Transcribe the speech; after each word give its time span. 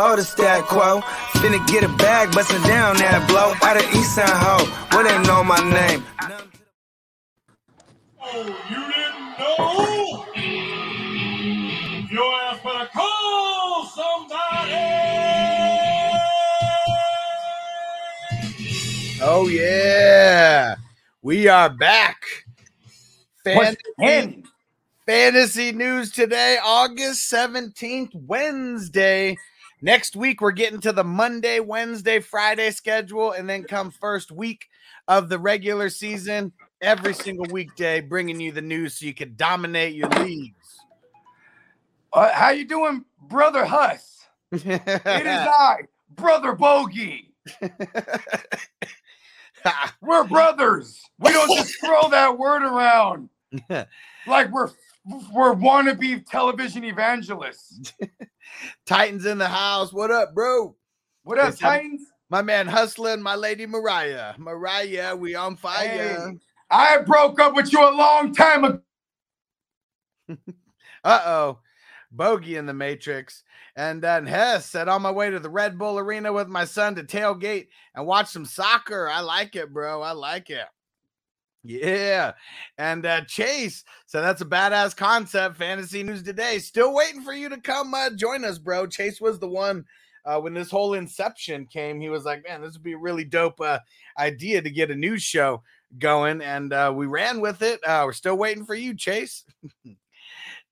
You 0.00 0.06
know 0.06 0.16
the 0.16 0.24
stat 0.24 0.64
quo. 0.64 1.00
Finna 1.40 1.66
get 1.68 1.84
a 1.84 1.88
bag, 1.96 2.32
bustin' 2.32 2.62
down 2.62 2.96
that 2.96 3.28
blow. 3.28 3.52
Out 3.62 3.76
of 3.76 3.82
East 3.94 4.14
Side 4.14 4.28
Ho, 4.28 4.64
where 4.96 5.04
they 5.04 5.18
know 5.28 5.44
my 5.44 5.58
name. 5.70 6.04
Oh, 8.22 8.46
you 8.70 8.92
didn't 8.92 9.38
know? 9.38 10.24
Your 12.10 12.34
ass 12.42 12.60
better 12.64 12.88
call 12.94 13.86
somebody! 13.86 14.72
Oh 19.22 19.48
yeah, 19.48 20.76
we 21.20 21.46
are 21.46 21.68
back. 21.68 22.22
What's 23.44 23.76
Fantasy, 23.98 24.44
fantasy 25.06 25.72
news 25.72 26.10
today, 26.10 26.58
August 26.64 27.28
seventeenth, 27.28 28.14
Wednesday. 28.14 29.36
Next 29.82 30.14
week 30.14 30.40
we're 30.40 30.50
getting 30.52 30.80
to 30.80 30.92
the 30.92 31.04
Monday, 31.04 31.60
Wednesday, 31.60 32.20
Friday 32.20 32.70
schedule, 32.70 33.32
and 33.32 33.48
then 33.48 33.64
come 33.64 33.90
first 33.90 34.30
week 34.30 34.68
of 35.08 35.28
the 35.28 35.38
regular 35.38 35.88
season. 35.88 36.52
Every 36.82 37.14
single 37.14 37.46
weekday, 37.50 38.00
bringing 38.00 38.40
you 38.40 38.52
the 38.52 38.62
news 38.62 38.96
so 38.96 39.06
you 39.06 39.14
can 39.14 39.34
dominate 39.36 39.94
your 39.94 40.08
leagues. 40.08 40.78
Uh, 42.12 42.32
how 42.32 42.50
you 42.50 42.64
doing, 42.64 43.04
brother 43.22 43.64
Huss? 43.64 44.24
It 44.50 44.64
is 44.64 44.80
I, 44.86 45.82
brother 46.16 46.54
Bogey. 46.54 47.34
We're 50.00 50.24
brothers. 50.24 51.00
We 51.18 51.32
don't 51.32 51.54
just 51.56 51.78
throw 51.84 52.08
that 52.10 52.38
word 52.38 52.62
around 52.62 53.28
like 54.26 54.50
we're 54.50 54.70
we're 55.32 55.54
wannabe 55.54 56.24
television 56.26 56.84
evangelists. 56.84 57.92
Titans 58.86 59.26
in 59.26 59.38
the 59.38 59.48
house. 59.48 59.92
What 59.92 60.10
up, 60.10 60.34
bro? 60.34 60.76
What 61.22 61.38
up, 61.38 61.44
I'm- 61.44 61.56
Titans? 61.56 62.02
My 62.28 62.42
man 62.42 62.68
hustling, 62.68 63.20
my 63.22 63.34
lady 63.34 63.66
Mariah. 63.66 64.34
Mariah, 64.38 65.16
we 65.16 65.34
on 65.34 65.56
fire. 65.56 65.88
Hey, 65.88 66.38
I 66.70 66.98
broke 66.98 67.40
up 67.40 67.56
with 67.56 67.72
you 67.72 67.80
a 67.82 67.90
long 67.90 68.32
time 68.32 68.64
ago. 68.64 68.80
Uh 71.02 71.22
oh. 71.24 71.58
Bogey 72.12 72.56
in 72.56 72.66
the 72.66 72.74
Matrix. 72.74 73.42
And 73.74 74.02
then 74.02 74.26
Hess 74.26 74.66
said, 74.66 74.86
on 74.88 75.00
my 75.02 75.10
way 75.10 75.30
to 75.30 75.38
the 75.40 75.48
Red 75.48 75.78
Bull 75.78 75.98
Arena 75.98 76.32
with 76.32 76.48
my 76.48 76.64
son 76.66 76.94
to 76.96 77.02
tailgate 77.04 77.68
and 77.94 78.06
watch 78.06 78.28
some 78.28 78.44
soccer. 78.44 79.08
I 79.08 79.20
like 79.20 79.56
it, 79.56 79.72
bro. 79.72 80.02
I 80.02 80.12
like 80.12 80.50
it. 80.50 80.66
Yeah. 81.62 82.32
And 82.78 83.04
uh, 83.04 83.22
Chase 83.22 83.84
so 84.06 84.20
that's 84.20 84.40
a 84.40 84.46
badass 84.46 84.96
concept. 84.96 85.56
Fantasy 85.56 86.02
news 86.02 86.22
today. 86.22 86.58
Still 86.58 86.94
waiting 86.94 87.22
for 87.22 87.32
you 87.32 87.48
to 87.48 87.60
come 87.60 87.92
uh, 87.94 88.10
join 88.10 88.44
us, 88.44 88.58
bro. 88.58 88.86
Chase 88.86 89.20
was 89.20 89.38
the 89.38 89.48
one 89.48 89.84
uh, 90.24 90.40
when 90.40 90.54
this 90.54 90.70
whole 90.70 90.94
inception 90.94 91.66
came. 91.66 92.00
He 92.00 92.08
was 92.08 92.24
like, 92.24 92.44
man, 92.48 92.62
this 92.62 92.74
would 92.74 92.82
be 92.82 92.94
a 92.94 92.98
really 92.98 93.24
dope 93.24 93.60
uh, 93.60 93.78
idea 94.18 94.62
to 94.62 94.70
get 94.70 94.90
a 94.90 94.94
news 94.94 95.22
show 95.22 95.62
going. 95.98 96.40
And 96.40 96.72
uh, 96.72 96.92
we 96.94 97.06
ran 97.06 97.40
with 97.40 97.62
it. 97.62 97.80
Uh, 97.84 98.02
we're 98.06 98.12
still 98.12 98.36
waiting 98.36 98.64
for 98.64 98.74
you, 98.74 98.94
Chase. 98.94 99.44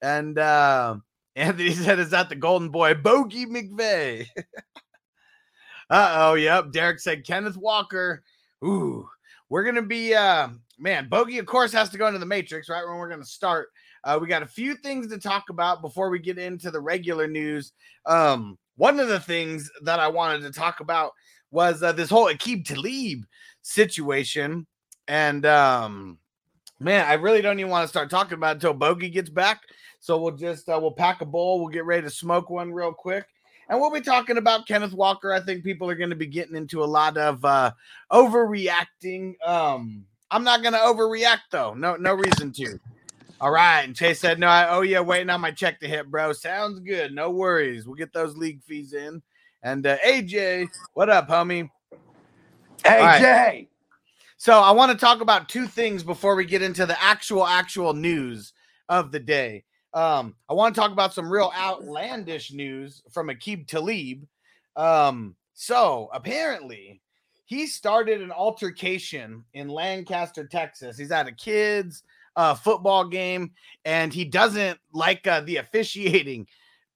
And 0.01 0.39
uh, 0.39 0.97
Anthony 1.37 1.73
said, 1.73 1.99
"Is 1.99 2.11
that 2.11 2.29
the 2.29 2.37
Golden 2.37 2.71
Boy, 2.71 2.95
Bogey 2.95 3.47
McVeigh?" 3.47 4.27
uh 5.91 6.15
oh, 6.19 6.35
yep. 6.35 6.73
Derek 6.73 7.01
said, 7.01 7.27
"Kenneth 7.27 7.57
Walker." 7.57 8.23
Ooh, 8.65 9.09
we're 9.49 9.65
gonna 9.65 9.83
be, 9.83 10.15
uh, 10.15 10.49
man. 10.79 11.09
Bogey, 11.09 11.39
of 11.39 11.47
course, 11.47 11.73
has 11.73 11.91
to 11.91 11.99
go 11.99 12.07
into 12.07 12.19
the 12.19 12.27
Matrix, 12.27 12.69
right? 12.69 12.87
When 12.87 12.97
we're 12.97 13.11
gonna 13.11 13.25
start, 13.25 13.69
uh, 14.05 14.19
we 14.21 14.29
got 14.29 14.43
a 14.43 14.47
few 14.47 14.75
things 14.77 15.09
to 15.09 15.19
talk 15.19 15.51
about 15.51 15.83
before 15.83 16.11
we 16.11 16.19
get 16.19 16.39
into 16.39 16.71
the 16.71 16.81
regular 16.81 17.27
news. 17.27 17.73
Um, 18.07 18.59
one 18.77 19.01
of 19.01 19.09
the 19.09 19.21
things 19.21 19.71
that 19.83 19.99
I 19.99 20.09
wanted 20.09 20.43
to 20.43 20.53
talk 20.53 20.81
about 20.81 21.13
was 21.51 21.83
uh, 21.83 21.93
this 21.93 22.11
whole 22.11 22.27
Aqib 22.27 22.65
Talib 22.65 23.25
situation, 23.63 24.67
and 25.09 25.45
um, 25.47 26.19
man, 26.79 27.07
I 27.07 27.15
really 27.15 27.43
don't 27.43 27.59
even 27.59 27.71
want 27.71 27.85
to 27.85 27.89
start 27.89 28.11
talking 28.11 28.35
about 28.35 28.51
it 28.51 28.55
until 28.57 28.75
Bogey 28.75 29.11
gets 29.11 29.31
back. 29.31 29.63
So 30.01 30.19
we'll 30.21 30.37
just 30.37 30.69
uh, 30.69 30.79
we'll 30.81 30.93
pack 30.93 31.21
a 31.21 31.27
bowl. 31.27 31.59
We'll 31.61 31.69
get 31.69 31.85
ready 31.85 32.03
to 32.03 32.11
smoke 32.11 32.51
one 32.51 32.73
real 32.73 32.93
quick, 32.93 33.27
and 33.69 33.81
we'll 33.81 33.91
be 33.91 34.01
talking 34.01 34.39
about 34.39 34.67
Kenneth 34.69 34.93
Walker. 34.93 35.33
I 35.33 35.41
think 35.41 35.65
people 35.65 35.91
are 35.91 35.97
going 35.97 36.11
to 36.11 36.17
be 36.17 36.27
getting 36.27 36.55
into 36.55 36.85
a 36.85 36.87
lot 36.87 37.17
of 37.17 37.45
uh, 37.45 37.73
overreacting. 38.13 39.35
Um, 39.45 40.05
I'm 40.31 40.45
not 40.45 40.63
going 40.63 40.75
to 40.75 40.81
overreact 40.81 41.51
though. 41.51 41.75
No, 41.75 41.97
no 41.97 42.15
reason 42.15 42.53
to. 42.53 42.79
All 43.41 43.51
right. 43.51 43.83
And 43.83 43.95
Chase 43.95 44.21
said, 44.21 44.39
"No, 44.39 44.49
I 44.49 44.69
owe 44.69 44.83
you 44.83 45.03
waiting 45.03 45.31
on 45.31 45.41
my 45.41 45.51
check 45.51 45.81
to 45.81 45.89
hit, 45.89 46.11
bro. 46.11 46.33
Sounds 46.33 46.81
good. 46.81 47.15
No 47.15 47.31
worries. 47.31 47.87
We'll 47.87 47.97
get 47.97 48.13
those 48.13 48.37
league 48.37 48.63
fees 48.63 48.93
in." 48.93 49.23
And 49.63 49.87
uh, 49.87 49.99
AJ, 49.99 50.69
what 50.95 51.09
up, 51.09 51.29
homie? 51.29 51.71
Hey, 52.85 52.99
All 52.99 53.07
right. 53.07 53.21
Jay. 53.21 53.69
So 54.37 54.61
I 54.61 54.71
want 54.71 54.93
to 54.93 54.99
talk 54.99 55.21
about 55.21 55.49
two 55.49 55.67
things 55.67 56.05
before 56.05 56.37
we 56.37 56.45
get 56.45 56.63
into 56.63 56.87
the 56.87 57.01
actual 57.03 57.47
actual 57.47 57.93
news 57.93 58.53
of 58.89 59.11
the 59.11 59.19
day. 59.19 59.65
Um, 59.95 60.37
I 60.49 60.55
want 60.55 60.75
to 60.75 60.81
talk 60.81 60.93
about 60.93 61.13
some 61.13 61.31
real 61.31 61.53
outlandish 61.57 62.53
news 62.53 63.03
from 63.11 63.29
Aqib 63.29 63.67
Talib. 63.67 64.27
Um, 64.77 65.35
so 65.55 66.09
apparently 66.13 67.01
he 67.49 67.67
started 67.67 68.21
an 68.21 68.31
altercation 68.31 69.43
in 69.55 69.69
Lancaster, 69.69 70.47
Texas. 70.47 70.99
He's 70.99 71.11
at 71.11 71.27
a 71.27 71.33
kid's 71.33 72.03
uh, 72.37 72.55
football 72.55 73.09
game 73.09 73.53
and 73.87 74.13
he 74.13 74.27
doesn't 74.27 74.79
like 74.93 75.27
uh, 75.27 75.41
the 75.41 75.57
officiating. 75.57 76.47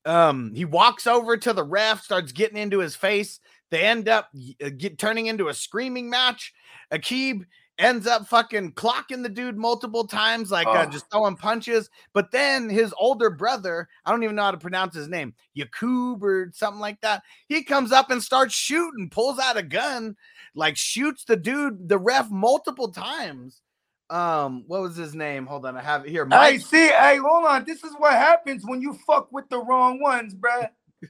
Um, 0.04 0.52
he 0.54 0.66
walks 0.66 1.06
over 1.06 1.38
to 1.38 1.54
the 1.54 1.64
ref, 1.64 2.02
starts 2.02 2.32
getting 2.32 2.58
into 2.58 2.80
his 2.80 2.94
face. 2.94 3.40
They 3.70 3.80
end 3.84 4.10
up 4.10 4.28
uh, 4.62 4.68
get, 4.76 4.98
turning 4.98 5.24
into 5.26 5.48
a 5.48 5.54
screaming 5.54 6.10
match. 6.10 6.52
Aqib 6.92 7.46
ends 7.78 8.06
up 8.06 8.26
fucking 8.28 8.72
clocking 8.72 9.22
the 9.22 9.30
dude 9.30 9.56
multiple 9.56 10.06
times, 10.06 10.50
like 10.50 10.66
uh, 10.66 10.84
Oh. 10.86 10.90
just 10.90 11.10
throwing 11.10 11.36
punches. 11.36 11.88
But 12.12 12.30
then 12.30 12.68
his 12.68 12.92
older 12.98 13.30
brother, 13.30 13.88
I 14.04 14.10
don't 14.10 14.22
even 14.22 14.36
know 14.36 14.42
how 14.42 14.50
to 14.50 14.58
pronounce 14.58 14.94
his 14.94 15.08
name, 15.08 15.32
Yaqub 15.56 16.22
or 16.22 16.50
something 16.52 16.80
like 16.80 17.00
that. 17.00 17.22
He 17.48 17.64
comes 17.64 17.90
up 17.90 18.10
and 18.10 18.22
starts 18.22 18.54
shooting, 18.54 19.08
pulls 19.08 19.38
out 19.38 19.56
a 19.56 19.62
gun, 19.62 20.14
like 20.54 20.76
shoots 20.76 21.24
the 21.24 21.36
dude, 21.36 21.88
the 21.88 21.98
ref, 21.98 22.30
multiple 22.30 22.88
times. 22.90 23.62
Um, 24.10 24.64
what 24.66 24.82
was 24.82 24.96
his 24.96 25.14
name? 25.14 25.46
Hold 25.46 25.64
on, 25.64 25.76
I 25.76 25.82
have 25.82 26.04
it 26.04 26.10
here. 26.10 26.24
Hey, 26.24 26.28
Mike. 26.28 26.60
see, 26.60 26.88
hey, 26.88 27.16
hold 27.16 27.46
on. 27.46 27.64
This 27.64 27.82
is 27.82 27.92
what 27.96 28.12
happens 28.12 28.62
when 28.66 28.82
you 28.82 28.98
fuck 29.06 29.32
with 29.32 29.48
the 29.48 29.58
wrong 29.58 30.00
ones, 30.00 30.34
bruh. 30.34 30.68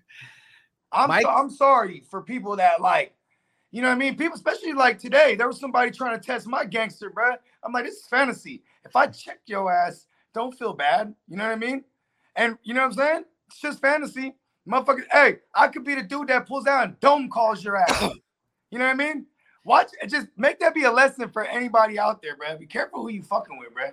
I'm 0.93 1.09
Mike- 1.09 1.23
so- 1.23 1.31
I'm 1.31 1.51
sorry 1.51 2.05
for 2.11 2.23
people 2.23 2.57
that 2.57 2.81
like, 2.81 3.15
you 3.73 3.81
know 3.83 3.89
what 3.89 3.95
I 3.95 3.99
mean? 3.99 4.17
People, 4.17 4.37
especially 4.37 4.75
like 4.75 4.99
today, 4.99 5.35
there 5.35 5.49
was 5.49 5.59
somebody 5.59 5.91
trying 5.91 6.19
to 6.21 6.25
test 6.25 6.47
my 6.47 6.65
gangster, 6.65 7.11
bruh. 7.11 7.37
I'm 7.65 7.73
like, 7.73 7.87
this 7.87 7.95
is 7.97 8.07
fantasy. 8.07 8.63
If 8.85 8.95
I 8.95 9.07
check 9.07 9.41
your 9.47 9.73
ass, 9.73 10.07
don't 10.35 10.57
feel 10.57 10.75
bad. 10.75 11.15
You 11.29 11.37
know 11.37 11.45
what 11.45 11.53
I 11.53 11.57
mean? 11.57 11.85
And 12.37 12.59
you 12.63 12.75
know 12.75 12.83
what 12.83 12.89
I'm 12.89 12.93
saying? 12.95 13.25
It's 13.49 13.61
just 13.61 13.81
fantasy. 13.81 14.35
Motherfucker, 14.69 15.05
hey, 15.11 15.37
I 15.55 15.69
could 15.69 15.85
be 15.85 15.95
the 15.95 16.03
dude 16.03 16.29
that 16.29 16.47
pulls 16.47 16.65
down 16.65 16.83
and 16.85 17.01
dome 17.01 17.29
calls 17.29 17.65
your 17.65 17.77
ass. 17.77 18.01
you 18.71 18.79
know 18.79 18.85
what 18.85 18.93
I 18.93 18.95
mean? 18.95 19.27
Watch, 19.65 19.91
just 20.09 20.27
make 20.37 20.59
that 20.61 20.75
be 20.75 20.85
a 20.85 20.91
lesson 20.91 21.29
for 21.29 21.45
anybody 21.45 21.99
out 21.99 22.21
there, 22.21 22.37
bruh. 22.37 22.59
Be 22.59 22.67
careful 22.67 23.03
who 23.03 23.11
you 23.11 23.23
fucking 23.23 23.59
with, 23.59 23.73
bruh. 23.75 23.93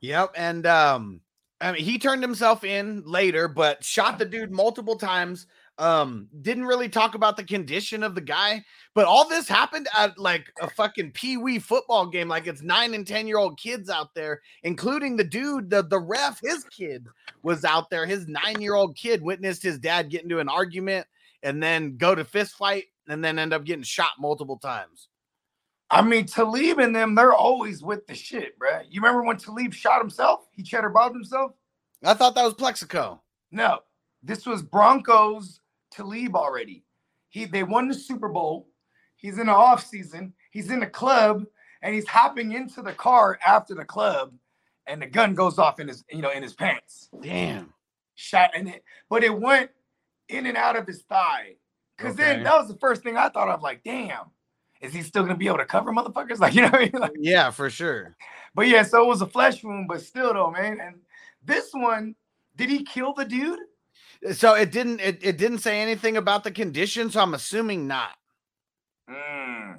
Yep, 0.00 0.32
and 0.36 0.66
um, 0.66 1.20
I 1.60 1.72
mean, 1.72 1.82
he 1.82 1.98
turned 1.98 2.22
himself 2.22 2.64
in 2.64 3.02
later, 3.06 3.48
but 3.48 3.82
shot 3.82 4.18
the 4.18 4.26
dude 4.26 4.50
multiple 4.52 4.96
times. 4.96 5.46
Um, 5.78 6.28
didn't 6.42 6.66
really 6.66 6.88
talk 6.88 7.14
about 7.14 7.36
the 7.36 7.42
condition 7.42 8.04
of 8.04 8.14
the 8.14 8.20
guy, 8.20 8.64
but 8.94 9.06
all 9.06 9.28
this 9.28 9.48
happened 9.48 9.88
at 9.96 10.16
like 10.18 10.52
a 10.60 10.68
fucking 10.68 11.12
pee 11.12 11.36
wee 11.36 11.58
football 11.58 12.06
game. 12.06 12.28
Like 12.28 12.46
it's 12.46 12.62
nine 12.62 12.94
and 12.94 13.06
ten 13.06 13.26
year 13.26 13.38
old 13.38 13.58
kids 13.58 13.88
out 13.90 14.14
there, 14.14 14.40
including 14.62 15.16
the 15.16 15.24
dude, 15.24 15.70
the 15.70 15.82
the 15.82 15.98
ref. 15.98 16.38
His 16.40 16.64
kid 16.64 17.06
was 17.42 17.64
out 17.64 17.90
there. 17.90 18.06
His 18.06 18.28
nine 18.28 18.60
year 18.60 18.74
old 18.74 18.94
kid 18.94 19.22
witnessed 19.22 19.62
his 19.62 19.78
dad 19.78 20.10
get 20.10 20.22
into 20.22 20.38
an 20.38 20.48
argument 20.48 21.06
and 21.42 21.62
then 21.62 21.96
go 21.96 22.14
to 22.14 22.24
fist 22.24 22.56
fight 22.56 22.84
and 23.08 23.24
then 23.24 23.38
end 23.38 23.52
up 23.52 23.64
getting 23.64 23.82
shot 23.82 24.12
multiple 24.18 24.58
times. 24.58 25.08
I 25.90 26.02
mean, 26.02 26.26
Talib 26.26 26.78
and 26.78 26.94
them, 26.94 27.14
they're 27.14 27.34
always 27.34 27.82
with 27.82 28.06
the 28.06 28.14
shit, 28.14 28.58
bruh. 28.58 28.82
You 28.88 29.00
remember 29.00 29.22
when 29.22 29.36
Talib 29.36 29.72
shot 29.72 30.00
himself? 30.00 30.46
He 30.52 30.62
cheddar 30.62 30.88
bobbed 30.88 31.14
himself? 31.14 31.52
I 32.02 32.14
thought 32.14 32.34
that 32.34 32.44
was 32.44 32.54
Plaxico. 32.54 33.22
No, 33.50 33.80
this 34.22 34.46
was 34.46 34.62
Broncos 34.62 35.60
Talib 35.90 36.34
already. 36.34 36.84
He 37.28 37.44
they 37.44 37.62
won 37.62 37.88
the 37.88 37.94
Super 37.94 38.28
Bowl. 38.28 38.68
He's 39.16 39.38
in 39.38 39.46
the 39.46 39.52
off 39.52 39.86
season. 39.86 40.34
He's 40.50 40.70
in 40.70 40.80
the 40.80 40.86
club, 40.86 41.44
and 41.82 41.94
he's 41.94 42.08
hopping 42.08 42.52
into 42.52 42.82
the 42.82 42.92
car 42.92 43.38
after 43.46 43.74
the 43.74 43.84
club, 43.84 44.34
and 44.86 45.00
the 45.00 45.06
gun 45.06 45.34
goes 45.34 45.58
off 45.58 45.80
in 45.80 45.88
his 45.88 46.04
you 46.10 46.22
know 46.22 46.30
in 46.30 46.42
his 46.42 46.54
pants. 46.54 47.08
Damn. 47.22 47.72
Shot 48.16 48.50
in 48.56 48.68
it, 48.68 48.84
but 49.10 49.24
it 49.24 49.36
went 49.36 49.70
in 50.28 50.46
and 50.46 50.56
out 50.56 50.76
of 50.76 50.86
his 50.86 51.02
thigh. 51.02 51.56
Cause 51.98 52.16
then 52.16 52.42
that 52.42 52.56
was 52.58 52.68
the 52.68 52.76
first 52.78 53.02
thing 53.02 53.16
I 53.16 53.28
thought 53.28 53.48
of. 53.48 53.62
Like, 53.62 53.82
damn, 53.84 54.26
is 54.80 54.92
he 54.92 55.02
still 55.02 55.22
gonna 55.22 55.36
be 55.36 55.46
able 55.46 55.58
to 55.58 55.64
cover 55.64 55.92
motherfuckers? 55.92 56.38
Like, 56.40 56.54
you 56.54 56.62
know 56.62 56.68
what 56.70 56.80
I 56.80 56.84
mean? 56.84 56.92
Like, 56.94 57.12
Yeah, 57.18 57.50
for 57.50 57.70
sure. 57.70 58.16
but 58.54 58.66
yeah, 58.68 58.82
so 58.82 59.02
it 59.02 59.06
was 59.06 59.22
a 59.22 59.26
flesh 59.26 59.62
wound, 59.62 59.86
but 59.88 60.00
still 60.00 60.34
though, 60.34 60.50
man. 60.50 60.80
And 60.80 60.96
this 61.44 61.70
one, 61.72 62.14
did 62.56 62.68
he 62.70 62.82
kill 62.84 63.14
the 63.14 63.24
dude? 63.24 63.58
So 64.32 64.54
it 64.54 64.72
didn't 64.72 65.00
it, 65.00 65.18
it 65.22 65.38
didn't 65.38 65.58
say 65.58 65.80
anything 65.80 66.16
about 66.16 66.44
the 66.44 66.50
condition, 66.50 67.10
so 67.10 67.20
I'm 67.20 67.34
assuming 67.34 67.86
not. 67.86 68.10
Mm. 69.08 69.78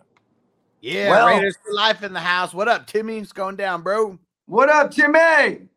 Yeah, 0.81 1.09
Well- 1.09 1.27
Raiders 1.27 1.57
for 1.65 1.73
life 1.73 2.03
in 2.03 2.13
the 2.13 2.19
house. 2.19 2.53
What 2.53 2.67
up, 2.67 2.87
Timmy? 2.87 3.17
It's 3.17 3.31
going 3.31 3.55
down, 3.55 3.81
bro. 3.81 4.19
What 4.45 4.69
up, 4.69 4.91
Timmy? 4.91 5.67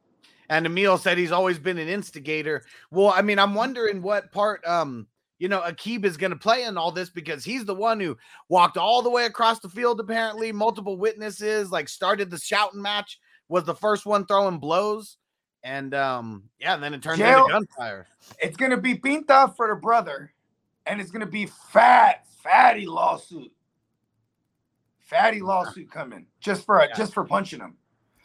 And 0.50 0.66
Emil 0.66 0.98
said 0.98 1.18
he's 1.18 1.32
always 1.32 1.58
been 1.58 1.78
an 1.78 1.88
instigator. 1.88 2.64
Well, 2.90 3.08
I 3.08 3.22
mean, 3.22 3.38
I'm 3.38 3.54
wondering 3.54 4.02
what 4.02 4.30
part 4.32 4.66
um 4.66 5.06
you 5.38 5.48
know 5.48 5.60
Aqib 5.60 6.04
is 6.04 6.16
going 6.16 6.30
to 6.32 6.36
play 6.38 6.64
in 6.64 6.76
all 6.76 6.90
this 6.92 7.10
because 7.10 7.44
he's 7.44 7.64
the 7.64 7.74
one 7.74 8.00
who 8.00 8.16
walked 8.48 8.76
all 8.76 9.02
the 9.02 9.10
way 9.10 9.24
across 9.26 9.60
the 9.60 9.68
field. 9.68 10.00
Apparently, 10.00 10.52
multiple 10.52 10.96
witnesses 10.96 11.70
like 11.70 11.88
started 11.88 12.30
the 12.30 12.38
shouting 12.38 12.82
match, 12.82 13.18
was 13.48 13.64
the 13.64 13.74
first 13.74 14.06
one 14.06 14.26
throwing 14.26 14.58
blows, 14.58 15.16
and 15.62 15.94
um 15.94 16.44
yeah, 16.58 16.74
and 16.74 16.82
then 16.82 16.94
it 16.94 17.02
turned 17.02 17.18
Jail- 17.18 17.42
into 17.46 17.52
gunfire. 17.52 18.06
It's 18.40 18.56
gonna 18.56 18.76
be 18.76 18.94
Pinta 18.94 19.52
for 19.56 19.68
the 19.68 19.76
brother, 19.80 20.32
and 20.86 21.00
it's 21.00 21.10
gonna 21.10 21.26
be 21.26 21.46
fat, 21.46 22.26
fatty 22.42 22.86
lawsuit. 22.86 23.52
Fatty 25.00 25.40
lawsuit 25.40 25.90
coming 25.90 26.26
just 26.40 26.66
for 26.66 26.82
Yeah. 26.82 26.94
just 26.94 27.14
for 27.14 27.24
punching 27.24 27.60
him. 27.60 27.76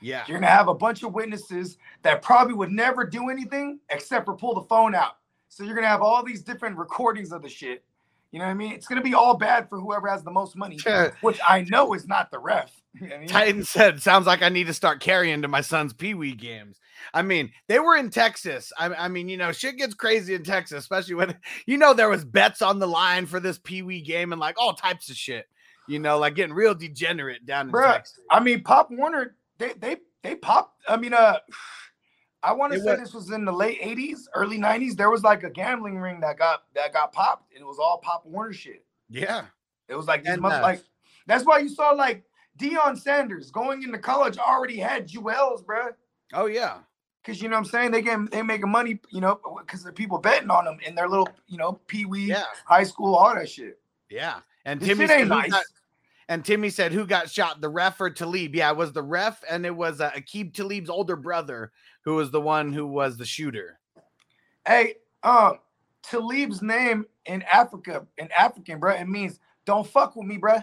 Yeah, 0.02 0.26
You're 0.28 0.38
gonna 0.38 0.52
have 0.52 0.68
a 0.68 0.74
bunch 0.74 1.02
of 1.04 1.14
witnesses 1.14 1.78
that 2.02 2.22
probably 2.22 2.54
would 2.56 2.72
never 2.72 3.06
do 3.06 3.30
anything 3.30 3.80
except 3.90 4.26
for 4.26 4.36
pull 4.36 4.54
the 4.54 4.64
phone 4.64 4.94
out. 4.94 5.16
So 5.54 5.64
you're 5.64 5.76
gonna 5.76 5.88
have 5.88 6.02
all 6.02 6.24
these 6.24 6.42
different 6.42 6.78
recordings 6.78 7.32
of 7.32 7.42
the 7.42 7.50
shit. 7.50 7.84
You 8.32 8.40
know 8.40 8.46
what 8.46 8.52
I 8.52 8.56
mean? 8.56 8.72
It's 8.74 8.88
gonna 8.88 9.02
be 9.02 9.14
all 9.14 9.38
bad 9.38 9.70
for 9.70 9.80
whoever 9.80 10.08
has 10.08 10.24
the 10.24 10.32
most 10.32 10.56
money, 10.56 10.80
which 11.22 11.40
I 11.48 11.62
know 11.70 11.94
is 11.94 12.08
not 12.08 12.32
the 12.32 12.40
ref. 12.40 12.72
You 13.02 13.08
know 13.08 13.16
I 13.16 13.20
mean? 13.20 13.28
Titan 13.28 13.64
said, 13.64 14.04
"Sounds 14.04 14.28
like 14.28 14.44
I 14.44 14.50
need 14.50 14.68
to 14.68 14.74
start 14.74 15.00
carrying 15.00 15.42
to 15.42 15.48
my 15.48 15.62
son's 15.62 15.94
pee 15.94 16.14
wee 16.14 16.36
games." 16.36 16.80
I 17.12 17.24
mean, 17.24 17.52
they 17.68 17.80
were 17.80 17.96
in 17.96 18.12
Texas. 18.12 18.72
I, 18.78 18.94
I 18.94 19.08
mean, 19.08 19.30
you 19.30 19.36
know, 19.36 19.52
shit 19.52 19.78
gets 19.78 19.96
crazy 19.96 20.36
in 20.36 20.44
Texas, 20.44 20.78
especially 20.80 21.16
when 21.16 21.36
you 21.66 21.78
know 21.78 21.96
there 21.96 22.10
was 22.10 22.24
bets 22.24 22.62
on 22.62 22.78
the 22.78 22.88
line 22.88 23.26
for 23.26 23.40
this 23.40 23.58
pee 23.58 23.82
wee 23.82 24.02
game 24.02 24.32
and 24.32 24.40
like 24.40 24.60
all 24.60 24.74
types 24.74 25.10
of 25.10 25.16
shit. 25.16 25.48
You 25.88 25.98
know, 25.98 26.20
like 26.20 26.36
getting 26.36 26.54
real 26.54 26.76
degenerate 26.76 27.48
down 27.48 27.68
in 27.68 27.74
Bruh, 27.74 27.94
Texas. 27.94 28.20
I 28.30 28.40
mean, 28.40 28.62
Pop 28.62 28.90
Warner, 28.92 29.36
they 29.58 29.74
they 29.74 29.98
they 30.22 30.36
popped. 30.36 30.80
I 30.88 30.98
mean, 30.98 31.14
uh, 31.14 31.40
I 32.44 32.52
want 32.52 32.74
to 32.74 32.80
say 32.80 32.92
was- 32.92 33.00
this 33.00 33.14
was 33.14 33.32
in 33.32 33.46
the 33.46 33.52
late 33.52 33.80
'80s, 33.82 34.28
early 34.36 34.58
'90s. 34.58 34.96
There 34.96 35.10
was 35.10 35.24
like 35.24 35.44
a 35.44 35.50
gambling 35.50 35.98
ring 35.98 36.20
that 36.22 36.38
got 36.38 36.64
that 36.76 36.94
got 36.94 37.12
popped, 37.14 37.52
and 37.54 37.62
it 37.62 37.66
was 37.66 37.80
all 37.80 37.98
Pop 38.00 38.26
Warner 38.26 38.54
shit. 38.54 38.84
Yeah, 39.10 39.46
It 39.88 39.96
was 39.96 40.08
like 40.08 40.24
these 40.24 40.34
And, 40.34 40.42
mother- 40.42 40.56
uh, 40.56 40.62
like 40.62 40.84
that's 41.26 41.46
why 41.46 41.60
you 41.60 41.70
saw 41.70 41.92
like 41.92 42.24
Deion 42.60 42.98
Sanders 43.00 43.50
going 43.52 43.84
into 43.84 43.98
college 43.98 44.38
already 44.38 44.78
had 44.78 45.08
jewels, 45.08 45.62
bro. 45.64 45.90
oh 46.34 46.46
yeah, 46.48 46.80
Cause 47.24 47.42
you 47.42 47.48
know 47.48 47.56
what 47.56 47.60
I'm 47.60 47.72
saying 47.72 47.92
they 47.92 48.02
get 48.02 48.32
they 48.32 48.42
making 48.42 48.70
money, 48.70 49.00
you 49.10 49.22
know, 49.22 49.40
because 49.60 49.84
the 49.84 49.94
people 49.94 50.18
betting 50.18 50.50
on 50.50 50.66
them 50.66 50.78
in 50.86 50.96
their 50.96 51.08
little, 51.08 51.30
you 51.48 51.58
know, 51.58 51.80
pee 51.88 52.06
wee, 52.06 52.26
yeah, 52.26 52.44
high 52.66 52.84
school, 52.84 53.16
all 53.16 53.34
that 53.34 53.50
shit. 53.50 53.80
yeah. 54.10 54.40
And 54.66 54.80
This 54.80 54.90
Timmy 54.90 55.02
shit 55.04 55.10
said, 55.10 55.20
ain't 55.20 55.28
who 55.30 55.36
nice. 55.36 55.52
got, 55.52 55.64
and 56.30 56.46
Timmy 56.46 56.70
said, 56.70 56.94
"Who 56.94 57.06
got 57.06 57.30
shot? 57.30 57.60
The 57.60 57.68
ref 57.68 58.00
or 58.00 58.10
Talib?" 58.10 58.56
Yeah, 58.56 58.72
it 58.72 58.78
was 58.78 58.94
the 58.94 59.04
ref, 59.04 59.44
and 59.50 59.66
it 59.66 59.76
was 59.76 60.00
uh, 60.00 60.10
Aqib 60.12 60.54
Talib's 60.54 60.90
older 60.90 61.18
brother 61.18 61.74
who 62.04 62.16
was 62.16 62.32
the 62.32 62.42
one 62.42 62.74
who 62.74 62.86
was 62.86 63.18
the 63.18 63.26
shooter. 63.26 63.80
Hey, 64.66 64.96
um, 65.24 65.60
Talib's 66.04 66.62
name 66.62 67.06
in 67.26 67.44
Africa, 67.44 68.06
in 68.18 68.30
African, 68.38 68.80
bro, 68.80 68.94
it 68.94 69.08
means 69.08 69.40
don't 69.66 69.88
fuck 69.88 70.16
with 70.16 70.28
me, 70.28 70.38
bro. 70.38 70.58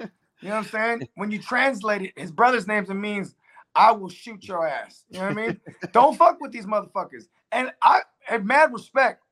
You 0.42 0.50
know 0.50 0.56
what 0.56 0.66
I'm 0.66 0.70
saying? 0.98 1.08
When 1.14 1.30
you 1.30 1.38
translate 1.38 2.02
it, 2.02 2.12
his 2.14 2.30
brother's 2.30 2.66
name 2.66 2.84
it 2.84 2.92
means 2.92 3.34
I 3.74 3.90
will 3.92 4.10
shoot 4.10 4.46
your 4.46 4.66
ass. 4.68 5.02
You 5.08 5.20
know 5.20 5.28
what 5.28 5.38
I 5.38 5.46
mean? 5.46 5.60
don't 5.92 6.14
fuck 6.14 6.38
with 6.42 6.52
these 6.52 6.66
motherfuckers. 6.66 7.24
And 7.52 7.72
I 7.82 8.02
have 8.20 8.44
mad 8.44 8.70
respect 8.70 9.22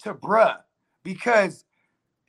to 0.00 0.14
bruh 0.14 0.56
because 1.02 1.66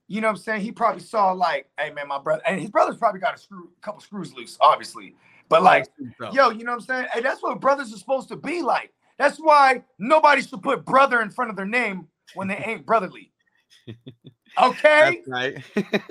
you 0.07 0.21
know 0.21 0.27
what 0.27 0.31
I'm 0.33 0.37
saying? 0.37 0.61
He 0.61 0.71
probably 0.73 1.01
saw 1.01 1.31
like, 1.31 1.69
hey 1.79 1.91
man, 1.91 2.09
my 2.09 2.19
brother, 2.19 2.41
and 2.45 2.59
his 2.59 2.69
brother's 2.69 2.97
probably 2.97 3.21
got 3.21 3.35
a 3.35 3.37
screw, 3.37 3.69
a 3.77 3.81
couple 3.81 4.01
screws 4.01 4.33
loose, 4.35 4.57
obviously. 4.59 5.15
But 5.49 5.63
like, 5.63 5.85
So- 6.19 6.31
Yo, 6.31 6.49
you 6.49 6.63
know 6.63 6.71
what 6.71 6.81
I'm 6.81 6.85
saying? 6.87 7.07
Hey, 7.13 7.21
that's 7.21 7.41
what 7.41 7.59
brothers 7.59 7.93
are 7.93 7.97
supposed 7.97 8.29
to 8.29 8.35
be 8.35 8.61
like. 8.61 8.91
That's 9.17 9.37
why 9.37 9.83
nobody 9.99 10.41
should 10.41 10.61
put 10.61 10.83
brother 10.85 11.21
in 11.21 11.29
front 11.29 11.49
of 11.49 11.55
their 11.55 11.65
name 11.65 12.07
when 12.33 12.47
they 12.47 12.57
ain't 12.57 12.85
brotherly. 12.85 13.31
Okay? 14.61 15.21
That's 15.27 15.27
right. 15.27 15.63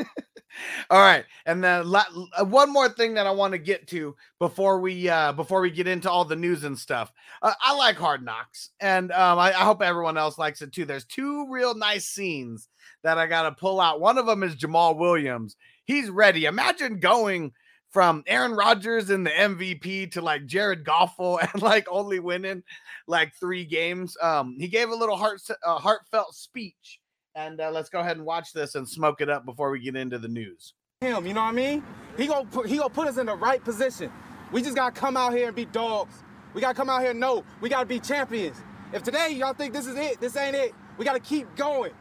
All 0.91 1.01
right, 1.01 1.25
and 1.47 1.65
then 1.65 1.89
la- 1.89 2.05
uh, 2.39 2.45
one 2.45 2.73
more 2.73 2.89
thing 2.89 3.15
that 3.15 3.27
I 3.27 3.31
want 3.33 3.53
to 3.53 3.59
get 3.59 3.89
to 3.89 4.15
before 4.39 4.79
we 4.81 5.09
uh 5.09 5.33
before 5.33 5.61
we 5.61 5.71
get 5.71 5.89
into 5.89 6.09
all 6.09 6.25
the 6.25 6.37
news 6.37 6.63
and 6.63 6.79
stuff. 6.79 7.11
Uh, 7.43 7.55
I 7.61 7.75
like 7.75 7.97
Hard 7.97 8.25
Knocks, 8.25 8.71
and 8.79 9.11
um, 9.11 9.39
I, 9.39 9.49
I 9.49 9.65
hope 9.65 9.83
everyone 9.83 10.17
else 10.17 10.39
likes 10.39 10.63
it 10.63 10.73
too. 10.73 10.85
There's 10.85 11.07
two 11.07 11.49
real 11.51 11.75
nice 11.75 12.05
scenes 12.07 12.69
that 13.03 13.19
I 13.19 13.27
got 13.27 13.43
to 13.43 13.53
pull 13.53 13.81
out. 13.81 14.01
One 14.01 14.17
of 14.17 14.27
them 14.27 14.45
is 14.45 14.55
Jamaal 14.55 14.97
Williams. 14.97 15.57
He's 15.87 16.09
ready. 16.09 16.45
Imagine 16.45 17.01
going 17.01 17.53
from 17.95 18.25
Aaron 18.27 18.55
Rodgers 18.55 19.11
and 19.11 19.25
the 19.25 19.31
MVP 19.31 20.11
to 20.11 20.21
like 20.21 20.47
Jared 20.47 20.85
Goffel 20.85 21.39
and 21.53 21.63
like 21.63 21.87
only 21.89 22.19
winning 22.19 22.65
like 23.07 23.33
three 23.39 23.65
games. 23.65 24.17
Um, 24.21 24.57
he 24.59 24.67
gave 24.67 24.91
a 24.91 24.95
little 24.95 25.17
heart 25.17 25.41
uh, 25.65 25.79
heartfelt 25.79 26.35
speech 26.35 26.99
and 27.37 27.61
uh, 27.61 27.71
let's 27.71 27.89
go 27.89 28.01
ahead 28.01 28.17
and 28.17 28.27
watch 28.27 28.53
this 28.53 28.75
and 28.75 28.87
smoke 28.87 29.21
it 29.21 29.31
up 29.31 29.47
before 29.47 29.71
we 29.71 29.79
get 29.79 29.95
into 29.95 30.19
the 30.19 30.27
news. 30.27 30.75
him, 31.01 31.25
you 31.25 31.35
know 31.35 31.43
what 31.43 31.51
I 31.51 31.53
mean? 31.53 31.85
He 32.17 32.27
gonna 32.27 32.47
put 32.47 32.67
he 32.67 32.79
gonna 32.79 32.91
put 32.91 33.07
us 33.07 33.17
in 33.17 33.27
the 33.27 33.37
right 33.37 33.63
position. 33.65 34.11
We 34.51 34.61
just 34.61 34.75
gotta 34.75 34.99
come 34.99 35.17
out 35.17 35.33
here 35.33 35.47
and 35.47 35.57
be 35.57 35.67
dogs. 35.67 36.25
We 36.53 36.61
gotta 36.61 36.75
come 36.75 36.91
out 36.91 37.01
here 37.01 37.15
know 37.15 37.45
we 37.61 37.69
gotta 37.69 37.87
be 37.87 38.01
champions. 38.01 38.57
If 38.93 39.05
today 39.05 39.31
y'all 39.31 39.55
think 39.55 39.73
this 39.73 39.87
is 39.87 39.97
it, 39.97 40.21
this 40.21 40.37
ain't 40.37 40.57
it. 40.57 40.75
We 40.99 41.05
gotta 41.05 41.21
keep 41.21 41.55
going. 41.55 41.93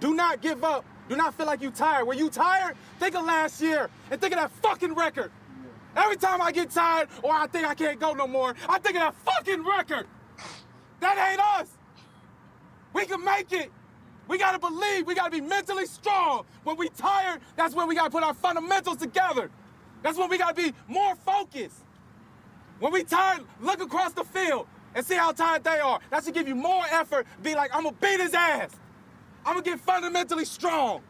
Do 0.00 0.14
not 0.14 0.40
give 0.40 0.64
up. 0.64 0.86
Do 1.10 1.16
not 1.16 1.34
feel 1.34 1.44
like 1.44 1.60
you 1.60 1.70
tired. 1.70 2.06
When 2.06 2.16
you 2.16 2.30
tired, 2.30 2.74
think 2.98 3.14
of 3.14 3.26
last 3.26 3.60
year 3.60 3.90
and 4.10 4.18
think 4.18 4.32
of 4.32 4.40
that 4.40 4.50
fucking 4.50 4.94
record. 4.94 5.30
Every 5.96 6.16
time 6.16 6.40
I 6.40 6.52
get 6.52 6.70
tired 6.70 7.08
or 7.22 7.32
I 7.32 7.46
think 7.46 7.66
I 7.66 7.74
can't 7.74 8.00
go 8.00 8.12
no 8.12 8.26
more, 8.26 8.54
I 8.68 8.78
think 8.78 8.96
of 8.96 9.02
that 9.02 9.14
fucking 9.14 9.64
record. 9.64 10.06
That 11.00 11.30
ain't 11.30 11.40
us. 11.60 11.76
We 12.92 13.06
can 13.06 13.24
make 13.24 13.52
it. 13.52 13.70
We 14.28 14.38
gotta 14.38 14.58
believe. 14.58 15.06
We 15.06 15.14
gotta 15.14 15.30
be 15.30 15.40
mentally 15.40 15.86
strong. 15.86 16.44
When 16.64 16.76
we 16.76 16.88
tired, 16.90 17.40
that's 17.56 17.74
when 17.74 17.88
we 17.88 17.94
gotta 17.94 18.10
put 18.10 18.22
our 18.22 18.34
fundamentals 18.34 18.98
together. 18.98 19.50
That's 20.02 20.18
when 20.18 20.30
we 20.30 20.38
gotta 20.38 20.54
be 20.54 20.72
more 20.88 21.14
focused. 21.16 21.84
When 22.78 22.92
we 22.92 23.04
tired, 23.04 23.42
look 23.60 23.80
across 23.82 24.12
the 24.12 24.24
field 24.24 24.66
and 24.94 25.04
see 25.04 25.14
how 25.14 25.32
tired 25.32 25.64
they 25.64 25.78
are. 25.80 26.00
That 26.10 26.24
should 26.24 26.34
give 26.34 26.48
you 26.48 26.54
more 26.54 26.84
effort. 26.90 27.26
Be 27.42 27.54
like, 27.54 27.74
I'm 27.74 27.84
gonna 27.84 27.96
beat 28.00 28.20
his 28.20 28.34
ass. 28.34 28.70
I'm 29.44 29.54
gonna 29.54 29.64
get 29.64 29.80
fundamentally 29.80 30.44
strong. 30.44 31.02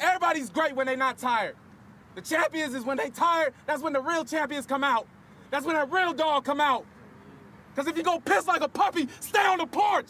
Everybody's 0.00 0.50
great 0.50 0.74
when 0.74 0.86
they're 0.86 0.96
not 0.96 1.18
tired. 1.18 1.56
The 2.16 2.22
champions 2.22 2.74
is 2.74 2.82
when 2.82 2.96
they 2.96 3.10
tired. 3.10 3.52
That's 3.66 3.82
when 3.82 3.92
the 3.92 4.00
real 4.00 4.24
champions 4.24 4.64
come 4.64 4.82
out. 4.82 5.06
That's 5.50 5.66
when 5.66 5.76
that 5.76 5.92
real 5.92 6.14
dog 6.14 6.46
come 6.46 6.62
out. 6.62 6.84
Cause 7.76 7.86
if 7.86 7.96
you 7.96 8.02
go 8.02 8.18
piss 8.18 8.46
like 8.46 8.62
a 8.62 8.68
puppy, 8.68 9.06
stay 9.20 9.46
on 9.46 9.58
the 9.58 9.66
porch 9.66 10.06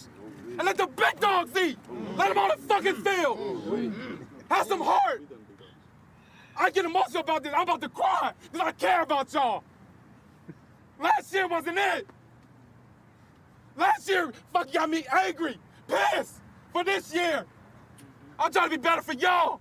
and 0.50 0.62
let 0.62 0.76
the 0.76 0.86
big 0.86 1.18
dogs 1.18 1.50
eat. 1.56 1.76
Let 2.16 2.28
them 2.28 2.38
on 2.38 2.50
the 2.50 2.62
fucking 2.68 2.94
field. 2.94 3.92
Have 4.48 4.68
some 4.68 4.80
heart. 4.80 5.24
I 6.56 6.70
get 6.70 6.84
emotional 6.84 7.22
about 7.22 7.42
this. 7.42 7.52
I'm 7.52 7.62
about 7.62 7.80
to 7.80 7.88
cry 7.88 8.32
because 8.52 8.68
I 8.68 8.70
care 8.70 9.02
about 9.02 9.34
y'all. 9.34 9.64
Last 11.00 11.34
year 11.34 11.48
wasn't 11.48 11.76
it. 11.76 12.06
Last 13.76 14.08
year, 14.08 14.32
fuck 14.52 14.72
got 14.72 14.88
me 14.88 15.04
angry, 15.12 15.58
pissed 15.88 16.36
for 16.72 16.84
this 16.84 17.12
year. 17.12 17.44
I'm 18.38 18.52
trying 18.52 18.70
to 18.70 18.76
be 18.76 18.80
better 18.80 19.02
for 19.02 19.12
y'all. 19.12 19.60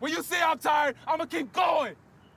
When 0.00 0.12
you 0.12 0.22
say 0.22 0.42
I'm 0.42 0.58
tired, 0.58 0.96
I'm 1.06 1.18
gonna 1.18 1.28
keep 1.30 1.52
going. 1.52 1.94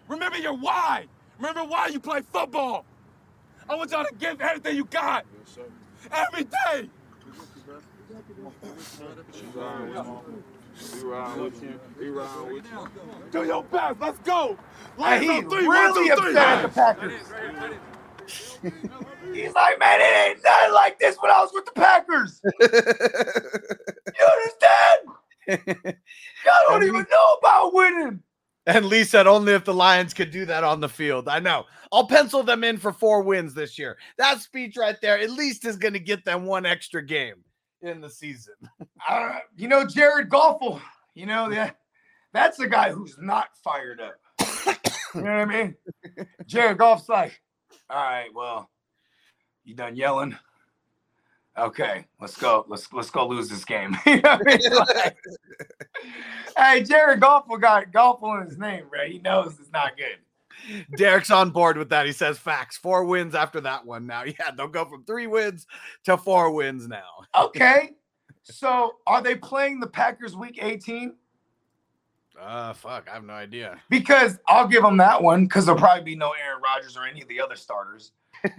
Remember 0.09 0.37
your 0.37 0.55
why. 0.55 1.07
Remember 1.39 1.63
why 1.65 1.87
you 1.87 1.99
play 1.99 2.21
football. 2.21 2.85
I 3.69 3.75
want 3.75 3.91
y'all 3.91 4.05
to 4.05 4.15
give 4.15 4.41
everything 4.41 4.75
you 4.77 4.85
got. 4.85 5.25
Every 6.11 6.45
day. 6.45 6.89
We 10.93 11.01
ride 11.01 11.39
with 11.39 11.63
you. 11.63 11.79
We 11.99 12.09
ride 12.09 12.51
with 12.51 12.65
you. 12.71 12.89
Do 13.31 13.45
your 13.45 13.63
best. 13.63 13.99
Let's 14.01 14.19
go. 14.19 14.57
And 15.05 15.21
Lions 15.21 15.21
he's 15.23 15.31
on 15.31 15.49
three. 15.49 15.67
Really 15.67 16.09
two, 16.09 16.15
three. 16.15 16.31
upset 16.31 16.47
at 16.49 16.61
the 16.63 16.69
Packers. 16.69 17.13
He's 19.33 19.53
like, 19.53 19.79
man, 19.79 20.01
it 20.01 20.29
ain't 20.29 20.43
nothing 20.43 20.73
like 20.73 20.99
this 20.99 21.17
when 21.21 21.31
I 21.31 21.41
was 21.41 21.51
with 21.53 21.65
the 21.65 21.73
Packers. 21.73 22.41
You 24.19 24.27
understand? 25.47 25.97
Y'all 26.45 26.53
don't 26.79 26.83
even 26.83 27.05
know 27.09 27.37
about 27.39 27.73
winning. 27.73 28.23
And 28.65 28.85
Lee 28.85 29.03
said 29.03 29.27
only 29.27 29.53
if 29.53 29.65
the 29.65 29.73
Lions 29.73 30.13
could 30.13 30.31
do 30.31 30.45
that 30.45 30.63
on 30.63 30.79
the 30.79 30.87
field. 30.87 31.27
I 31.27 31.39
know. 31.39 31.65
I'll 31.91 32.07
pencil 32.07 32.43
them 32.43 32.63
in 32.63 32.77
for 32.77 32.93
four 32.93 33.21
wins 33.21 33.53
this 33.53 33.77
year. 33.77 33.97
That 34.17 34.39
speech 34.39 34.77
right 34.77 34.99
there 35.01 35.19
at 35.19 35.31
least 35.31 35.65
is 35.65 35.75
going 35.75 35.93
to 35.93 35.99
get 35.99 36.23
them 36.23 36.45
one 36.45 36.65
extra 36.65 37.05
game 37.05 37.43
in 37.81 38.01
the 38.01 38.09
season. 38.09 38.55
Uh, 39.05 39.39
you 39.57 39.67
know, 39.67 39.85
Jared 39.85 40.29
Goffel, 40.29 40.79
you 41.13 41.25
know, 41.25 41.49
that 41.49 41.75
that's 42.31 42.57
the 42.57 42.69
guy 42.69 42.89
who's 42.89 43.17
not 43.19 43.49
fired 43.61 43.99
up. 43.99 44.15
you 45.13 45.21
know 45.21 45.39
what 45.39 45.41
I 45.41 45.45
mean? 45.45 45.75
Jared 46.45 46.77
Goff's 46.77 47.09
like, 47.09 47.41
all 47.89 48.01
right, 48.01 48.29
well, 48.33 48.69
you 49.65 49.75
done 49.75 49.97
yelling? 49.97 50.37
Okay, 51.57 52.05
let's 52.19 52.35
go. 52.35 52.65
Let's 52.67 52.91
let's 52.93 53.11
go 53.11 53.27
lose 53.27 53.47
this 53.47 53.63
game. 53.63 53.95
You 54.05 54.21
know 54.21 54.29
I 54.31 54.43
mean? 54.43 54.59
Like, 54.71 55.17
hey, 56.57 56.83
Jared 56.83 57.19
Goffel 57.19 57.61
got 57.61 57.91
Goffel 57.91 58.41
in 58.41 58.47
his 58.47 58.57
name, 58.57 58.85
right? 58.91 59.11
He 59.11 59.19
knows 59.19 59.59
it's 59.59 59.71
not 59.71 59.95
good. 59.95 60.17
Derek's 60.97 61.31
on 61.31 61.49
board 61.51 61.77
with 61.77 61.89
that. 61.89 62.05
He 62.05 62.11
says 62.11 62.37
facts. 62.37 62.77
Four 62.77 63.05
wins 63.05 63.35
after 63.35 63.61
that 63.61 63.85
one 63.85 64.07
now. 64.07 64.23
Yeah, 64.39 64.51
they'll 64.55 64.67
go 64.67 64.85
from 64.85 65.03
three 65.03 65.27
wins 65.27 65.67
to 66.05 66.17
four 66.17 66.51
wins 66.51 66.87
now. 66.87 67.03
Okay. 67.35 67.91
So 68.43 68.95
are 69.07 69.21
they 69.21 69.35
playing 69.35 69.79
the 69.79 69.87
Packers 69.87 70.35
week 70.35 70.59
18? 70.61 71.15
Uh 72.39 72.73
fuck, 72.73 73.07
I 73.09 73.13
have 73.13 73.23
no 73.23 73.33
idea. 73.33 73.79
Because 73.89 74.37
I'll 74.47 74.67
give 74.67 74.83
them 74.83 74.97
that 74.97 75.21
one 75.21 75.45
because 75.45 75.65
there'll 75.65 75.79
probably 75.79 76.03
be 76.03 76.15
no 76.15 76.31
Aaron 76.31 76.61
Rodgers 76.61 76.97
or 76.97 77.05
any 77.05 77.21
of 77.21 77.27
the 77.27 77.39
other 77.39 77.55
starters. 77.55 78.11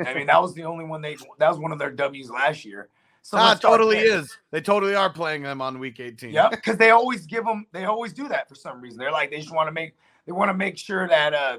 I 0.07 0.15
mean, 0.15 0.27
that 0.27 0.41
was 0.41 0.55
the 0.55 0.65
only 0.65 0.85
one 0.85 1.03
they 1.03 1.17
that 1.39 1.49
was 1.49 1.59
one 1.59 1.73
of 1.73 1.79
their 1.79 1.91
W's 1.91 2.31
last 2.31 2.65
year. 2.65 2.89
So 3.23 3.39
ah, 3.39 3.55
totally 3.55 3.99
is. 3.99 4.37
They 4.51 4.61
totally 4.61 4.95
are 4.95 5.09
playing 5.09 5.43
them 5.43 5.63
on 5.63 5.79
week 5.79 5.99
18. 5.99 6.31
Yeah, 6.31 6.51
because 6.51 6.77
they 6.77 6.91
always 6.91 7.27
give 7.27 7.45
them. 7.45 7.67
They 7.73 7.87
always 7.87 8.13
do 8.13 8.29
that 8.29 8.49
for 8.49 8.55
some 8.55 8.81
reason. 8.83 8.99
They're 8.99 9.13
like 9.13 9.31
they 9.31 9.39
just 9.39 9.55
want 9.55 9.69
to 9.69 9.73
make. 9.73 9.95
They 10.27 10.33
want 10.33 10.51
to 10.51 10.55
make 10.55 10.77
sure 10.77 11.09
that 11.09 11.33
uh, 11.33 11.59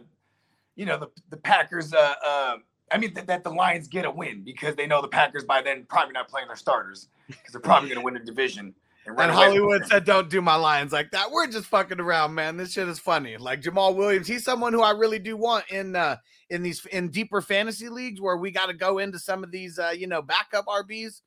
you 0.76 0.86
know, 0.86 1.00
the 1.00 1.08
the 1.30 1.38
Packers. 1.38 1.94
Uh, 1.94 2.14
uh 2.26 2.58
I 2.92 3.00
mean 3.00 3.16
that, 3.16 3.26
that 3.28 3.44
the 3.44 3.50
Lions 3.50 3.88
get 3.88 4.06
a 4.06 4.12
win 4.12 4.44
because 4.44 4.76
they 4.76 4.86
know 4.86 5.02
the 5.02 5.08
Packers 5.08 5.44
by 5.44 5.62
then 5.62 5.86
probably 5.90 6.14
not 6.14 6.28
playing 6.28 6.48
their 6.48 6.56
starters 6.56 7.08
because 7.28 7.52
they're 7.52 7.62
probably 7.62 7.90
going 7.90 8.00
to 8.00 8.06
win 8.06 8.14
the 8.14 8.20
division. 8.20 8.76
And, 9.06 9.20
And 9.20 9.32
Hollywood 9.32 9.86
said, 9.86 10.04
"Don't 10.04 10.30
do 10.30 10.42
my 10.42 10.56
lines 10.56 10.92
like 10.92 11.12
that. 11.12 11.30
We're 11.32 11.48
just 11.48 11.68
fucking 11.68 12.00
around, 12.00 12.34
man. 12.34 12.58
This 12.58 12.74
shit 12.74 12.88
is 12.88 13.00
funny." 13.00 13.38
Like 13.38 13.62
Jamaal 13.62 13.96
Williams, 13.96 14.28
he's 14.28 14.44
someone 14.44 14.74
who 14.74 14.82
I 14.82 14.92
really 14.92 15.20
do 15.20 15.38
want 15.38 15.66
in 15.70 15.96
uh 15.96 16.18
in 16.50 16.64
these 16.64 16.86
in 16.88 17.10
deeper 17.10 17.42
fantasy 17.42 17.90
leagues 17.90 18.20
where 18.20 18.38
we 18.38 18.52
got 18.52 18.68
to 18.68 18.74
go 18.74 18.98
into 18.98 19.20
some 19.20 19.44
of 19.44 19.52
these 19.52 19.78
uh 19.78 19.94
you 19.96 20.08
know 20.08 20.22
backup 20.22 20.66
RBs. 20.66 21.22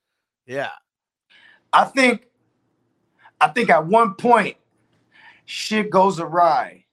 Yeah, 0.47 0.71
I 1.73 1.85
think, 1.85 2.27
I 3.41 3.49
think 3.49 3.71
at 3.71 3.87
one 3.87 4.15
point, 4.15 4.57
shit 5.45 5.91
goes 5.91 6.19
awry, 6.19 6.85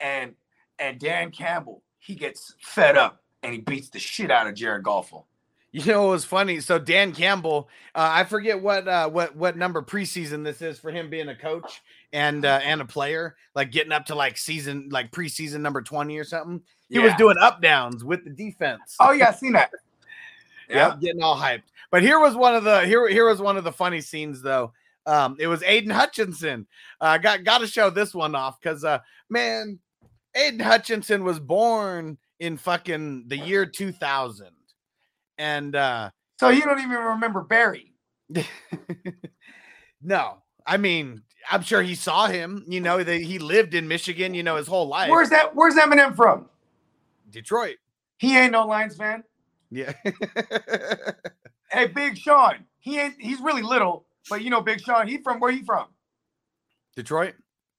and 0.00 0.34
and 0.78 0.98
Dan 0.98 1.30
Campbell 1.30 1.82
he 2.00 2.14
gets 2.14 2.54
fed 2.58 2.96
up 2.96 3.22
and 3.42 3.52
he 3.52 3.60
beats 3.60 3.90
the 3.90 3.98
shit 3.98 4.30
out 4.30 4.46
of 4.46 4.54
Jared 4.54 4.82
Goffel. 4.82 5.26
You 5.72 5.84
know 5.84 6.08
it 6.08 6.10
was 6.10 6.24
funny. 6.24 6.60
So 6.60 6.78
Dan 6.80 7.12
Campbell, 7.12 7.68
uh, 7.94 8.10
I 8.12 8.24
forget 8.24 8.60
what 8.60 8.88
uh 8.88 9.08
what 9.08 9.36
what 9.36 9.56
number 9.56 9.82
preseason 9.82 10.42
this 10.42 10.62
is 10.62 10.80
for 10.80 10.90
him 10.90 11.08
being 11.08 11.28
a 11.28 11.36
coach 11.36 11.82
and 12.12 12.44
uh, 12.44 12.60
and 12.64 12.80
a 12.80 12.84
player, 12.84 13.36
like 13.54 13.70
getting 13.70 13.92
up 13.92 14.06
to 14.06 14.16
like 14.16 14.36
season 14.36 14.88
like 14.90 15.12
preseason 15.12 15.60
number 15.60 15.80
twenty 15.80 16.18
or 16.18 16.24
something. 16.24 16.60
He 16.88 16.98
was 16.98 17.14
doing 17.14 17.36
up 17.40 17.62
downs 17.62 18.02
with 18.02 18.24
the 18.24 18.30
defense. 18.30 18.96
Oh 18.98 19.12
yeah, 19.12 19.28
I 19.28 19.32
seen 19.32 19.52
that. 19.52 19.70
yeah, 20.68 20.96
getting 21.00 21.22
all 21.22 21.36
hyped. 21.36 21.62
But 21.90 22.02
here 22.02 22.18
was 22.18 22.34
one 22.34 22.54
of 22.54 22.64
the 22.64 22.84
here 22.86 23.08
here 23.08 23.28
was 23.28 23.40
one 23.40 23.56
of 23.56 23.64
the 23.64 23.72
funny 23.72 24.00
scenes 24.00 24.42
though. 24.42 24.72
Um, 25.06 25.36
it 25.40 25.46
was 25.46 25.62
Aidan 25.62 25.90
Hutchinson. 25.90 26.66
Uh, 27.00 27.18
got 27.18 27.44
got 27.44 27.58
to 27.58 27.66
show 27.66 27.90
this 27.90 28.14
one 28.14 28.34
off 28.34 28.60
because 28.60 28.84
uh, 28.84 28.98
man, 29.28 29.78
Aidan 30.34 30.60
Hutchinson 30.60 31.24
was 31.24 31.40
born 31.40 32.18
in 32.38 32.56
fucking 32.56 33.24
the 33.28 33.36
year 33.36 33.66
two 33.66 33.92
thousand, 33.92 34.50
and 35.40 35.74
uh, 35.74 36.10
So 36.38 36.50
you 36.50 36.62
don't 36.62 36.78
even 36.78 36.90
remember 36.90 37.40
Barry. 37.42 37.94
no, 40.02 40.42
I 40.66 40.76
mean 40.76 41.22
I'm 41.50 41.62
sure 41.62 41.82
he 41.82 41.94
saw 41.94 42.28
him. 42.28 42.64
You 42.68 42.80
know 42.80 43.02
that 43.02 43.20
he 43.20 43.38
lived 43.38 43.74
in 43.74 43.88
Michigan. 43.88 44.34
You 44.34 44.42
know 44.42 44.56
his 44.56 44.66
whole 44.68 44.86
life. 44.86 45.10
Where's 45.10 45.30
that? 45.30 45.56
Where's 45.56 45.74
Eminem 45.74 46.14
from? 46.14 46.48
Detroit? 47.30 47.76
He 48.18 48.36
ain't 48.36 48.52
no 48.52 48.66
Lions 48.66 48.96
fan. 48.96 49.24
Yeah. 49.70 49.92
Hey, 51.70 51.86
Big 51.86 52.18
Sean. 52.18 52.64
He 52.80 52.98
ain't. 52.98 53.14
He's 53.18 53.40
really 53.40 53.62
little, 53.62 54.04
but 54.28 54.42
you 54.42 54.50
know, 54.50 54.60
Big 54.60 54.80
Sean. 54.80 55.06
He 55.06 55.18
from 55.18 55.38
where 55.38 55.52
he 55.52 55.62
from? 55.62 55.86
Detroit. 56.96 57.34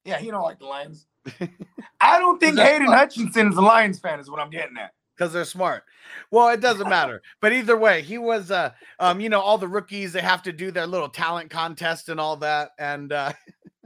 Yeah, 0.06 0.18
he 0.18 0.32
don't 0.32 0.44
like 0.44 0.60
the 0.60 0.66
Lions. 0.66 1.08
I 2.00 2.18
don't 2.20 2.40
think 2.40 2.58
Hayden 2.58 2.88
Hutchinson 2.88 3.50
is 3.50 3.58
a 3.58 3.62
Lions 3.62 4.00
fan. 4.00 4.20
Is 4.20 4.30
what 4.30 4.40
I'm 4.40 4.50
getting 4.50 4.78
at. 4.78 4.92
Because 5.22 5.34
they're 5.34 5.46
smart. 5.46 5.84
Well, 6.32 6.50
it 6.50 6.62
doesn't 6.62 6.90
matter. 6.90 7.22
But 7.42 7.54
either 7.54 7.78
way, 7.78 8.02
he 8.02 8.18
was 8.18 8.50
uh 8.50 8.72
um, 9.00 9.20
you 9.20 9.30
know, 9.30 9.40
all 9.40 9.60
the 9.60 9.68
rookies 9.68 10.14
they 10.14 10.22
have 10.22 10.42
to 10.44 10.52
do 10.52 10.72
their 10.72 10.88
little 10.88 11.10
talent 11.10 11.52
contest 11.52 12.10
and 12.10 12.20
all 12.20 12.38
that. 12.38 12.72
And 12.80 13.14
uh 13.14 13.32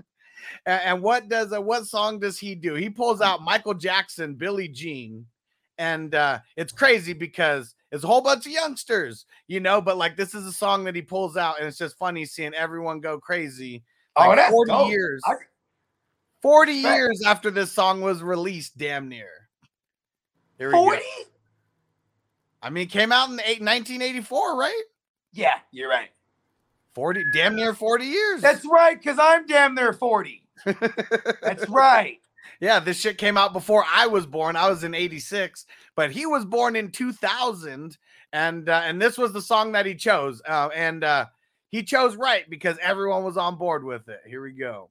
and, 0.65 1.01
what 1.01 1.27
does 1.27 1.51
uh, 1.51 1.61
what 1.61 1.87
song 1.87 2.19
does 2.19 2.39
he 2.39 2.55
do? 2.55 2.75
He 2.75 2.89
pulls 2.89 3.19
out 3.19 3.41
Michael 3.41 3.73
Jackson, 3.73 4.35
Billie 4.35 4.69
Jean, 4.69 5.25
and 5.77 6.15
uh 6.15 6.39
it's 6.55 6.71
crazy 6.71 7.11
because 7.11 7.75
it's 7.91 8.05
a 8.05 8.07
whole 8.07 8.21
bunch 8.21 8.45
of 8.45 8.53
youngsters, 8.53 9.25
you 9.49 9.59
know, 9.59 9.81
but 9.81 9.97
like 9.97 10.15
this 10.15 10.33
is 10.33 10.45
a 10.45 10.53
song 10.53 10.85
that 10.85 10.95
he 10.95 11.01
pulls 11.01 11.35
out, 11.35 11.59
and 11.59 11.67
it's 11.67 11.77
just 11.77 11.97
funny 11.97 12.25
seeing 12.25 12.53
everyone 12.53 13.01
go 13.01 13.19
crazy. 13.19 13.83
Oh, 14.15 14.33
that's 14.33 14.51
40 14.51 14.71
dope. 14.71 14.89
years. 14.89 15.21
I- 15.25 15.33
40 16.41 16.73
years 16.73 17.23
after 17.25 17.49
this 17.49 17.71
song 17.71 18.01
was 18.01 18.21
released, 18.21 18.77
damn 18.77 19.09
near. 19.09 19.44
Here 20.57 20.67
we 20.69 20.73
go. 20.73 20.83
Forty? 20.83 21.01
I 22.61 22.69
mean, 22.69 22.83
it 22.83 22.91
came 22.91 23.11
out 23.11 23.29
in 23.29 23.39
eight, 23.41 23.61
1984, 23.61 24.57
right? 24.57 24.81
Yeah, 25.31 25.53
you're 25.71 25.89
right. 25.89 26.09
40, 26.95 27.23
damn 27.33 27.55
near 27.55 27.73
40 27.75 28.05
years. 28.05 28.41
That's 28.41 28.65
right, 28.65 28.97
because 28.97 29.19
I'm 29.21 29.45
damn 29.45 29.75
near 29.75 29.93
forty. 29.93 30.47
That's 30.65 31.67
right. 31.69 32.19
yeah, 32.59 32.79
this 32.79 32.99
shit 32.99 33.17
came 33.17 33.37
out 33.37 33.53
before 33.53 33.83
I 33.87 34.07
was 34.07 34.25
born. 34.25 34.55
I 34.55 34.69
was 34.69 34.83
in 34.83 34.95
86, 34.95 35.65
but 35.95 36.11
he 36.11 36.25
was 36.25 36.45
born 36.45 36.75
in 36.75 36.89
2000 36.89 37.97
and 38.33 38.67
uh, 38.69 38.81
and 38.83 39.01
this 39.01 39.17
was 39.17 39.31
the 39.31 39.41
song 39.41 39.73
that 39.73 39.85
he 39.85 39.95
chose. 39.95 40.41
Uh, 40.47 40.69
and 40.73 41.03
uh 41.03 41.25
he 41.69 41.83
chose 41.83 42.15
right 42.15 42.49
because 42.49 42.77
everyone 42.81 43.23
was 43.23 43.37
on 43.37 43.57
board 43.57 43.83
with 43.83 44.07
it. 44.07 44.21
Here 44.25 44.41
we 44.41 44.53
go. 44.53 44.89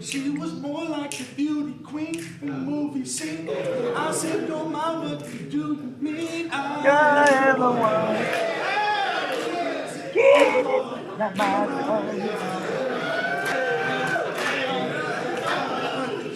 She 0.00 0.30
was 0.30 0.52
more 0.54 0.84
like 0.84 1.12
the 1.16 1.24
beauty 1.36 1.74
queen 1.90 2.14
in 2.40 2.46
the 2.46 2.52
movie 2.52 3.04
scene. 3.04 3.50
I 3.96 4.12
said, 4.12 4.46
don't 4.46 4.70
mind 4.70 5.10
what 5.10 5.34
you 5.34 5.40
do 5.50 5.76
to 5.76 5.82
me. 6.00 6.48
I 6.52 6.82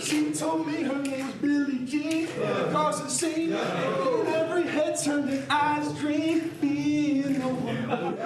She 0.02 0.32
told 0.32 0.66
me 0.66 0.82
her 0.82 0.98
name 1.02 1.26
was 1.26 1.36
Billie 1.36 1.86
Jean. 1.86 2.28
Across 2.42 3.02
the 3.02 3.08
scene, 3.08 3.52
in 3.52 4.26
every 4.26 4.66
head 4.66 4.98
turned 5.04 5.30
an 5.30 5.46
eyes 5.48 5.92
dream. 6.00 6.50
Being 6.60 7.40
a 7.40 7.48
woman. 7.48 8.18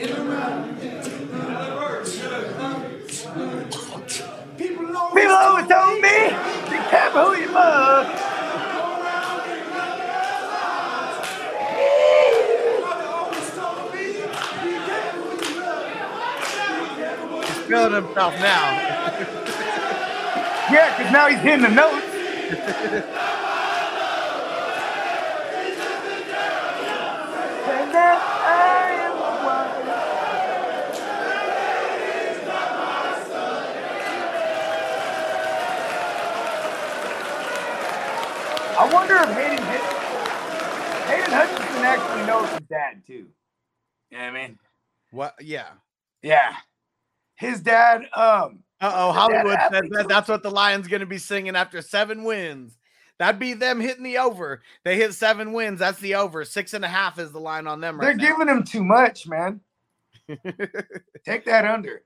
In 0.00 0.12
around. 0.16 0.48
People 5.28 5.40
always, 5.42 5.68
People 5.68 5.68
always 5.68 6.00
me, 6.00 6.28
be 6.70 6.78
careful 6.88 7.24
who 7.26 7.36
you 7.42 7.52
love. 7.52 8.06
always 13.12 13.50
told 13.54 13.92
me, 13.92 14.06
be 14.64 14.72
careful 14.88 15.22
who 15.22 15.44
you 15.44 15.60
love. 15.60 16.08
He's 17.44 17.58
feeling 17.66 17.92
himself 17.92 18.32
now. 18.40 18.96
Yeah, 20.72 20.96
because 20.96 21.12
now 21.12 21.28
he's 21.28 21.40
hitting 21.40 21.62
the 21.62 21.68
notes. 21.68 22.06
And 27.68 27.94
that 27.94 28.20
I 28.46 29.06
am 29.06 29.12
the 29.12 29.46
one. 29.46 29.68
I 38.88 38.94
wonder 38.94 39.16
if 39.16 39.28
Hayden 39.36 39.64
Hayden 41.08 41.32
Hutchinson 41.32 41.84
actually 41.84 42.26
knows 42.26 42.48
his 42.48 42.66
dad 42.68 43.02
too. 43.06 43.26
You 44.10 44.16
know 44.16 44.18
what 44.18 44.24
I 44.24 44.30
mean? 44.30 44.58
What? 45.10 45.34
Yeah. 45.42 45.68
Yeah. 46.22 46.56
His 47.36 47.60
dad, 47.60 48.02
um, 48.16 48.60
Uh 48.80 48.92
oh, 48.94 49.12
Hollywood 49.12 49.58
that 49.70 50.06
that's 50.08 50.28
what 50.28 50.42
the 50.42 50.50
Lions 50.50 50.88
going 50.88 51.00
to 51.00 51.06
be 51.06 51.18
singing 51.18 51.54
after 51.54 51.82
seven 51.82 52.24
wins. 52.24 52.78
That'd 53.18 53.38
be 53.38 53.52
them 53.52 53.78
hitting 53.78 54.04
the 54.04 54.18
over. 54.18 54.62
They 54.84 54.96
hit 54.96 55.12
seven 55.12 55.52
wins. 55.52 55.80
That's 55.80 56.00
the 56.00 56.14
over. 56.14 56.46
Six 56.46 56.72
and 56.72 56.84
a 56.84 56.88
half 56.88 57.18
is 57.18 57.30
the 57.30 57.40
line 57.40 57.66
on 57.66 57.82
them 57.82 57.98
they're 57.98 58.14
now. 58.14 58.24
giving 58.24 58.48
him 58.48 58.64
too 58.64 58.82
much, 58.82 59.26
man. 59.26 59.60
Take 61.26 61.44
that 61.44 61.66
under. 61.66 62.04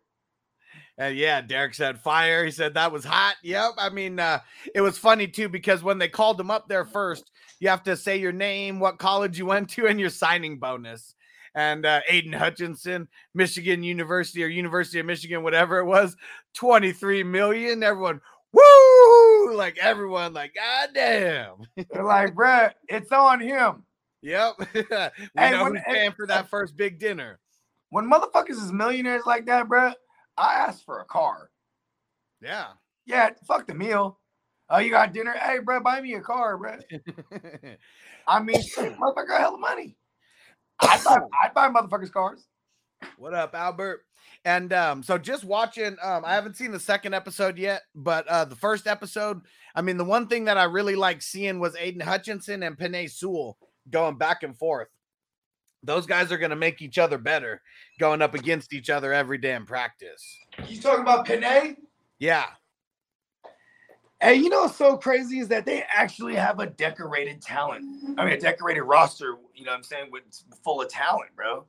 And 0.99 1.16
yeah, 1.16 1.40
Derek 1.40 1.75
said 1.75 1.99
fire. 2.00 2.44
He 2.44 2.50
said 2.50 2.75
that 2.75 2.92
was 2.92 3.04
hot. 3.04 3.37
Yep. 3.42 3.72
I 3.78 3.88
mean, 3.88 4.18
uh, 4.20 4.40
it 4.75 4.80
was 4.82 4.99
funny 4.99 5.26
too 5.26 5.49
because 5.49 5.82
when 5.82 5.99
they 5.99 6.08
called 6.08 6.38
him 6.38 6.50
up 6.50 6.68
there 6.68 6.84
first, 6.84 7.30
you 7.61 7.68
have 7.68 7.82
to 7.84 7.96
say 7.96 8.16
your 8.18 8.32
name, 8.32 8.78
what 8.78 8.99
college 8.99 9.38
you 9.38 9.46
went 9.46 9.70
to, 9.70 9.87
and 9.87 9.99
your 9.99 10.11
signing 10.11 10.58
bonus. 10.58 11.14
And 11.54 11.84
uh, 11.84 12.00
Aidan 12.08 12.32
Hutchinson, 12.32 13.08
Michigan 13.34 13.82
University 13.82 14.42
or 14.44 14.49
University 14.49 14.99
of 15.00 15.06
Michigan, 15.06 15.42
whatever 15.42 15.78
it 15.78 15.84
was, 15.84 16.16
23 16.54 17.22
million. 17.25 17.82
Everyone, 17.82 18.20
woo! 18.52 19.54
Like 19.56 19.78
everyone, 19.78 20.32
like, 20.32 20.54
God 20.54 20.88
damn. 20.94 21.56
They're 21.90 22.04
like, 22.04 22.34
bruh, 22.34 22.72
it's 22.88 23.12
on 23.12 23.40
him. 23.40 23.84
Yep. 24.22 24.54
we 24.75 24.82
Hey, 25.37 25.50
know 25.50 25.64
when- 25.64 25.75
who's 25.76 25.84
paying 25.87 26.12
for 26.12 26.26
that 26.26 26.49
first 26.49 26.76
big 26.76 26.99
dinner. 26.99 27.38
When 27.90 28.11
motherfuckers 28.11 28.50
is 28.52 28.72
millionaires 28.72 29.25
like 29.26 29.44
that, 29.46 29.68
bruh, 29.68 29.92
I 30.42 30.54
asked 30.54 30.84
for 30.84 30.99
a 30.99 31.04
car. 31.04 31.50
Yeah. 32.42 32.66
Yeah, 33.06 33.30
fuck 33.46 33.68
the 33.68 33.75
meal. 33.75 34.18
Oh, 34.68 34.78
you 34.78 34.90
got 34.90 35.12
dinner? 35.12 35.32
Hey, 35.32 35.58
bro, 35.61 35.80
buy 35.80 36.00
me 36.00 36.14
a 36.14 36.20
car, 36.20 36.58
bro. 36.58 36.78
I 38.26 38.42
mean, 38.42 38.61
shit, 38.61 38.96
motherfucker, 38.99 39.38
hell 39.38 39.54
of 39.54 39.61
money. 39.61 39.96
I'd 40.80 41.04
buy, 41.04 41.18
I'd 41.44 41.54
buy 41.54 41.68
motherfuckers 41.68 42.11
cars. 42.11 42.49
What 43.16 43.34
up, 43.34 43.54
Albert? 43.54 44.04
And 44.44 44.72
um, 44.72 45.02
so 45.04 45.16
just 45.16 45.44
watching, 45.44 45.96
um, 46.02 46.25
I 46.25 46.34
haven't 46.34 46.56
seen 46.56 46.72
the 46.72 46.80
second 46.80 47.14
episode 47.14 47.56
yet, 47.56 47.82
but 47.94 48.26
uh, 48.26 48.44
the 48.44 48.56
first 48.56 48.88
episode, 48.88 49.42
I 49.76 49.82
mean, 49.82 49.96
the 49.96 50.04
one 50.04 50.26
thing 50.26 50.46
that 50.46 50.58
I 50.58 50.64
really 50.64 50.96
like 50.96 51.22
seeing 51.22 51.61
was 51.61 51.76
Aidan 51.76 52.00
Hutchinson 52.00 52.64
and 52.64 52.76
Penei 52.76 53.08
Sewell 53.08 53.58
going 53.90 54.18
back 54.18 54.42
and 54.42 54.56
forth. 54.56 54.88
Those 55.82 56.06
guys 56.06 56.30
are 56.30 56.38
going 56.38 56.50
to 56.50 56.56
make 56.56 56.80
each 56.80 56.98
other 56.98 57.18
better 57.18 57.60
going 57.98 58.22
up 58.22 58.34
against 58.34 58.72
each 58.72 58.88
other 58.90 59.12
every 59.12 59.38
damn 59.38 59.66
practice. 59.66 60.38
You 60.68 60.80
talking 60.80 61.02
about 61.02 61.26
Penei? 61.26 61.76
Yeah. 62.18 62.46
Hey, 64.20 64.34
you 64.36 64.48
know 64.48 64.62
what's 64.62 64.76
so 64.76 64.96
crazy 64.96 65.40
is 65.40 65.48
that 65.48 65.66
they 65.66 65.82
actually 65.92 66.36
have 66.36 66.60
a 66.60 66.66
decorated 66.66 67.42
talent. 67.42 67.84
I 68.16 68.24
mean, 68.24 68.34
a 68.34 68.38
decorated 68.38 68.82
roster. 68.82 69.34
You 69.54 69.64
know 69.64 69.72
what 69.72 69.78
I'm 69.78 69.82
saying? 69.82 70.10
With 70.12 70.22
full 70.62 70.80
of 70.80 70.88
talent, 70.88 71.34
bro. 71.34 71.64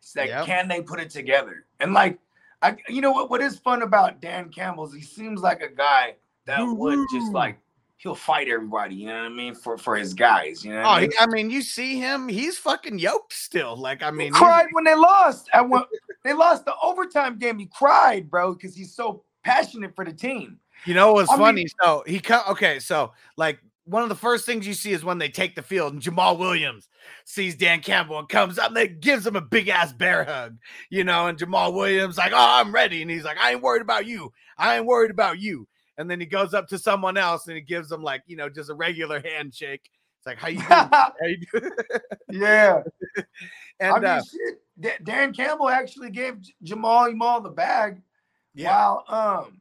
It's 0.00 0.14
like, 0.14 0.28
Yep. 0.28 0.46
can 0.46 0.68
they 0.68 0.80
put 0.80 1.00
it 1.00 1.10
together? 1.10 1.66
And 1.80 1.92
like, 1.92 2.18
I, 2.62 2.76
you 2.88 3.00
know 3.00 3.10
what? 3.10 3.30
What 3.30 3.40
is 3.40 3.58
fun 3.58 3.82
about 3.82 4.20
Dan 4.20 4.48
Campbell 4.50 4.86
is 4.86 4.94
he 4.94 5.02
seems 5.02 5.40
like 5.40 5.60
a 5.62 5.68
guy 5.68 6.14
that 6.46 6.60
would 6.62 7.04
just 7.12 7.32
like 7.32 7.58
he'll 8.02 8.14
fight 8.16 8.48
everybody. 8.48 8.96
You 8.96 9.06
know 9.06 9.14
what 9.14 9.26
I 9.26 9.28
mean? 9.28 9.54
For 9.54 9.78
for 9.78 9.96
his 9.96 10.12
guys. 10.12 10.64
You 10.64 10.72
know. 10.72 10.80
Oh, 10.82 10.86
I 10.88 11.00
mean? 11.02 11.10
I 11.20 11.26
mean, 11.26 11.50
you 11.50 11.62
see 11.62 11.96
him, 11.98 12.28
he's 12.28 12.58
fucking 12.58 12.98
yoked 12.98 13.32
still. 13.32 13.76
Like, 13.76 14.02
I 14.02 14.10
mean, 14.10 14.26
He 14.26 14.30
mean, 14.32 14.42
cried 14.42 14.66
when 14.72 14.84
they 14.84 14.94
lost. 14.94 15.48
I 15.54 15.60
went, 15.62 15.86
they 16.24 16.32
lost 16.32 16.64
the 16.64 16.74
overtime 16.82 17.38
game. 17.38 17.58
He 17.58 17.66
cried, 17.72 18.28
bro, 18.30 18.54
because 18.54 18.74
he's 18.74 18.94
so 18.94 19.22
passionate 19.44 19.94
for 19.94 20.04
the 20.04 20.12
team. 20.12 20.58
You 20.84 20.94
know 20.94 21.12
what's 21.12 21.30
I 21.30 21.34
mean- 21.36 21.44
funny? 21.44 21.66
so 21.82 22.02
he 22.06 22.18
come 22.18 22.42
okay, 22.50 22.80
so 22.80 23.12
like 23.36 23.60
one 23.84 24.02
of 24.02 24.08
the 24.08 24.14
first 24.16 24.46
things 24.46 24.66
you 24.66 24.74
see 24.74 24.92
is 24.92 25.04
when 25.04 25.18
they 25.18 25.28
take 25.28 25.54
the 25.56 25.62
field 25.62 25.92
and 25.92 26.00
Jamaal 26.02 26.38
Williams 26.38 26.88
sees 27.24 27.56
Dan 27.56 27.80
Campbell 27.80 28.18
and 28.18 28.28
comes 28.28 28.56
up 28.58 28.68
and 28.68 28.76
they 28.76 28.86
gives 28.88 29.26
him 29.26 29.34
a 29.34 29.40
big 29.40 29.68
ass 29.68 29.92
bear 29.92 30.22
hug, 30.24 30.56
you 30.88 31.02
know, 31.02 31.26
and 31.26 31.36
Jamaal 31.38 31.72
Williams 31.74 32.16
like, 32.16 32.32
"Oh, 32.32 32.36
I'm 32.60 32.72
ready." 32.72 33.02
And 33.02 33.10
he's 33.10 33.24
like, 33.24 33.38
"I 33.38 33.52
ain't 33.52 33.62
worried 33.62 33.82
about 33.82 34.06
you. 34.06 34.32
I 34.58 34.76
ain't 34.76 34.86
worried 34.86 35.10
about 35.10 35.40
you." 35.40 35.66
And 35.98 36.10
then 36.10 36.20
he 36.20 36.26
goes 36.26 36.54
up 36.54 36.68
to 36.68 36.78
someone 36.78 37.16
else 37.16 37.46
and 37.46 37.56
he 37.56 37.62
gives 37.62 37.88
them 37.88 38.02
like, 38.02 38.22
you 38.26 38.36
know, 38.36 38.48
just 38.48 38.70
a 38.70 38.74
regular 38.74 39.20
handshake. 39.20 39.90
It's 40.18 40.26
like, 40.26 40.38
"How 40.38 40.48
you 40.48 40.58
doing? 40.58 40.68
How 40.70 41.12
you 41.22 41.38
doing?" 41.52 41.72
yeah. 42.30 42.82
and 43.80 43.92
I 43.92 43.94
mean, 43.94 44.04
uh, 44.04 44.22
shit. 44.22 44.62
Da- 44.80 45.04
Dan 45.04 45.34
Campbell 45.34 45.68
actually 45.68 46.10
gave 46.10 46.36
Jamaal 46.64 47.12
Jamaal 47.12 47.42
the 47.42 47.50
bag 47.50 48.00
yeah. 48.54 48.70
while 48.70 49.04
um, 49.08 49.60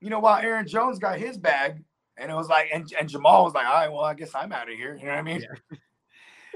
you 0.00 0.10
know, 0.10 0.20
while 0.20 0.38
Aaron 0.38 0.66
Jones 0.66 0.98
got 0.98 1.18
his 1.18 1.36
bag, 1.36 1.82
and 2.16 2.30
it 2.30 2.34
was 2.34 2.48
like, 2.48 2.68
and, 2.72 2.90
and 2.98 3.08
Jamaal 3.08 3.44
was 3.44 3.54
like, 3.54 3.66
all 3.66 3.72
right, 3.74 3.90
well, 3.90 4.04
I 4.04 4.14
guess 4.14 4.34
I'm 4.34 4.52
out 4.52 4.70
of 4.70 4.76
here. 4.76 4.96
You 4.96 5.06
know 5.06 5.12
what 5.12 5.18
I 5.18 5.22
mean? 5.22 5.40
Yeah. 5.42 5.78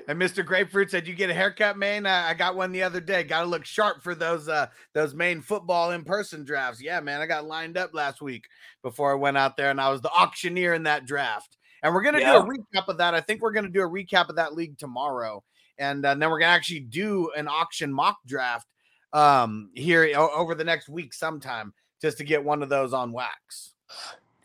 And 0.08 0.18
Mr. 0.20 0.44
Grapefruit 0.44 0.90
said, 0.90 1.06
"You 1.06 1.14
get 1.14 1.28
a 1.30 1.34
haircut, 1.34 1.76
man. 1.76 2.06
I, 2.06 2.30
I 2.30 2.34
got 2.34 2.56
one 2.56 2.72
the 2.72 2.82
other 2.82 2.98
day. 3.00 3.22
Got 3.22 3.42
to 3.42 3.46
look 3.46 3.64
sharp 3.66 4.02
for 4.02 4.14
those 4.14 4.48
uh 4.48 4.66
those 4.94 5.14
main 5.14 5.42
football 5.42 5.90
in 5.90 6.02
person 6.02 6.44
drafts. 6.44 6.82
Yeah, 6.82 6.98
man. 7.00 7.20
I 7.20 7.26
got 7.26 7.44
lined 7.46 7.76
up 7.76 7.90
last 7.92 8.22
week 8.22 8.46
before 8.82 9.12
I 9.12 9.16
went 9.16 9.36
out 9.36 9.56
there, 9.58 9.70
and 9.70 9.80
I 9.80 9.90
was 9.90 10.00
the 10.00 10.10
auctioneer 10.10 10.72
in 10.74 10.84
that 10.84 11.04
draft. 11.06 11.58
And 11.82 11.94
we're 11.94 12.02
gonna 12.02 12.20
Yeah. 12.20 12.32
do 12.32 12.38
a 12.38 12.44
recap 12.48 12.88
of 12.88 12.96
that. 12.98 13.14
I 13.14 13.20
think 13.20 13.42
we're 13.42 13.52
gonna 13.52 13.68
do 13.68 13.82
a 13.82 13.88
recap 13.88 14.30
of 14.30 14.36
that 14.36 14.54
league 14.54 14.78
tomorrow, 14.78 15.44
and, 15.76 16.04
uh, 16.04 16.14
then 16.14 16.30
we're 16.30 16.40
gonna 16.40 16.52
actually 16.56 16.80
do 16.80 17.30
an 17.36 17.46
auction 17.46 17.92
mock 17.92 18.16
draft 18.26 18.66
um 19.12 19.70
here 19.74 20.10
o- 20.16 20.30
over 20.34 20.54
the 20.54 20.64
next 20.64 20.88
week 20.88 21.12
sometime 21.14 21.72
just 22.00 22.18
to 22.18 22.24
get 22.24 22.42
one 22.42 22.62
of 22.62 22.68
those 22.70 22.92
on 22.94 23.12
wax. 23.12 23.74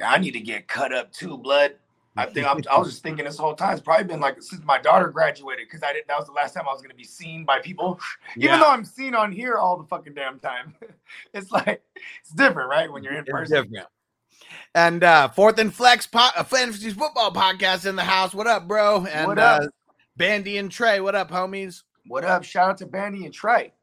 I 0.03 0.17
need 0.19 0.31
to 0.31 0.39
get 0.41 0.67
cut 0.67 0.93
up 0.93 1.11
too, 1.13 1.37
blood. 1.37 1.75
I 2.15 2.25
think 2.27 2.45
I'm, 2.45 2.61
I 2.71 2.77
was 2.77 2.89
just 2.89 3.01
thinking 3.01 3.25
this 3.25 3.37
whole 3.39 3.55
time. 3.55 3.73
It's 3.73 3.81
probably 3.81 4.03
been 4.05 4.19
like 4.19 4.41
since 4.41 4.63
my 4.63 4.77
daughter 4.79 5.07
graduated 5.07 5.65
because 5.67 5.81
I 5.81 5.93
didn't. 5.93 6.07
That 6.07 6.17
was 6.19 6.27
the 6.27 6.31
last 6.33 6.53
time 6.53 6.65
I 6.67 6.71
was 6.71 6.81
going 6.81 6.91
to 6.91 6.95
be 6.95 7.03
seen 7.03 7.43
by 7.43 7.59
people. 7.59 7.99
Even 8.37 8.49
Yeah. 8.51 8.59
though 8.59 8.69
I'm 8.69 8.85
seen 8.85 9.15
on 9.15 9.31
here 9.31 9.55
all 9.55 9.77
the 9.77 9.83
fucking 9.85 10.13
damn 10.13 10.39
time, 10.39 10.75
it's 11.33 11.51
like 11.51 11.81
it's 12.21 12.31
different, 12.31 12.69
right? 12.69 12.91
When 12.91 13.03
you're 13.03 13.13
in 13.13 13.19
It's 13.21 13.31
person. 13.31 13.63
different. 13.63 13.87
And 14.75 15.03
uh 15.03 15.29
fourth 15.29 15.57
and 15.57 15.73
flex 15.73 16.05
po- 16.05 16.29
uh, 16.35 16.43
fantasy 16.43 16.91
football 16.91 17.31
podcast 17.31 17.87
in 17.87 17.95
the 17.95 18.03
house. 18.03 18.33
What 18.33 18.47
up, 18.47 18.67
bro? 18.67 19.05
And 19.05 19.27
What 19.27 19.39
up? 19.39 19.61
uh 19.63 19.67
Bandy 20.15 20.57
and 20.59 20.71
Trey, 20.71 20.99
what 20.99 21.15
up, 21.15 21.31
homies? 21.31 21.81
What 22.07 22.23
up? 22.25 22.43
Shout 22.43 22.69
out 22.69 22.77
to 22.79 22.85
Bandy 22.85 23.25
and 23.25 23.33
Trey. 23.33 23.73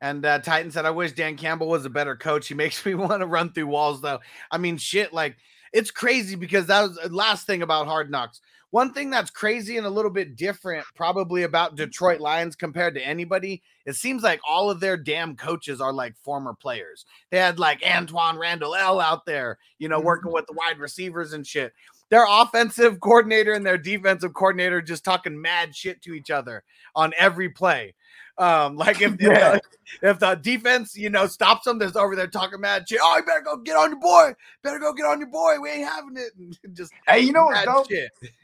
And 0.00 0.24
uh 0.24 0.38
Titan 0.38 0.70
said, 0.70 0.84
I 0.86 0.90
wish 0.90 1.12
Dan 1.12 1.36
Campbell 1.36 1.68
was 1.68 1.84
a 1.84 1.90
better 1.90 2.14
coach. 2.14 2.46
He 2.46 2.54
makes 2.62 2.84
me 2.86 2.94
want 2.94 3.20
to 3.20 3.26
run 3.26 3.52
through 3.52 3.66
walls, 3.66 4.00
though. 4.00 4.20
I 4.50 4.58
mean, 4.58 4.76
shit, 4.76 5.12
like 5.12 5.36
it's 5.72 5.90
crazy 5.90 6.34
because 6.34 6.66
that 6.66 6.82
was 6.82 6.98
the 7.02 7.14
last 7.14 7.46
thing 7.46 7.62
about 7.62 7.86
hard 7.86 8.10
knocks. 8.10 8.40
One 8.70 8.92
thing 8.92 9.08
that's 9.08 9.30
crazy 9.30 9.78
and 9.78 9.86
a 9.86 9.90
little 9.90 10.10
bit 10.10 10.36
different, 10.36 10.84
probably 10.94 11.44
about 11.44 11.76
Detroit 11.76 12.20
Lions 12.20 12.54
compared 12.54 12.94
to 12.94 13.06
anybody, 13.06 13.62
it 13.86 13.94
seems 13.94 14.22
like 14.22 14.40
all 14.46 14.70
of 14.70 14.78
their 14.78 14.98
damn 14.98 15.36
coaches 15.36 15.80
are 15.80 15.92
like 15.92 16.14
former 16.18 16.52
players. 16.52 17.06
They 17.30 17.38
had 17.38 17.58
like 17.58 17.80
Antwaan 17.80 18.38
Randle 18.38 18.74
El 18.74 19.00
out 19.00 19.24
there, 19.24 19.58
you 19.78 19.88
know, 19.88 19.98
mm-hmm. 19.98 20.06
working 20.06 20.32
with 20.32 20.46
the 20.46 20.52
wide 20.52 20.78
receivers 20.78 21.32
and 21.32 21.46
shit. 21.46 21.72
Their 22.10 22.26
offensive 22.28 23.00
coordinator 23.00 23.52
and 23.54 23.64
their 23.64 23.78
defensive 23.78 24.34
coordinator 24.34 24.82
just 24.82 25.02
talking 25.02 25.40
mad 25.40 25.74
shit 25.74 26.02
to 26.02 26.12
each 26.12 26.30
other 26.30 26.62
on 26.94 27.14
every 27.18 27.48
play. 27.48 27.94
Um, 28.38 28.76
like 28.76 29.00
if, 29.00 29.12
if, 29.18 29.18
the, 29.18 29.60
if 30.02 30.18
the 30.18 30.34
defense, 30.36 30.96
you 30.96 31.10
know, 31.10 31.26
stops 31.26 31.64
them, 31.64 31.78
there's 31.78 31.96
over 31.96 32.14
there 32.14 32.26
talking 32.26 32.60
mad 32.60 32.88
shit. 32.88 33.00
Oh, 33.02 33.16
you 33.16 33.24
better 33.24 33.42
go 33.42 33.56
get 33.56 33.76
on 33.76 33.90
your 33.90 34.00
boy. 34.00 34.32
Better 34.62 34.78
go 34.78 34.92
get 34.92 35.06
on 35.06 35.18
your 35.18 35.28
boy. 35.28 35.56
We 35.60 35.70
ain't 35.70 35.88
having 35.88 36.16
it. 36.16 36.32
And 36.64 36.74
just 36.74 36.92
Hey, 37.06 37.20
you 37.20 37.32
know 37.32 37.50
mad 37.50 37.66
dope? 37.66 37.88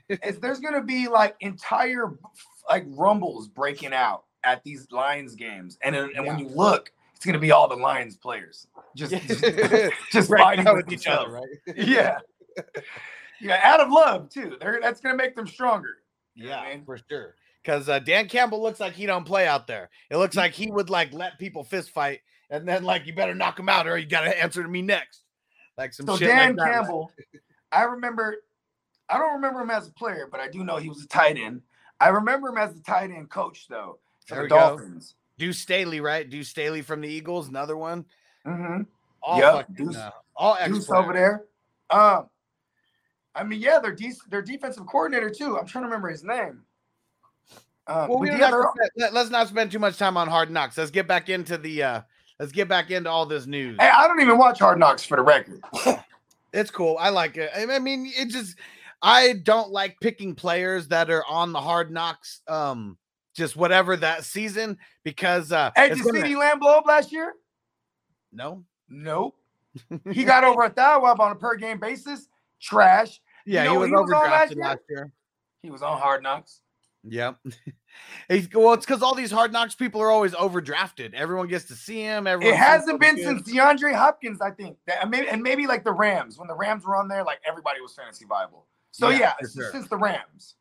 Is 0.08 0.38
there's 0.38 0.60
gonna 0.60 0.82
be 0.82 1.08
like 1.08 1.36
entire 1.40 2.12
like 2.68 2.84
rumbles 2.88 3.48
breaking 3.48 3.92
out 3.92 4.24
at 4.42 4.62
these 4.64 4.86
Lions 4.90 5.34
games, 5.34 5.78
and 5.82 5.96
and 5.96 6.26
when 6.26 6.38
you 6.38 6.48
look, 6.48 6.92
it's 7.16 7.24
gonna 7.24 7.38
be 7.38 7.50
all 7.52 7.68
the 7.68 7.76
Lions 7.76 8.16
players 8.16 8.66
just 8.94 9.12
just, 9.26 9.44
just 10.12 10.30
Right 10.30 10.40
fighting 10.40 10.64
now 10.64 10.74
with 10.74 10.92
each 10.92 11.06
other. 11.06 11.30
right? 11.30 11.76
Yeah, 11.76 12.18
yeah, 13.40 13.60
out 13.62 13.80
of 13.80 13.90
love 13.90 14.28
too. 14.30 14.56
They're, 14.60 14.80
that's 14.80 15.00
gonna 15.00 15.16
make 15.16 15.34
them 15.34 15.46
stronger. 15.46 15.96
What 16.36 16.46
Yeah, 16.46 16.58
I 16.58 16.74
mean? 16.76 16.84
for 16.84 16.98
sure. 17.08 17.34
Because 17.64 17.88
uh, 17.88 17.98
Dan 17.98 18.28
Campbell 18.28 18.62
looks 18.62 18.78
like 18.78 18.92
he 18.92 19.06
don't 19.06 19.24
play 19.24 19.46
out 19.46 19.66
there. 19.66 19.88
It 20.10 20.18
looks 20.18 20.36
like 20.36 20.52
he 20.52 20.70
would 20.70 20.90
like 20.90 21.14
let 21.14 21.38
people 21.38 21.64
fist 21.64 21.90
fight, 21.90 22.20
and 22.50 22.68
then 22.68 22.84
like 22.84 23.06
you 23.06 23.14
better 23.14 23.34
knock 23.34 23.58
him 23.58 23.70
out, 23.70 23.86
or 23.86 23.96
you 23.96 24.06
got 24.06 24.22
to 24.22 24.42
answer 24.42 24.62
to 24.62 24.68
me 24.68 24.82
next. 24.82 25.22
Like 25.78 25.94
some 25.94 26.06
So 26.06 26.16
shit. 26.16 26.28
Dan 26.28 26.56
like 26.56 26.56
that. 26.58 26.72
Campbell, 26.74 27.10
I 27.72 27.84
remember, 27.84 28.36
I 29.08 29.16
don't 29.18 29.34
remember 29.34 29.62
him 29.62 29.70
as 29.70 29.88
a 29.88 29.92
player, 29.92 30.28
but 30.30 30.40
I 30.40 30.48
do 30.48 30.62
know 30.62 30.76
he 30.76 30.88
was 30.90 31.02
a 31.02 31.08
tight 31.08 31.38
end. 31.38 31.62
I 32.00 32.08
remember 32.08 32.48
him 32.48 32.58
as 32.58 32.74
the 32.74 32.82
tight 32.82 33.10
end 33.10 33.30
coach 33.30 33.66
though 33.68 33.98
for 34.26 34.34
There 34.34 34.48
the 34.48 34.54
we 34.54 34.60
go. 34.60 35.00
Deuce 35.38 35.58
Staley, 35.58 36.00
right? 36.00 36.28
Deuce 36.28 36.48
Staley 36.48 36.82
from 36.82 37.00
the 37.00 37.08
Eagles, 37.08 37.48
another 37.48 37.76
one. 37.76 38.04
Mm-hmm. 38.46 38.82
All 39.22 39.38
Yep, 39.38 39.68
Deuce- 39.74 39.96
uh, 39.96 40.10
all 40.36 40.58
Deuce 40.66 40.90
over 40.90 41.12
there. 41.12 41.44
Um, 41.90 42.28
I 43.34 43.42
mean, 43.42 43.60
yeah, 43.60 43.78
their 43.78 43.94
de- 43.94 44.12
their 44.28 44.42
defensive 44.42 44.86
coordinator 44.86 45.30
too. 45.30 45.58
I'm 45.58 45.66
trying 45.66 45.84
to 45.84 45.88
remember 45.88 46.10
his 46.10 46.24
name. 46.24 46.62
Uh, 47.86 48.06
Well, 48.08 48.18
we 48.18 48.28
don't 48.28 48.38
yeah, 48.38 48.46
have 48.46 48.54
to 48.54 48.68
they're- 48.76 48.90
spend- 48.96 49.14
let, 49.14 49.24
us 49.26 49.30
not 49.30 49.48
spend 49.48 49.70
too 49.72 49.78
much 49.78 49.98
time 49.98 50.16
on 50.16 50.28
hard 50.28 50.50
knocks. 50.50 50.78
Let's 50.78 50.90
get 50.90 51.06
back 51.06 51.28
into 51.28 51.58
the 51.58 51.82
uh 51.82 52.00
let's 52.40 52.52
get 52.52 52.68
back 52.68 52.90
into 52.90 53.10
all 53.10 53.26
this 53.26 53.46
news. 53.46 53.76
Hey, 53.80 53.90
I 53.94 54.06
don't 54.08 54.20
even 54.20 54.38
watch 54.38 54.58
Hard 54.58 54.78
Knocks 54.78 55.04
for 55.04 55.16
the 55.16 55.22
record. 55.22 55.60
It's 56.56 56.70
cool. 56.70 56.96
I 57.00 57.08
like 57.08 57.36
it. 57.36 57.50
I 57.52 57.80
mean, 57.80 58.06
it 58.16 58.28
just 58.28 58.56
I 59.02 59.32
don't 59.42 59.72
like 59.72 59.98
picking 60.00 60.36
players 60.36 60.86
that 60.86 61.10
are 61.10 61.24
on 61.28 61.50
the 61.50 61.60
hard 61.60 61.90
knocks, 61.90 62.42
um, 62.46 62.96
just 63.34 63.56
whatever 63.56 63.96
that 63.96 64.22
season 64.22 64.78
because 65.02 65.50
uh, 65.50 65.72
Hey, 65.74 65.88
did 65.88 66.04
gonna- 66.04 66.20
CeeDee 66.20 66.38
Lamb 66.38 66.60
blow 66.60 66.74
up 66.76 66.86
last 66.86 67.10
year? 67.10 67.32
no, 68.32 68.62
Nope. 68.88 69.34
he 70.12 70.22
got 70.22 70.44
over 70.44 70.62
a 70.62 70.70
thousand 70.70 71.18
on 71.20 71.32
a 71.32 71.34
per 71.34 71.56
game 71.56 71.80
basis. 71.80 72.28
Trash. 72.60 73.20
yeah, 73.44 73.64
know 73.64 73.72
he 73.72 73.76
was 73.78 73.88
he 73.88 73.94
was 73.96 74.12
on 74.12 74.30
last 74.30 74.52
overdrafted 74.52 74.54
year? 74.54 74.64
last 74.64 74.80
year. 74.88 75.12
He 75.62 75.70
was 75.70 75.82
on 75.82 75.98
Hard 75.98 76.22
Knocks. 76.22 76.60
Yep. 77.06 77.38
He's, 78.28 78.48
well, 78.52 78.72
it's 78.72 78.86
because 78.86 79.02
all 79.02 79.14
these 79.14 79.30
hard 79.30 79.52
knocks 79.52 79.74
people 79.74 80.00
are 80.00 80.10
always 80.10 80.32
overdrafted. 80.32 81.14
Everyone 81.14 81.48
gets 81.48 81.66
to 81.66 81.74
see 81.74 82.00
him. 82.00 82.26
Everyone 82.26 82.54
It 82.54 82.58
hasn't 82.58 83.00
been 83.00 83.16
since 83.16 83.42
DeAndre 83.42 83.94
Hopkins, 83.94 84.40
I 84.40 84.50
think. 84.50 84.78
That, 84.86 85.02
and 85.02 85.10
maybe, 85.10 85.28
and 85.28 85.42
maybe 85.42 85.66
like 85.66 85.84
the 85.84 85.92
Rams. 85.92 86.38
When 86.38 86.48
the 86.48 86.54
Rams 86.54 86.84
were 86.84 86.96
on 86.96 87.08
there, 87.08 87.22
like 87.22 87.40
everybody 87.46 87.80
was 87.80 87.94
fantasy 87.94 88.24
viable. 88.26 88.66
So 88.90 89.10
Yeah, 89.10 89.34
yeah, 89.40 89.48
sure. 89.54 89.70
since 89.70 89.88
the 89.88 89.96
Rams. 89.98 90.54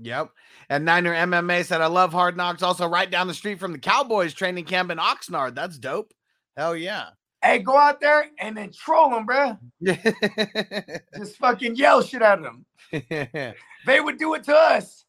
Yep. 0.00 0.30
And 0.68 0.84
Niner 0.84 1.12
MMA 1.12 1.64
said, 1.64 1.80
I 1.80 1.86
love 1.86 2.12
hard 2.12 2.36
knocks. 2.36 2.62
Also, 2.62 2.86
right 2.86 3.10
down 3.10 3.26
the 3.26 3.34
street 3.34 3.58
from 3.58 3.72
the 3.72 3.78
Cowboys 3.78 4.32
training 4.32 4.64
camp 4.64 4.90
in 4.90 4.98
Oxnard. 4.98 5.54
That's 5.54 5.78
dope. 5.78 6.14
Hell 6.56 6.76
yeah. 6.76 7.08
Hey, 7.42 7.58
go 7.58 7.76
out 7.76 8.00
there 8.00 8.26
and 8.38 8.56
then 8.56 8.70
troll 8.70 9.10
them, 9.10 9.26
bruh. 9.26 9.58
Just 11.18 11.36
fucking 11.36 11.74
yell 11.74 12.02
shit 12.02 12.22
at 12.22 12.40
them. 12.42 12.64
They 13.86 13.98
would 13.98 14.18
do 14.18 14.34
it 14.34 14.44
to 14.44 14.54
us. 14.54 15.06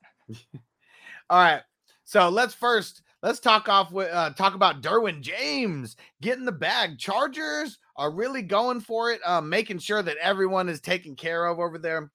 All 1.31 1.39
right. 1.39 1.61
So 2.03 2.27
let's 2.27 2.53
first 2.53 3.03
let's 3.23 3.39
talk 3.39 3.69
off 3.69 3.93
with 3.93 4.11
uh, 4.11 4.31
talk 4.31 4.53
about 4.53 4.81
Derwin 4.81 5.21
James 5.21 5.95
getting 6.21 6.43
the 6.43 6.51
bag. 6.51 6.99
Chargers 6.99 7.77
are 7.95 8.11
really 8.11 8.41
going 8.41 8.81
for 8.81 9.11
it, 9.11 9.21
uh, 9.25 9.39
making 9.39 9.79
sure 9.79 10.01
that 10.03 10.17
everyone 10.17 10.67
is 10.67 10.81
taken 10.81 11.15
care 11.15 11.45
of 11.45 11.57
over 11.57 11.77
there. 11.77 12.01
You 12.01 12.09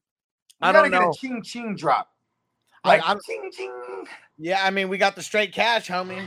I 0.61 0.73
don't 0.73 0.91
know. 0.91 1.01
Get 1.01 1.09
a 1.09 1.19
ching 1.19 1.43
ching 1.43 1.77
drop. 1.77 2.11
Like, 2.85 3.01
I, 3.03 3.17
ching, 3.27 3.51
ching. 3.57 4.05
Yeah, 4.37 4.63
I 4.63 4.69
mean 4.69 4.91
we 4.91 4.99
got 4.99 5.17
the 5.17 5.23
straight 5.23 5.55
cash, 5.55 5.89
homie. 5.89 6.23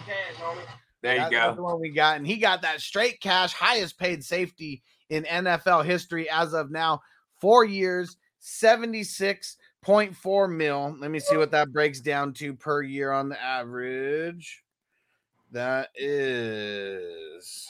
There 1.03 1.15
you 1.15 1.29
go. 1.29 1.53
The 1.55 1.61
one 1.61 1.79
we 1.79 1.91
got, 1.91 2.17
and 2.17 2.25
he 2.25 2.37
got 2.37 2.63
that 2.63 2.81
straight 2.81 3.21
cash, 3.21 3.53
highest 3.53 3.99
paid 3.99 4.23
safety 4.23 4.81
in 5.11 5.25
NFL 5.25 5.85
history 5.85 6.27
as 6.27 6.53
of 6.53 6.71
now, 6.71 7.01
four 7.39 7.65
years, 7.65 8.17
seventy 8.39 9.03
six 9.03 9.57
0.4 9.85 10.51
mil. 10.51 10.95
Let 10.99 11.11
me 11.11 11.19
see 11.19 11.37
what 11.37 11.51
that 11.51 11.71
breaks 11.71 11.99
down 11.99 12.33
to 12.33 12.53
per 12.53 12.81
year 12.81 13.11
on 13.11 13.29
the 13.29 13.41
average. 13.41 14.63
That 15.51 15.89
is 15.95 17.67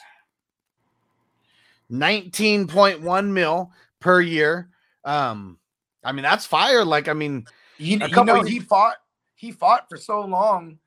19.1 1.92 3.28
mil 3.32 3.72
per 4.00 4.22
year. 4.22 4.70
Um, 5.06 5.58
I 6.04 6.12
mean, 6.12 6.24
that's 6.24 6.46
fire. 6.46 6.84
Like, 6.84 7.08
I 7.08 7.14
mean, 7.14 7.46
you, 7.78 8.00
you 8.00 8.24
know, 8.24 8.42
he 8.42 8.60
fought, 8.60 8.98
he 9.36 9.52
fought 9.52 9.88
for 9.88 9.98
so 9.98 10.22
long 10.22 10.78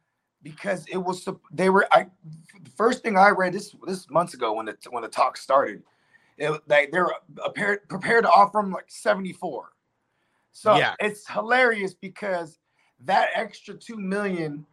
because 0.43 0.85
it 0.89 0.99
was, 0.99 1.27
they 1.53 1.71
were, 1.71 1.87
I, 1.93 2.07
the 2.63 2.71
first 2.77 3.03
thing 3.03 3.17
I 3.17 3.31
read 3.31 3.55
this, 3.55 3.75
this 3.87 4.11
months 4.11 4.35
ago 4.35 4.53
when 4.53 4.67
the, 4.67 4.77
when 4.91 5.03
the 5.03 5.09
talk 5.09 5.37
started, 5.37 5.83
it, 6.37 6.61
they, 6.67 6.89
they're 6.93 7.09
prepared, 7.37 7.89
prepared 7.89 8.25
to 8.25 8.31
offer 8.31 8.61
him 8.61 8.71
like 8.71 8.87
74 8.89 9.72
so 10.53 10.77
Yeah. 10.77 10.95
it's 11.01 11.29
hilarious 11.29 11.95
because 11.95 12.59
that 13.05 13.29
extra 13.35 13.75
two 13.75 13.97
million 13.97 14.65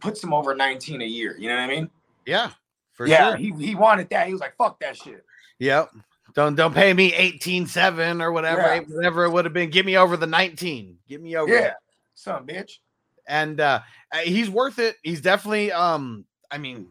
puts 0.00 0.22
him 0.22 0.32
over 0.32 0.54
nineteen 0.54 1.02
a 1.02 1.06
year. 1.06 1.36
You 1.38 1.48
know 1.48 1.56
what 1.56 1.62
I 1.62 1.66
mean? 1.68 1.90
yeah, 2.26 2.50
for 2.92 3.06
yeah, 3.06 3.30
sure. 3.30 3.36
he 3.36 3.52
he 3.58 3.74
wanted 3.74 4.08
that. 4.10 4.26
He 4.26 4.32
was 4.32 4.40
like, 4.40 4.56
"Fuck 4.56 4.80
that 4.80 4.96
shit." 4.96 5.24
Yep. 5.58 5.90
Don't 6.34 6.54
don't 6.54 6.74
pay 6.74 6.92
me 6.92 7.12
eighteen 7.14 7.66
seven 7.66 8.20
or 8.22 8.30
whatever 8.32 8.60
Yeah. 8.62 8.80
whatever 8.88 9.24
it 9.24 9.30
would 9.30 9.44
have 9.44 9.54
been. 9.54 9.70
Give 9.70 9.84
me 9.84 9.96
over 9.96 10.16
the 10.16 10.26
nineteen. 10.26 10.98
Give 11.08 11.20
me 11.20 11.36
over. 11.36 11.52
Yeah, 11.52 11.72
son, 12.14 12.46
bitch. 12.46 12.78
And 13.26 13.60
uh 13.60 13.80
uh, 14.12 14.18
he's 14.18 14.48
worth 14.50 14.78
it. 14.78 14.96
He's 15.02 15.20
definitely 15.20 15.72
um. 15.72 16.24
I 16.50 16.58
mean, 16.58 16.88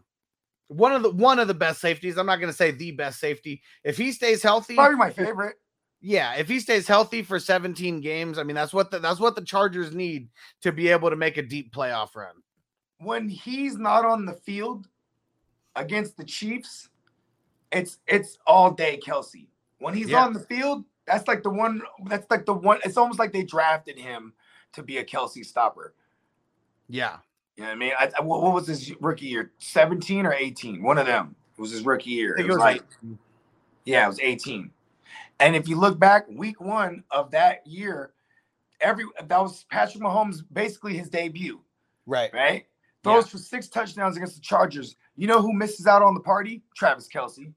one 0.68 0.94
of 0.94 1.04
the 1.04 1.10
one 1.12 1.40
of 1.40 1.48
the 1.48 1.54
best 1.54 1.82
safeties. 1.82 2.18
I'm 2.18 2.26
not 2.26 2.40
gonna 2.40 2.54
say 2.54 2.72
the 2.72 2.92
best 2.92 3.20
safety. 3.20 3.62
If 3.84 3.98
he 3.98 4.12
stays 4.12 4.42
healthy, 4.44 4.76
Probably 4.76 4.96
my 4.98 5.10
favorite. 5.12 5.56
Yeah. 6.02 6.34
If 6.36 6.48
he 6.48 6.60
stays 6.60 6.88
healthy 6.88 7.22
for 7.24 7.40
17 7.40 8.00
games, 8.02 8.38
I 8.38 8.44
mean 8.44 8.56
that's 8.56 8.74
what 8.74 8.90
the 8.92 9.00
that's 9.00 9.20
what 9.20 9.36
the 9.36 9.44
Chargers 9.44 9.94
need 9.94 10.30
to 10.62 10.72
be 10.72 10.88
able 10.90 11.10
to 11.10 11.16
make 11.16 11.38
a 11.38 11.42
deep 11.42 11.74
playoff 11.74 12.16
run. 12.16 12.36
when 13.02 13.30
he's 13.30 13.78
not 13.78 14.04
on 14.06 14.26
the 14.26 14.34
field 14.34 14.88
against 15.76 16.18
the 16.18 16.24
Chiefs, 16.26 16.90
it's 17.72 18.00
it's 18.08 18.38
all 18.48 18.72
day 18.72 19.00
Kelce. 19.06 19.48
When 19.80 19.94
he's 19.94 20.10
Yeah. 20.10 20.24
on 20.26 20.34
the 20.34 20.40
field, 20.42 20.84
that's 21.06 21.28
like 21.28 21.44
the 21.44 21.50
one. 21.50 21.82
That's 22.08 22.30
like 22.30 22.46
the 22.46 22.54
one. 22.54 22.80
It's 22.84 22.98
almost 22.98 23.20
like 23.20 23.32
they 23.32 23.44
drafted 23.44 23.98
him 23.98 24.34
to 24.74 24.84
be 24.84 24.98
a 24.98 25.06
Kelce 25.06 25.46
stopper. 25.46 25.94
Yeah. 26.90 27.18
You 27.56 27.64
know 27.64 27.70
what 27.70 27.76
I 27.76 27.78
mean? 27.78 27.94
I, 28.00 28.12
I- 28.18 28.22
what, 28.22 28.54
was 28.54 28.68
his 28.68 28.94
rookie 29.02 29.26
year? 29.28 29.52
Seventeen 29.60 30.26
or 30.26 30.34
eighteen? 30.34 30.82
One 30.84 30.98
of 30.98 31.06
them. 31.08 31.36
It 31.58 31.62
was 31.62 31.72
his 31.72 31.84
rookie 31.86 32.12
year. 32.12 32.34
I 32.34 32.38
think 32.38 32.50
It 32.50 32.52
was, 32.54 32.60
like 32.60 32.84
yeah, 33.86 34.06
it 34.06 34.08
was 34.08 34.20
eighteen. 34.22 34.72
And 35.40 35.56
if 35.56 35.68
you 35.68 35.78
look 35.78 36.00
back, 36.00 36.28
week 36.30 36.60
one 36.60 37.04
of 37.12 37.32
that 37.32 37.66
year, 37.66 38.14
every 38.82 39.06
that 39.22 39.42
was 39.42 39.66
Patrick 39.70 40.04
Mahomes 40.04 40.44
basically 40.52 40.98
his 40.98 41.10
debut 41.10 41.60
right. 42.10 42.34
right? 42.34 42.66
Throws 43.04 43.30
for 43.30 43.38
six 43.38 43.70
touchdowns 43.70 44.18
against 44.18 44.36
the 44.36 44.42
Chargers. 44.42 44.98
You 45.16 45.28
know 45.28 45.42
who 45.42 45.54
misses 45.54 45.88
out 45.88 46.02
on 46.02 46.14
the 46.14 46.20
party? 46.20 46.62
Travis 46.76 47.08
Kelce. 47.08 47.54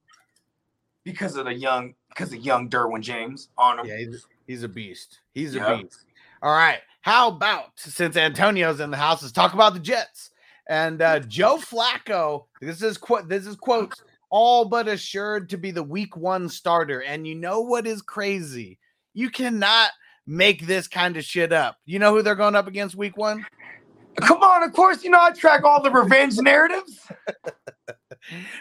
Because 1.05 1.37
of 1.37 1.47
the 1.47 1.55
young, 1.55 1.95
because 2.11 2.33
of 2.33 2.39
young 2.39 2.71
Derwin 2.71 3.01
James 3.01 3.49
on 3.59 3.81
him. 3.81 3.87
Yeah, 3.87 3.97
he's, 3.99 4.27
he's 4.47 4.63
a 4.63 4.69
beast. 4.69 5.19
He's 5.35 5.57
a 5.57 5.77
beast. 5.77 6.05
All 6.43 6.55
right. 6.55 6.79
How 7.01 7.29
about 7.29 7.73
since 7.75 8.17
Antonio's 8.17 8.79
in 8.79 8.93
the 8.93 8.97
house, 8.97 9.21
let's 9.21 9.33
talk 9.33 9.53
about 9.53 9.75
the 9.75 9.81
Jets 9.81 10.31
and 10.69 11.03
uh, 11.03 11.19
Joe 11.19 11.57
Flacco. 11.57 12.45
This 12.61 12.83
is 12.83 12.97
quote. 12.97 13.29
This 13.29 13.49
is 13.49 13.57
quotes. 13.57 14.05
All 14.35 14.65
but 14.65 14.89
assured 14.89 15.51
to 15.51 15.59
be 15.59 15.71
the 15.71 15.83
Week 15.83 16.17
One 16.17 16.49
starter. 16.49 17.03
And 17.03 17.27
you 17.27 17.35
know 17.35 17.61
what 17.61 17.87
is 17.87 18.01
crazy? 18.01 18.79
You 19.13 19.29
cannot 19.29 19.91
make 20.27 20.67
this 20.67 20.89
kind 20.89 21.19
of 21.19 21.25
shit 21.25 21.53
up. 21.53 21.77
You 21.85 21.99
know 21.99 22.15
who 22.15 22.23
they're 22.23 22.35
going 22.35 22.55
up 22.55 22.67
against 22.67 22.97
Week 22.97 23.17
One? 23.19 23.45
Come 24.21 24.43
on, 24.43 24.63
of 24.63 24.73
course, 24.73 25.05
you 25.05 25.11
know 25.11 25.21
I 25.21 25.33
track 25.33 25.65
all 25.65 25.83
the 25.83 25.91
revenge 25.91 26.39
narratives. 26.39 26.99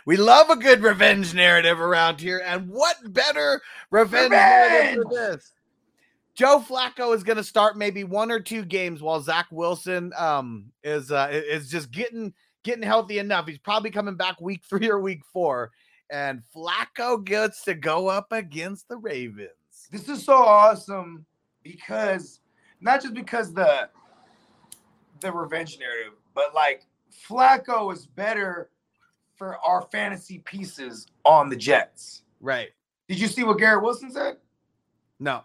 We 0.06 0.18
love 0.18 0.50
a 0.50 0.56
good 0.56 0.82
revenge 0.82 1.34
narrative 1.34 1.80
around 1.80 2.20
here. 2.20 2.42
And 2.46 2.70
what 2.70 2.96
better 3.14 3.62
revenge, 3.90 4.32
narrative 4.32 5.04
for 5.04 5.14
this? 5.14 5.54
Joe 6.34 6.64
Flacco 6.68 7.16
is 7.16 7.24
going 7.24 7.38
to 7.38 7.44
start 7.44 7.78
maybe 7.78 8.04
one 8.04 8.32
or 8.32 8.40
two 8.40 8.66
games 8.66 9.02
while 9.02 9.22
Zach 9.22 9.48
Wilson 9.52 10.14
um, 10.18 10.72
is 10.84 11.12
uh, 11.12 11.30
is 11.32 11.70
just 11.70 11.92
getting 11.92 12.34
getting 12.64 12.84
healthy 12.84 13.20
enough. 13.20 13.48
He's 13.48 13.58
probably 13.58 13.92
coming 13.92 14.16
back 14.16 14.40
week 14.42 14.62
three 14.70 14.90
or 14.90 15.00
week 15.00 15.22
four, 15.32 15.72
and 16.10 16.42
Flacco 16.56 17.24
gets 17.24 17.64
to 17.66 17.74
go 17.74 18.08
up 18.08 18.32
against 18.32 18.88
the 18.88 18.98
Ravens. 18.98 19.50
This 19.92 20.08
is 20.10 20.24
so 20.24 20.36
awesome 20.36 21.26
because 21.64 22.40
not 22.80 23.02
just 23.02 23.14
because 23.14 23.54
the 23.54 23.90
the 25.20 25.32
revenge 25.32 25.78
narrative, 25.80 26.14
but 26.34 26.54
like 26.56 26.86
Flacco 27.28 27.94
is 27.94 28.08
better 28.08 28.70
for 29.36 29.58
our 29.66 29.88
fantasy 29.92 30.40
pieces 30.40 31.08
on 31.26 31.50
the 31.50 31.56
Jets. 31.56 32.24
Right? 32.40 32.70
Did 33.08 33.20
you 33.20 33.28
see 33.28 33.44
what 33.44 33.60
Garrett 33.60 33.84
Wilson 33.84 34.12
said? 34.12 34.38
No. 35.20 35.42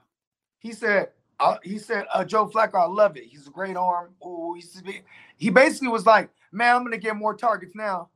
He 0.59 0.73
said, 0.73 1.11
he 1.63 1.79
said, 1.79 2.07
uh, 2.13 2.25
Joe 2.25 2.49
Flacco, 2.49 2.75
I 2.75 2.87
love 2.87 3.17
it. 3.17 3.25
He's 3.25 3.47
a 3.47 3.51
great 3.51 3.77
arm. 3.77 4.15
Oh, 4.23 4.55
he's 4.55 4.83
he 5.37 5.51
basically 5.51 5.89
was 5.89 6.07
like, 6.07 6.31
man, 6.53 6.77
I'm 6.77 6.85
gonna 6.85 6.97
get 6.99 7.17
more 7.17 7.35
targets 7.35 7.75
now. 7.75 8.09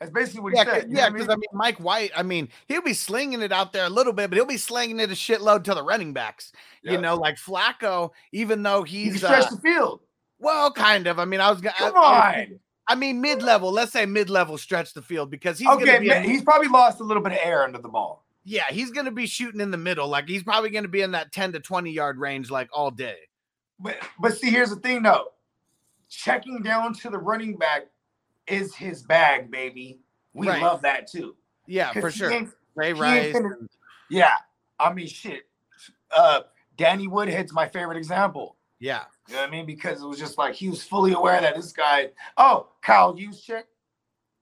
That's 0.00 0.10
basically 0.10 0.40
what 0.40 0.52
he 0.52 0.58
Yeah, 0.58 0.64
said. 0.64 0.80
'cause- 0.82 0.90
you 0.90 0.96
yeah. 0.96 1.02
what 1.04 1.06
I 1.06 1.12
Because 1.12 1.28
mean? 1.28 1.30
I 1.30 1.36
mean, 1.36 1.48
Mike 1.52 1.78
White. 1.78 2.10
I 2.16 2.22
mean, 2.22 2.48
he'll 2.66 2.82
be 2.82 2.94
slinging 2.94 3.40
it 3.42 3.52
out 3.52 3.72
there 3.72 3.84
a 3.84 3.90
little 3.90 4.12
bit, 4.12 4.30
but 4.30 4.36
he'll 4.36 4.46
be 4.46 4.56
slinging 4.56 4.98
it 4.98 5.10
a 5.10 5.14
shitload 5.14 5.62
to 5.64 5.74
the 5.74 5.82
running 5.82 6.12
backs. 6.12 6.52
You 6.82 6.98
know, 6.98 7.14
like 7.16 7.36
Flacco, 7.36 8.10
even 8.32 8.62
though 8.62 8.82
he 8.82 9.04
he's 9.04 9.18
stretch 9.18 9.44
uh, 9.46 9.50
the 9.50 9.60
field. 9.60 10.00
well, 10.40 10.72
kind 10.72 11.06
of. 11.06 11.18
I 11.20 11.24
mean, 11.24 11.40
I 11.40 11.50
was 11.50 11.60
gonna. 11.60 11.76
Come 11.76 11.94
I, 11.96 12.46
on. 12.50 12.60
I 12.88 12.94
mean, 12.96 13.20
mid 13.20 13.42
level. 13.42 13.70
Let's 13.70 13.92
say 13.92 14.04
mid 14.06 14.28
level 14.28 14.58
stretch 14.58 14.92
the 14.92 15.02
field 15.02 15.30
because 15.30 15.58
he's 15.58 15.68
Okay, 15.68 16.00
be. 16.00 16.08
a 16.08 16.20
he's 16.20 16.42
probably 16.42 16.66
lost 16.68 16.98
a 16.98 17.04
little 17.04 17.22
bit 17.22 17.32
of 17.32 17.38
air 17.40 17.62
under 17.62 17.78
the 17.78 17.88
ball. 17.88 18.21
Yeah, 18.44 18.64
he's 18.70 18.90
going 18.90 19.04
to 19.06 19.12
be 19.12 19.26
shooting 19.26 19.60
in 19.60 19.70
the 19.70 19.76
middle. 19.76 20.08
Like 20.08 20.28
he's 20.28 20.42
probably 20.42 20.70
going 20.70 20.82
to 20.84 20.88
be 20.88 21.02
in 21.02 21.12
that 21.12 21.32
10 21.32 21.52
to 21.52 21.60
20 21.60 21.90
yard 21.92 22.18
range 22.18 22.50
like 22.50 22.68
all 22.72 22.90
day. 22.90 23.16
But 23.78 23.96
but 24.18 24.36
see, 24.36 24.50
here's 24.50 24.70
the 24.70 24.76
thing 24.76 25.02
though. 25.02 25.28
Checking 26.08 26.62
down 26.62 26.92
to 26.94 27.10
the 27.10 27.18
running 27.18 27.56
back 27.56 27.86
is 28.46 28.74
his 28.74 29.02
bag, 29.02 29.50
baby. 29.50 30.00
We 30.34 30.48
Right. 30.48 30.60
love 30.62 30.82
that 30.82 31.06
too. 31.10 31.36
Yeah, 31.66 31.92
for 31.92 32.10
sure. 32.10 32.30
Ray 32.74 32.92
Rice. 32.92 33.34
finna- 33.34 33.68
Yeah. 34.10 34.34
I 34.78 34.92
mean 34.92 35.06
shit. 35.06 35.48
Uh 36.14 36.40
Danny 36.76 37.06
Woodhead's 37.06 37.52
my 37.52 37.68
favorite 37.68 37.96
example. 37.98 38.56
Yeah. 38.80 39.02
You 39.28 39.34
know 39.34 39.40
what 39.42 39.48
I 39.48 39.52
mean? 39.52 39.66
Because 39.66 40.02
it 40.02 40.06
was 40.06 40.18
just 40.18 40.36
like 40.38 40.54
he 40.54 40.68
was 40.68 40.82
fully 40.82 41.12
aware 41.12 41.40
that 41.40 41.54
this 41.54 41.72
guy, 41.72 42.10
oh, 42.36 42.68
Kyle 42.82 43.14
Juszczyk, 43.14 43.62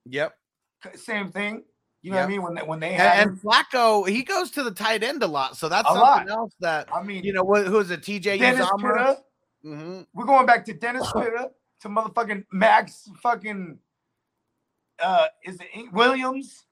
Yep. 0.07 0.35
same 0.95 1.31
thing. 1.31 1.65
You 2.03 2.13
know 2.13 2.17
what 2.17 2.25
I 2.25 2.29
mean? 2.29 2.43
When 2.43 2.55
they, 2.55 2.63
when 2.63 2.81
they 2.81 2.91
And, 2.91 3.03
have 3.03 3.29
and 3.29 3.41
Flacco, 3.41 4.09
he 4.09 4.23
goes 4.23 4.51
to 4.53 4.63
the 4.63 4.71
tight 4.71 5.03
end 5.03 5.23
a 5.23 5.27
lot, 5.27 5.57
so 5.57 5.69
that's 5.69 5.89
A 5.91 5.93
something 5.93 6.29
lot. 6.29 6.31
else 6.31 6.53
that 6.61 6.89
I 6.93 7.03
mean, 7.03 7.23
you 7.25 7.33
know. 7.33 7.45
Who's 7.45 7.91
it? 7.91 8.01
TJ 8.01 8.39
Dennis? 8.39 8.71
Pitta. 8.79 9.19
hmm 9.63 10.01
We're 10.15 10.25
going 10.25 10.47
back 10.47 10.65
to 10.67 10.73
Dennis 10.73 11.11
Pitta 11.17 11.51
to 11.83 11.89
motherfucking 11.89 12.45
Max 12.53 13.11
fucking 13.23 13.79
uh 15.03 15.27
is 15.45 15.59
it 15.61 15.93
Williams? 15.93 16.65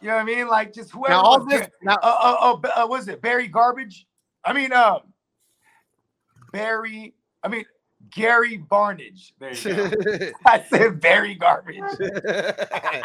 You 0.00 0.08
know 0.08 0.14
what 0.16 0.22
I 0.22 0.24
mean? 0.24 0.48
Like 0.48 0.72
just 0.72 0.90
whoever. 0.90 1.10
Now 1.10 1.20
all 1.20 1.38
was 1.40 1.48
this, 1.48 1.68
now, 1.82 1.96
uh, 2.02 2.16
uh, 2.42 2.56
uh, 2.64 2.82
uh, 2.82 2.86
what 2.86 3.00
is 3.00 3.08
it? 3.08 3.20
Barry 3.22 3.48
Garbage? 3.48 4.06
I 4.44 4.52
mean, 4.52 4.72
um, 4.72 5.00
Barry. 6.52 7.14
I 7.42 7.48
mean, 7.48 7.64
Gary 8.10 8.58
Barnidge. 8.58 9.32
There 9.38 9.54
you 9.54 9.74
go. 9.74 10.30
I 10.46 10.62
said 10.68 11.00
Barry 11.00 11.34
Garbage. 11.34 11.76
hey, 12.00 13.02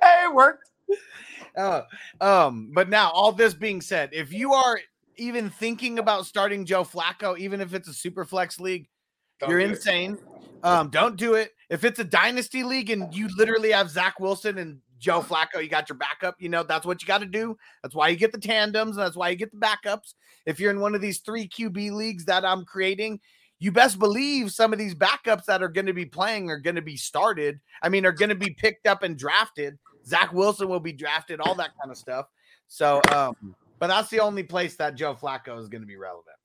it 0.00 0.34
worked. 0.34 0.70
Uh, 1.56 1.82
um, 2.20 2.70
but 2.72 2.88
now 2.88 3.10
all 3.10 3.30
this 3.32 3.54
being 3.54 3.80
said, 3.80 4.10
if 4.12 4.32
you 4.32 4.54
are 4.54 4.78
even 5.16 5.50
thinking 5.50 5.98
about 5.98 6.26
starting 6.26 6.64
Joe 6.64 6.84
Flacco, 6.84 7.38
even 7.38 7.60
if 7.60 7.74
it's 7.74 7.88
a 7.88 7.94
super 7.94 8.24
flex 8.24 8.58
league, 8.58 8.88
Don't 9.38 9.50
you're 9.50 9.60
insane. 9.60 10.18
Um, 10.62 10.90
don't 10.90 11.16
do 11.16 11.34
it. 11.34 11.50
If 11.70 11.84
it's 11.84 11.98
a 11.98 12.04
dynasty 12.04 12.62
league 12.62 12.90
and 12.90 13.12
you 13.14 13.28
literally 13.36 13.72
have 13.72 13.90
Zach 13.90 14.20
Wilson 14.20 14.58
and 14.58 14.78
Joe 14.98 15.20
Flacco, 15.20 15.62
you 15.62 15.68
got 15.68 15.88
your 15.88 15.98
backup. 15.98 16.36
You 16.38 16.48
know 16.48 16.62
that's 16.62 16.86
what 16.86 17.02
you 17.02 17.08
got 17.08 17.18
to 17.18 17.26
do. 17.26 17.56
That's 17.82 17.94
why 17.94 18.08
you 18.08 18.16
get 18.16 18.32
the 18.32 18.38
tandems. 18.38 18.96
And 18.96 19.04
that's 19.04 19.16
why 19.16 19.30
you 19.30 19.36
get 19.36 19.50
the 19.50 19.58
backups. 19.58 20.14
If 20.46 20.60
you're 20.60 20.70
in 20.70 20.80
one 20.80 20.94
of 20.94 21.00
these 21.00 21.20
three 21.20 21.48
QB 21.48 21.92
leagues 21.92 22.24
that 22.26 22.44
I'm 22.44 22.64
creating, 22.64 23.20
you 23.58 23.72
best 23.72 23.98
believe 23.98 24.52
some 24.52 24.72
of 24.72 24.78
these 24.78 24.94
backups 24.94 25.44
that 25.46 25.62
are 25.62 25.68
going 25.68 25.86
to 25.86 25.92
be 25.92 26.04
playing 26.04 26.50
are 26.50 26.58
going 26.58 26.76
to 26.76 26.82
be 26.82 26.96
started. 26.96 27.60
I 27.82 27.88
mean, 27.88 28.06
are 28.06 28.12
going 28.12 28.28
to 28.28 28.34
be 28.34 28.50
picked 28.50 28.86
up 28.86 29.02
and 29.02 29.16
drafted. 29.16 29.78
Zach 30.06 30.32
Wilson 30.32 30.68
will 30.68 30.80
be 30.80 30.92
drafted, 30.92 31.40
all 31.40 31.54
that 31.56 31.70
kind 31.80 31.90
of 31.90 31.96
stuff. 31.96 32.26
So, 32.68 33.00
um, 33.12 33.54
but 33.78 33.88
that's 33.88 34.10
the 34.10 34.20
only 34.20 34.42
place 34.42 34.76
that 34.76 34.94
Joe 34.94 35.14
Flacco 35.14 35.58
is 35.58 35.68
going 35.68 35.82
to 35.82 35.86
be 35.86 35.96
relevant. 35.96 36.36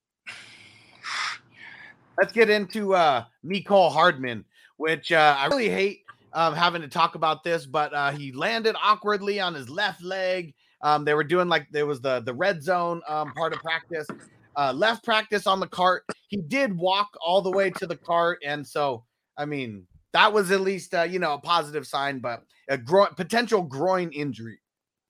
Let's 2.18 2.34
get 2.34 2.50
into 2.50 2.96
uh 2.96 3.26
Mecole 3.46 3.92
Hardman, 3.92 4.44
which 4.78 5.12
uh, 5.12 5.36
I 5.38 5.46
really 5.48 5.70
hate 5.70 6.02
um, 6.34 6.54
having 6.54 6.82
to 6.82 6.88
talk 6.88 7.16
about 7.16 7.44
this, 7.44 7.66
but 7.66 7.94
uh, 7.94 8.12
he 8.12 8.32
landed 8.32 8.76
awkwardly 8.82 9.40
on 9.40 9.54
his 9.54 9.70
left 9.70 10.04
leg. 10.04 10.54
Um, 10.82 11.06
they 11.06 11.14
were 11.14 11.24
doing 11.24 11.48
like 11.48 11.68
there 11.72 11.86
was 11.86 12.02
the 12.02 12.22
the 12.22 12.34
red 12.34 12.62
zone 12.62 13.02
um, 13.08 13.34
part 13.34 13.54
of 13.54 13.60
practice, 13.60 14.08
uh, 14.56 14.74
left 14.76 15.04
practice 15.04 15.48
on 15.48 15.60
the 15.60 15.68
cart. 15.68 16.04
He 16.28 16.38
did 16.38 16.78
walk 16.78 17.10
all 17.26 17.42
the 17.42 17.52
way 17.52 17.72
to 17.72 17.88
the 17.88 17.98
cart, 17.98 18.40
and 18.46 18.66
so 18.66 19.04
I 19.38 19.46
mean 19.46 19.88
that 20.14 20.34
was 20.34 20.52
at 20.52 20.62
least 20.62 20.94
uh, 20.94 21.04
you 21.04 21.20
know 21.20 21.34
a 21.34 21.40
positive 21.40 21.86
sign, 21.88 22.20
but 22.20 22.44
a 22.70 22.78
groin 22.78 23.10
potential 23.16 23.62
groin 23.62 24.12
injury. 24.12 24.60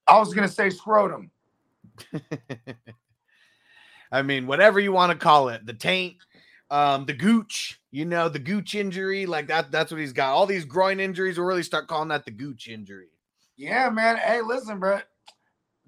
I 0.07 0.19
was 0.19 0.33
gonna 0.33 0.47
say 0.47 0.69
scrotum. 0.69 1.31
I 4.11 4.21
mean, 4.21 4.47
whatever 4.47 4.79
you 4.79 4.91
want 4.91 5.11
to 5.11 5.17
call 5.17 5.49
it, 5.49 5.65
the 5.65 5.73
taint, 5.73 6.15
um, 6.69 7.05
the 7.05 7.13
gooch, 7.13 7.81
you 7.91 8.05
know, 8.05 8.29
the 8.29 8.39
gooch 8.39 8.75
injury, 8.75 9.25
like 9.25 9.47
that. 9.47 9.71
That's 9.71 9.91
what 9.91 9.99
he's 9.99 10.13
got. 10.13 10.33
All 10.33 10.45
these 10.45 10.65
groin 10.65 10.99
injuries, 10.99 11.37
we'll 11.37 11.47
really 11.47 11.63
start 11.63 11.87
calling 11.87 12.09
that 12.09 12.25
the 12.25 12.31
gooch 12.31 12.67
injury. 12.67 13.07
Yeah, 13.57 13.89
man. 13.89 14.17
Hey, 14.17 14.41
listen, 14.41 14.79
bro. 14.79 14.99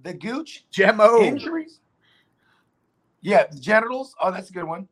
The 0.01 0.13
gooch 0.13 0.65
Gemmo. 0.71 1.23
injuries. 1.25 1.79
Yeah, 3.21 3.45
the 3.51 3.59
genitals. 3.59 4.15
Oh, 4.21 4.31
that's 4.31 4.49
a 4.49 4.53
good 4.53 4.63
one. 4.63 4.87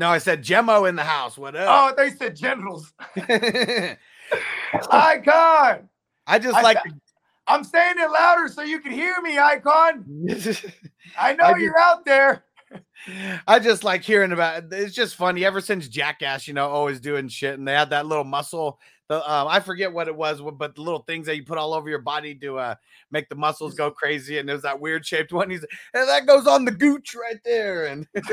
No, 0.00 0.08
I 0.08 0.16
said 0.16 0.42
Gemmo 0.42 0.88
in 0.88 0.96
the 0.96 1.04
house. 1.04 1.36
What 1.36 1.54
Oh, 1.54 1.92
they 1.94 2.08
said 2.08 2.34
generals. 2.34 2.90
Icon. 4.90 5.88
I 6.26 6.38
just 6.38 6.56
I 6.56 6.62
like. 6.62 6.78
I'm 7.46 7.62
saying 7.64 7.96
it 7.98 8.10
louder 8.10 8.48
so 8.48 8.62
you 8.62 8.80
can 8.80 8.92
hear 8.92 9.20
me, 9.20 9.38
Icon. 9.38 10.06
I 11.18 11.34
know 11.34 11.44
I 11.44 11.50
just- 11.52 11.60
you're 11.60 11.78
out 11.78 12.06
there. 12.06 12.44
I 13.46 13.58
just 13.58 13.84
like 13.84 14.02
hearing 14.02 14.32
about 14.32 14.64
it. 14.64 14.72
It's 14.72 14.94
just 14.94 15.16
funny. 15.16 15.44
Ever 15.44 15.60
since 15.60 15.86
Jackass, 15.86 16.48
you 16.48 16.54
know, 16.54 16.68
always 16.70 16.98
doing 16.98 17.28
shit, 17.28 17.58
and 17.58 17.68
they 17.68 17.72
had 17.74 17.90
that 17.90 18.06
little 18.06 18.24
muscle. 18.24 18.80
The 19.10 19.16
um, 19.30 19.48
I 19.48 19.58
forget 19.58 19.92
what 19.92 20.06
it 20.06 20.14
was, 20.14 20.40
but 20.40 20.76
the 20.76 20.82
little 20.82 21.00
things 21.00 21.26
that 21.26 21.34
you 21.34 21.42
put 21.44 21.58
all 21.58 21.74
over 21.74 21.90
your 21.90 21.98
body 21.98 22.32
to 22.36 22.58
uh 22.58 22.74
make 23.10 23.28
the 23.28 23.34
muscles 23.34 23.74
go 23.74 23.90
crazy. 23.90 24.38
And 24.38 24.48
there's 24.48 24.62
that 24.62 24.78
weird 24.80 25.04
shaped 25.04 25.32
one. 25.32 25.50
He's 25.50 25.64
and 25.94 26.08
that 26.08 26.26
goes 26.26 26.46
on 26.46 26.64
the 26.64 26.70
gooch 26.70 27.16
right 27.20 27.40
there. 27.44 27.86
And 27.86 28.06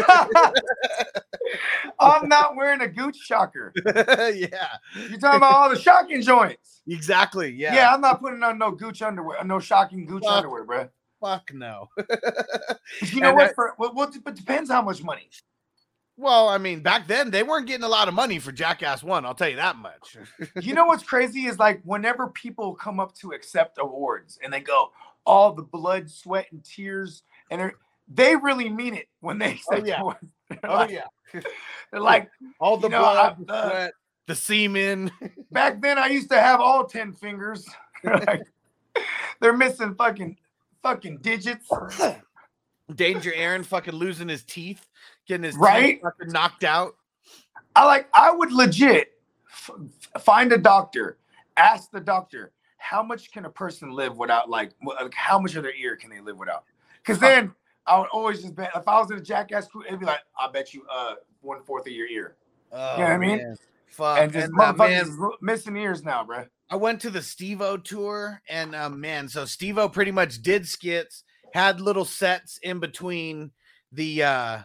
I'm 2.00 2.28
not 2.30 2.56
wearing 2.56 2.82
a 2.82 2.88
gooch 2.88 3.18
shocker. 3.18 3.74
yeah, 3.86 4.68
You're 5.10 5.20
talking 5.20 5.38
about 5.38 5.54
all 5.54 5.70
the 5.70 5.80
shocking 5.80 6.22
joints. 6.22 6.82
exactly. 6.88 7.50
Yeah. 7.52 7.74
Yeah, 7.74 7.94
I'm 7.94 8.02
not 8.02 8.22
putting 8.22 8.44
on 8.44 8.58
no 8.60 8.72
gooch 8.72 9.02
underwear, 9.02 9.44
no 9.44 9.60
shocking 9.60 10.06
gooch 10.06 10.24
Fuck. 10.24 10.34
underwear, 10.38 10.64
bro. 10.64 10.90
Fuck 11.20 11.52
no. 11.54 11.90
You 13.02 13.22
know 13.22 13.30
And 13.30 13.38
what? 13.38 13.50
I- 13.50 13.54
For 13.54 13.74
what, 13.78 13.96
what? 13.96 14.14
But 14.24 14.36
depends 14.36 14.70
how 14.70 14.82
much 14.82 15.04
money. 15.04 15.30
Well, 16.18 16.50
I 16.50 16.58
mean, 16.58 16.82
back 16.82 17.08
then 17.08 17.30
they 17.32 17.44
weren't 17.44 17.68
getting 17.68 17.84
a 17.84 17.88
lot 17.90 18.08
of 18.08 18.14
money 18.14 18.40
for 18.40 18.52
Jackass 18.52 19.04
One. 19.04 19.26
I'll 19.26 19.36
tell 19.36 19.50
you 19.50 19.56
that 19.58 19.76
much. 19.78 20.18
You 20.60 20.74
know 20.74 20.86
what's 20.88 21.04
crazy 21.04 21.46
is 21.46 21.60
like 21.60 21.82
whenever 21.84 22.28
people 22.30 22.74
come 22.76 23.00
up 23.00 23.14
to 23.20 23.32
accept 23.32 23.78
awards 23.80 24.40
and 24.44 24.52
they 24.52 24.60
go 24.60 24.92
all 25.26 25.54
the 25.54 25.62
blood, 25.64 26.10
sweat, 26.10 26.48
and 26.52 26.64
tears, 26.64 27.24
and 27.52 27.72
they're, 28.10 28.40
really 28.40 28.70
mean 28.70 28.94
it 28.96 29.08
when 29.20 29.38
they 29.38 29.60
Oh, 29.70 29.76
accept 29.76 29.88
yeah. 29.88 30.02
awards. 30.02 30.20
Oh 30.64 30.88
yeah. 30.88 31.06
they're 31.92 32.00
like, 32.02 32.30
All 32.60 32.78
the 32.78 32.88
You 32.88 32.92
know, 32.92 33.00
blood, 33.00 33.18
I- 33.18 33.44
the 33.46 33.54
uh, 33.54 33.70
sweat, 33.70 33.94
the 34.28 34.36
semen. 34.36 35.12
back 35.52 35.82
then 35.82 35.98
I 36.00 36.08
used 36.08 36.30
to 36.30 36.40
have 36.40 36.60
all 36.62 36.86
ten 36.86 37.14
fingers. 37.14 37.68
Like, 38.04 38.44
they're 39.42 39.58
missing 39.58 39.96
fucking 39.96 40.38
fucking 40.84 41.18
digits. 41.20 41.68
Danger 42.96 43.32
Ehren 43.32 43.66
fucking 43.66 43.94
losing 43.96 44.30
his 44.30 44.44
teeth, 44.44 44.88
getting 45.28 45.44
his 45.44 45.56
Right? 45.58 46.02
fucking 46.02 46.32
knocked 46.32 46.64
out. 46.64 46.96
I 47.76 47.86
like 47.86 48.08
I 48.14 48.32
would 48.32 48.52
legit 48.52 49.14
f- 49.52 49.72
find 50.22 50.52
a 50.52 50.58
doctor, 50.58 51.18
ask 51.58 51.92
the 51.92 52.00
doctor 52.00 52.52
how 52.78 53.04
much 53.04 53.32
can 53.32 53.46
a 53.46 53.50
person 53.50 53.92
live 53.92 54.18
without 54.18 54.50
like, 54.50 54.72
like 54.84 55.14
how 55.14 55.38
much 55.40 55.56
of 55.56 55.64
their 55.64 55.76
ear 55.76 55.96
can 55.96 56.10
they 56.10 56.22
live 56.22 56.38
without? 56.38 56.64
Because 57.02 57.20
then 57.20 57.54
I 57.86 58.00
would 58.00 58.08
always 58.10 58.42
just 58.42 58.56
bet 58.56 58.72
if 58.76 58.88
I 58.88 59.00
was 59.00 59.12
in 59.12 59.18
a 59.18 59.22
jackass 59.22 59.68
crew, 59.68 59.84
it'd 59.86 60.00
be 60.00 60.06
like 60.06 60.22
I 60.40 60.50
bet 60.50 60.74
you 60.74 60.84
uh 60.92 61.16
one 61.42 61.62
fourth 61.64 61.86
of 61.86 61.94
your 61.94 62.08
ear, 62.08 62.36
Oh, 62.72 62.98
what 62.98 63.08
I 63.12 63.18
mean? 63.18 63.38
man. 63.38 63.56
Fuck. 63.90 64.20
and 64.20 64.32
just 64.34 64.48
uh, 64.48 64.50
motherfuckers 64.74 65.18
man, 65.18 65.30
missing 65.42 65.78
ears 65.78 66.04
now, 66.04 66.24
bro. 66.24 66.46
I 66.70 66.76
went 66.76 67.00
to 67.02 67.10
the 67.10 67.22
Steve-O 67.22 67.78
tour, 67.78 68.42
and 68.50 68.76
um, 68.76 69.00
man, 69.00 69.30
so 69.30 69.46
Steve-O 69.46 69.88
pretty 69.88 70.12
much 70.12 70.42
did 70.42 70.68
skits, 70.68 71.24
had 71.54 71.80
little 71.82 72.06
sets 72.06 72.58
in 72.64 72.80
between 72.80 73.52
the 73.92 74.24
uh 74.24 74.60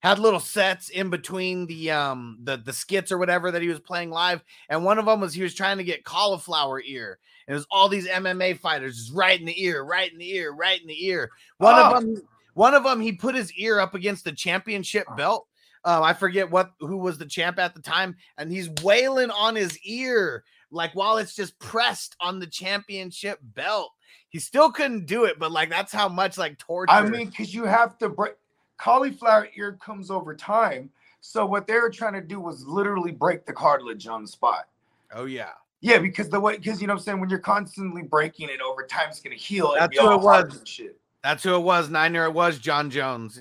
had 0.00 0.18
little 0.20 0.38
sets 0.40 0.90
in 0.90 1.10
between 1.10 1.66
the 1.66 1.90
um 1.90 2.38
the 2.44 2.56
the 2.56 2.72
skits 2.72 3.10
or 3.10 3.18
whatever 3.18 3.50
that 3.50 3.62
he 3.62 3.68
was 3.68 3.80
playing 3.80 4.10
live, 4.10 4.42
and 4.68 4.84
one 4.84 4.98
of 4.98 5.06
them 5.06 5.20
was 5.20 5.34
he 5.34 5.42
was 5.42 5.54
trying 5.54 5.76
to 5.78 5.84
get 5.84 6.04
cauliflower 6.04 6.80
ear, 6.82 7.18
and 7.46 7.54
it 7.54 7.58
was 7.58 7.66
all 7.70 7.88
these 7.88 8.06
MMA 8.06 8.58
fighters 8.58 8.96
just 8.96 9.12
right 9.12 9.38
in 9.40 9.46
the 9.46 9.62
ear, 9.62 9.82
right 9.82 10.12
in 10.12 10.18
the 10.18 10.32
ear, 10.34 10.52
right 10.52 10.80
in 10.80 10.86
the 10.86 11.06
ear. 11.06 11.28
One 11.58 11.74
Oh. 11.74 11.84
of 11.96 12.02
them, 12.02 12.22
one 12.54 12.74
of 12.74 12.84
them, 12.84 13.00
he 13.00 13.12
put 13.12 13.34
his 13.34 13.52
ear 13.54 13.80
up 13.80 13.94
against 13.94 14.24
the 14.24 14.32
championship 14.32 15.06
belt. 15.16 15.46
Um, 15.84 16.02
I 16.02 16.12
forget 16.12 16.50
what 16.50 16.72
who 16.80 16.96
was 16.98 17.18
the 17.18 17.26
champ 17.26 17.58
at 17.58 17.74
the 17.74 17.82
time, 17.82 18.16
and 18.36 18.50
he's 18.52 18.68
wailing 18.82 19.30
on 19.30 19.56
his 19.56 19.76
ear 19.84 20.44
like 20.70 20.94
while 20.94 21.18
it's 21.18 21.34
just 21.34 21.58
pressed 21.58 22.16
on 22.20 22.38
the 22.38 22.46
championship 22.46 23.38
belt. 23.42 23.92
He 24.30 24.38
still 24.38 24.70
couldn't 24.70 25.06
do 25.06 25.24
it, 25.24 25.38
but 25.38 25.52
like 25.52 25.70
that's 25.70 25.92
how 25.92 26.08
much 26.08 26.36
like 26.36 26.58
torture. 26.58 26.92
I 26.92 27.02
mean, 27.02 27.28
because 27.28 27.54
you 27.54 27.64
have 27.64 27.96
to 27.98 28.08
break 28.08 28.34
cauliflower 28.76 29.48
ear 29.56 29.78
comes 29.80 30.10
over 30.10 30.34
time. 30.34 30.90
So 31.20 31.44
what 31.46 31.66
they 31.66 31.74
were 31.74 31.90
trying 31.90 32.12
to 32.14 32.20
do 32.20 32.38
was 32.40 32.64
literally 32.66 33.10
break 33.10 33.44
the 33.44 33.52
cartilage 33.52 34.06
on 34.06 34.22
the 34.22 34.28
spot. 34.28 34.68
oh 35.14 35.24
yeah, 35.24 35.50
Yeah, 35.80 35.98
because 35.98 36.28
the 36.28 36.38
way, 36.38 36.56
because 36.56 36.80
you 36.80 36.86
know 36.86 36.94
what 36.94 37.00
I'm 37.00 37.04
saying, 37.04 37.20
when 37.20 37.28
you're 37.28 37.38
constantly 37.38 38.02
breaking 38.02 38.50
it 38.50 38.60
over 38.60 38.84
time, 38.84 39.08
it's 39.08 39.20
gonna 39.20 39.34
heal. 39.34 39.74
That's 39.78 39.98
all 39.98 40.14
it 40.14 40.20
was. 40.20 40.80
that's 41.22 41.42
who 41.42 41.54
it 41.54 41.62
was. 41.62 41.90
Niner, 41.90 42.24
it 42.26 42.32
was 42.32 42.58
Jon 42.58 42.90
Jones. 42.90 43.40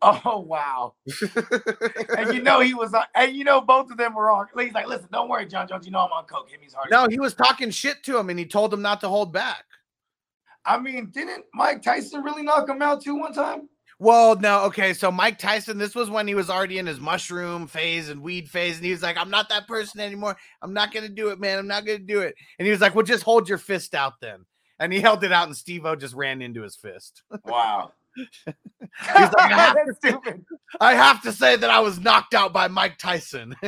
Oh 0.00 0.40
wow! 0.46 0.94
and 2.16 2.32
you 2.32 2.40
know 2.40 2.60
he 2.60 2.72
was, 2.72 2.94
on, 2.94 3.02
and 3.16 3.34
you 3.34 3.42
know 3.42 3.60
both 3.60 3.90
of 3.90 3.96
them 3.96 4.14
were 4.14 4.30
on. 4.30 4.46
He's 4.56 4.72
like, 4.72 4.86
listen, 4.86 5.08
don't 5.12 5.28
worry, 5.28 5.44
Jon 5.46 5.66
Jones. 5.66 5.86
You 5.86 5.92
know 5.92 5.98
I'm 5.98 6.12
on 6.12 6.24
coke. 6.24 6.48
Hit 6.50 6.60
me 6.60 6.66
as 6.66 6.74
hard. 6.74 6.90
no, 6.90 7.08
he 7.08 7.18
was 7.18 7.34
talking 7.34 7.70
shit 7.70 8.04
to 8.04 8.16
him, 8.16 8.30
and 8.30 8.38
he 8.38 8.46
told 8.46 8.72
him 8.72 8.80
not 8.80 9.00
to 9.00 9.08
hold 9.08 9.32
back. 9.32 9.64
I 10.64 10.78
mean, 10.78 11.10
didn't 11.12 11.46
Mike 11.52 11.82
Tyson 11.82 12.22
really 12.22 12.42
knock 12.42 12.68
him 12.68 12.80
out 12.80 13.02
too 13.02 13.16
one 13.16 13.32
time? 13.32 13.68
Well, 13.98 14.36
no, 14.36 14.60
okay. 14.66 14.94
So 14.94 15.10
Mike 15.10 15.38
Tyson, 15.38 15.78
this 15.78 15.96
was 15.96 16.08
when 16.08 16.28
he 16.28 16.36
was 16.36 16.48
already 16.48 16.78
in 16.78 16.86
his 16.86 17.00
mushroom 17.00 17.66
phase 17.66 18.08
and 18.08 18.22
weed 18.22 18.48
phase, 18.48 18.76
and 18.76 18.84
he 18.84 18.92
was 18.92 19.02
like, 19.02 19.18
"I'm 19.18 19.30
not 19.30 19.48
that 19.48 19.66
person 19.66 20.00
anymore. 20.00 20.36
I'm 20.62 20.72
not 20.72 20.92
gonna 20.92 21.08
do 21.08 21.30
it, 21.30 21.40
man. 21.40 21.58
I'm 21.58 21.66
not 21.66 21.84
gonna 21.84 21.98
do 21.98 22.20
it." 22.20 22.36
And 22.58 22.66
he 22.66 22.70
was 22.70 22.80
like, 22.80 22.94
"Well, 22.94 23.04
just 23.04 23.24
hold 23.24 23.48
your 23.48 23.58
fist 23.58 23.96
out 23.96 24.20
then." 24.20 24.44
And 24.78 24.92
he 24.92 25.00
held 25.00 25.24
it 25.24 25.32
out, 25.32 25.48
and 25.48 25.56
Steve-O 25.56 25.96
just 25.96 26.14
ran 26.14 26.40
into 26.40 26.62
his 26.62 26.76
fist. 26.76 27.22
Wow. 27.44 27.92
He's 28.46 29.32
like, 29.32 29.52
"I 29.52 29.74
have 29.76 30.00
to 30.00 30.40
I 30.80 30.94
have 30.94 31.22
to 31.22 31.32
say 31.32 31.56
that 31.56 31.70
I 31.70 31.80
was 31.80 31.98
knocked 32.00 32.34
out 32.34 32.52
by 32.52 32.68
Mike 32.68 32.98
Tyson. 32.98 33.54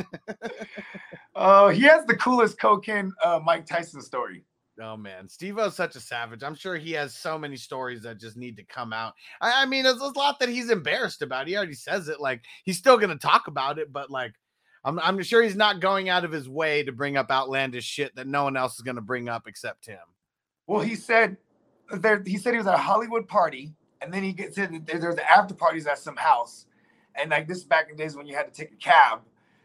Oh, 1.37 1.69
he 1.69 1.83
has 1.83 2.05
the 2.05 2.17
coolest 2.17 2.61
cocaine 2.61 3.13
uh, 3.25 3.41
Mike 3.43 3.65
Tyson 3.65 4.03
story. 4.03 4.45
Oh 4.83 4.97
man, 4.97 5.29
Steve-O's 5.29 5.77
such 5.77 5.95
a 5.95 6.01
savage. 6.01 6.43
I'm 6.43 6.55
sure 6.55 6.77
he 6.77 6.93
has 6.93 7.15
so 7.15 7.39
many 7.39 7.57
stories 7.57 8.03
that 8.03 8.19
just 8.19 8.37
need 8.37 8.57
to 8.57 8.63
come 8.65 8.93
out. 8.93 9.15
I, 9.41 9.63
I 9.63 9.67
mean, 9.67 9.85
there's, 9.85 9.99
there's 9.99 10.13
a 10.13 10.19
lot 10.19 10.39
that 10.41 10.49
he's 10.49 10.71
embarrassed 10.71 11.23
about. 11.23 11.47
He 11.47 11.57
already 11.57 11.75
says 11.75 12.09
it. 12.09 12.21
Like 12.21 12.43
he's 12.65 12.79
still 12.79 12.99
gonna 12.99 13.17
talk 13.17 13.47
about 13.47 13.79
it, 13.79 13.93
but 13.93 14.11
like 14.11 14.33
I'm 14.85 14.99
I'm 14.99 15.23
sure 15.23 15.43
he's 15.43 15.57
not 15.57 15.81
going 15.81 16.09
out 16.09 16.25
of 16.25 16.33
his 16.33 16.49
way 16.49 16.83
to 16.83 16.93
bring 16.93 17.17
up 17.17 17.31
outlandish 17.31 17.85
shit 17.85 18.15
that 18.17 18.27
no 18.27 18.45
one 18.45 18.57
else 18.57 18.75
is 18.75 18.83
gonna 18.83 19.01
bring 19.01 19.29
up 19.29 19.45
except 19.47 19.87
him. 19.87 19.99
Well, 20.67 20.81
he 20.81 20.95
said 20.95 21.37
there. 21.91 22.23
He 22.25 22.39
said 22.39 22.53
he 22.53 22.59
was 22.59 22.67
at 22.67 22.75
a 22.75 22.79
Hollywood 22.79 23.29
party, 23.29 23.75
and 24.03 24.13
then 24.13 24.23
he 24.23 24.33
gets 24.33 24.57
said 24.57 24.73
that 24.73 24.87
there, 24.87 24.99
there's 24.99 25.17
the 25.17 25.31
after 25.31 25.55
parties 25.55 25.87
at 25.87 25.99
some 25.99 26.17
house, 26.17 26.67
and 27.15 27.31
like 27.31 27.47
this 27.49 27.59
is 27.59 27.65
back 27.65 27.89
in 27.91 27.97
the 27.97 28.03
days 28.03 28.17
when 28.17 28.27
you 28.27 28.35
had 28.35 28.53
to 28.53 28.53
take 28.53 28.73
a 28.73 28.77
cab. 28.77 29.21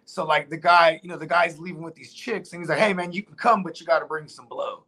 So 0.06 0.24
like 0.26 0.50
the 0.50 0.58
guy, 0.58 1.00
you 1.04 1.10
know, 1.10 1.18
the 1.18 1.26
guy's 1.26 1.58
leaving 1.60 1.82
with 1.82 1.96
these 1.96 2.14
chicks, 2.14 2.52
and 2.54 2.62
he's 2.62 2.70
like, 2.70 2.78
"Hey 2.80 2.94
man, 2.94 3.12
you 3.12 3.24
can 3.24 3.36
come, 3.36 3.64
but 3.64 3.80
you 3.80 3.86
got 3.86 4.00
to 4.00 4.06
bring 4.06 4.28
some 4.28 4.46
blow." 4.48 4.84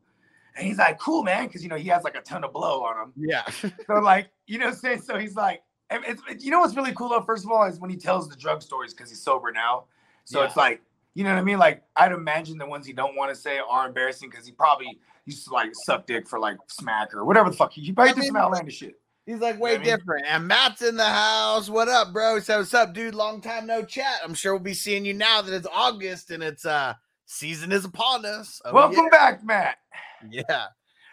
And 0.55 0.65
he's 0.65 0.77
like, 0.77 0.99
"Cool, 0.99 1.23
man," 1.23 1.47
because 1.47 1.63
you 1.63 1.69
know 1.69 1.75
he 1.75 1.89
has 1.89 2.03
like 2.03 2.15
a 2.15 2.21
ton 2.21 2.43
of 2.43 2.53
blow 2.53 2.83
on 2.83 3.01
him. 3.07 3.13
Yeah. 3.15 3.43
So 3.51 3.93
like, 3.99 4.29
you 4.47 4.57
know, 4.59 4.65
what 4.65 4.73
I'm 4.75 4.79
saying 4.79 5.01
so 5.01 5.17
he's 5.17 5.35
like, 5.35 5.61
it's, 5.89 6.21
it- 6.29 6.41
you 6.43 6.51
know 6.51 6.59
what's 6.59 6.75
really 6.75 6.93
cool 6.93 7.09
though. 7.09 7.21
First 7.21 7.45
of 7.45 7.51
all, 7.51 7.63
is 7.65 7.79
when 7.79 7.89
he 7.89 7.95
tells 7.97 8.27
the 8.29 8.35
drug 8.35 8.61
stories 8.61 8.93
because 8.93 9.09
he's 9.09 9.21
sober 9.21 9.51
now. 9.51 9.85
So 10.25 10.41
it's 10.43 10.57
like, 10.57 10.81
you 11.13 11.23
know 11.23 11.31
what 11.31 11.39
I 11.39 11.43
mean? 11.43 11.57
Like 11.57 11.83
I'd 11.95 12.11
imagine 12.11 12.57
the 12.57 12.65
ones 12.67 12.85
he 12.85 12.93
don't 12.93 13.15
want 13.15 13.29
to 13.29 13.35
say 13.35 13.59
are 13.59 13.87
embarrassing 13.87 14.29
because 14.29 14.45
he 14.45 14.51
probably 14.51 14.99
used 15.25 15.45
to 15.47 15.53
like 15.53 15.71
suck 15.85 16.05
dick 16.05 16.27
for 16.27 16.37
like 16.39 16.57
smack 16.67 17.13
or 17.13 17.23
whatever 17.25 17.49
the 17.49 17.55
fuck. 17.55 17.71
He, 17.73 17.81
he 17.81 17.91
probably 17.91 18.11
I 18.11 18.15
did 18.15 18.23
some 18.25 18.33
mean, 18.35 18.43
outlandish 18.43 18.77
shit. 18.77 18.99
He's 19.27 19.39
like 19.39 19.55
You 19.55 19.59
know 19.59 19.63
way 19.65 19.75
I 19.75 19.77
mean? 19.77 19.85
different. 19.85 20.25
And 20.27 20.47
Matt's 20.47 20.81
in 20.81 20.95
the 20.95 21.03
house. 21.03 21.69
What 21.69 21.89
up, 21.89 22.13
bro? 22.13 22.35
He 22.35 22.41
said, 22.41 22.57
What's 22.57 22.73
up, 22.73 22.93
dude? 22.93 23.13
Long 23.13 23.41
time 23.41 23.67
no 23.67 23.83
chat. 23.83 24.21
I'm 24.23 24.33
sure 24.33 24.53
we'll 24.53 24.63
be 24.63 24.73
seeing 24.73 25.03
you 25.05 25.13
now 25.13 25.41
that 25.41 25.53
it's 25.53 25.67
August 25.71 26.31
and 26.31 26.41
it's 26.41 26.65
uh 26.65 26.93
season 27.25 27.71
is 27.73 27.83
upon 27.85 28.25
us. 28.25 28.61
Oh, 28.65 28.73
Welcome 28.73 29.09
back, 29.09 29.43
Matt. 29.43 29.75
Yeah. 30.31 30.41
yeah. 30.49 30.65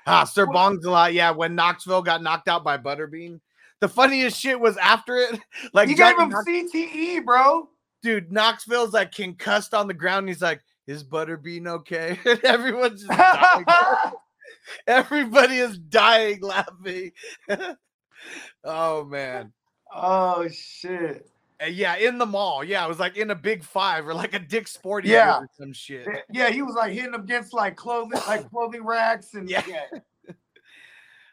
Ah, 0.07 0.23
Sir 0.25 0.47
Bong's 0.47 0.85
a 0.85 0.91
lot. 0.91 1.13
Yeah, 1.13 1.33
when 1.33 1.55
Knoxville 1.57 2.03
got 2.03 2.23
knocked 2.23 2.47
out 2.49 2.63
by 2.63 2.79
Butterbean. 2.79 3.41
The 3.81 3.89
funniest 3.89 4.39
shit 4.39 4.59
was 4.59 4.77
after 4.77 5.17
it. 5.17 5.41
Like 5.73 5.89
you 5.89 5.97
gave 5.97 6.15
Johnny 6.17 6.23
him 6.25 6.29
Knox- 6.31 6.49
CTE, 6.73 7.25
bro. 7.25 7.69
dude, 8.03 8.31
Knoxville's 8.31 8.93
like 8.93 9.13
concussed 9.13 9.75
on 9.75 9.89
the 9.89 9.95
ground. 9.95 10.21
And 10.21 10.29
he's 10.29 10.41
like, 10.43 10.63
Is 10.87 11.03
Butterbean 11.03 11.67
okay? 11.67 12.17
And 12.25 12.45
everyone's 12.45 13.03
just 13.05 13.19
dying. 13.19 13.65
Everybody 14.87 15.57
is 15.59 15.77
dying 15.79 16.41
laughing. 16.43 17.11
Oh 18.65 19.05
man. 19.05 19.53
oh 19.95 20.49
shit. 20.49 21.29
Uh, 21.63 21.67
yeah, 21.67 21.97
in 21.97 22.19
the 22.19 22.27
mall. 22.27 22.65
Yeah, 22.65 22.85
it 22.85 22.89
was 22.89 22.99
like 22.99 23.17
in 23.17 23.31
a 23.31 23.35
big 23.35 23.63
five 23.63 24.07
or 24.09 24.15
like 24.15 24.35
a 24.35 24.39
Dick 24.39 24.67
Sporting 24.67 25.13
Yeah. 25.13 25.39
Or 25.39 25.49
some 25.57 25.73
shit. 25.73 26.07
Yeah, 26.33 26.51
he 26.51 26.63
was 26.63 26.75
like 26.75 26.93
hitting 26.93 27.15
against 27.15 27.53
like 27.55 27.77
clothing, 27.77 28.21
like 28.27 28.49
clothing 28.51 28.85
racks, 28.85 29.35
and 29.35 29.49
Yeah. 29.49 29.63
yeah. 29.67 29.99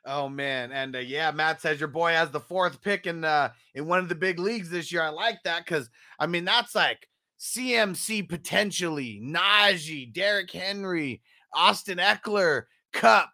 Oh 0.03 0.27
man, 0.27 0.71
and 0.71 0.95
uh, 0.95 0.99
yeah, 0.99 1.29
Matt 1.29 1.61
says 1.61 1.79
your 1.79 1.87
boy 1.87 2.13
has 2.13 2.31
the 2.31 2.39
fourth 2.39 2.81
pick 2.81 3.05
in 3.05 3.23
uh 3.23 3.51
in 3.75 3.85
one 3.85 3.99
of 3.99 4.09
the 4.09 4.15
big 4.15 4.39
leagues 4.39 4.67
this 4.71 4.91
year. 4.91 5.03
I 5.03 5.09
like 5.09 5.37
that 5.43 5.63
because 5.63 5.91
I 6.17 6.25
mean 6.25 6.43
that's 6.43 6.73
like 6.73 7.07
CMC 7.39 8.27
potentially, 8.27 9.21
Najee, 9.23 10.11
Derrick 10.11 10.49
Henry, 10.49 11.21
Austin 11.53 11.99
Ekeler, 11.99 12.63
Kupp, 12.93 13.29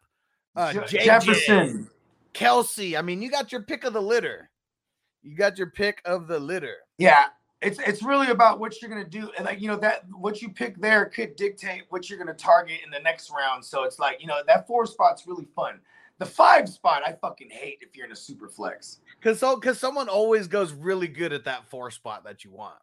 uh, 0.57 0.73
Jefferson. 0.87 1.89
Kelce. 2.37 2.97
I 2.97 3.01
mean, 3.01 3.21
you 3.21 3.31
got 3.31 3.51
your 3.51 3.61
pick 3.61 3.83
of 3.83 3.93
the 3.93 4.01
litter. 4.01 4.49
You 5.23 5.35
got 5.35 5.57
your 5.57 5.71
pick 5.71 6.01
of 6.05 6.27
the 6.27 6.39
litter. 6.39 6.75
Yeah, 6.97 7.25
it's 7.61 7.79
it's 7.79 8.03
really 8.03 8.29
about 8.29 8.59
what 8.59 8.81
you're 8.81 8.89
gonna 8.89 9.03
do, 9.03 9.31
and 9.35 9.45
like 9.45 9.59
you 9.59 9.67
know 9.67 9.77
that 9.77 10.03
what 10.11 10.41
you 10.41 10.49
pick 10.49 10.79
there 10.79 11.05
could 11.05 11.35
dictate 11.35 11.83
what 11.89 12.09
you're 12.09 12.19
gonna 12.19 12.33
target 12.33 12.79
in 12.85 12.91
the 12.91 12.99
next 12.99 13.31
round. 13.31 13.65
So 13.65 13.83
it's 13.83 13.99
like 13.99 14.21
you 14.21 14.27
know 14.27 14.41
that 14.45 14.67
four 14.67 14.85
spot's 14.85 15.25
really 15.25 15.47
fun. 15.55 15.79
The 16.19 16.25
five 16.25 16.69
spot 16.69 17.01
I 17.05 17.13
fucking 17.13 17.49
hate 17.49 17.79
if 17.81 17.95
you're 17.95 18.05
in 18.05 18.11
a 18.11 18.15
super 18.15 18.47
flex. 18.47 18.99
Cause 19.21 19.39
so 19.39 19.57
cause 19.57 19.79
someone 19.79 20.07
always 20.07 20.47
goes 20.47 20.73
really 20.73 21.07
good 21.07 21.33
at 21.33 21.45
that 21.45 21.69
four 21.69 21.91
spot 21.91 22.23
that 22.25 22.43
you 22.43 22.51
want. 22.51 22.77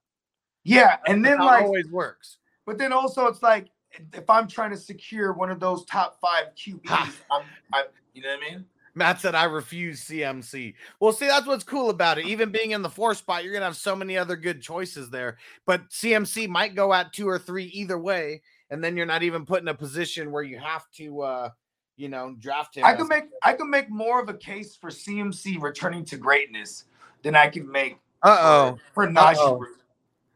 Yeah, 0.65 0.97
and 1.07 1.25
then 1.25 1.39
That's 1.39 1.47
like, 1.47 1.65
always 1.65 1.89
works. 1.89 2.39
but 2.67 2.79
then 2.79 2.93
also 2.93 3.27
it's 3.27 3.43
like 3.43 3.69
if 4.13 4.29
I'm 4.29 4.49
trying 4.49 4.71
to 4.71 4.77
secure 4.77 5.33
one 5.33 5.51
of 5.51 5.61
those 5.61 5.85
top 5.85 6.19
five 6.21 6.47
QBs, 6.57 7.13
I'm, 7.31 7.45
I, 7.73 7.85
you 8.13 8.23
know 8.23 8.31
what 8.31 8.41
I 8.51 8.55
mean? 8.55 8.65
Matt 8.95 9.21
said, 9.21 9.35
I 9.35 9.45
refuse 9.45 10.05
CMC. 10.05 10.75
Well, 11.01 11.13
see, 11.13 11.27
that's 11.27 11.47
what's 11.47 11.65
cool 11.65 11.91
about 11.91 12.19
it. 12.19 12.27
Even 12.27 12.51
being 12.51 12.71
in 12.71 12.83
the 12.83 12.89
four 12.89 13.15
spot, 13.15 13.43
you're 13.43 13.53
going 13.53 13.63
to 13.63 13.67
have 13.67 13.77
so 13.77 13.97
many 13.97 14.17
other 14.17 14.37
good 14.37 14.63
choices 14.63 15.11
there. 15.11 15.37
But 15.67 15.91
CMC 15.91 16.49
might 16.49 16.75
go 16.75 16.93
at 16.95 17.13
two 17.13 17.29
or 17.29 17.39
three 17.39 17.67
either 17.67 17.99
way. 17.99 18.43
And 18.71 18.83
then 18.83 18.97
you're 18.97 19.07
not 19.07 19.23
even 19.23 19.45
put 19.45 19.63
in 19.63 19.69
a 19.69 19.75
position 19.75 20.33
where 20.33 20.43
you 20.43 20.59
have 20.59 20.91
to, 20.93 21.23
uh, 21.23 21.51
you 21.97 22.09
know, 22.09 22.35
draft 22.39 22.77
him. 22.77 22.85
I 22.85 22.95
can 22.95 23.09
make 23.09 23.25
I 23.43 23.53
can 23.53 23.71
make 23.71 23.91
more 23.91 24.21
of 24.21 24.29
a 24.29 24.35
case 24.35 24.75
for 24.75 24.91
CMC 24.91 25.61
returning 25.61 26.05
to 26.07 26.17
greatness 26.17 26.85
than 27.23 27.37
I 27.37 27.49
can 27.49 27.71
make 27.71 27.99
Uh-oh. 28.23 28.79
for, 28.95 29.07
for 29.07 29.13
Najee. 29.13 29.37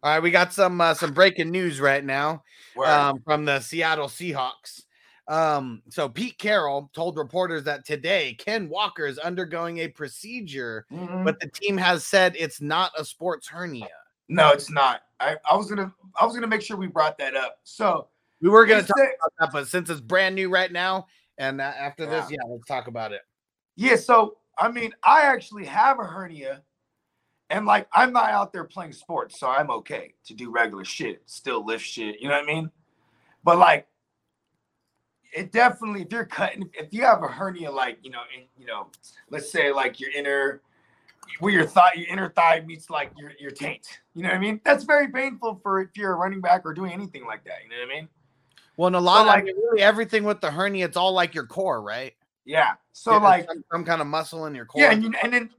All 0.01 0.13
right, 0.13 0.23
we 0.23 0.31
got 0.31 0.53
some 0.53 0.81
uh, 0.81 0.95
some 0.95 1.13
breaking 1.13 1.51
news 1.51 1.81
right 1.81 2.05
now 2.05 2.45
um, 2.85 3.21
from 3.25 3.45
the 3.45 3.61
Seattle 3.61 4.07
Seahawks. 4.07 4.85
Um, 5.29 5.83
so 5.91 6.09
Pete 6.09 6.39
Carroll 6.39 6.91
told 6.95 7.19
reporters 7.19 7.63
that 7.65 7.85
today 7.85 8.35
Ken 8.39 8.69
Walker 8.69 9.07
is 9.07 9.19
undergoing 9.19 9.79
a 9.79 9.89
procedure, 9.89 10.87
Mhm. 10.91 11.23
but 11.25 11.39
the 11.39 11.49
team 11.49 11.77
has 11.77 12.05
said 12.05 12.35
it's 12.39 12.61
not 12.63 12.93
a 12.99 13.05
sports 13.05 13.47
hernia. 13.47 13.89
No, 14.29 14.51
it's 14.51 14.71
not. 14.71 15.03
I, 15.21 15.37
I 15.51 15.55
was 15.57 15.69
gonna 15.69 15.93
I 16.21 16.25
was 16.25 16.35
gonna 16.35 16.47
make 16.47 16.63
sure 16.63 16.77
we 16.79 16.87
brought 16.87 17.19
that 17.19 17.37
up. 17.37 17.59
So 17.65 18.09
We 18.41 18.49
were 18.49 18.65
gonna 18.67 18.83
talk 18.83 18.97
said- 18.97 19.09
about 19.21 19.33
that, 19.39 19.53
but 19.53 19.69
since 19.69 19.91
it's 19.91 20.01
brand 20.01 20.35
new 20.35 20.49
right 20.49 20.73
now, 20.73 21.07
and 21.37 21.61
uh, 21.61 21.65
after 21.65 22.07
this, 22.07 22.31
yeah, 22.31 22.39
let's 22.49 22.67
talk 22.67 22.87
about 22.89 23.13
it. 23.13 23.23
yeah, 23.77 23.97
so 23.97 24.39
I 24.57 24.69
mean, 24.71 24.93
I 25.05 25.23
actually 25.23 25.67
have 25.67 25.99
a 26.01 26.05
hernia, 26.05 26.63
and 27.51 27.67
like 27.67 27.87
I'm 27.93 28.13
not 28.15 28.31
out 28.31 28.53
there 28.53 28.65
playing 28.65 28.93
sports, 28.93 29.39
so 29.39 29.49
I'm 29.49 29.71
okay 29.71 30.15
to 30.25 30.35
do 30.35 30.51
regular 30.51 30.85
shit, 30.87 31.23
still 31.27 31.65
lift 31.67 31.85
shit. 31.85 32.21
You 32.21 32.29
know 32.29 32.35
what 32.35 32.45
I 32.45 32.47
mean? 32.47 32.71
But 33.45 33.59
like, 33.59 33.87
it 35.33 35.53
definitely 35.53 36.03
if 36.03 36.13
you're 36.13 36.25
cutting, 36.25 36.71
if 36.75 36.93
you 36.93 37.03
have 37.03 37.23
a 37.23 37.29
hernia, 37.29 37.71
like 37.71 37.99
you 38.03 38.11
know, 38.11 38.23
in, 38.37 38.45
you 38.59 38.67
know, 38.67 38.87
let's 39.31 39.51
say 39.51 39.73
like 39.73 40.01
your 40.01 40.11
inner, 40.11 40.63
where 41.41 41.53
your 41.53 41.67
thigh, 41.67 41.93
your 41.97 42.09
inner 42.09 42.31
thigh 42.31 42.63
meets 42.67 42.91
like 42.91 43.13
your 43.17 43.33
your 43.39 43.51
taint. 43.51 44.01
You 44.15 44.23
know 44.23 44.31
what 44.31 44.37
I 44.37 44.41
mean? 44.41 44.61
That's 44.65 44.85
very 44.85 45.09
painful 45.09 45.61
for 45.63 45.81
if 45.81 45.91
you're 45.97 46.13
a 46.13 46.17
running 46.17 46.41
back 46.41 46.63
or 46.65 46.75
doing 46.75 46.93
anything 46.93 47.27
like 47.27 47.45
that. 47.45 47.63
You 47.65 47.71
know 47.71 47.77
what 47.87 47.93
I 47.93 47.95
mean? 48.01 48.09
Well, 48.77 48.87
and 48.89 48.97
a 48.97 49.01
lot, 49.01 49.27
like- 49.27 49.43
I 49.43 49.47
mean, 49.47 49.57
really 49.57 49.83
everything 49.83 50.25
with 50.25 50.41
the 50.41 50.51
hernia, 50.51 50.85
it's 50.85 50.97
all 50.97 51.13
like 51.13 51.35
your 51.35 51.47
core, 51.47 51.83
right? 51.83 52.15
Yeah. 52.49 52.73
So 52.95 53.13
Yeah, 53.13 53.19
like. 53.19 53.47
some, 53.47 53.63
some 53.71 53.85
kind 53.85 54.01
of 54.01 54.07
muscle 54.07 54.47
in 54.47 54.55
your 54.55 54.65
core. 54.65 54.81
Yeah, 54.81 54.93
and, 54.93 55.03
you, 55.03 55.13
and 55.23 55.31
then 55.35 55.51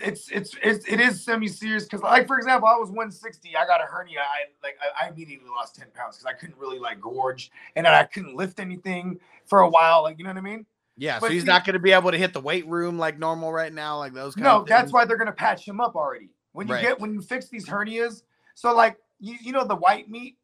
it's 0.00 0.30
it's 0.30 0.56
it's 0.62 0.86
it 0.88 0.98
is 0.98 1.22
semi 1.22 1.46
serious 1.48 1.84
because 1.84 2.00
like 2.00 2.26
for 2.26 2.38
example, 2.38 2.66
I 2.66 2.76
was 2.76 2.88
160, 2.88 3.54
I 3.54 3.66
got 3.66 3.82
a 3.82 3.84
hernia. 3.84 4.20
I 4.20 4.46
like 4.66 4.76
I, 4.80 5.04
I 5.04 5.08
immediately 5.10 5.50
lost 5.50 5.76
10 5.76 5.88
pounds 5.94 6.16
because 6.16 6.24
I 6.24 6.32
couldn't 6.32 6.56
really 6.58 6.78
like 6.78 6.98
gorge 6.98 7.50
and 7.76 7.86
I 7.86 8.04
couldn't 8.04 8.34
lift 8.36 8.58
anything 8.58 9.20
for 9.44 9.60
a 9.60 9.68
while. 9.68 10.02
Like 10.02 10.16
you 10.18 10.24
know 10.24 10.30
what 10.30 10.38
I 10.38 10.40
mean? 10.40 10.64
yeah. 10.96 11.18
So 11.18 11.28
he's 11.28 11.42
see- 11.42 11.46
not 11.46 11.66
going 11.66 11.74
to 11.74 11.78
be 11.78 11.92
able 11.92 12.10
to 12.10 12.16
hit 12.18 12.32
the 12.32 12.40
weight 12.40 12.66
room 12.66 12.98
like 12.98 13.18
normal 13.18 13.52
right 13.52 13.72
now, 13.72 13.98
like 13.98 14.14
those. 14.14 14.34
Kind 14.34 14.44
No, 14.44 14.64
that's 14.66 14.92
why 14.94 15.04
they're 15.04 15.18
gonna 15.18 15.32
patch 15.32 15.68
him 15.68 15.78
up 15.78 15.94
already. 15.94 16.30
When 16.52 16.68
you 16.68 16.74
Right. 16.74 16.82
get 16.82 16.98
when 17.00 17.12
you 17.12 17.20
fix 17.20 17.48
these 17.50 17.66
hernias, 17.68 18.22
so 18.54 18.74
like 18.74 18.96
you 19.18 19.36
you 19.42 19.52
know 19.52 19.64
the 19.66 19.76
white 19.76 20.08
meat, 20.10 20.38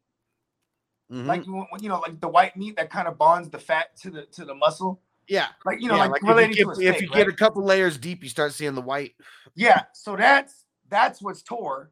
Mhm. 1.11 1.25
like 1.25 1.45
you 1.47 1.53
want- 1.53 1.81
you 1.81 1.89
know 1.89 1.99
like 1.99 2.19
the 2.21 2.27
white 2.27 2.55
meat 2.55 2.75
that 2.75 2.91
kind 2.91 3.07
of 3.07 3.17
bonds 3.17 3.49
the 3.49 3.57
fat 3.59 3.95
to 3.97 4.11
the 4.11 4.25
to 4.27 4.45
the 4.45 4.53
muscle, 4.53 5.01
yeah, 5.27 5.47
like 5.65 5.81
you 5.81 5.87
know 5.87 5.95
yeah, 5.95 6.05
like, 6.05 6.21
if 6.21 6.27
related 6.27 6.57
you, 6.57 6.65
to 6.65 6.71
a 6.71 6.75
get, 6.75 6.87
if 6.87 6.95
steak, 6.95 7.01
you 7.01 7.15
get 7.15 7.27
right? 7.27 7.33
a 7.33 7.35
couple 7.35 7.63
layers 7.63 7.97
deep, 7.97 8.23
you 8.23 8.29
start 8.29 8.53
seeing 8.53 8.75
the 8.75 8.81
white. 8.81 9.15
Yeah, 9.55 9.83
so 9.93 10.15
that's 10.15 10.65
that's 10.89 11.21
what's 11.21 11.41
tore, 11.41 11.91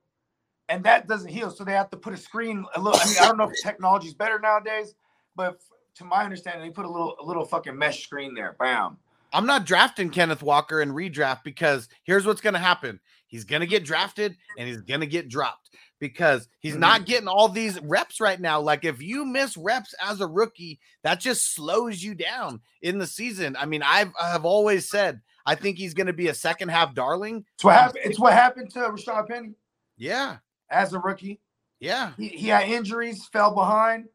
and 0.69 0.83
that 0.83 1.07
doesn't 1.07 1.29
heal. 1.29 1.51
So 1.51 1.63
they 1.63 1.73
have 1.73 1.89
to 1.91 1.97
put 1.97 2.13
a 2.13 2.17
screen. 2.17 2.65
A 2.75 2.79
little. 2.79 2.99
I 2.99 3.05
mean, 3.05 3.15
I 3.21 3.25
don't 3.25 3.37
know 3.37 3.49
if 3.49 3.61
technology's 3.61 4.13
better 4.13 4.39
nowadays, 4.39 4.95
but 5.35 5.61
to 5.95 6.05
my 6.05 6.23
understanding, 6.23 6.63
they 6.63 6.71
put 6.71 6.85
a 6.85 6.89
little 6.89 7.15
a 7.21 7.25
little 7.25 7.45
fucking 7.45 7.77
mesh 7.77 8.03
screen 8.03 8.33
there. 8.33 8.55
Bam. 8.59 8.97
I'm 9.33 9.45
not 9.45 9.65
drafting 9.65 10.11
Kenneth 10.11 10.41
Walker 10.41 10.81
in 10.81 10.93
redraft 10.93 11.43
because 11.43 11.89
here's 12.03 12.25
what's 12.25 12.39
going 12.39 12.53
to 12.53 12.59
happen. 12.59 13.01
He's 13.27 13.43
going 13.43 13.59
to 13.59 13.67
get 13.67 13.83
drafted 13.83 14.37
and 14.57 14.65
he's 14.67 14.79
going 14.79 15.01
to 15.01 15.07
get 15.07 15.27
dropped 15.27 15.71
because 15.99 16.47
he's 16.59 16.75
Mhm. 16.75 16.79
not 16.79 17.05
getting 17.05 17.27
all 17.27 17.47
these 17.49 17.79
reps 17.81 18.19
right 18.19 18.39
now. 18.39 18.59
Like 18.59 18.83
if 18.85 19.01
you 19.01 19.25
miss 19.25 19.55
reps 19.57 19.93
as 20.01 20.21
a 20.21 20.27
rookie, 20.27 20.79
that 21.03 21.19
just 21.19 21.53
slows 21.53 22.03
you 22.03 22.15
down 22.15 22.61
in 22.81 22.97
the 22.97 23.07
season. 23.07 23.55
I 23.55 23.65
mean, 23.65 23.81
I've 23.83 24.11
I 24.19 24.29
have 24.31 24.45
always 24.45 24.89
said 24.89 25.21
I 25.45 25.53
think 25.55 25.77
he's 25.77 25.93
going 25.93 26.07
to 26.07 26.13
be 26.13 26.27
a 26.29 26.33
second 26.33 26.69
half 26.69 26.95
darling. 26.95 27.45
It's 27.53 27.63
what 27.63 27.75
Um, 27.75 27.79
happened. 27.83 28.01
It's 28.05 28.19
what 28.19 28.33
happened 28.33 28.71
to 28.71 28.79
Rashad 28.79 29.27
Penny 29.27 29.53
Yeah. 29.95 30.37
as 30.71 30.93
a 30.93 30.99
rookie. 30.99 31.39
Yeah. 31.79 32.13
He, 32.17 32.29
he 32.29 32.47
had 32.47 32.67
injuries, 32.67 33.27
fell 33.27 33.53
behind. 33.53 34.09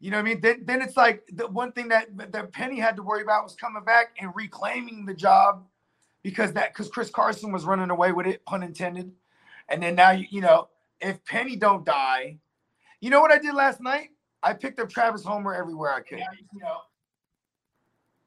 You 0.00 0.10
know 0.10 0.18
what 0.18 0.26
I 0.26 0.28
mean? 0.30 0.40
Then, 0.40 0.62
then 0.64 0.82
it's 0.82 0.96
like 0.96 1.24
the 1.32 1.46
one 1.46 1.72
thing 1.72 1.88
that 1.88 2.08
that 2.32 2.52
Penny 2.52 2.78
had 2.78 2.96
to 2.96 3.02
worry 3.02 3.22
about 3.22 3.44
was 3.44 3.54
coming 3.54 3.82
back 3.84 4.16
and 4.20 4.30
reclaiming 4.34 5.06
the 5.06 5.14
job 5.14 5.64
because 6.22 6.52
that 6.52 6.72
because 6.74 6.88
Chris 6.90 7.08
Carson 7.08 7.50
was 7.52 7.64
running 7.64 7.90
away 7.90 8.12
with 8.12 8.26
it, 8.26 8.44
pun 8.44 8.62
intended. 8.62 9.12
And 9.68 9.82
then 9.82 9.94
now 9.94 10.10
you 10.10 10.26
you 10.30 10.40
know 10.42 10.68
if 11.00 11.24
Penny 11.24 11.56
don't 11.56 11.84
die, 11.84 12.38
you 13.00 13.10
know 13.10 13.20
what 13.20 13.30
I 13.32 13.38
did 13.38 13.54
last 13.54 13.80
night? 13.80 14.10
I 14.42 14.52
picked 14.52 14.78
up 14.80 14.88
Travis 14.88 15.24
Homer 15.24 15.54
everywhere 15.54 15.92
I 15.92 16.00
could. 16.00 16.18
Yeah, 16.18 16.24
You 16.52 16.60
know, 16.60 16.76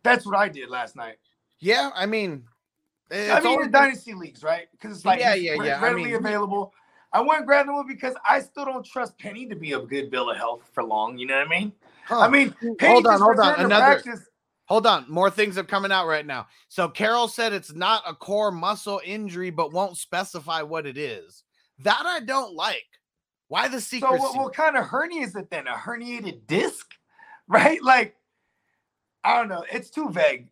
That's 0.03 0.26
what 0.26 0.36
I 0.38 0.49
did 0.49 0.70
last 0.70 0.95
night. 0.95 1.17
Yeah, 1.59 1.91
I 1.95 2.05
mean, 2.05 2.43
it's 3.11 3.32
I 3.32 3.39
mean, 3.39 3.47
always 3.47 3.65
in 3.67 3.72
dynasty 3.72 4.13
leagues, 4.13 4.43
right? 4.43 4.67
Because 4.72 4.97
it's 4.97 5.05
like 5.05 5.20
Yeah, 5.20 5.34
it's 5.34 5.43
yeah, 5.43 5.51
re- 5.53 5.67
yeah. 5.67 5.80
I 5.80 5.84
readily 5.84 6.05
mean- 6.05 6.15
available. 6.15 6.74
I 7.11 7.22
went 7.22 7.39
and 7.39 7.47
grabbed 7.47 7.67
them 7.70 7.88
because 7.88 8.13
I 8.28 8.39
still 8.39 8.65
don't 8.65 8.86
trust 8.86 9.17
Penny 9.17 9.47
to 9.47 9.55
be 9.55 9.74
a 9.74 9.80
good 9.80 10.11
bill 10.11 10.30
of 10.30 10.38
health 10.38 10.61
for 10.74 10.84
long. 10.84 11.17
You 11.17 11.26
know 11.26 11.38
what 11.39 11.47
I 11.47 11.49
mean? 11.49 11.74
Huh. 12.05 12.20
I 12.20 12.30
mean, 12.30 12.53
Penny 12.78 12.93
hold 12.93 13.07
on, 13.07 13.20
hold 13.20 13.39
on. 13.39 13.59
Another 13.65 14.01
practice. 14.01 14.28
hold 14.65 14.86
on. 14.86 15.05
More 15.09 15.32
things 15.32 15.57
are 15.57 15.63
coming 15.63 15.91
out 15.91 16.05
right 16.05 16.26
now. 16.26 16.45
So 16.67 16.88
Carroll 16.88 17.28
said 17.28 17.51
it's 17.51 17.74
not 17.74 18.03
a 18.07 18.13
core 18.13 18.51
muscle 18.51 19.01
injury, 19.03 19.49
but 19.49 19.74
won't 19.74 19.97
specify 19.97 20.61
what 20.61 20.86
it 20.86 20.99
is. 20.99 21.43
That 21.84 22.03
I 22.05 22.19
don't 22.19 22.53
like. 22.55 22.86
Why 23.47 23.67
the 23.67 23.82
So 23.82 23.99
what, 23.99 24.38
what 24.38 24.53
kind 24.53 24.77
of 24.77 24.86
hernia 24.86 25.25
is 25.25 25.36
it 25.36 25.49
then? 25.49 25.67
A 25.67 25.73
herniated 25.73 26.45
disc, 26.47 26.88
right? 27.47 27.82
Like, 27.84 28.15
I 29.23 29.38
don't 29.38 29.49
know. 29.49 29.65
It's 29.71 29.89
too 29.89 30.09
vague. 30.09 30.47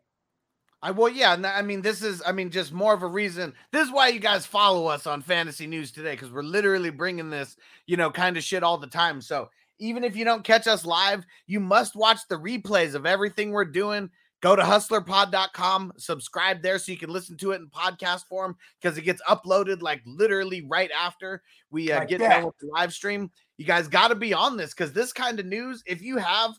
I 0.82 0.92
well, 0.92 1.10
yeah. 1.10 1.36
I 1.44 1.62
mean, 1.62 1.82
this 1.82 2.04
is, 2.04 2.22
I 2.26 2.32
mean, 2.32 2.50
just 2.50 2.72
more 2.72 2.94
of 2.94 3.04
a 3.04 3.08
reason. 3.08 3.54
This 3.72 3.88
is 3.88 3.94
why 3.94 4.10
you 4.10 4.20
guys 4.20 4.46
follow 4.46 4.88
us 4.88 5.08
on 5.08 5.22
Fantasy 5.22 5.68
News 5.68 5.92
today 5.92 6.12
because 6.12 6.32
we're 6.32 6.44
literally 6.44 6.92
bringing 6.92 7.30
this, 7.30 7.56
you 7.88 7.98
know, 7.98 8.12
kind 8.12 8.38
of 8.38 8.44
shit 8.44 8.64
all 8.64 8.78
the 8.78 8.88
time. 8.88 9.22
So 9.22 9.50
even 9.80 10.04
if 10.04 10.16
you 10.16 10.24
don't 10.26 10.44
catch 10.44 10.68
us 10.68 10.86
live, 10.86 11.26
you 11.48 11.60
must 11.60 11.96
watch 11.96 12.20
the 12.30 12.36
replays 12.36 12.94
of 12.94 13.06
everything 13.06 13.52
we're 13.52 13.66
doing. 13.66 14.10
Go 14.42 14.56
to 14.56 14.62
hustlerpod.com, 14.62 15.94
subscribe 15.98 16.62
there 16.62 16.78
so 16.78 16.92
you 16.92 16.98
can 16.98 17.10
listen 17.10 17.38
to 17.38 17.52
it 17.52 17.56
in 17.62 17.68
podcast 17.70 18.26
form 18.28 18.56
because 18.80 18.98
it 18.98 19.02
gets 19.02 19.22
uploaded 19.28 19.82
like 19.82 20.02
literally 20.06 20.64
right 20.70 20.92
after 20.92 21.42
we 21.72 21.92
uh, 21.92 22.00
Like 22.00 22.10
get 22.10 22.20
that. 22.20 22.30
done 22.30 22.46
with 22.46 22.58
the 22.60 22.68
live 22.68 22.94
stream. 22.94 23.32
You 23.58 23.66
guys 23.66 23.88
got 23.88 24.10
to 24.10 24.16
be 24.16 24.36
on 24.36 24.56
this 24.56 24.76
because 24.76 24.94
this 24.94 25.12
kind 25.12 25.40
of 25.40 25.48
news, 25.48 25.82
if 25.88 26.04
you 26.04 26.18
have, 26.18 26.52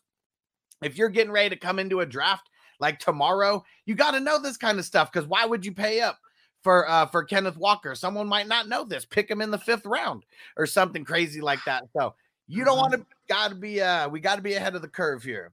if 0.83 0.99
you're 0.99 1.09
getting 1.09 1.31
ready 1.33 1.51
to 1.51 1.57
come 1.57 1.79
into 1.79 2.01
a 2.01 2.07
draft 2.07 2.49
like 2.81 2.99
tomorrow, 2.99 3.65
you 3.87 3.95
got 3.95 4.11
to 4.13 4.21
know 4.21 4.41
this 4.41 4.57
kind 4.57 4.81
of 4.81 4.85
stuff 4.85 5.13
because 5.13 5.29
why 5.29 5.47
would 5.47 5.65
you 5.65 5.73
pay 5.73 6.01
up 6.01 6.19
for 6.65 6.89
uh 6.91 7.07
for 7.07 7.23
Kenneth 7.23 7.57
Walker? 7.57 7.95
Someone 7.95 8.27
might 8.27 8.49
not 8.49 8.69
know 8.69 8.85
this. 8.85 9.05
Pick 9.05 9.31
him 9.31 9.41
in 9.41 9.53
the 9.53 9.59
fifth 9.59 9.87
round 9.87 10.25
or 10.57 10.67
something 10.67 11.05
crazy 11.05 11.41
like 11.41 11.61
that. 11.67 11.85
So 11.97 12.15
you 12.49 12.65
don't 12.65 12.77
want 12.79 12.95
to 12.95 13.07
got 13.29 13.51
to 13.51 13.55
be 13.55 13.81
uh 13.81 14.09
we 14.09 14.19
got 14.19 14.35
to 14.37 14.43
be 14.43 14.55
ahead 14.55 14.75
of 14.75 14.83
the 14.83 14.89
curve 14.89 15.23
here. 15.23 15.53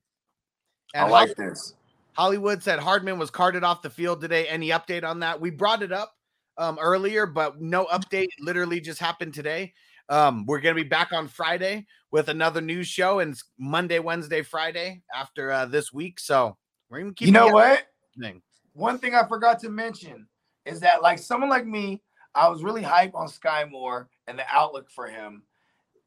I 0.95 1.07
like 1.07 1.36
this. 1.36 1.76
Hollywood 2.16 2.63
said 2.63 2.80
Hardman 2.80 3.20
was 3.20 3.30
carted 3.30 3.63
off 3.63 3.82
the 3.82 3.89
field 3.89 4.22
today. 4.22 4.47
Any 4.47 4.70
update 4.70 5.03
on 5.03 5.20
that? 5.20 5.39
We 5.39 5.49
brought 5.49 5.84
it 5.84 5.91
up 5.91 6.13
um 6.57 6.78
earlier, 6.82 7.26
but 7.26 7.61
no 7.61 7.86
update. 7.86 8.28
Literally 8.39 8.80
just 8.80 8.99
happened 8.99 9.34
today. 9.34 9.74
Um, 10.07 10.45
we're 10.45 10.59
gonna 10.59 10.76
be 10.76 10.84
back 10.84 11.11
on 11.11 11.28
Friday 11.28 11.86
with 12.11 12.30
another 12.30 12.61
news 12.61 12.88
show 12.88 13.20
and 13.20 13.36
Monday, 13.57 13.99
Wednesday, 13.99 14.41
Friday 14.41 15.01
after 15.13 15.51
uh 15.51 15.66
this 15.66 15.91
week. 15.91 16.20
So 16.20 16.57
we're 16.89 16.99
gonna 16.99 17.13
keep 17.13 17.28
You 17.28 17.34
know 17.34 17.47
what? 17.47 17.88
Thing. 18.20 18.41
One 18.74 18.97
thing 18.97 19.16
I 19.16 19.28
forgot 19.28 19.59
to 19.59 19.70
mention 19.70 20.28
is 20.66 20.80
that, 20.82 21.01
like 21.01 21.20
someone 21.20 21.49
like 21.49 21.66
me, 21.66 22.01
I 22.34 22.49
was 22.49 22.63
really 22.63 22.82
hype 22.82 23.16
on 23.16 23.28
Sky 23.28 23.66
Moore 23.70 24.09
and 24.28 24.38
the 24.38 24.43
outlook 24.51 24.89
for 24.89 25.07
him 25.07 25.43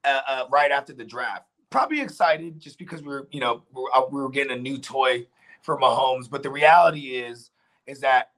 uh, 0.04 0.20
uh, 0.28 0.44
right 0.50 0.70
after 0.70 0.92
the 0.92 1.04
draft. 1.04 1.44
Probably 1.70 2.00
excited 2.00 2.60
just 2.60 2.78
because 2.78 3.02
we 3.02 3.08
were, 3.08 3.28
you 3.30 3.40
know, 3.40 3.62
we 3.74 3.82
were, 3.82 3.94
uh, 3.94 4.02
we 4.10 4.20
were 4.20 4.30
getting 4.30 4.52
a 4.52 4.60
new 4.60 4.78
toy 4.78 5.26
for 5.62 5.78
Mahomes. 5.78 6.28
But 6.30 6.42
the 6.42 6.50
reality 6.50 7.16
is, 7.16 7.50
is 7.86 8.00
that 8.00 8.30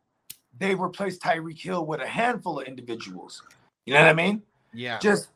they 0.58 0.74
replaced 0.74 1.22
Tyreek 1.22 1.60
Hill 1.60 1.86
with 1.86 2.00
a 2.00 2.06
handful 2.06 2.60
of 2.60 2.66
individuals. 2.66 3.42
You 3.86 3.94
know 3.94 4.00
what 4.00 4.08
I 4.08 4.14
mean? 4.14 4.42
Yeah. 4.72 4.98
just 4.98 5.30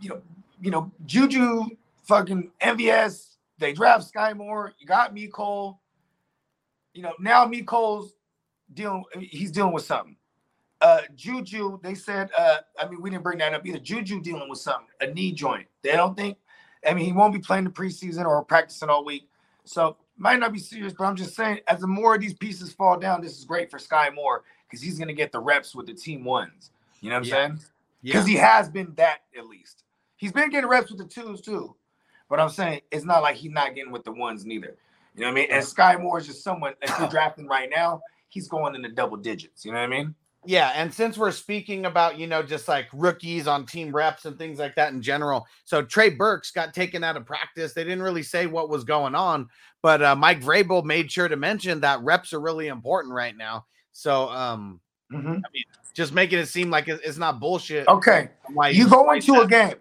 you 0.00 0.08
know, 0.08 0.22
you 0.60 0.70
know, 0.70 0.90
Juju, 1.06 1.64
fucking 2.04 2.50
MVS. 2.60 3.36
They 3.58 3.72
draft 3.72 4.04
Sky 4.04 4.32
Moore. 4.32 4.72
You 4.78 4.86
got 4.86 5.14
Mecole. 5.14 5.78
You 6.94 7.02
know, 7.02 7.12
now 7.18 7.46
Mecole's 7.46 8.14
dealing. 8.72 9.04
He's 9.18 9.50
dealing 9.50 9.72
with 9.72 9.84
something. 9.84 10.16
Uh, 10.80 11.00
Juju, 11.14 11.80
they 11.82 11.94
said. 11.94 12.30
Uh, 12.36 12.58
I 12.78 12.88
mean, 12.88 13.02
we 13.02 13.10
didn't 13.10 13.24
bring 13.24 13.38
that 13.38 13.54
up 13.54 13.66
either. 13.66 13.78
Juju 13.78 14.20
dealing 14.20 14.48
with 14.48 14.60
something, 14.60 14.86
a 15.00 15.08
knee 15.08 15.32
joint. 15.32 15.66
They 15.82 15.92
don't 15.92 16.16
think. 16.16 16.38
I 16.86 16.94
mean, 16.94 17.04
he 17.04 17.12
won't 17.12 17.32
be 17.32 17.40
playing 17.40 17.64
the 17.64 17.70
preseason 17.70 18.24
or 18.24 18.44
practicing 18.44 18.88
all 18.88 19.04
week, 19.04 19.28
so 19.64 19.96
might 20.18 20.38
not 20.40 20.52
be 20.52 20.58
serious. 20.58 20.92
But 20.92 21.04
I'm 21.04 21.16
just 21.16 21.34
saying, 21.34 21.60
as 21.68 21.80
the 21.80 21.86
more 21.86 22.14
of 22.14 22.20
these 22.20 22.34
pieces 22.34 22.72
fall 22.72 22.98
down, 22.98 23.20
this 23.20 23.38
is 23.38 23.44
great 23.44 23.70
for 23.70 23.78
Sky 23.78 24.10
Moore 24.14 24.42
because 24.68 24.82
he's 24.82 24.98
gonna 24.98 25.12
get 25.14 25.32
the 25.32 25.40
reps 25.40 25.74
with 25.74 25.86
the 25.86 25.94
team 25.94 26.24
ones. 26.24 26.70
You 27.00 27.10
know 27.10 27.16
what 27.16 27.20
I'm 27.20 27.24
Yeah. 27.24 27.34
saying? 27.34 27.60
yeah. 28.02 28.12
because 28.14 28.26
he 28.26 28.34
has 28.36 28.68
been 28.68 28.94
that 28.96 29.18
at 29.36 29.46
least. 29.46 29.84
He's 30.16 30.32
been 30.32 30.50
getting 30.50 30.68
reps 30.68 30.90
with 30.90 30.98
the 30.98 31.04
twos 31.06 31.40
too, 31.40 31.74
but 32.28 32.40
I'm 32.40 32.48
saying 32.48 32.80
it's 32.90 33.04
not 33.04 33.22
like 33.22 33.36
he's 33.36 33.52
not 33.52 33.74
getting 33.74 33.92
with 33.92 34.04
the 34.04 34.12
ones 34.12 34.44
neither. 34.44 34.76
You 35.14 35.22
know 35.22 35.28
what 35.28 35.32
I 35.32 35.34
mean? 35.34 35.48
And 35.50 35.64
Sky 35.64 35.96
Moore 35.96 36.18
is 36.18 36.26
just 36.26 36.42
someone 36.44 36.74
if 36.82 36.96
you're 36.98 37.08
drafting 37.08 37.46
right 37.48 37.68
now, 37.70 38.00
he's 38.28 38.46
going 38.48 38.74
in 38.74 38.82
the 38.82 38.88
double 38.88 39.16
digits. 39.16 39.64
You 39.64 39.72
know 39.72 39.78
what 39.78 39.84
I 39.84 39.88
mean? 39.88 40.14
Yeah, 40.46 40.72
and 40.74 40.92
since 40.94 41.18
we're 41.18 41.32
speaking 41.32 41.84
about, 41.86 42.16
you 42.18 42.26
know, 42.26 42.42
just 42.42 42.68
like 42.68 42.86
rookies 42.92 43.46
on 43.46 43.66
team 43.66 43.94
reps 43.94 44.24
and 44.24 44.38
things 44.38 44.58
like 44.58 44.74
that 44.76 44.92
in 44.92 45.02
general. 45.02 45.46
So 45.64 45.82
Trey 45.82 46.10
Burks 46.10 46.52
got 46.52 46.72
taken 46.72 47.02
out 47.02 47.16
of 47.16 47.26
practice. 47.26 47.72
They 47.72 47.82
didn't 47.84 48.02
really 48.02 48.22
say 48.22 48.46
what 48.46 48.70
was 48.70 48.84
going 48.84 49.14
on, 49.14 49.48
but 49.82 50.00
uh, 50.02 50.14
Mike 50.14 50.40
Vrabel 50.40 50.84
made 50.84 51.10
sure 51.10 51.28
to 51.28 51.36
mention 51.36 51.80
that 51.80 52.00
reps 52.02 52.32
are 52.32 52.40
really 52.40 52.68
important 52.68 53.12
right 53.14 53.36
now. 53.36 53.66
So 53.92 54.28
um 54.28 54.80
I 55.12 55.16
mean 55.52 55.64
just 55.92 56.14
making 56.14 56.38
it 56.38 56.46
seem 56.46 56.70
like 56.70 56.86
it's 56.86 57.18
not 57.18 57.40
bullshit. 57.40 57.88
Okay, 57.88 58.28
Why 58.52 58.68
you 58.68 58.88
go 58.88 59.10
into 59.10 59.32
that. 59.32 59.42
a 59.42 59.48
game. 59.48 59.74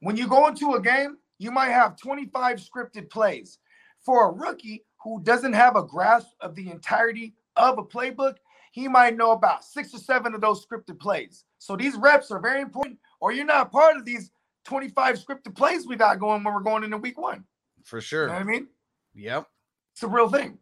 When 0.00 0.16
you 0.16 0.26
go 0.26 0.48
into 0.48 0.74
a 0.74 0.80
game, 0.80 1.18
you 1.38 1.52
might 1.52 1.70
have 1.70 1.96
25 1.96 2.60
scripted 2.60 3.08
plays. 3.08 3.58
For 4.04 4.28
a 4.28 4.32
rookie 4.32 4.84
who 5.04 5.22
doesn't 5.22 5.52
have 5.52 5.76
a 5.76 5.82
grasp 5.84 6.30
of 6.40 6.56
the 6.56 6.70
entirety 6.70 7.34
of 7.56 7.78
a 7.78 7.84
playbook, 7.84 8.34
he 8.72 8.88
might 8.88 9.16
know 9.16 9.30
about 9.32 9.64
six 9.64 9.94
or 9.94 9.98
seven 9.98 10.34
of 10.34 10.40
those 10.40 10.66
scripted 10.66 10.98
plays. 10.98 11.44
So 11.58 11.76
these 11.76 11.94
reps 11.94 12.30
are 12.30 12.40
very 12.40 12.60
important, 12.60 12.98
or 13.20 13.30
you're 13.30 13.44
not 13.44 13.70
part 13.70 13.96
of 13.96 14.04
these 14.04 14.32
25 14.64 15.18
scripted 15.18 15.54
plays 15.54 15.86
we 15.86 15.94
got 15.96 16.18
going 16.18 16.42
when 16.42 16.52
we're 16.52 16.60
going 16.60 16.82
into 16.82 16.96
week 16.98 17.18
one. 17.18 17.44
for 17.84 17.98
You 17.98 18.02
sure. 18.02 18.26
know 18.26 18.32
what 18.34 18.42
I 18.42 18.44
mean? 18.44 18.66
Yep. 19.14 19.46
It's 19.92 20.02
a 20.02 20.08
real 20.08 20.28
thing. 20.28 20.58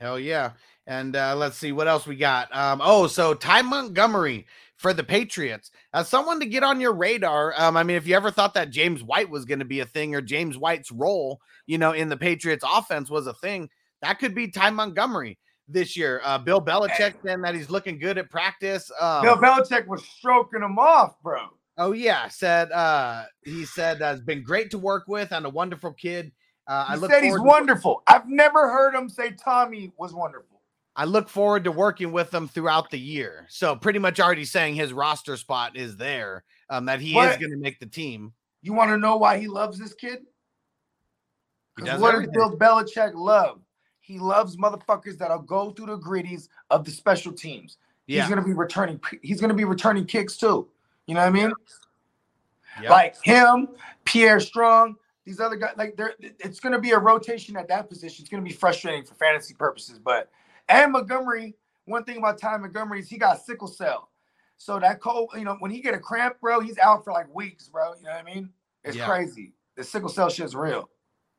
Hell 0.00 0.18
yeah. 0.18 0.52
And 0.86 1.14
uh, 1.14 1.36
let's 1.36 1.56
see 1.56 1.70
what 1.72 1.86
else 1.86 2.06
we 2.06 2.16
got. 2.16 2.54
Um, 2.56 2.80
oh, 2.82 3.06
so 3.06 3.34
Ty 3.34 3.62
Montgomery 3.62 4.46
for 4.82 4.92
the 4.92 5.04
Patriots. 5.04 5.70
As 5.94 6.08
someone 6.08 6.40
to 6.40 6.46
get 6.46 6.64
on 6.64 6.80
your 6.80 6.92
radar. 6.92 7.54
Um, 7.56 7.76
I 7.76 7.84
mean, 7.84 7.96
if 7.96 8.06
you 8.06 8.16
ever 8.16 8.32
thought 8.32 8.54
that 8.54 8.70
James 8.70 9.00
White 9.02 9.30
was 9.30 9.44
going 9.44 9.60
to 9.60 9.64
be 9.64 9.78
a 9.78 9.86
thing 9.86 10.16
or 10.16 10.20
James 10.20 10.58
White's 10.58 10.90
role, 10.90 11.40
you 11.66 11.78
know, 11.78 11.92
in 11.92 12.08
the 12.08 12.16
Patriots 12.16 12.64
offense 12.68 13.08
was 13.08 13.28
a 13.28 13.34
thing, 13.34 13.70
that 14.00 14.18
could 14.18 14.34
be 14.34 14.48
Ty 14.48 14.70
Montgomery 14.70 15.38
this 15.68 15.96
year. 15.96 16.20
Uh, 16.24 16.38
Bill 16.38 16.60
Belichick 16.60 17.14
saying 17.24 17.40
that 17.42 17.54
he's 17.54 17.70
looking 17.70 17.98
good 17.98 18.18
at 18.18 18.30
practice. 18.30 18.90
Um, 19.00 19.22
Bill 19.22 19.36
Belichick 19.36 19.86
was 19.86 20.04
stroking 20.04 20.62
him 20.62 20.78
off, 20.78 21.20
bro. 21.22 21.48
Oh 21.78 21.92
yeah, 21.92 22.28
said 22.28 22.70
uh 22.72 23.24
he 23.44 23.64
said 23.64 24.02
uh, 24.02 24.08
has 24.08 24.20
been 24.20 24.42
great 24.42 24.70
to 24.72 24.78
work 24.78 25.04
with 25.08 25.32
and 25.32 25.46
a 25.46 25.48
wonderful 25.50 25.92
kid. 25.94 26.30
Uh, 26.68 26.84
I 26.88 26.94
He 26.94 27.00
look 27.00 27.10
said 27.10 27.24
he's 27.24 27.34
to- 27.34 27.42
wonderful. 27.42 28.02
I've 28.06 28.28
never 28.28 28.70
heard 28.70 28.94
him 28.94 29.08
say 29.08 29.30
Tommy 29.32 29.92
was 29.98 30.12
wonderful. 30.12 30.60
I 30.94 31.06
look 31.06 31.30
forward 31.30 31.64
to 31.64 31.72
working 31.72 32.12
with 32.12 32.30
them 32.30 32.46
throughout 32.46 32.90
the 32.90 32.98
year. 32.98 33.46
So 33.48 33.74
pretty 33.74 33.98
much 33.98 34.20
already 34.20 34.44
saying 34.44 34.74
his 34.74 34.92
roster 34.92 35.38
spot 35.38 35.74
is 35.74 35.96
there, 35.96 36.44
um, 36.68 36.84
that 36.84 37.00
he 37.00 37.18
is 37.18 37.36
going 37.38 37.50
to 37.50 37.56
make 37.56 37.80
the 37.80 37.86
team. 37.86 38.34
You 38.60 38.74
want 38.74 38.90
to 38.90 38.98
know 38.98 39.16
why 39.16 39.38
he 39.38 39.48
loves 39.48 39.78
this 39.78 39.94
kid? 39.94 40.18
He 41.78 41.82
'Cause 41.82 41.86
does 41.94 42.00
what 42.02 42.14
everything. 42.14 42.34
does 42.34 42.50
Bill 42.50 42.58
Belichick 42.58 43.12
love? 43.14 43.60
He 44.02 44.18
loves 44.18 44.56
motherfuckers 44.56 45.16
that'll 45.16 45.38
go 45.38 45.70
through 45.70 45.86
the 45.86 45.98
gritties 45.98 46.48
of 46.70 46.84
the 46.84 46.90
special 46.90 47.32
teams. 47.32 47.78
Yeah, 48.06 48.22
He's 48.22 48.28
gonna 48.28 48.44
be 48.44 48.52
returning. 48.52 49.00
He's 49.22 49.40
gonna 49.40 49.54
be 49.54 49.64
returning 49.64 50.04
kicks 50.04 50.36
too. 50.36 50.68
You 51.06 51.14
know 51.14 51.20
what 51.20 51.28
I 51.28 51.30
mean? 51.30 51.52
Yep. 52.80 52.90
Like 52.90 53.16
him, 53.22 53.68
Pierre 54.04 54.40
Strong, 54.40 54.96
these 55.24 55.38
other 55.38 55.54
guys. 55.54 55.74
Like 55.76 55.96
there, 55.96 56.14
it's 56.18 56.58
gonna 56.58 56.80
be 56.80 56.90
a 56.90 56.98
rotation 56.98 57.56
at 57.56 57.68
that 57.68 57.88
position. 57.88 58.22
It's 58.24 58.28
gonna 58.28 58.42
be 58.42 58.52
frustrating 58.52 59.04
for 59.04 59.14
fantasy 59.14 59.54
purposes. 59.54 60.00
But 60.00 60.30
and 60.68 60.92
Montgomery, 60.92 61.54
one 61.84 62.02
thing 62.02 62.16
about 62.18 62.38
Ty 62.38 62.56
Montgomery 62.56 62.98
is 62.98 63.08
he 63.08 63.18
got 63.18 63.40
sickle 63.40 63.68
cell. 63.68 64.10
So 64.58 64.80
that 64.80 65.00
cold, 65.00 65.30
you 65.36 65.44
know, 65.44 65.56
when 65.60 65.70
he 65.70 65.80
get 65.80 65.94
a 65.94 65.98
cramp, 65.98 66.40
bro, 66.40 66.58
he's 66.60 66.78
out 66.78 67.04
for 67.04 67.12
like 67.12 67.32
weeks, 67.32 67.68
bro. 67.68 67.94
You 67.94 68.04
know 68.04 68.10
what 68.10 68.20
I 68.20 68.34
mean? 68.34 68.50
It's 68.82 68.96
Yeah. 68.96 69.06
crazy. 69.06 69.54
The 69.76 69.84
sickle 69.84 70.08
cell 70.08 70.28
shit's 70.28 70.54
real. 70.54 70.88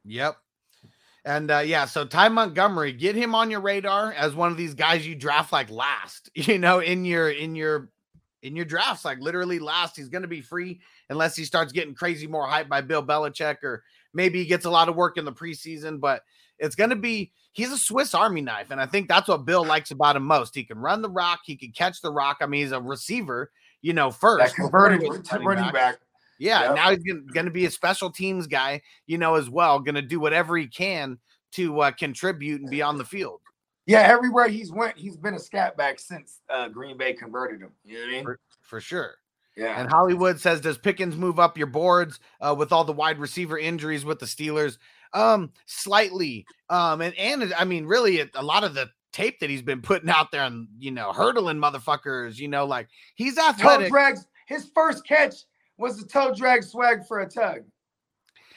Yep. 0.05 0.37
And 1.25 1.51
uh, 1.51 1.59
yeah, 1.59 1.85
so 1.85 2.05
Ty 2.05 2.29
Montgomery, 2.29 2.91
get 2.91 3.15
him 3.15 3.33
on 3.33 3.49
your 3.49 3.61
radar 3.61 4.11
as 4.13 4.35
one 4.35 4.51
of 4.51 4.57
these 4.57 4.73
guys 4.73 5.07
you 5.07 5.15
draft 5.15 5.53
like 5.53 5.69
last, 5.69 6.29
you 6.35 6.59
know, 6.59 6.79
in 6.79 7.05
your 7.05 7.29
in 7.29 7.55
your 7.55 7.89
in 8.41 8.55
your 8.55 8.65
drafts, 8.65 9.05
like 9.05 9.19
literally 9.19 9.59
last. 9.59 9.95
He's 9.95 10.09
going 10.09 10.23
to 10.23 10.27
be 10.27 10.41
free 10.41 10.81
unless 11.09 11.35
he 11.35 11.45
starts 11.45 11.71
getting 11.71 11.95
crazy 11.95 12.27
more 12.27 12.45
hype 12.45 12.67
by 12.67 12.81
Bill 12.81 13.03
Belichick, 13.03 13.63
or 13.63 13.83
maybe 14.13 14.39
he 14.39 14.45
gets 14.45 14.65
a 14.65 14.69
lot 14.69 14.89
of 14.89 14.95
work 14.95 15.17
in 15.17 15.23
the 15.23 15.31
preseason. 15.31 15.99
But 15.99 16.23
it's 16.59 16.75
going 16.75 16.89
to 16.89 16.97
be 16.97 17.31
he's 17.53 17.71
a 17.71 17.77
Swiss 17.77 18.13
Army 18.13 18.41
knife, 18.41 18.71
and 18.71 18.81
I 18.81 18.85
think 18.85 19.07
that's 19.07 19.29
what 19.29 19.45
Bill 19.45 19.63
likes 19.65 19.91
about 19.91 20.17
him 20.17 20.25
most. 20.25 20.53
He 20.53 20.65
can 20.65 20.77
run 20.77 21.01
the 21.01 21.09
rock, 21.09 21.39
he 21.45 21.55
can 21.55 21.71
catch 21.71 22.01
the 22.01 22.11
rock. 22.11 22.37
I 22.41 22.47
mean, 22.47 22.61
he's 22.61 22.73
a 22.73 22.81
receiver, 22.81 23.49
you 23.81 23.93
know, 23.93 24.11
first 24.11 24.45
That 24.45 24.55
converted 24.55 25.01
running 25.01 25.45
running 25.45 25.63
back. 25.63 25.73
back. 25.73 25.99
Yeah, 26.43 26.61
Yep. 26.63 26.75
now 26.75 26.89
he's 26.91 27.03
going 27.33 27.45
to 27.45 27.51
be 27.51 27.65
a 27.65 27.71
special 27.71 28.11
teams 28.11 28.47
guy, 28.47 28.81
you 29.07 29.17
know, 29.17 29.35
as 29.35 29.49
well. 29.49 29.79
Going 29.79 29.95
to 29.95 30.01
do 30.01 30.19
whatever 30.19 30.57
he 30.57 30.67
can 30.67 31.17
to 31.53 31.79
uh, 31.81 31.91
contribute 31.91 32.59
and 32.61 32.69
be 32.69 32.81
on 32.81 32.97
the 32.97 33.05
field. 33.05 33.39
Yeah, 33.85 33.99
everywhere 34.01 34.47
he's 34.49 34.71
went, 34.71 34.97
he's 34.97 35.17
been 35.17 35.35
a 35.35 35.39
scat 35.39 35.77
back 35.77 35.99
since 35.99 36.41
uh, 36.49 36.67
Green 36.69 36.97
Bay 36.97 37.13
converted 37.13 37.61
him. 37.61 37.71
You 37.83 37.95
know 37.95 37.99
what 38.01 38.09
I 38.09 38.11
mean? 38.11 38.23
For, 38.23 38.39
for 38.61 38.81
sure. 38.81 39.15
Yeah. 39.55 39.79
And 39.79 39.89
Hollywood 39.89 40.39
says, 40.39 40.61
does 40.61 40.77
Pickens 40.77 41.15
move 41.15 41.39
up 41.39 41.57
your 41.57 41.67
boards 41.67 42.19
uh, 42.41 42.55
with 42.57 42.71
all 42.71 42.83
the 42.83 42.91
wide 42.93 43.19
receiver 43.19 43.57
injuries 43.57 44.03
with 44.03 44.19
the 44.19 44.25
Steelers? 44.25 44.77
Um, 45.13 45.51
slightly. 45.65 46.45
Um, 46.69 47.01
and 47.01 47.13
and 47.15 47.53
I 47.53 47.63
mean, 47.63 47.85
really, 47.85 48.17
it, 48.17 48.31
a 48.35 48.43
lot 48.43 48.63
of 48.63 48.73
the 48.73 48.89
tape 49.11 49.39
that 49.41 49.49
he's 49.49 49.61
been 49.61 49.81
putting 49.81 50.09
out 50.09 50.31
there 50.31 50.43
and 50.43 50.67
you 50.79 50.89
know, 50.91 51.13
hurdling 51.13 51.57
motherfuckers. 51.57 52.37
You 52.37 52.47
know, 52.47 52.65
like 52.65 52.87
he's 53.15 53.35
toe 53.35 53.49
athletic. 53.49 53.89
drags. 53.91 54.25
His 54.47 54.69
first 54.73 55.05
catch 55.07 55.35
was 55.77 55.97
the 55.99 56.07
toe 56.07 56.33
drag 56.35 56.63
swag 56.63 57.05
for 57.07 57.21
a 57.21 57.29
tug. 57.29 57.61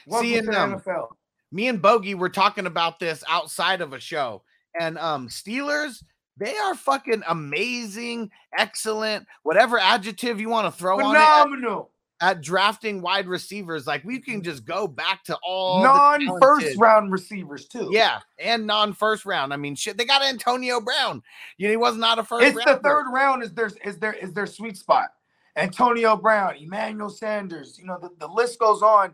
Welcome 0.05 0.29
to 0.31 0.41
the 0.41 0.51
them. 0.51 0.79
NFL. 0.79 1.07
me 1.51 1.67
and 1.67 1.81
Bogey 1.81 2.15
were 2.15 2.29
talking 2.29 2.65
about 2.65 2.99
this 2.99 3.23
outside 3.27 3.81
of 3.81 3.93
a 3.93 3.99
show. 3.99 4.43
And 4.79 4.97
um 4.97 5.27
Steelers, 5.27 6.03
they 6.37 6.55
are 6.55 6.75
fucking 6.75 7.23
amazing, 7.27 8.29
excellent, 8.57 9.25
whatever 9.43 9.79
adjective 9.79 10.39
you 10.39 10.49
want 10.49 10.71
to 10.71 10.77
throw 10.79 10.95
on 10.95 11.15
it 11.15 11.19
Phenomenal. 11.19 11.89
at, 12.21 12.41
drafting 12.41 13.01
wide 13.01 13.27
receivers. 13.27 13.87
Like 13.87 14.03
we 14.03 14.19
can 14.19 14.43
just 14.43 14.63
go 14.63 14.87
back 14.87 15.23
to 15.25 15.37
all 15.43 15.81
Non 15.83 16.39
first 16.39 16.77
round 16.77 17.11
receivers 17.11 17.67
too. 17.67 17.89
Yeah, 17.91 18.19
and 18.39 18.67
non-first 18.67 19.25
round. 19.25 19.51
I 19.51 19.57
mean, 19.57 19.75
shit, 19.75 19.97
they 19.97 20.05
got 20.05 20.23
Antonio 20.23 20.79
Brown. 20.79 21.23
You 21.57 21.67
know, 21.67 21.71
he 21.71 21.77
was 21.77 21.97
not 21.97 22.19
a 22.19 22.23
first 22.23 22.55
It's 22.55 22.65
the 22.65 22.79
third 22.83 23.11
round 23.11 23.43
is 23.43 23.53
their 23.53 23.71
is 23.83 23.97
their 23.97 24.13
is 24.13 24.31
their 24.31 24.47
sweet 24.47 24.77
spot. 24.77 25.09
Antonio 25.57 26.15
Brown, 26.15 26.55
Emmanuel 26.57 27.09
Sanders, 27.09 27.77
you 27.79 27.85
know, 27.85 27.97
the, 27.99 28.09
the 28.19 28.27
list 28.27 28.59
goes 28.59 28.81
on. 28.81 29.13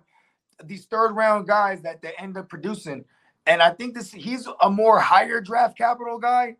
These 0.64 0.86
third 0.86 1.14
round 1.14 1.48
guys 1.48 1.82
that 1.82 2.02
they 2.02 2.14
end 2.20 2.38
up 2.38 2.50
producing. 2.50 3.06
And 3.48 3.62
I 3.62 3.72
think 3.72 3.96
this 3.96 4.12
he's 4.12 4.48
a 4.62 4.70
more 4.70 5.00
higher 5.00 5.42
draft 5.42 5.78
capital 5.78 6.20
guy. 6.20 6.56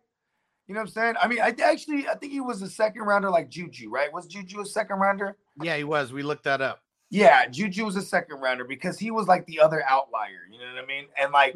You 0.66 0.74
know 0.74 0.80
what 0.80 0.88
I'm 0.88 0.92
saying? 0.92 1.14
I 1.20 1.28
mean, 1.28 1.40
I 1.40 1.54
actually 1.62 2.08
I 2.08 2.14
think 2.14 2.32
he 2.32 2.40
was 2.40 2.62
a 2.62 2.68
second 2.68 3.02
rounder 3.02 3.30
like 3.30 3.50
Juju, 3.50 3.90
right? 3.90 4.12
Was 4.12 4.26
Juju 4.26 4.60
a 4.60 4.66
second 4.66 4.96
rounder? 4.96 5.36
Yeah, 5.62 5.76
he 5.76 5.84
was. 5.84 6.12
We 6.12 6.22
looked 6.22 6.44
that 6.44 6.60
up. 6.60 6.80
Yeah, 7.10 7.46
Juju 7.46 7.84
was 7.84 7.96
a 7.96 8.02
second 8.02 8.40
rounder 8.40 8.64
because 8.64 8.98
he 8.98 9.10
was 9.10 9.28
like 9.28 9.46
the 9.46 9.60
other 9.60 9.84
outlier. 9.88 10.48
You 10.50 10.58
know 10.58 10.64
what 10.74 10.82
I 10.82 10.86
mean? 10.86 11.04
And 11.20 11.32
like, 11.32 11.54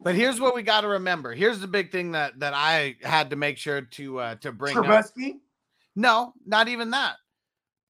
But 0.00 0.14
here's 0.14 0.40
what 0.40 0.54
we 0.54 0.62
got 0.62 0.80
to 0.80 0.88
remember. 0.88 1.32
Here's 1.34 1.60
the 1.60 1.68
big 1.68 1.92
thing 1.92 2.12
that 2.12 2.40
that 2.40 2.54
I 2.54 2.96
had 3.02 3.30
to 3.30 3.36
make 3.36 3.58
sure 3.58 3.82
to 3.82 4.18
uh 4.18 4.34
to 4.36 4.52
bring 4.52 4.76
up. 4.76 4.84
Trubisky, 4.84 5.38
No, 5.94 6.32
not 6.46 6.68
even 6.68 6.90
that. 6.90 7.16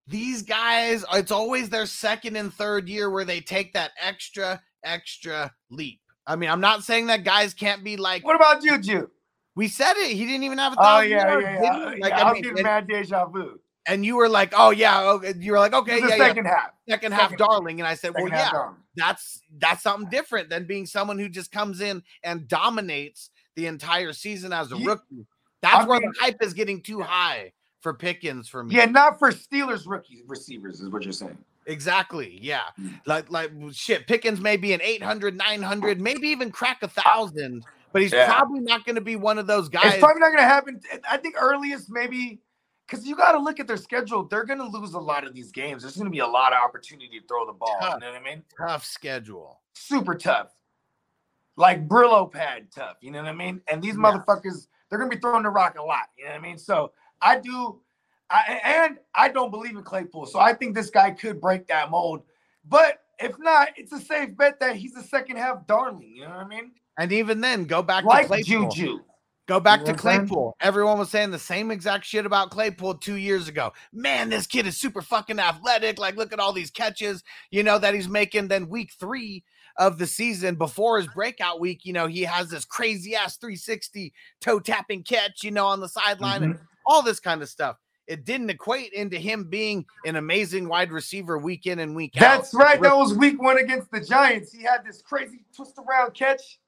These 0.09 0.43
guys, 0.43 1.05
it's 1.13 1.31
always 1.31 1.69
their 1.69 1.85
second 1.87 2.37
and 2.37 2.53
third 2.53 2.89
year 2.89 3.11
where 3.11 3.25
they 3.27 3.41
take 3.41 3.75
that 3.75 3.91
extra, 4.01 4.61
extra 4.83 5.53
leap. 5.71 6.01
I 6.27 6.35
mean, 6.37 6.49
I'm 6.51 6.61
not 6.63 6.83
saying 6.83 7.07
that 7.09 7.25
guys 7.25 7.53
can't 7.55 7.85
be 7.85 7.97
like 7.97 8.25
what 8.25 8.35
about 8.37 8.63
Juju? 8.63 9.09
we 9.55 9.69
said 9.69 9.95
it. 9.97 10.13
He 10.13 10.25
didn't 10.25 10.45
even 10.45 10.59
have 10.59 10.73
a 10.73 10.77
Oh 10.79 10.83
thousand 10.83 11.11
yeah, 11.11 11.29
yards, 11.29 11.45
yeah, 11.45 11.63
yeah. 11.63 11.85
Like, 11.85 11.99
yeah 12.13 12.25
I 12.27 12.31
I 12.31 12.33
mean, 12.33 12.43
getting 12.43 12.59
and, 12.59 12.65
mad 12.65 12.89
deja 12.89 13.27
vu. 13.27 13.61
and 13.87 14.05
you 14.07 14.17
were 14.17 14.29
like, 14.29 14.53
oh 14.57 14.71
yeah, 14.71 15.01
oh, 15.03 15.17
okay. 15.17 15.35
you 15.39 15.53
were 15.53 15.59
like, 15.59 15.73
okay, 15.75 15.97
yeah, 15.99 16.07
the 16.07 16.09
yeah, 16.17 16.17
second 16.29 16.45
half. 16.47 16.71
second 16.89 17.13
half 17.13 17.37
darling, 17.37 17.81
and 17.81 17.87
I 17.87 17.95
said, 17.95 18.13
well, 18.15 18.25
Second 18.29 18.39
yeah, 18.39 18.71
that's 18.97 19.41
that's 19.59 19.83
something 19.83 20.09
different 20.11 20.49
than 20.49 20.65
being 20.67 20.87
someone 20.87 21.19
who 21.19 21.29
just 21.29 21.51
comes 21.53 21.81
in 21.81 22.03
and 22.23 22.47
dominates 22.49 23.31
the 23.57 23.67
entire 23.67 24.13
season 24.13 24.53
as 24.53 24.71
a 24.73 24.77
Ye- 24.77 24.87
rookie. 24.87 25.27
That's 25.61 25.85
I 25.85 25.89
where 25.89 26.01
mean- 26.01 26.13
the 26.13 26.21
hype 26.21 26.43
is 26.43 26.55
getting 26.55 26.83
too 26.83 27.01
high 27.01 27.53
for 27.81 27.95
Pickens 27.95 28.49
for 28.49 28.65
me. 28.65 28.75
Yeah, 28.77 28.87
not 28.87 29.19
for 29.19 29.31
Steelers 29.31 29.87
rookie 29.87 30.23
receivers, 30.27 30.81
is 30.81 30.89
what 30.89 31.05
you're 31.05 31.13
saying. 31.13 31.39
Exactly. 31.67 32.39
Yeah. 32.41 32.63
Mm. 32.81 33.01
Like 33.07 33.31
like 33.31 33.53
shit, 33.73 34.07
Pickens 34.07 34.41
may 34.41 34.57
be 34.57 34.73
an 34.73 34.81
800, 34.83 35.37
900, 35.37 36.01
maybe 36.01 36.29
even 36.29 36.51
crack 36.51 36.83
a 36.83 36.89
thousand, 36.89 37.65
but 37.93 38.03
he's 38.03 38.13
Yeah. 38.13 38.27
probably 38.27 38.61
not 38.61 38.85
going 38.87 38.97
to 38.97 39.03
be 39.03 39.17
one 39.17 39.39
of 39.39 39.47
those 39.47 39.69
guys. 39.69 39.95
It's 39.95 39.99
probably 40.03 40.21
not 40.21 40.29
going 40.29 40.39
to 40.39 40.43
happen. 40.45 40.81
I 41.09 41.19
think 41.19 41.35
earliest 41.39 41.91
maybe 41.91 42.41
because 42.87 43.07
you 43.07 43.15
got 43.15 43.33
to 43.33 43.39
look 43.39 43.61
at 43.61 43.67
their 43.67 43.77
schedule. 43.77 44.25
They're 44.25 44.47
going 44.47 44.61
to 44.61 44.67
lose 44.67 44.95
a 44.95 44.99
lot 44.99 45.27
of 45.27 45.35
these 45.35 45.53
games. 45.53 45.83
There's 45.83 45.97
going 45.97 46.07
to 46.07 46.11
be 46.11 46.21
a 46.21 46.27
lot 46.27 46.55
of 46.55 46.59
opportunity 46.65 47.21
to 47.21 47.27
throw 47.27 47.45
the 47.47 47.53
ball. 47.53 47.77
Tough. 47.81 47.95
You 47.95 48.01
know 48.01 48.13
what 48.13 48.23
I 48.23 48.25
mean? 48.25 48.43
Tough 48.57 48.87
schedule. 48.87 49.61
Super 49.75 50.15
tough, 50.15 50.53
like 51.57 51.87
Brillo 51.87 52.33
pad 52.33 52.69
tough. 52.75 52.97
You 53.03 53.11
know 53.11 53.21
what 53.23 53.29
I 53.29 53.35
mean? 53.35 53.61
And 53.71 53.83
these 53.83 53.95
Yeah. 53.95 54.01
motherfuckers, 54.01 54.69
they're 54.89 54.99
going 54.99 55.11
to 55.11 55.17
be 55.17 55.21
throwing 55.21 55.43
the 55.43 55.51
rock 55.51 55.77
a 55.79 55.83
lot. 55.83 56.09
You 56.17 56.25
know 56.25 56.31
what 56.31 56.39
I 56.39 56.43
mean? 56.43 56.57
So 56.57 56.93
I 57.21 57.39
do, 57.39 57.81
I, 58.31 58.61
and 58.65 58.99
I 59.15 59.29
don't 59.29 59.51
believe 59.51 59.77
in 59.77 59.83
Claypool. 59.83 60.27
So 60.27 60.39
I 60.39 60.53
think 60.55 60.75
this 60.75 60.91
guy 60.91 61.11
could 61.11 61.41
break 61.41 61.67
that 61.69 61.91
mold. 61.91 62.23
But 62.67 63.01
if 63.19 63.39
not, 63.39 63.69
it's 63.77 63.93
a 63.93 64.01
safe 64.01 64.37
bet 64.37 64.61
that 64.61 64.77
he's 64.77 64.97
a 64.97 65.03
second 65.03 65.37
half 65.37 65.67
darling. 65.67 66.13
You 66.15 66.23
know 66.23 66.31
what 66.31 66.39
I 66.39 66.49
mean? 66.49 66.73
And 66.99 67.13
even 67.13 67.41
then, 67.41 67.65
go 67.65 67.83
back 67.83 68.05
to 68.05 68.27
Claypool. 68.27 68.71
Juju. 68.71 68.99
Go 69.49 69.59
back 69.59 69.81
You 69.81 69.87
to 69.87 69.93
know 69.93 69.99
saying? 69.99 70.19
Claypool. 70.27 70.57
Everyone 70.61 70.99
was 70.99 71.09
saying 71.09 71.31
the 71.31 71.39
same 71.39 71.71
exact 71.71 72.05
shit 72.05 72.27
about 72.27 72.51
Claypool 72.51 72.97
two 72.97 73.15
years 73.15 73.49
ago. 73.49 73.73
Man, 73.95 74.29
this 74.29 74.47
kid 74.47 74.67
is 74.67 74.79
super 74.79 75.01
fucking 75.01 75.39
athletic. 75.39 75.99
Like, 75.99 76.17
look 76.17 76.35
at 76.35 76.39
all 76.39 76.53
these 76.53 76.71
catches, 76.71 77.25
you 77.51 77.63
know, 77.63 77.79
that 77.79 77.95
he's 77.95 78.11
making. 78.11 78.49
Then 78.49 78.69
week 78.69 78.93
three 79.01 79.45
of 79.79 79.97
the 79.97 80.07
season, 80.07 80.57
before 80.57 80.99
his 80.99 81.07
breakout 81.09 81.61
week, 81.61 81.87
you 81.87 81.95
know, 81.95 82.07
he 82.07 82.23
has 82.23 82.51
this 82.51 82.67
crazy 82.67 83.15
ass 83.17 83.39
360 83.39 84.13
toe 84.43 84.61
tapping 84.61 85.03
catch, 85.03 85.43
you 85.43 85.51
know, 85.51 85.67
on 85.67 85.81
the 85.81 85.89
sideline 85.89 86.43
and 86.43 86.55
mm-hmm. 86.57 86.65
All 86.89 87.03
this 87.03 87.21
kind 87.21 87.43
of 87.43 87.49
stuff. 87.49 87.77
It 88.09 88.25
didn't 88.25 88.49
equate 88.49 88.95
into 88.95 89.19
him 89.19 89.45
being 89.45 89.85
an 90.07 90.17
amazing 90.17 90.67
wide 90.67 90.91
receiver 90.91 91.37
week 91.37 91.67
in 91.67 91.79
and 91.79 91.95
week 91.95 92.17
out. 92.17 92.21
That's 92.21 92.55
right. 92.55 92.81
That 92.81 92.97
was 92.97 93.15
week 93.15 93.41
one 93.41 93.59
against 93.59 93.91
the 93.91 94.01
Giants. 94.01 94.51
He 94.51 94.63
had 94.63 94.83
this 94.85 95.03
crazy 95.03 95.45
twist 95.55 95.79
around 95.79 96.15
catch. 96.15 96.59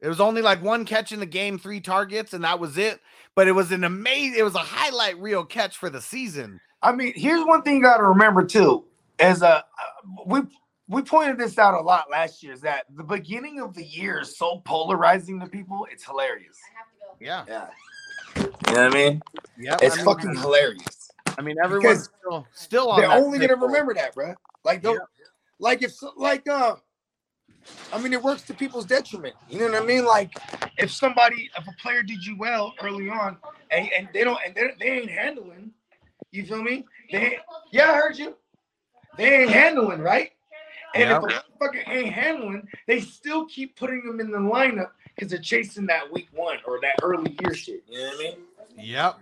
It 0.00 0.06
was 0.06 0.20
only 0.20 0.40
like 0.40 0.62
one 0.62 0.84
catch 0.84 1.10
in 1.10 1.18
the 1.18 1.26
game, 1.26 1.58
three 1.58 1.80
targets, 1.80 2.32
and 2.32 2.44
that 2.44 2.60
was 2.60 2.78
it. 2.78 3.00
But 3.34 3.48
it 3.48 3.52
was 3.52 3.72
an 3.72 3.82
amazing, 3.82 4.38
it 4.38 4.44
was 4.44 4.54
a 4.54 4.58
highlight 4.58 5.18
reel 5.18 5.44
catch 5.44 5.76
for 5.76 5.90
the 5.90 6.00
season. 6.00 6.60
I 6.82 6.92
mean, 6.92 7.12
here's 7.16 7.44
one 7.44 7.62
thing 7.62 7.76
you 7.76 7.82
got 7.82 7.96
to 7.96 8.04
remember 8.04 8.44
too: 8.44 8.84
as 9.18 9.42
a 9.42 9.48
uh, 9.48 9.62
we 10.24 10.42
we 10.86 11.02
pointed 11.02 11.36
this 11.38 11.58
out 11.58 11.74
a 11.74 11.80
lot 11.80 12.10
last 12.12 12.44
year. 12.44 12.52
Is 12.52 12.60
that 12.60 12.84
the 12.96 13.02
beginning 13.02 13.60
of 13.60 13.74
the 13.74 13.84
year 13.84 14.20
is 14.20 14.38
so 14.38 14.62
polarizing 14.64 15.40
to 15.40 15.46
people? 15.46 15.86
It's 15.90 16.04
hilarious. 16.04 16.56
Yeah. 17.18 17.44
Yeah. 17.48 17.66
You 18.38 18.44
know 18.44 18.50
what 18.72 18.78
I 18.78 18.88
mean? 18.90 19.22
Yeah. 19.58 19.76
It's 19.82 19.94
I 19.94 19.96
mean, 19.98 20.04
fucking 20.04 20.36
hilarious. 20.36 21.10
I 21.36 21.42
mean, 21.42 21.56
everyone's 21.62 22.08
because 22.08 22.10
still, 22.20 22.46
still 22.52 22.88
on 22.90 23.00
They're 23.00 23.08
that 23.08 23.18
only 23.18 23.38
gonna 23.38 23.56
remember 23.56 23.94
that, 23.94 24.14
bro. 24.14 24.34
Like, 24.64 24.82
don't, 24.82 25.00
like 25.58 25.82
if 25.82 25.92
like 26.16 26.48
uh, 26.48 26.76
I 27.92 28.00
mean, 28.00 28.12
it 28.12 28.22
works 28.22 28.42
to 28.42 28.54
people's 28.54 28.84
detriment. 28.84 29.34
You 29.48 29.60
know 29.60 29.70
what 29.70 29.82
I 29.82 29.86
mean? 29.86 30.04
Like, 30.04 30.32
if 30.76 30.90
somebody, 30.90 31.50
if 31.56 31.66
a 31.66 31.72
player 31.80 32.02
did 32.02 32.24
you 32.24 32.36
well 32.36 32.74
early 32.82 33.08
on, 33.08 33.38
and, 33.70 33.88
and 33.96 34.08
they 34.12 34.24
don't, 34.24 34.38
and 34.44 34.54
they, 34.54 34.70
they 34.78 34.90
ain't 34.98 35.10
handling, 35.10 35.72
you 36.30 36.44
feel 36.44 36.62
me? 36.62 36.84
They, 37.10 37.38
yeah, 37.72 37.92
I 37.92 37.94
heard 37.94 38.18
you. 38.18 38.36
They 39.16 39.42
ain't 39.42 39.50
handling, 39.50 40.00
right? 40.00 40.32
And 40.94 41.10
if 41.10 41.22
a 41.22 41.44
fucking 41.58 41.82
ain't 41.86 42.12
handling, 42.12 42.66
they 42.86 43.00
still 43.00 43.46
keep 43.46 43.76
putting 43.76 44.04
them 44.06 44.20
in 44.20 44.30
the 44.30 44.38
lineup 44.38 44.90
because 45.18 45.30
they're 45.30 45.40
chasing 45.40 45.86
that 45.86 46.12
week 46.12 46.28
one 46.32 46.58
or 46.66 46.78
that 46.80 46.94
early 47.02 47.36
year 47.42 47.54
shit. 47.54 47.82
You 47.88 47.98
know 47.98 48.06
what 48.06 48.14
I 48.14 48.22
mean? 48.76 48.86
Yep. 48.86 49.16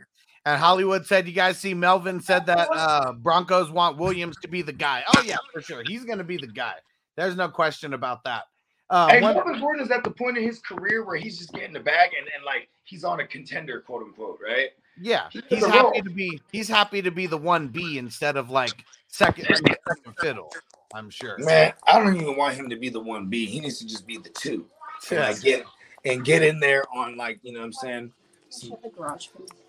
And 0.44 0.61
Hollywood 0.61 1.07
said, 1.07 1.26
you 1.26 1.32
guys 1.32 1.59
see 1.59 1.74
Melvin 1.74 2.20
said 2.20 2.47
that 2.47 2.68
uh 2.70 3.12
Broncos 3.14 3.70
want 3.70 3.97
Williams 3.97 4.36
to 4.42 4.49
be 4.49 4.62
the 4.62 4.72
guy. 4.72 5.03
Oh, 5.16 5.22
yeah, 5.24 5.36
for 5.53 5.61
sure. 5.61 5.82
He's 5.86 6.05
going 6.05 6.18
to 6.18 6.24
be 6.24 6.36
the 6.36 6.47
guy. 6.47 6.74
There's 7.16 7.34
no 7.36 7.49
question 7.49 7.94
about 7.94 8.22
that. 8.24 8.42
Uh, 8.90 9.09
Hey, 9.09 9.20
one- 9.22 9.34
Melvin 9.34 9.59
Gordon 9.61 9.82
is 9.84 9.90
at 9.90 10.05
the 10.05 10.11
point 10.11 10.36
in 10.38 10.44
his 10.44 10.61
career 10.61 11.05
where 11.05 11.16
he's 11.16 11.38
just 11.38 11.53
getting 11.53 11.72
the 11.72 11.80
bag 11.80 12.11
and, 12.16 12.28
and 12.34 12.44
like 12.44 12.68
he's 12.84 13.03
on 13.03 13.20
a 13.20 13.26
contender, 13.26 13.80
quote 13.80 14.03
unquote, 14.03 14.38
right? 14.47 14.68
yeah, 15.01 15.26
He's 15.30 15.42
he's 15.49 15.66
happy 15.66 15.78
role. 15.78 15.92
to 15.94 16.11
be 16.11 16.40
he's 16.53 16.68
happy 16.68 17.03
to 17.03 17.11
be 17.11 17.26
the 17.26 17.36
one 17.36 17.68
B 17.68 17.99
instead 17.99 18.36
of 18.36 18.49
like 18.49 18.84
second 19.09 19.44
second 19.47 20.14
fiddle. 20.20 20.51
I'm 20.94 21.11
sure. 21.11 21.36
Man, 21.38 21.72
I 21.86 21.99
don't 21.99 22.14
even 22.16 22.36
want 22.36 22.55
him 22.55 22.70
to 22.70 22.76
be 22.76 22.88
the 22.88 23.01
one 23.01 23.26
B. 23.28 23.44
He 23.47 23.59
needs 23.61 23.78
to 23.80 23.86
just 23.86 24.07
be 24.07 24.16
the 24.18 24.30
two. 24.30 24.64
And 25.11 25.20
like 25.20 25.40
get 25.42 25.64
and 26.07 26.25
get 26.25 26.43
in 26.43 26.61
there 26.61 26.85
on 26.95 27.17
like, 27.17 27.39
you 27.43 27.53
know 27.53 27.61
what 27.61 27.67
I'm 27.67 27.73
saying? 27.73 28.13
Some- 28.49 28.77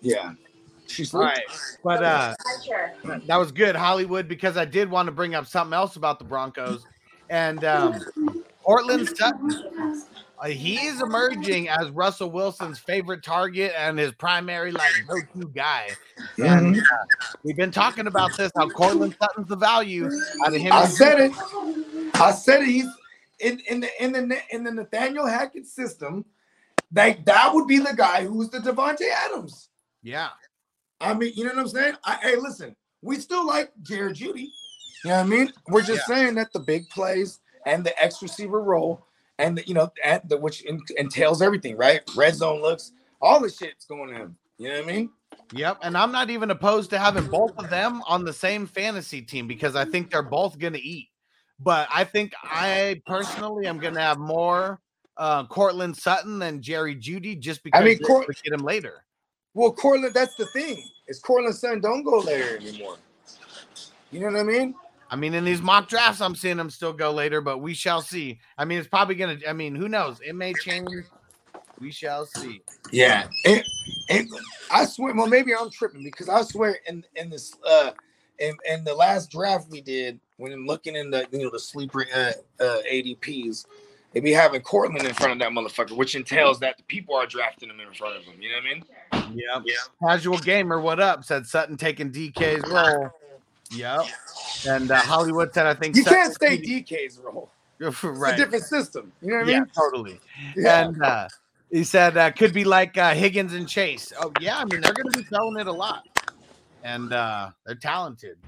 yeah. 0.00 0.32
She's 0.86 1.12
All 1.12 1.20
right, 1.20 1.38
but 1.84 2.02
uh, 2.02 2.34
that 3.26 3.36
was 3.36 3.52
good, 3.52 3.76
Hollywood, 3.76 4.26
because 4.26 4.56
I 4.56 4.64
did 4.64 4.90
want 4.90 5.04
to 5.06 5.12
bring 5.12 5.34
up 5.34 5.46
something 5.46 5.74
else 5.74 5.96
about 5.96 6.18
the 6.18 6.24
Broncos 6.24 6.86
and 7.28 7.62
um, 7.66 8.00
Courtland 8.64 9.06
Sutton. 9.14 9.52
Uh, 10.40 10.48
he's 10.48 11.02
emerging 11.02 11.68
as 11.68 11.90
Russell 11.90 12.30
Wilson's 12.30 12.78
favorite 12.78 13.22
target 13.22 13.74
and 13.76 13.98
his 13.98 14.12
primary 14.12 14.72
like 14.72 14.92
go-to 15.06 15.48
guy. 15.54 15.90
And 16.38 16.76
Mhm. 16.76 16.78
uh, 16.80 17.34
we've 17.42 17.56
been 17.56 17.72
talking 17.72 18.06
about 18.06 18.34
this 18.38 18.50
how 18.56 18.68
Courtland 18.70 19.14
Sutton's 19.20 19.48
the 19.48 19.56
value 19.56 20.08
out 20.46 20.54
of 20.54 20.60
him. 20.60 20.72
I 20.72 20.86
said 20.86 21.20
it. 21.20 21.32
I 22.14 22.30
said 22.32 22.62
it. 22.62 22.68
He's 22.68 22.86
in, 23.40 23.60
in 23.68 23.80
the 23.80 24.02
in 24.02 24.12
the 24.12 24.38
in 24.50 24.64
the 24.64 24.72
Nathaniel 24.72 25.26
Hackett 25.26 25.66
system. 25.66 26.24
Like 26.94 27.24
that 27.26 27.52
would 27.52 27.66
be 27.66 27.78
the 27.78 27.94
guy 27.94 28.24
who's 28.24 28.48
the 28.48 28.58
Davante 28.58 29.10
Adams. 29.26 29.68
Yeah, 30.02 30.28
I 31.00 31.14
mean, 31.14 31.32
you 31.34 31.44
know 31.44 31.50
what 31.50 31.60
I'm 31.60 31.68
saying? 31.68 31.94
I, 32.04 32.16
hey, 32.22 32.36
listen, 32.36 32.74
we 33.02 33.16
still 33.16 33.46
like 33.46 33.72
Jared 33.82 34.16
Jeudy. 34.16 34.48
You 35.04 35.10
know 35.10 35.16
what 35.16 35.26
I 35.26 35.28
mean? 35.28 35.52
We're 35.68 35.82
just 35.82 36.06
saying 36.06 36.34
that 36.36 36.52
the 36.52 36.60
big 36.60 36.88
plays 36.88 37.40
and 37.66 37.84
the 37.84 38.02
X 38.02 38.20
receiver 38.22 38.60
role 38.60 39.06
and 39.38 39.58
the, 39.58 39.66
you 39.66 39.74
know, 39.74 39.92
the 40.24 40.36
which 40.36 40.64
en- 40.66 40.80
entails 40.96 41.40
everything, 41.40 41.76
right? 41.76 42.00
Red 42.16 42.34
zone 42.34 42.60
looks, 42.60 42.92
all 43.20 43.40
the 43.40 43.48
shit's 43.48 43.84
going 43.84 44.10
to 44.10 44.16
him. 44.16 44.36
You 44.58 44.70
know 44.70 44.80
what 44.80 44.88
I 44.88 44.92
mean? 44.92 45.10
Yep. 45.52 45.78
And 45.82 45.96
I'm 45.96 46.10
not 46.10 46.30
even 46.30 46.50
opposed 46.50 46.90
to 46.90 46.98
having 46.98 47.26
both 47.28 47.56
of 47.58 47.70
them 47.70 48.02
on 48.08 48.24
the 48.24 48.32
same 48.32 48.66
fantasy 48.66 49.22
team 49.22 49.46
because 49.46 49.76
I 49.76 49.84
think 49.84 50.10
they're 50.10 50.22
both 50.22 50.58
going 50.58 50.72
to 50.72 50.82
eat. 50.82 51.08
But 51.60 51.88
I 51.92 52.04
think 52.04 52.32
I 52.42 53.00
personally 53.06 53.66
am 53.66 53.78
going 53.78 53.94
to 53.94 54.00
have 54.00 54.18
more 54.18 54.80
uh, 55.16 55.44
Courtland 55.46 55.96
Sutton 55.96 56.38
than 56.38 56.62
Jerry 56.62 56.94
Jeudy 56.94 57.38
just 57.38 57.62
because 57.64 57.80
I 57.80 57.84
mean, 57.84 57.98
Cort- 57.98 58.28
would 58.28 58.42
get 58.42 58.52
him 58.52 58.64
later. 58.64 59.04
Well, 59.54 59.72
Courtland, 59.72 60.14
that's 60.14 60.36
the 60.36 60.46
thing. 60.46 60.84
Is 61.08 61.18
Courtland 61.18 61.56
Sutton 61.56 61.80
don't 61.80 62.04
go 62.04 62.18
later 62.18 62.56
anymore. 62.58 62.96
You 64.12 64.20
know 64.20 64.26
what 64.26 64.36
I 64.36 64.42
mean? 64.44 64.74
I 65.10 65.16
mean, 65.16 65.34
in 65.34 65.44
these 65.44 65.62
mock 65.62 65.88
drafts, 65.88 66.20
I'm 66.20 66.34
seeing 66.34 66.58
him 66.58 66.70
still 66.70 66.92
go 66.92 67.10
later, 67.10 67.40
but 67.40 67.58
we 67.58 67.74
shall 67.74 68.02
see. 68.02 68.38
I 68.58 68.64
mean, 68.64 68.78
it's 68.78 68.88
probably 68.88 69.14
going 69.14 69.38
to, 69.38 69.48
I 69.48 69.52
mean, 69.52 69.74
who 69.74 69.88
knows? 69.88 70.20
It 70.20 70.34
may 70.34 70.52
change. 70.52 70.88
We 71.80 71.90
shall 71.90 72.26
see. 72.26 72.60
Yeah. 72.92 73.28
And, 73.44 73.64
and 74.10 74.28
I 74.70 74.84
swear, 74.84 75.14
well, 75.14 75.26
maybe 75.26 75.54
I'm 75.54 75.70
tripping 75.70 76.02
because 76.02 76.28
I 76.28 76.42
swear 76.42 76.78
in 76.86 77.04
in 77.14 77.30
this 77.30 77.54
uh 77.66 77.92
in, 78.38 78.56
in 78.68 78.84
the 78.84 78.94
last 78.94 79.30
draft 79.30 79.68
we 79.70 79.80
did, 79.80 80.18
when 80.36 80.52
I'm 80.52 80.66
looking 80.66 80.96
in 80.96 81.10
the 81.10 81.26
you 81.32 81.40
know 81.40 81.50
the 81.50 81.58
sleeper 81.58 82.06
uh, 82.14 82.32
uh 82.60 82.78
ADPs, 82.90 83.66
they 84.12 84.20
be 84.20 84.32
having 84.32 84.60
Courtland 84.62 85.06
in 85.06 85.14
front 85.14 85.32
of 85.32 85.38
that 85.40 85.50
motherfucker, 85.50 85.96
which 85.96 86.14
entails 86.14 86.58
that 86.60 86.76
the 86.76 86.82
people 86.84 87.14
are 87.14 87.26
drafting 87.26 87.68
him 87.68 87.80
in 87.80 87.92
front 87.92 88.16
of 88.16 88.24
him. 88.24 88.40
You 88.40 88.50
know 88.50 88.56
what 88.56 89.22
I 89.22 89.30
mean? 89.32 89.64
Yep. 89.66 89.74
Casual 90.02 90.38
gamer, 90.38 90.80
what 90.80 91.00
up? 91.00 91.24
Said 91.24 91.46
Sutton 91.46 91.76
taking 91.76 92.10
DK's 92.10 92.68
role. 92.70 93.10
Yep. 93.72 94.06
And 94.66 94.90
uh, 94.90 94.96
Hollywood 94.96 95.52
said, 95.52 95.66
I 95.66 95.74
think 95.74 95.96
You 95.96 96.02
Sutton 96.02 96.18
can't 96.18 96.40
say 96.40 96.56
could 96.56 96.66
DK's 96.66 97.18
role. 97.18 97.50
It's 97.80 98.02
right. 98.02 98.34
a 98.34 98.36
different 98.36 98.64
system. 98.64 99.12
You 99.22 99.28
know 99.28 99.36
what 99.36 99.46
I 99.46 99.50
yeah, 99.52 99.60
mean? 99.60 99.70
totally. 99.72 100.20
Yeah. 100.56 100.86
And 100.86 101.00
uh, 101.00 101.28
he 101.70 101.84
said 101.84 102.16
uh, 102.16 102.32
could 102.32 102.52
be 102.52 102.64
like 102.64 102.98
uh, 102.98 103.14
Higgins 103.14 103.52
and 103.52 103.68
Chase. 103.68 104.12
Oh 104.20 104.32
yeah, 104.40 104.58
I 104.58 104.64
mean 104.64 104.80
they're 104.80 104.92
going 104.92 105.12
to 105.12 105.18
be 105.18 105.24
selling 105.26 105.60
it 105.60 105.68
a 105.68 105.72
lot, 105.72 106.04
and 106.82 107.12
uh, 107.12 107.50
they're 107.66 107.74
talented. 107.74 108.38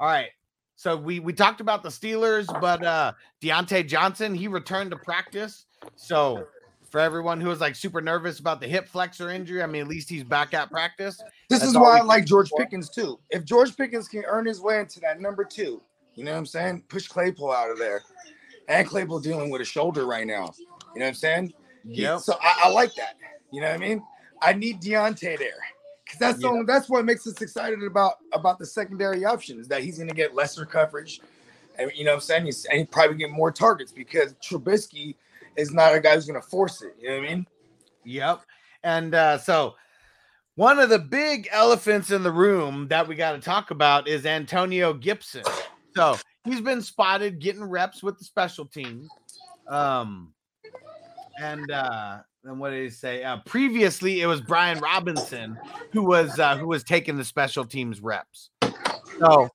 All 0.00 0.06
right, 0.06 0.30
so 0.76 0.96
we 0.96 1.20
we 1.20 1.32
talked 1.32 1.60
about 1.60 1.82
the 1.82 1.88
Steelers, 1.88 2.46
but 2.60 2.84
uh, 2.84 3.12
Diontae 3.40 3.86
Johnson 3.86 4.34
he 4.34 4.48
returned 4.48 4.90
to 4.90 4.96
practice. 4.96 5.66
So 5.96 6.46
for 6.90 7.00
everyone 7.00 7.40
who 7.40 7.48
was 7.48 7.60
like 7.60 7.74
super 7.74 8.00
nervous 8.00 8.38
about 8.38 8.60
the 8.60 8.66
hip 8.66 8.88
flexor 8.88 9.30
injury, 9.30 9.62
I 9.62 9.66
mean 9.66 9.82
at 9.82 9.88
least 9.88 10.08
he's 10.08 10.24
back 10.24 10.54
at 10.54 10.70
practice. 10.70 11.16
This 11.48 11.60
That's 11.60 11.72
is 11.72 11.78
why 11.78 11.98
I 11.98 12.02
like 12.02 12.24
George 12.24 12.48
for. 12.48 12.58
Pickens 12.58 12.90
too. 12.90 13.18
If 13.30 13.44
George 13.44 13.76
Pickens 13.76 14.08
can 14.08 14.24
earn 14.26 14.46
his 14.46 14.60
way 14.60 14.80
into 14.80 15.00
that 15.00 15.20
number 15.20 15.44
two, 15.44 15.80
you 16.14 16.24
know 16.24 16.32
what 16.32 16.38
I'm 16.38 16.46
saying? 16.46 16.84
Push 16.88 17.08
Claypool 17.08 17.50
out 17.50 17.70
of 17.70 17.78
there. 17.78 18.02
And 18.68 18.86
Claypool 18.86 19.20
dealing 19.20 19.50
with 19.50 19.60
a 19.60 19.64
shoulder 19.64 20.06
right 20.06 20.26
now. 20.26 20.52
You 20.94 21.00
know 21.00 21.06
what 21.06 21.08
I'm 21.08 21.14
saying? 21.14 21.52
Yeah. 21.84 22.16
So 22.18 22.34
I, 22.40 22.62
I 22.64 22.68
like 22.70 22.94
that. 22.94 23.16
You 23.52 23.60
know 23.60 23.68
what 23.68 23.74
I 23.74 23.78
mean? 23.78 24.02
I 24.40 24.52
need 24.52 24.80
Diontae 24.80 25.38
there. 25.38 25.52
That's 26.18 26.38
the 26.38 26.46
Yeah. 26.46 26.52
only, 26.52 26.64
that's 26.64 26.88
what 26.88 27.04
makes 27.04 27.26
us 27.26 27.40
excited 27.40 27.82
about 27.82 28.18
about 28.32 28.58
the 28.58 28.66
secondary 28.66 29.24
options 29.24 29.68
that 29.68 29.82
he's 29.82 29.98
gonna 29.98 30.12
get 30.12 30.34
lesser 30.34 30.64
coverage. 30.64 31.20
And 31.78 31.90
you 31.94 32.04
know 32.04 32.12
what 32.12 32.16
I'm 32.16 32.20
saying? 32.22 32.44
He's 32.46 32.64
and 32.66 32.78
he 32.78 32.84
probably 32.84 33.16
get 33.16 33.30
more 33.30 33.50
targets 33.50 33.92
because 33.92 34.34
Trubisky 34.34 35.16
is 35.56 35.72
not 35.72 35.94
a 35.94 36.00
guy 36.00 36.14
who's 36.14 36.26
gonna 36.26 36.42
force 36.42 36.82
it. 36.82 36.96
You 37.00 37.08
know 37.08 37.18
what 37.18 37.26
I 37.26 37.34
mean? 37.34 37.46
Yep. 38.04 38.42
And 38.82 39.14
uh, 39.14 39.38
so 39.38 39.74
one 40.56 40.78
of 40.78 40.88
the 40.88 40.98
big 40.98 41.48
elephants 41.50 42.10
in 42.10 42.22
the 42.22 42.30
room 42.30 42.86
that 42.88 43.08
we 43.08 43.14
got 43.16 43.32
to 43.32 43.40
talk 43.40 43.70
about 43.70 44.06
is 44.06 44.24
Antonio 44.24 44.92
Gibson. 44.92 45.42
So 45.96 46.16
he's 46.44 46.60
been 46.60 46.82
spotted 46.82 47.40
getting 47.40 47.64
reps 47.64 48.02
with 48.02 48.18
the 48.18 48.24
special 48.24 48.64
team. 48.64 49.08
Um, 49.68 50.32
and 51.40 51.70
uh, 51.70 52.18
and 52.44 52.58
what 52.58 52.70
did 52.70 52.82
he 52.82 52.90
say? 52.90 53.24
Uh, 53.24 53.38
previously, 53.46 54.20
it 54.20 54.26
was 54.26 54.40
Brian 54.40 54.78
Robinson 54.78 55.58
who 55.92 56.02
was 56.02 56.38
uh, 56.38 56.56
who 56.56 56.66
was 56.66 56.84
taking 56.84 57.16
the 57.16 57.24
special 57.24 57.64
teams 57.64 58.00
reps. 58.00 58.50
So, 59.18 59.48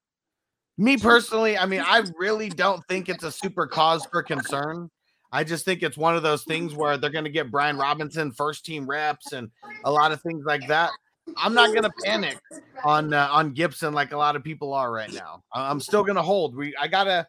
me 0.77 0.97
personally, 0.97 1.57
I 1.57 1.65
mean, 1.65 1.83
I 1.85 2.03
really 2.17 2.49
don't 2.49 2.81
think 2.87 3.09
it's 3.09 3.23
a 3.23 3.31
super 3.31 3.67
cause 3.67 4.05
for 4.05 4.23
concern. 4.23 4.89
I 5.31 5.43
just 5.43 5.65
think 5.65 5.83
it's 5.83 5.97
one 5.97 6.15
of 6.15 6.23
those 6.23 6.43
things 6.43 6.73
where 6.73 6.97
they're 6.97 7.11
going 7.11 7.25
to 7.25 7.29
get 7.29 7.51
Brian 7.51 7.77
Robinson 7.77 8.31
first 8.31 8.65
team 8.65 8.89
reps 8.89 9.33
and 9.33 9.51
a 9.83 9.91
lot 9.91 10.11
of 10.11 10.21
things 10.21 10.43
like 10.45 10.67
that. 10.67 10.89
I'm 11.37 11.53
not 11.53 11.67
going 11.67 11.83
to 11.83 11.91
panic 12.03 12.39
on 12.83 13.13
uh, 13.13 13.29
on 13.31 13.53
Gibson 13.53 13.93
like 13.93 14.13
a 14.13 14.17
lot 14.17 14.35
of 14.35 14.43
people 14.43 14.73
are 14.73 14.91
right 14.91 15.13
now. 15.13 15.43
I'm 15.53 15.79
still 15.79 16.03
going 16.03 16.15
to 16.15 16.23
hold. 16.23 16.55
We 16.55 16.75
I 16.75 16.87
gotta 16.87 17.27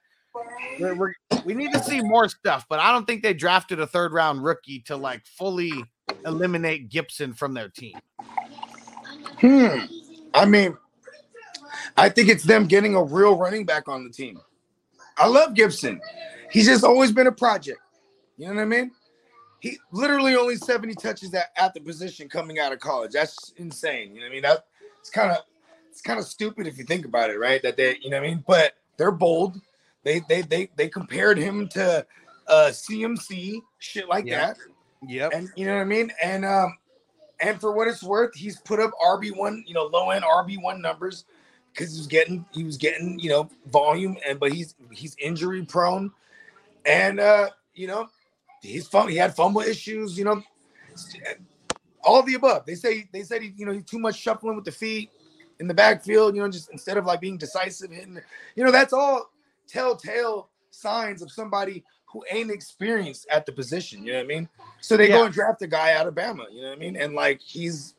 we're, 0.78 0.94
we're, 0.94 1.14
we 1.44 1.54
need 1.54 1.72
to 1.72 1.82
see 1.82 2.00
more 2.02 2.28
stuff, 2.28 2.66
but 2.68 2.80
I 2.80 2.92
don't 2.92 3.06
think 3.06 3.22
they 3.22 3.34
drafted 3.34 3.80
a 3.80 3.86
third 3.86 4.12
round 4.12 4.42
rookie 4.42 4.80
to 4.86 4.96
like 4.96 5.24
fully 5.26 5.72
eliminate 6.24 6.88
Gibson 6.88 7.32
from 7.32 7.54
their 7.54 7.68
team. 7.68 7.98
Hmm. 9.38 9.78
I 10.34 10.44
mean, 10.44 10.76
I 11.96 12.08
think 12.08 12.28
it's 12.28 12.44
them 12.44 12.66
getting 12.66 12.94
a 12.94 13.02
real 13.02 13.36
running 13.36 13.64
back 13.64 13.88
on 13.88 14.04
the 14.04 14.10
team. 14.10 14.40
I 15.16 15.26
love 15.26 15.54
Gibson. 15.54 16.00
He's 16.50 16.66
just 16.66 16.84
always 16.84 17.12
been 17.12 17.26
a 17.26 17.32
project. 17.32 17.80
You 18.36 18.48
know 18.48 18.54
what 18.54 18.62
I 18.62 18.66
mean? 18.66 18.90
He 19.60 19.78
literally 19.92 20.34
only 20.36 20.56
70 20.56 20.94
touches 20.94 21.34
at, 21.34 21.50
at 21.56 21.74
the 21.74 21.80
position 21.80 22.28
coming 22.28 22.58
out 22.58 22.72
of 22.72 22.80
college. 22.80 23.12
That's 23.12 23.52
insane. 23.56 24.14
You 24.14 24.20
know 24.20 24.26
what 24.26 24.30
I 24.30 24.32
mean? 24.32 24.42
That 24.42 24.64
it's 24.98 25.10
kind 25.10 25.30
of 25.30 25.38
it's 25.90 26.00
kind 26.00 26.18
of 26.18 26.24
stupid 26.24 26.66
if 26.66 26.78
you 26.78 26.84
think 26.84 27.04
about 27.04 27.30
it, 27.30 27.38
right? 27.38 27.62
That 27.62 27.76
they, 27.76 27.98
you 28.00 28.10
know 28.10 28.18
what 28.18 28.26
I 28.26 28.30
mean? 28.30 28.44
But 28.46 28.74
they're 28.96 29.10
bold. 29.10 29.60
They 30.02 30.20
they 30.28 30.42
they 30.42 30.70
they 30.76 30.88
compared 30.88 31.38
him 31.38 31.68
to 31.68 32.06
uh 32.46 32.68
CMC, 32.70 33.60
shit 33.78 34.08
like 34.08 34.26
Yeah. 34.26 34.46
that. 34.46 34.58
Yep. 35.06 35.32
And 35.34 35.48
you 35.56 35.66
know 35.66 35.74
what 35.76 35.82
I 35.82 35.84
mean? 35.84 36.12
And 36.22 36.44
um 36.44 36.76
and 37.40 37.60
for 37.60 37.72
what 37.72 37.88
it's 37.88 38.02
worth, 38.02 38.34
he's 38.34 38.58
put 38.60 38.80
up 38.80 38.90
RB1, 39.04 39.62
you 39.66 39.74
know, 39.74 39.84
low 39.84 40.10
end 40.10 40.24
RB1 40.24 40.80
numbers 40.80 41.24
because 41.72 41.92
he 41.92 41.98
was 41.98 42.06
getting 42.06 42.44
he 42.52 42.64
was 42.64 42.76
getting, 42.76 43.18
you 43.18 43.30
know, 43.30 43.48
volume 43.70 44.16
and 44.26 44.38
but 44.40 44.52
he's 44.52 44.74
he's 44.90 45.16
injury 45.18 45.64
prone. 45.64 46.10
And 46.86 47.20
uh, 47.20 47.50
you 47.74 47.86
know, 47.86 48.08
he's 48.62 48.86
fun, 48.86 49.08
he 49.08 49.16
had 49.16 49.34
fumble 49.34 49.60
issues, 49.60 50.18
you 50.18 50.24
know, 50.24 50.42
all 52.02 52.20
of 52.20 52.26
the 52.26 52.34
above. 52.34 52.66
They 52.66 52.74
say 52.74 53.08
they 53.12 53.22
said 53.22 53.42
he, 53.42 53.52
you 53.56 53.66
know, 53.66 53.72
he's 53.72 53.84
too 53.84 53.98
much 53.98 54.16
shuffling 54.16 54.56
with 54.56 54.64
the 54.64 54.72
feet 54.72 55.10
in 55.60 55.68
the 55.68 55.74
backfield, 55.74 56.34
you 56.34 56.40
know, 56.42 56.48
just 56.48 56.70
instead 56.70 56.96
of 56.96 57.04
like 57.04 57.20
being 57.20 57.36
decisive 57.36 57.90
hitting, 57.90 58.18
you 58.56 58.64
know, 58.64 58.72
that's 58.72 58.92
all 58.92 59.29
telltale 59.70 60.48
signs 60.70 61.22
of 61.22 61.30
somebody 61.30 61.84
who 62.06 62.24
ain't 62.30 62.50
experienced 62.50 63.26
at 63.30 63.46
the 63.46 63.52
position, 63.52 64.04
you 64.04 64.12
know 64.12 64.18
what 64.18 64.24
I 64.24 64.28
mean? 64.28 64.48
So 64.80 64.96
they 64.96 65.08
Yeah. 65.08 65.18
go 65.18 65.24
and 65.24 65.34
draft 65.34 65.62
a 65.62 65.66
guy 65.66 65.92
out 65.92 66.06
of 66.06 66.14
Bama, 66.14 66.50
you 66.52 66.62
know 66.62 66.68
what 66.68 66.76
I 66.76 66.80
mean? 66.80 66.96
And 66.96 67.14
like 67.14 67.40
he's 67.40 67.94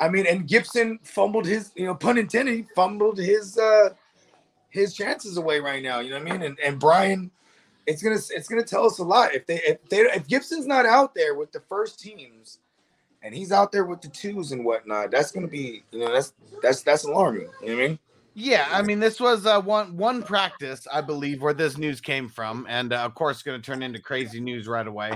I 0.00 0.08
mean, 0.08 0.26
and 0.26 0.48
Gibson 0.48 0.98
fumbled 1.02 1.46
his, 1.46 1.70
you 1.76 1.86
know, 1.86 1.94
pun 1.94 2.18
intended, 2.18 2.54
he 2.54 2.64
fumbled 2.74 3.18
his 3.18 3.58
uh 3.58 3.90
his 4.70 4.94
chances 4.94 5.36
away 5.36 5.60
right 5.60 5.82
now, 5.82 6.00
you 6.00 6.10
know 6.10 6.18
what 6.18 6.28
I 6.28 6.32
mean? 6.32 6.42
And 6.42 6.58
and 6.58 6.80
Brian, 6.80 7.30
it's 7.86 8.02
gonna 8.02 8.16
it's 8.30 8.48
gonna 8.48 8.64
tell 8.64 8.86
us 8.86 8.98
a 8.98 9.04
lot. 9.04 9.34
If 9.34 9.46
they 9.46 9.60
if 9.62 9.88
they 9.88 10.00
if 10.00 10.26
Gibson's 10.26 10.66
not 10.66 10.86
out 10.86 11.14
there 11.14 11.34
with 11.34 11.52
the 11.52 11.60
first 11.60 12.00
teams 12.00 12.58
and 13.22 13.34
he's 13.34 13.52
out 13.52 13.72
there 13.72 13.84
with 13.84 14.00
the 14.00 14.08
twos 14.08 14.52
and 14.52 14.64
whatnot, 14.64 15.10
that's 15.10 15.30
gonna 15.30 15.48
be, 15.48 15.84
you 15.92 16.00
know, 16.00 16.12
that's 16.12 16.32
that's 16.62 16.82
that's 16.82 17.04
alarming. 17.04 17.48
You 17.62 17.68
know 17.68 17.76
what 17.76 17.84
I 17.84 17.88
mean? 17.88 17.98
Yeah, 18.36 18.66
I 18.70 18.82
mean, 18.82 18.98
this 18.98 19.20
was 19.20 19.46
uh, 19.46 19.60
one 19.60 19.96
one 19.96 20.22
practice, 20.22 20.88
I 20.92 21.00
believe, 21.00 21.40
where 21.40 21.54
this 21.54 21.78
news 21.78 22.00
came 22.00 22.28
from, 22.28 22.66
and 22.68 22.92
uh, 22.92 22.96
of 22.96 23.14
course, 23.14 23.42
going 23.42 23.60
to 23.60 23.64
turn 23.64 23.80
into 23.80 24.00
crazy 24.00 24.40
news 24.40 24.66
right 24.66 24.86
away. 24.86 25.12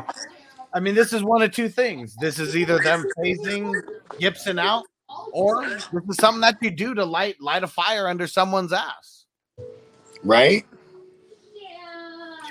I 0.73 0.79
mean, 0.79 0.95
this 0.95 1.13
is 1.13 1.25
one 1.25 1.43
of 1.43 1.51
two 1.51 1.69
things. 1.69 2.15
This 2.21 2.39
is 2.39 2.57
either 2.57 2.79
them 2.79 3.05
phasing 3.19 3.75
Gibson 4.21 4.61
out, 4.61 4.85
or 5.33 5.69
this 5.69 5.89
is 6.09 6.17
something 6.21 6.41
that 6.43 6.59
you 6.61 6.71
do 6.71 6.95
to 6.95 7.05
light 7.05 7.41
light 7.41 7.65
a 7.65 7.67
fire 7.67 8.07
under 8.07 8.29
someone's 8.29 8.73
ass. 8.73 9.25
Right? 10.23 10.65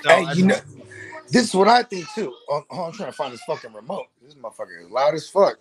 So, 0.02 0.10
hey, 0.10 0.34
you 0.34 0.46
know, 0.46 0.56
this 1.30 1.44
is 1.44 1.54
what 1.54 1.68
I 1.68 1.82
think 1.82 2.06
too. 2.14 2.34
Oh, 2.50 2.62
oh, 2.70 2.84
I'm 2.84 2.92
trying 2.92 3.10
to 3.10 3.16
find 3.16 3.32
this 3.32 3.42
fucking 3.44 3.72
remote. 3.72 4.06
This 4.22 4.34
motherfucker 4.34 4.84
is 4.84 4.90
loud 4.90 5.14
as 5.14 5.28
fuck. 5.30 5.58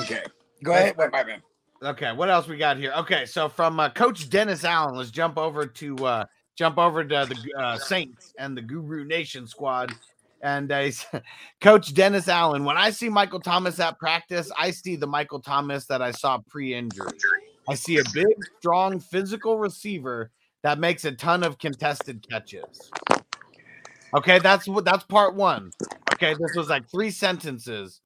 Okay, 0.00 0.22
go 0.62 0.72
ahead. 0.72 0.96
Bye, 0.96 1.08
bye, 1.08 1.24
man. 1.24 1.42
Okay, 1.82 2.12
what 2.12 2.28
else 2.28 2.48
we 2.48 2.56
got 2.56 2.76
here? 2.76 2.92
Okay, 2.96 3.24
so 3.24 3.48
from 3.48 3.78
uh, 3.78 3.90
Coach 3.90 4.28
Dennis 4.28 4.64
Allen, 4.64 4.96
let's 4.96 5.12
jump 5.12 5.38
over 5.38 5.64
to 5.64 5.96
uh, 6.04 6.24
jump 6.56 6.76
over 6.76 7.04
to 7.04 7.28
the 7.28 7.52
uh, 7.56 7.78
Saints 7.78 8.32
and 8.36 8.56
the 8.56 8.62
Guru 8.62 9.04
Nation 9.04 9.46
squad. 9.46 9.92
And 10.42 10.70
uh, 10.72 10.90
Coach 11.60 11.94
Dennis 11.94 12.26
Allen, 12.26 12.64
when 12.64 12.76
I 12.76 12.90
see 12.90 13.08
Michael 13.08 13.38
Thomas 13.38 13.78
at 13.78 13.96
practice, 13.98 14.50
I 14.58 14.72
see 14.72 14.96
the 14.96 15.06
Michael 15.06 15.40
Thomas 15.40 15.86
that 15.86 16.02
I 16.02 16.10
saw 16.10 16.38
pre-injury. 16.48 17.12
I 17.68 17.74
see 17.74 17.98
a 17.98 18.04
big, 18.12 18.26
strong, 18.58 18.98
physical 18.98 19.58
receiver 19.58 20.32
that 20.64 20.80
makes 20.80 21.04
a 21.04 21.12
ton 21.12 21.44
of 21.44 21.58
contested 21.58 22.26
catches. 22.28 22.90
Okay, 24.14 24.40
that's 24.40 24.66
what 24.66 24.84
that's 24.84 25.04
part 25.04 25.36
one. 25.36 25.70
Okay, 26.14 26.34
this 26.34 26.56
was 26.56 26.68
like 26.68 26.90
three 26.90 27.10
sentences, 27.10 28.00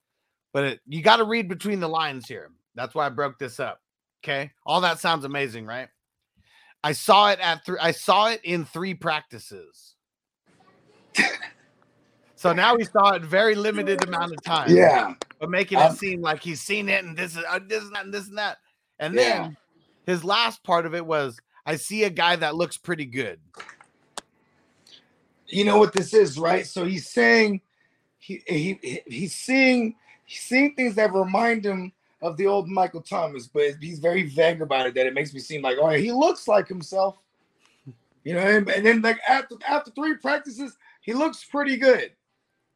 but 0.52 0.64
it, 0.64 0.80
you 0.86 1.00
got 1.00 1.16
to 1.16 1.24
read 1.24 1.48
between 1.48 1.80
the 1.80 1.88
lines 1.88 2.28
here. 2.28 2.50
That's 2.74 2.94
why 2.94 3.06
I 3.06 3.10
broke 3.10 3.38
this 3.38 3.60
up. 3.60 3.80
Okay, 4.24 4.50
all 4.64 4.80
that 4.82 5.00
sounds 5.00 5.24
amazing, 5.24 5.66
right? 5.66 5.88
I 6.84 6.92
saw 6.92 7.30
it 7.30 7.38
at 7.40 7.64
three. 7.64 7.78
I 7.80 7.92
saw 7.92 8.28
it 8.28 8.40
in 8.44 8.64
three 8.64 8.94
practices. 8.94 9.94
so 12.34 12.52
now 12.52 12.76
he 12.76 12.84
saw 12.84 13.12
it 13.12 13.22
very 13.22 13.54
limited 13.54 14.02
amount 14.02 14.32
of 14.34 14.42
time. 14.42 14.70
Yeah. 14.70 15.14
but 15.38 15.50
making 15.50 15.78
Um, 15.78 15.92
it 15.92 15.98
seem 15.98 16.20
like 16.22 16.42
he's 16.42 16.60
seen 16.60 16.88
it 16.88 17.04
and 17.04 17.16
this 17.16 17.36
is 17.36 17.44
uh, 17.48 17.58
this 17.66 17.82
and 17.82 17.94
that 17.94 18.04
and 18.04 18.14
this 18.14 18.28
and 18.28 18.38
that. 18.38 18.58
And 18.98 19.14
Yeah. 19.14 19.42
then 19.42 19.56
his 20.06 20.24
last 20.24 20.62
part 20.64 20.86
of 20.86 20.94
it 20.94 21.04
was, 21.04 21.40
I 21.66 21.76
see 21.76 22.04
a 22.04 22.10
guy 22.10 22.36
that 22.36 22.54
looks 22.56 22.76
pretty 22.76 23.06
good. 23.06 23.40
you 25.48 25.64
know 25.64 25.78
what 25.78 25.92
this 25.92 26.14
is, 26.14 26.38
right? 26.38 26.66
So 26.66 26.84
he's 26.84 27.08
saying 27.08 27.60
he 28.18 28.42
he 28.46 28.78
he- 28.82 29.02
he's 29.06 29.34
seeing 29.34 29.96
he's 30.24 30.40
seeing 30.42 30.74
things 30.74 30.94
that 30.94 31.12
remind 31.12 31.64
him 31.66 31.92
of 32.22 32.36
the 32.36 32.46
old 32.46 32.68
Michael 32.68 33.02
Thomas, 33.02 33.46
but 33.46 33.74
he's 33.80 33.98
very 33.98 34.22
vague 34.22 34.62
about 34.62 34.86
it. 34.86 34.94
That 34.94 35.06
it 35.06 35.14
makes 35.14 35.34
me 35.34 35.40
seem 35.40 35.60
like, 35.62 35.76
oh, 35.78 35.90
he 35.90 36.12
looks 36.12 36.48
like 36.48 36.68
himself, 36.68 37.18
you 38.24 38.34
know. 38.34 38.40
And, 38.40 38.68
and 38.70 38.86
then 38.86 39.02
like 39.02 39.18
after 39.28 39.56
after 39.68 39.90
three 39.90 40.14
practices, 40.16 40.76
he 41.02 41.12
looks 41.12 41.44
pretty 41.44 41.76
good. 41.76 42.12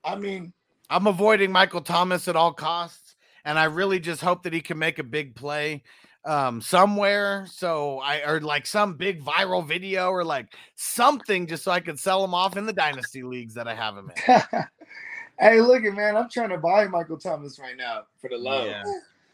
I 0.04 0.16
mean, 0.16 0.52
I'm 0.90 1.06
avoiding 1.06 1.50
Michael 1.50 1.80
Thomas 1.80 2.28
at 2.28 2.36
all 2.36 2.52
costs, 2.52 3.16
and 3.44 3.58
I 3.58 3.64
really 3.64 4.00
just 4.00 4.20
hope 4.20 4.42
that 4.42 4.52
he 4.52 4.60
can 4.60 4.78
make 4.78 4.98
a 4.98 5.04
big 5.04 5.34
play 5.34 5.82
um 6.24 6.60
somewhere 6.60 7.46
so 7.48 8.00
i 8.00 8.20
or 8.26 8.40
like 8.40 8.66
some 8.66 8.94
big 8.94 9.22
viral 9.22 9.64
video 9.64 10.08
or 10.08 10.24
like 10.24 10.52
something 10.74 11.46
just 11.46 11.62
so 11.62 11.70
i 11.70 11.78
can 11.78 11.96
sell 11.96 12.24
him 12.24 12.34
off 12.34 12.56
in 12.56 12.66
the 12.66 12.72
dynasty 12.72 13.22
leagues 13.22 13.54
that 13.54 13.68
i 13.68 13.74
have 13.76 13.96
him 13.96 14.10
in 14.26 14.42
hey, 15.38 15.60
look 15.60 15.84
at 15.84 15.94
man, 15.94 16.16
I'm 16.16 16.28
trying 16.28 16.50
to 16.50 16.58
buy 16.58 16.86
Michael 16.86 17.18
Thomas 17.18 17.58
right 17.58 17.76
now 17.76 18.02
for 18.20 18.28
the 18.28 18.38
love. 18.38 18.66
Yeah. 18.66 18.82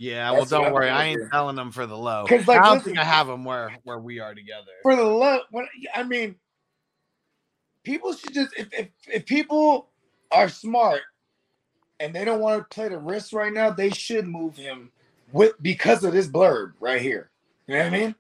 Yeah 0.02 0.30
well 0.30 0.40
That's 0.40 0.50
don't 0.50 0.72
worry 0.72 0.90
i 0.90 1.04
ain't 1.06 1.22
selling 1.30 1.56
them 1.56 1.70
for 1.70 1.86
the 1.86 1.96
low 1.96 2.26
'Cause, 2.26 2.46
like, 2.48 2.60
i 2.60 2.66
don't 2.66 2.76
listen- 2.78 2.92
think 2.94 2.98
i 2.98 3.04
have 3.04 3.26
them 3.28 3.44
where 3.44 3.70
where 3.84 3.98
we 4.00 4.18
are 4.20 4.34
together 4.34 4.66
for 4.82 4.96
the 4.96 5.04
low. 5.04 5.40
When 5.50 5.68
I 5.94 6.02
mean, 6.02 6.34
people 7.84 8.12
should 8.12 8.34
just 8.34 8.50
if 8.58 8.68
if, 8.72 8.88
if 9.06 9.26
people 9.26 9.90
are 10.32 10.48
smart 10.48 11.02
and 12.00 12.14
they 12.14 12.24
don't 12.24 12.40
want 12.40 12.68
to 12.68 12.74
play 12.74 12.88
the 12.88 12.98
risk 12.98 13.32
right 13.32 13.52
now, 13.52 13.70
they 13.70 13.90
should 13.90 14.26
move 14.26 14.56
him 14.56 14.90
with 15.32 15.52
because 15.62 16.02
of 16.04 16.12
this 16.12 16.26
blurb 16.26 16.72
right 16.80 17.00
here. 17.00 17.30
You 17.68 17.74
know 17.76 17.80
what 17.80 17.86
I 17.86 17.90
mean? 17.98 18.14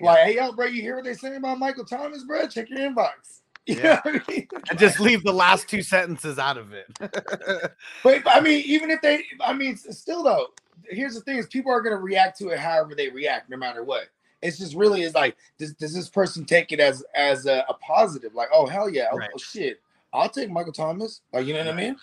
Like, 0.00 0.26
hey, 0.26 0.34
yo, 0.36 0.52
bro, 0.52 0.66
you 0.66 0.82
hear 0.82 0.96
what 0.96 1.04
they 1.04 1.14
saying 1.14 1.36
about 1.36 1.58
Michael 1.60 1.84
Thomas, 1.84 2.24
bro? 2.24 2.48
Check 2.48 2.68
your 2.70 2.80
inbox. 2.80 3.10
You 3.66 3.76
Yeah. 3.76 4.00
know 4.04 4.12
what 4.12 4.22
I 4.28 4.32
mean? 4.32 4.48
and 4.70 4.78
just 4.78 4.98
leave 4.98 5.22
the 5.22 5.32
last 5.32 5.68
two 5.68 5.82
sentences 5.82 6.36
out 6.38 6.58
of 6.58 6.72
it 6.72 6.86
But 8.02 8.22
I 8.26 8.40
mean, 8.40 8.64
even 8.66 8.90
if 8.90 9.00
they, 9.02 9.24
I 9.40 9.52
mean, 9.52 9.76
still 9.76 10.24
though, 10.24 10.48
here's 10.94 11.14
the 11.14 11.20
thing: 11.20 11.38
is 11.38 11.46
people 11.46 11.72
are 11.72 11.80
gonna 11.80 11.96
react 11.96 12.38
to 12.38 12.48
it 12.50 12.58
however 12.58 12.94
they 12.94 13.08
react, 13.08 13.50
no 13.50 13.56
matter 13.56 13.84
what. 13.84 14.04
It's 14.42 14.58
just 14.58 14.74
really 14.74 15.02
is 15.02 15.14
like, 15.14 15.36
does, 15.58 15.72
does 15.74 15.94
this 15.94 16.08
person 16.08 16.44
take 16.44 16.72
it 16.72 16.80
as 16.80 17.04
as 17.14 17.46
a, 17.46 17.64
a 17.68 17.74
positive? 17.74 18.34
Like, 18.34 18.48
oh 18.52 18.66
hell 18.66 18.88
yeah, 18.90 19.08
oh, 19.12 19.18
Right. 19.18 19.30
oh, 19.34 19.38
shit, 19.38 19.80
I'll 20.12 20.28
take 20.28 20.50
Michael 20.50 20.72
Thomas. 20.72 21.20
Like, 21.32 21.46
you 21.46 21.54
know 21.54 21.60
what 21.60 21.74
I 21.74 21.76
mean? 21.76 21.96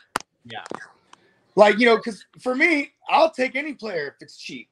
Yeah. 0.45 0.63
Like 1.55 1.79
you 1.79 1.85
know, 1.85 1.97
because 1.97 2.25
for 2.39 2.55
me, 2.55 2.91
I'll 3.09 3.31
take 3.31 3.55
any 3.55 3.73
player 3.73 4.07
if 4.07 4.21
it's 4.21 4.37
cheap. 4.37 4.69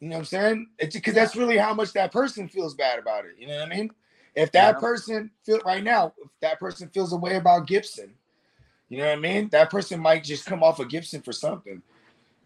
You 0.00 0.08
know 0.08 0.16
what 0.16 0.20
I'm 0.20 0.24
saying? 0.26 0.66
It's 0.78 0.96
because 0.96 1.14
that's 1.14 1.36
really 1.36 1.58
how 1.58 1.74
much 1.74 1.92
that 1.92 2.10
person 2.10 2.48
feels 2.48 2.74
bad 2.74 2.98
about 2.98 3.26
it. 3.26 3.32
You 3.38 3.48
know 3.48 3.58
what 3.58 3.66
I 3.70 3.76
mean? 3.76 3.90
If 4.34 4.50
that 4.52 4.76
Yeah. 4.76 4.80
person 4.80 5.30
feel 5.44 5.60
right 5.66 5.84
now, 5.84 6.14
if 6.24 6.30
that 6.40 6.58
person 6.58 6.88
feels 6.88 7.12
a 7.12 7.16
way 7.16 7.36
about 7.36 7.66
Gibson, 7.66 8.14
you 8.88 8.98
know 8.98 9.06
what 9.06 9.18
I 9.18 9.20
mean? 9.20 9.48
That 9.50 9.70
person 9.70 10.00
might 10.00 10.24
just 10.24 10.46
come 10.46 10.62
off 10.62 10.78
of 10.80 10.88
Gibson 10.88 11.20
for 11.20 11.32
something. 11.32 11.82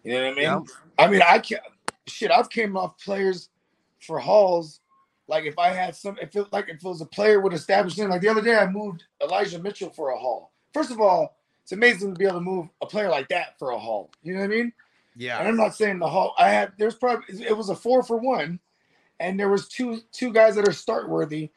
You 0.05 0.13
know 0.13 0.23
what 0.23 0.33
I 0.33 0.35
mean? 0.35 0.43
Yeah. 0.43 0.61
I 0.99 1.07
mean, 1.09 1.23
I 1.27 1.39
can 1.39 1.59
shit. 2.07 2.31
I've 2.31 2.51
came 2.51 2.77
off 2.77 2.99
players 2.99 3.49
for 4.01 4.19
halls. 4.19 4.81
Like 5.27 5.45
if 5.45 5.59
I 5.59 5.71
had 5.71 5.97
some, 5.97 6.19
if 6.21 6.37
it 6.37 6.53
like 6.53 6.69
if 6.69 6.77
it 6.77 6.85
was 6.85 7.01
a 7.01 7.07
player 7.07 7.41
with 7.41 7.55
established 7.55 7.99
name. 7.99 8.11
Like 8.11 8.21
the 8.21 8.29
other 8.29 8.43
day, 8.43 8.55
I 8.57 8.67
moved 8.67 9.05
Elijah 9.23 9.59
Mitchell 9.59 9.91
for 9.91 10.11
a 10.11 10.19
haul. 10.19 10.53
First 10.75 10.91
of 10.91 11.01
all, 11.01 11.37
it's 11.63 11.73
amazing 11.73 12.13
to 12.13 12.19
be 12.19 12.27
able 12.27 12.37
to 12.37 12.41
move 12.43 12.69
a 12.83 12.87
player 12.87 13.09
like 13.09 13.29
that 13.29 13.59
for 13.59 13.71
a 13.71 13.79
haul. 13.79 14.11
You 14.23 14.35
know 14.35 14.41
what 14.41 14.47
I 14.47 14.49
mean? 14.49 14.73
Yeah. 15.17 15.39
And 15.39 15.49
I'm 15.49 15.57
not 15.57 15.75
saying 15.75 15.99
the 15.99 16.09
haul. 16.09 16.35
I 16.39 16.51
had 16.51 16.73
there's 16.79 16.97
probably 16.97 17.25
it 17.43 17.57
was 17.57 17.71
a 17.71 17.75
four 17.75 18.03
for 18.03 18.19
one, 18.19 18.61
and 19.19 19.41
there 19.41 19.49
was 19.49 19.69
two 19.69 20.03
two 20.13 20.33
guys 20.33 20.57
that 20.57 20.69
are 20.69 20.73
start 20.73 21.09
worthy 21.09 21.51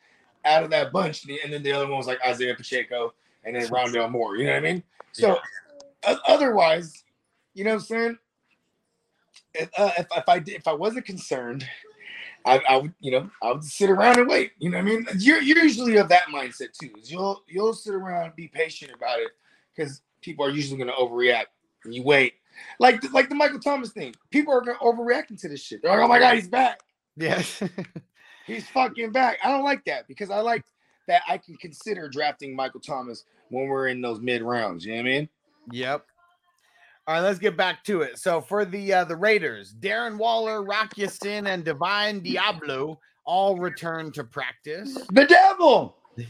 out 0.45 0.64
of 0.64 0.70
that 0.70 0.93
bunch, 0.93 1.26
and 1.26 1.52
then 1.52 1.62
the 1.62 1.74
other 1.74 1.88
one 1.88 1.98
was 1.98 2.08
like 2.08 2.20
Isaiah 2.26 2.56
Pacheco 2.56 3.14
and 3.43 3.56
then 3.56 3.68
Rondale 3.68 4.10
Moore. 4.10 4.38
You 4.38 4.45
know 4.45 4.52
what 4.54 4.60
I 4.60 4.74
mean? 4.74 4.84
So 5.12 5.39
o- 6.06 6.20
otherwise, 6.26 7.04
you 7.54 7.66
know 7.66 7.72
what 7.72 7.82
I'm 7.82 7.86
saying? 7.86 8.18
If, 9.60 9.70
uh, 9.78 9.91
if, 9.97 10.08
if 10.16 10.30
I 10.30 10.39
did, 10.39 10.55
if 10.55 10.68
I 10.68 10.74
wasn't 10.74 11.05
concerned, 11.05 11.68
I, 12.45 12.62
I 12.70 12.78
would 12.78 12.93
you 12.99 13.12
know 13.12 13.30
I 13.41 13.51
would 13.51 13.64
sit 13.64 13.89
around 13.89 14.20
and 14.20 14.28
wait. 14.28 14.51
You 14.60 14.70
know 14.70 14.78
what 14.78 14.84
I 14.84 14.89
mean? 14.89 15.08
You're, 15.18 15.41
you're 15.41 15.64
usually 15.64 15.97
of 15.97 16.10
that 16.10 16.28
mindset 16.34 16.74
too. 16.80 16.91
Is 17.01 17.12
you'll 17.12 17.43
you'll 17.47 17.74
sit 17.74 17.93
around 17.93 18.26
and 18.26 18.36
be 18.36 18.47
patient 18.47 18.91
about 18.93 19.20
it 19.20 19.30
because 19.76 20.01
people 20.22 20.45
are 20.45 20.49
usually 20.49 20.78
going 20.78 20.89
to 20.89 20.93
overreact. 20.93 21.45
And 21.84 21.93
you 21.93 22.03
wait, 22.03 22.34
like 22.80 23.01
the, 23.01 23.10
like 23.10 23.30
the 23.30 23.36
Michael 23.36 23.60
Thomas 23.60 23.91
thing. 23.91 24.14
People 24.32 24.53
are 24.53 24.62
going 24.62 24.78
to 24.78 24.84
overreacting 24.84 25.39
to 25.41 25.49
this 25.49 25.62
shit. 25.62 25.82
They're 25.82 25.91
like, 25.91 26.01
oh 26.01 26.08
my 26.08 26.20
god, 26.20 26.36
he's 26.36 26.47
back. 26.47 26.80
Yes, 27.16 27.64
He's 28.47 28.68
fucking 28.70 29.12
back. 29.12 29.39
I 29.43 29.49
don't 29.49 29.64
like 29.64 29.84
that 29.86 30.08
because 30.08 30.30
I 30.30 30.39
like 30.39 30.64
that 31.08 31.22
I 31.28 31.38
can 31.38 31.55
consider 31.58 32.08
drafting 32.08 32.55
Michael 32.55 32.80
Thomas 32.80 33.26
when 33.49 33.68
we're 33.68 33.88
in 33.88 34.01
those 34.01 34.22
mid 34.22 34.41
rounds. 34.41 34.86
You 34.86 34.93
know 34.93 35.01
what 35.01 35.10
I 35.10 35.12
mean? 35.12 35.30
Yep. 35.72 36.05
All 37.08 37.14
right, 37.14 37.22
let's 37.22 37.39
get 37.39 37.55
back 37.55 37.86
to 37.86 38.01
it. 38.01 38.20
So 38.20 38.41
for 38.41 38.66
the 38.66 38.91
uh, 38.93 39.03
the 39.05 39.16
Raiders, 39.16 39.74
Darren 39.74 40.18
Waller, 40.18 40.62
Rock 40.64 40.93
and 41.26 41.64
Divine 41.64 42.20
Diablo 42.20 42.99
all 43.24 43.58
return 43.58 44.12
to 44.14 44.24
practice. 44.26 44.93
The 45.14 45.26
devil. 45.26 45.95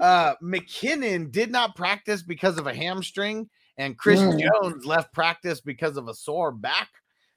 uh, 0.00 0.34
McKinnon 0.42 1.30
did 1.30 1.50
not 1.50 1.76
practice 1.76 2.22
because 2.22 2.56
of 2.58 2.66
a 2.68 2.74
hamstring, 2.74 3.50
and 3.76 3.98
Chris 3.98 4.20
Mm. 4.20 4.40
Jones 4.40 4.86
left 4.86 5.12
practice 5.12 5.60
because 5.60 5.96
of 5.96 6.08
a 6.08 6.14
sore 6.14 6.52
back. 6.52 6.88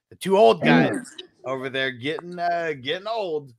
The 0.10 0.16
two 0.16 0.38
old 0.38 0.62
guys 0.62 0.94
over 1.44 1.70
there 1.70 1.92
getting 1.92 2.40
uh, 2.40 2.74
getting 2.82 3.08
old. 3.08 3.54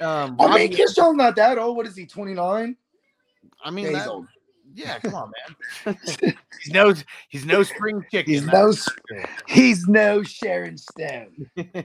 Um, 0.00 0.36
I 0.40 0.46
mean, 0.46 0.50
Robbie- 0.50 0.74
Chris 0.74 0.94
Jones 0.96 1.16
not 1.18 1.36
that 1.36 1.58
old. 1.58 1.76
What 1.76 1.86
is 1.86 1.94
he? 1.94 2.06
Twenty 2.06 2.34
nine. 2.34 2.76
I 3.64 3.70
mean, 3.70 3.84
Yeah, 3.84 3.90
he's 3.92 3.98
that- 4.00 4.08
old. 4.08 4.26
Yeah, 4.74 4.98
come 4.98 5.14
on, 5.14 5.32
man. 5.86 5.96
he's 6.60 6.72
no 6.72 6.94
he's 7.28 7.44
no 7.44 7.62
spring 7.62 8.04
chicken. 8.10 8.32
He's 8.32 8.46
no. 8.46 8.72
sure. 8.72 9.24
He's 9.48 9.86
no 9.86 10.22
Sharon 10.22 10.76
Stone. 10.76 11.46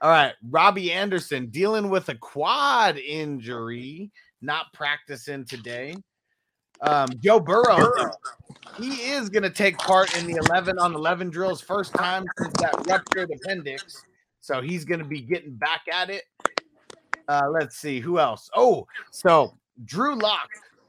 All 0.00 0.10
right, 0.10 0.34
Robbie 0.48 0.92
Anderson 0.92 1.46
dealing 1.46 1.88
with 1.90 2.08
a 2.08 2.14
quad 2.14 2.98
injury, 2.98 4.10
not 4.40 4.72
practicing 4.72 5.44
today. 5.44 5.94
Um, 6.80 7.08
Joe 7.20 7.40
Burrow, 7.40 7.92
he 8.78 8.90
is 9.10 9.28
going 9.28 9.42
to 9.42 9.50
take 9.50 9.76
part 9.78 10.16
in 10.16 10.26
the 10.26 10.40
11 10.48 10.78
on 10.78 10.94
11 10.94 11.30
drills, 11.30 11.60
first 11.60 11.92
time 11.94 12.24
since 12.38 12.52
that 12.60 12.86
ruptured 12.86 13.30
appendix. 13.32 14.04
So 14.40 14.62
he's 14.62 14.84
going 14.84 15.00
to 15.00 15.04
be 15.04 15.20
getting 15.20 15.54
back 15.56 15.82
at 15.92 16.10
it. 16.10 16.22
Uh, 17.28 17.48
let's 17.50 17.76
see 17.76 17.98
who 18.00 18.18
else. 18.18 18.48
Oh, 18.54 18.86
so 19.10 19.58
Drew 19.84 20.14
Lock, 20.14 20.48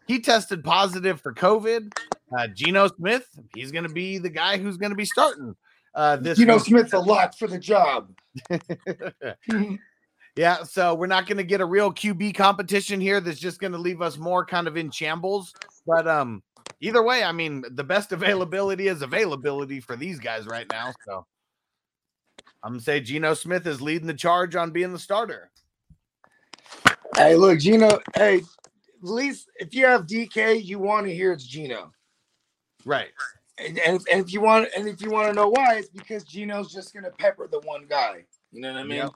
he 0.09 0.19
tested 0.19 0.63
positive 0.63 1.21
for 1.21 1.33
COVID. 1.33 1.93
Uh, 2.37 2.47
Geno 2.47 2.87
Smith, 2.87 3.27
he's 3.55 3.71
going 3.71 3.87
to 3.87 3.93
be 3.93 4.17
the 4.17 4.29
guy 4.29 4.57
who's 4.57 4.75
going 4.75 4.89
to 4.89 4.95
be 4.95 5.05
starting 5.05 5.55
uh, 5.95 6.17
this. 6.17 6.37
Know, 6.37 6.55
week. 6.55 6.65
Smith's 6.65 6.93
a 6.93 6.99
lot 6.99 7.37
for 7.37 7.47
the 7.47 7.59
job. 7.59 8.11
Yeah, 10.35 10.63
so 10.63 10.95
we're 10.95 11.07
not 11.07 11.25
going 11.25 11.39
to 11.39 11.43
get 11.43 11.59
a 11.59 11.65
real 11.65 11.91
QB 11.91 12.33
competition 12.33 13.01
here 13.01 13.19
that's 13.19 13.41
just 13.41 13.59
going 13.59 13.73
to 13.73 13.77
leave 13.77 14.01
us 14.01 14.17
more 14.17 14.45
kind 14.45 14.69
of 14.69 14.77
in 14.77 14.89
shambles. 14.89 15.53
But 15.85 16.07
um 16.07 16.43
either 16.79 17.03
way, 17.03 17.23
I 17.23 17.33
mean, 17.33 17.65
the 17.71 17.83
best 17.83 18.13
availability 18.13 18.87
is 18.87 19.01
availability 19.01 19.81
for 19.81 19.97
these 19.97 20.17
guys 20.17 20.45
right 20.45 20.65
now. 20.71 20.93
So 21.05 21.25
I'm 22.63 22.71
going 22.71 22.79
to 22.79 22.85
say 22.85 23.01
Geno 23.01 23.33
Smith 23.33 23.67
is 23.67 23.81
leading 23.81 24.07
the 24.07 24.13
charge 24.13 24.55
on 24.55 24.71
being 24.71 24.93
the 24.93 24.99
starter. 24.99 25.51
Hey, 27.17 27.35
look, 27.35 27.59
Geno. 27.59 27.99
Hey, 28.15 28.41
at 29.01 29.09
least 29.09 29.49
if 29.55 29.73
you 29.73 29.85
have 29.85 30.05
DK, 30.05 30.63
you 30.63 30.79
want 30.79 31.07
to 31.07 31.13
hear 31.13 31.31
it's 31.31 31.45
Geno. 31.45 31.91
Right. 32.85 33.09
And, 33.57 33.77
and, 33.79 33.95
if, 33.97 34.03
and 34.11 34.21
if 34.21 34.31
you 34.33 34.41
want, 34.41 34.69
and 34.75 34.87
if 34.87 35.01
you 35.01 35.09
want 35.09 35.27
to 35.27 35.33
know 35.33 35.49
why, 35.49 35.75
it's 35.75 35.89
because 35.89 36.23
Geno's 36.23 36.71
just 36.71 36.93
gonna 36.93 37.09
pepper 37.11 37.47
the 37.47 37.59
one 37.61 37.85
guy. 37.89 38.23
You 38.51 38.61
know 38.61 38.73
what 38.73 38.79
I 38.79 38.83
mean? 38.83 38.97
Yep. 38.97 39.11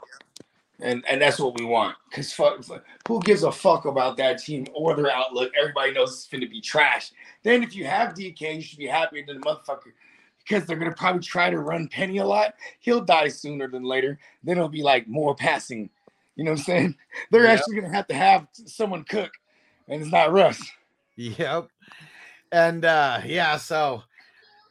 And 0.81 1.03
and 1.09 1.21
that's 1.21 1.39
what 1.39 1.57
we 1.57 1.65
want. 1.65 1.95
Cause 2.11 2.34
fuck, 2.34 2.61
who 3.07 3.21
gives 3.21 3.43
a 3.43 3.51
fuck 3.51 3.86
about 3.86 4.17
that 4.17 4.39
team 4.39 4.67
or 4.73 4.95
their 4.95 5.11
outlook? 5.11 5.51
Everybody 5.57 5.93
knows 5.93 6.11
it's 6.11 6.27
gonna 6.27 6.47
be 6.47 6.59
trash. 6.59 7.11
Then 7.43 7.63
if 7.63 7.75
you 7.75 7.86
have 7.86 8.15
DK, 8.15 8.55
you 8.55 8.61
should 8.61 8.79
be 8.79 8.88
happy 8.88 9.23
than 9.23 9.39
the 9.39 9.45
motherfucker 9.45 9.93
because 10.39 10.65
they're 10.65 10.77
gonna 10.77 10.93
probably 10.93 11.21
try 11.21 11.49
to 11.49 11.59
run 11.59 11.88
Penny 11.88 12.17
a 12.17 12.25
lot. 12.25 12.55
He'll 12.79 13.01
die 13.01 13.29
sooner 13.29 13.67
than 13.67 13.84
later. 13.84 14.19
Then 14.43 14.57
it'll 14.57 14.67
be 14.67 14.84
like 14.84 15.07
more 15.07 15.36
passing. 15.36 15.89
You 16.36 16.43
know 16.43 16.51
what 16.51 16.59
I'm 16.59 16.65
saying? 16.65 16.95
They're 17.31 17.45
Yep. 17.45 17.59
actually 17.59 17.75
gonna 17.75 17.93
have 17.93 18.07
to 18.07 18.15
have 18.15 18.47
someone 18.65 19.03
cook, 19.03 19.31
and 19.88 20.01
it's 20.01 20.11
not 20.11 20.31
Russ. 20.31 20.61
Yep. 21.15 21.67
And 22.51 22.86
uh 22.86 23.21
yeah, 23.25 23.57
so 23.57 24.03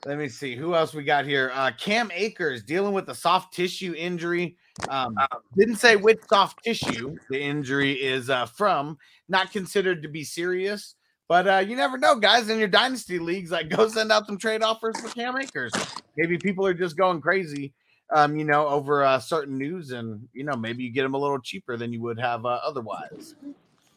let 0.05 0.19
me 0.19 0.29
see 0.29 0.57
who 0.57 0.75
else 0.75 0.95
we 0.95 1.05
got 1.05 1.25
here. 1.25 1.51
Uh 1.55 1.71
Cam 1.79 2.11
Akers 2.13 2.63
dealing 2.63 2.93
with 2.93 3.09
a 3.09 3.15
soft 3.15 3.55
tissue 3.55 3.95
injury. 3.97 4.57
Um 4.89 5.17
didn't 5.57 5.77
say 5.77 5.97
which 5.97 6.21
soft 6.29 6.63
tissue 6.65 7.17
the 7.31 7.41
injury 7.41 7.93
is 7.93 8.31
uh 8.31 8.47
from, 8.47 8.99
not 9.29 9.53
considered 9.53 10.03
to 10.03 10.09
be 10.09 10.25
serious, 10.25 10.95
But 11.29 11.49
uh, 11.49 11.59
you 11.59 11.77
never 11.77 11.97
know, 11.97 12.17
guys. 12.17 12.51
In 12.51 12.59
your 12.59 12.69
dynasty 12.69 13.19
leagues, 13.19 13.51
like 13.51 13.69
go 13.77 13.89
send 13.89 14.13
out 14.13 14.27
some 14.27 14.37
trade 14.37 14.63
offers 14.63 15.01
for 15.01 15.09
Cam 15.09 15.35
Akers. 15.39 15.73
Maybe 16.17 16.37
people 16.37 16.67
are 16.67 16.75
just 16.75 16.97
going 16.97 17.21
crazy, 17.23 17.73
um, 18.15 18.37
you 18.37 18.45
know, 18.45 18.69
over 18.69 19.03
uh, 19.03 19.19
certain 19.19 19.57
news, 19.57 19.93
and 19.93 20.29
you 20.35 20.45
know, 20.45 20.55
maybe 20.57 20.83
you 20.83 20.93
get 20.93 21.05
them 21.05 21.15
a 21.15 21.19
little 21.19 21.39
cheaper 21.41 21.77
than 21.79 21.93
you 21.93 22.03
would 22.03 22.21
have 22.21 22.45
uh, 22.45 22.61
otherwise. 22.63 23.35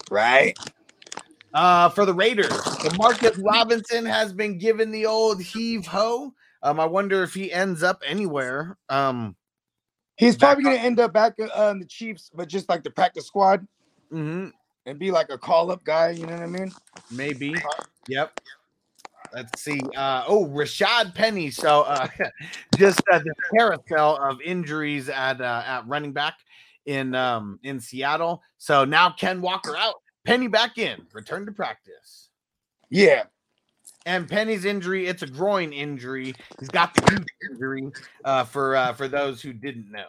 Right. 0.10 0.58
Uh, 1.56 1.90
for 1.90 2.06
the 2.06 2.14
Raiders, 2.14 2.52
Marcus 2.98 3.38
Robinson 3.38 4.06
has 4.06 4.34
been 4.34 4.58
given 4.58 4.92
the 4.92 5.06
old 5.06 5.42
heave 5.42 5.88
ho. 5.88 6.34
Um, 6.62 6.80
I 6.80 6.86
wonder 6.86 7.24
if 7.24 7.34
he 7.34 7.52
ends 7.52 7.82
up 7.82 8.02
anywhere. 8.06 8.78
Um, 8.90 9.36
He's 10.18 10.38
probably 10.38 10.64
going 10.64 10.78
to 10.78 10.84
end 10.84 11.00
up 11.00 11.14
back 11.14 11.34
uh, 11.40 11.70
in 11.72 11.80
the 11.80 11.86
Chiefs, 11.86 12.32
but 12.34 12.48
just 12.48 12.70
like 12.70 12.84
the 12.84 12.90
practice 12.90 13.28
squad 13.28 13.68
mhm, 14.12 14.52
and 14.86 15.00
be 15.00 15.12
like 15.12 15.30
a 15.30 15.38
call 15.38 15.72
up 15.72 15.84
guy. 15.84 16.12
You 16.12 16.26
know 16.26 16.34
what 16.34 16.42
I 16.42 16.48
mean? 16.48 16.72
maybe. 17.12 17.54
Yep. 18.08 18.40
Let's 19.34 19.62
see. 19.62 19.82
Uh, 19.96 20.24
oh, 20.28 20.46
Rashad 20.48 21.14
Penny. 21.14 21.52
So 21.52 21.82
uh, 21.82 22.08
just 22.78 23.02
uh, 23.12 23.20
the 23.20 23.34
carousel 23.54 24.16
of 24.18 24.40
injuries 24.42 25.10
at 25.10 25.42
uh, 25.42 25.64
at 25.66 25.88
running 25.88 26.14
back 26.14 26.36
in 26.86 27.14
um, 27.16 27.60
in 27.64 27.82
Seattle. 27.82 28.42
So 28.58 28.86
now 28.86 29.10
Ken 29.10 29.42
Walker 29.42 29.76
out, 29.76 29.96
Penny 30.26 30.48
back 30.48 30.78
in, 30.78 31.06
return 31.14 31.46
to 31.46 31.52
practice. 31.52 32.30
Yeah. 32.90 33.24
And 34.06 34.28
Penny's 34.30 34.66
injury, 34.66 35.08
it's 35.08 35.24
a 35.24 35.28
groin 35.28 35.72
injury. 35.72 36.36
He's 36.60 36.70
got 36.70 36.94
the 36.94 37.26
injury 37.50 37.92
uh, 38.24 38.44
for 38.44 38.76
uh, 38.76 38.94
for 38.94 39.08
those 39.08 39.42
who 39.42 39.54
didn't 39.54 39.92
know. 39.92 40.06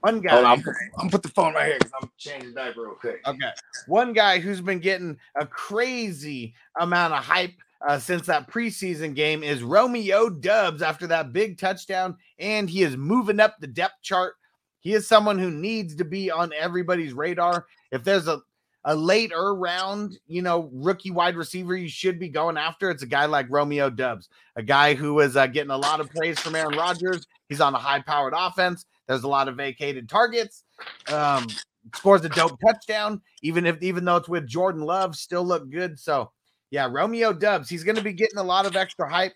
One 0.00 0.20
guy. 0.20 0.36
On. 0.36 0.44
I'm, 0.44 0.64
I'm 0.98 1.10
put 1.10 1.22
the 1.22 1.28
phone 1.28 1.54
right 1.54 1.66
here 1.66 1.78
because 1.78 1.92
I'm 2.02 2.10
changing 2.18 2.50
the 2.50 2.54
diaper 2.56 2.82
real 2.82 2.94
quick. 2.94 3.20
Okay. 3.26 3.50
One 3.86 4.12
guy 4.12 4.40
who's 4.40 4.60
been 4.60 4.80
getting 4.80 5.16
a 5.36 5.46
crazy 5.46 6.54
amount 6.80 7.14
of 7.14 7.24
hype 7.24 7.54
uh, 7.86 7.98
since 7.98 8.26
that 8.26 8.50
preseason 8.50 9.14
game 9.14 9.42
is 9.42 9.62
Romeo 9.62 10.28
Doubs 10.28 10.82
after 10.82 11.06
that 11.06 11.32
big 11.32 11.56
touchdown, 11.56 12.16
and 12.38 12.68
he 12.68 12.82
is 12.82 12.96
moving 12.96 13.40
up 13.40 13.58
the 13.60 13.66
depth 13.66 14.02
chart. 14.02 14.34
He 14.82 14.92
is 14.92 15.08
someone 15.08 15.38
who 15.38 15.50
needs 15.50 15.94
to 15.96 16.04
be 16.04 16.30
on 16.30 16.52
everybody's 16.52 17.14
radar. 17.14 17.66
If 17.90 18.04
there's 18.04 18.28
a 18.28 18.42
a 18.84 18.96
later 18.96 19.54
round, 19.54 20.18
you 20.26 20.42
know, 20.42 20.68
rookie 20.72 21.12
wide 21.12 21.36
receiver 21.36 21.76
you 21.76 21.88
should 21.88 22.18
be 22.18 22.28
going 22.28 22.56
after, 22.56 22.90
it's 22.90 23.04
a 23.04 23.06
guy 23.06 23.26
like 23.26 23.46
Romeo 23.48 23.88
Doubs, 23.88 24.28
a 24.56 24.62
guy 24.62 24.94
who 24.94 25.20
is 25.20 25.36
uh, 25.36 25.46
getting 25.46 25.70
a 25.70 25.76
lot 25.76 26.00
of 26.00 26.10
praise 26.10 26.38
from 26.40 26.56
Aaron 26.56 26.76
Rodgers. 26.76 27.26
He's 27.48 27.60
on 27.60 27.74
a 27.74 27.78
high 27.78 28.00
powered 28.00 28.34
offense. 28.36 28.84
There's 29.06 29.22
a 29.22 29.28
lot 29.28 29.46
of 29.46 29.56
vacated 29.56 30.08
targets. 30.08 30.64
Um, 31.06 31.46
scores 31.94 32.24
a 32.24 32.28
dope 32.28 32.58
touchdown, 32.60 33.20
even 33.42 33.66
if 33.66 33.80
even 33.82 34.04
though 34.04 34.16
it's 34.16 34.28
with 34.28 34.46
Jordan 34.46 34.82
Love, 34.82 35.14
still 35.14 35.44
look 35.44 35.70
good. 35.70 35.98
So 35.98 36.32
yeah, 36.70 36.88
Romeo 36.90 37.32
Doubs, 37.32 37.68
he's 37.68 37.84
going 37.84 37.96
to 37.96 38.02
be 38.02 38.12
getting 38.12 38.38
a 38.38 38.42
lot 38.42 38.66
of 38.66 38.76
extra 38.76 39.08
hype. 39.08 39.34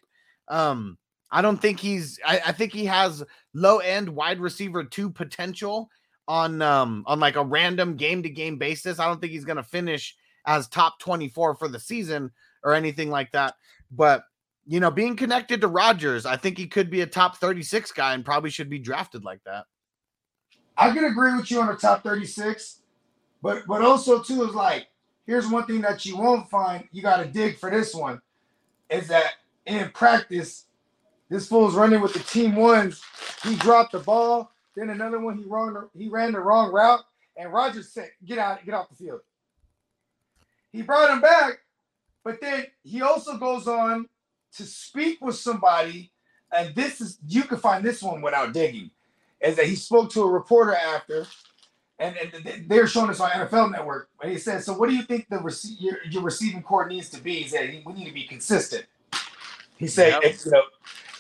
Um, 0.49 0.99
I 1.31 1.43
don't 1.43 1.61
think 1.61 1.81
he's. 1.81 2.19
I, 2.25 2.41
I 2.47 2.53
think 2.53 2.73
he 2.73 2.85
has 2.87 3.25
low 3.55 3.79
end 3.79 4.09
wide 4.09 4.41
receiver 4.41 4.85
two 4.85 5.11
potential 5.11 5.91
on 6.29 6.61
um 6.63 7.05
on 7.07 7.21
like 7.21 7.37
a 7.37 7.45
random 7.45 7.97
game 7.97 8.23
to 8.23 8.31
game 8.31 8.59
basis. 8.59 8.99
I 8.99 9.07
don't 9.07 9.21
think 9.21 9.33
he's 9.33 9.45
going 9.45 9.57
to 9.57 9.63
finish 9.63 10.17
as 10.47 10.69
top 10.69 10.99
24 11.01 11.57
for 11.57 11.69
the 11.69 11.81
season 11.81 12.31
or 12.63 12.73
anything 12.73 13.11
like 13.11 13.33
that. 13.33 13.55
But 13.91 14.25
you 14.67 14.81
know, 14.81 14.91
being 14.91 15.17
connected 15.17 15.61
to 15.61 15.69
Rodgers, 15.69 16.27
I 16.27 16.37
think 16.37 16.59
he 16.59 16.67
could 16.67 16.91
be 16.91 17.03
a 17.03 17.07
top 17.07 17.37
36 17.37 17.93
guy 17.93 18.15
and 18.15 18.25
probably 18.25 18.51
should 18.51 18.69
be 18.69 18.79
drafted 18.79 19.25
like 19.25 19.43
that. 19.45 19.65
I 20.77 20.91
can 20.91 21.05
agree 21.05 21.35
with 21.35 21.51
you 21.51 21.61
on 21.61 21.69
the 21.69 21.75
top 21.75 22.03
36, 22.03 22.83
but 23.43 23.67
but 23.67 23.83
also 23.83 24.23
too 24.23 24.45
is 24.45 24.55
like 24.55 24.89
here's 25.27 25.49
one 25.49 25.67
thing 25.67 25.81
that 25.83 26.05
you 26.05 26.17
won't 26.17 26.49
find. 26.51 26.85
You 26.93 27.03
got 27.03 27.19
to 27.19 27.27
dig 27.27 27.59
for 27.59 27.71
this 27.71 27.95
one. 27.95 28.21
Is 28.91 29.09
that 29.09 29.35
in 29.67 29.91
practice, 29.91 30.66
this 31.29 31.49
fool's 31.49 31.75
running 31.75 32.01
with 32.01 32.13
the 32.13 32.21
team 32.21 32.55
ones. 32.55 33.03
He 33.43 33.57
dropped 33.57 33.93
the 33.93 33.99
ball. 33.99 34.53
Then 34.77 34.91
another 34.91 35.19
one, 35.19 35.39
he 35.39 35.45
wrong. 35.45 35.89
He 35.97 36.09
ran 36.09 36.33
the 36.33 36.41
wrong 36.41 36.73
route, 36.73 37.05
and 37.37 37.53
Rodgers 37.53 37.91
said, 37.93 38.11
"Get 38.25 38.39
out, 38.39 38.65
get 38.65 38.75
off 38.75 38.89
the 38.91 38.97
field." 38.97 39.21
He 40.73 40.83
brought 40.83 41.11
him 41.11 41.21
back, 41.21 41.61
but 42.23 42.41
then 42.41 42.67
he 42.85 43.01
also 43.03 43.39
goes 43.39 43.67
on 43.67 44.09
to 44.57 44.65
speak 44.65 45.21
with 45.21 45.37
somebody, 45.37 46.13
and 46.53 46.75
this 46.75 47.01
is 47.01 47.19
you 47.27 47.43
can 47.45 47.59
find 47.59 47.85
this 47.85 48.03
one 48.03 48.21
without 48.21 48.53
digging. 48.53 48.91
Is 49.41 49.57
that 49.57 49.67
he 49.67 49.77
spoke 49.77 50.11
to 50.13 50.23
a 50.23 50.31
reporter 50.31 50.75
after, 50.75 51.27
and, 51.99 52.17
and 52.17 52.69
they're 52.69 52.87
showing 52.87 53.11
us 53.11 53.21
on 53.21 53.31
NFL 53.31 53.73
Network, 53.73 54.11
and 54.23 54.31
he 54.31 54.39
said, 54.39 54.63
"So 54.63 54.75
what 54.75 54.89
do 54.91 54.95
you 54.95 55.03
think 55.03 55.29
the 55.31 55.37
rece- 55.37 55.81
your, 55.81 55.99
your 56.11 56.23
receiving 56.23 56.63
corps 56.63 56.87
needs 56.87 57.09
to 57.11 57.21
be?" 57.21 57.43
He 57.43 57.49
said, 57.49 57.83
"We 57.85 57.93
need 57.95 58.07
to 58.07 58.13
be 58.15 58.25
consistent." 58.25 58.87
He 59.79 59.87
said, 59.87 60.19
Yep. 60.23 60.37
you 60.45 60.51
know, 60.53 60.63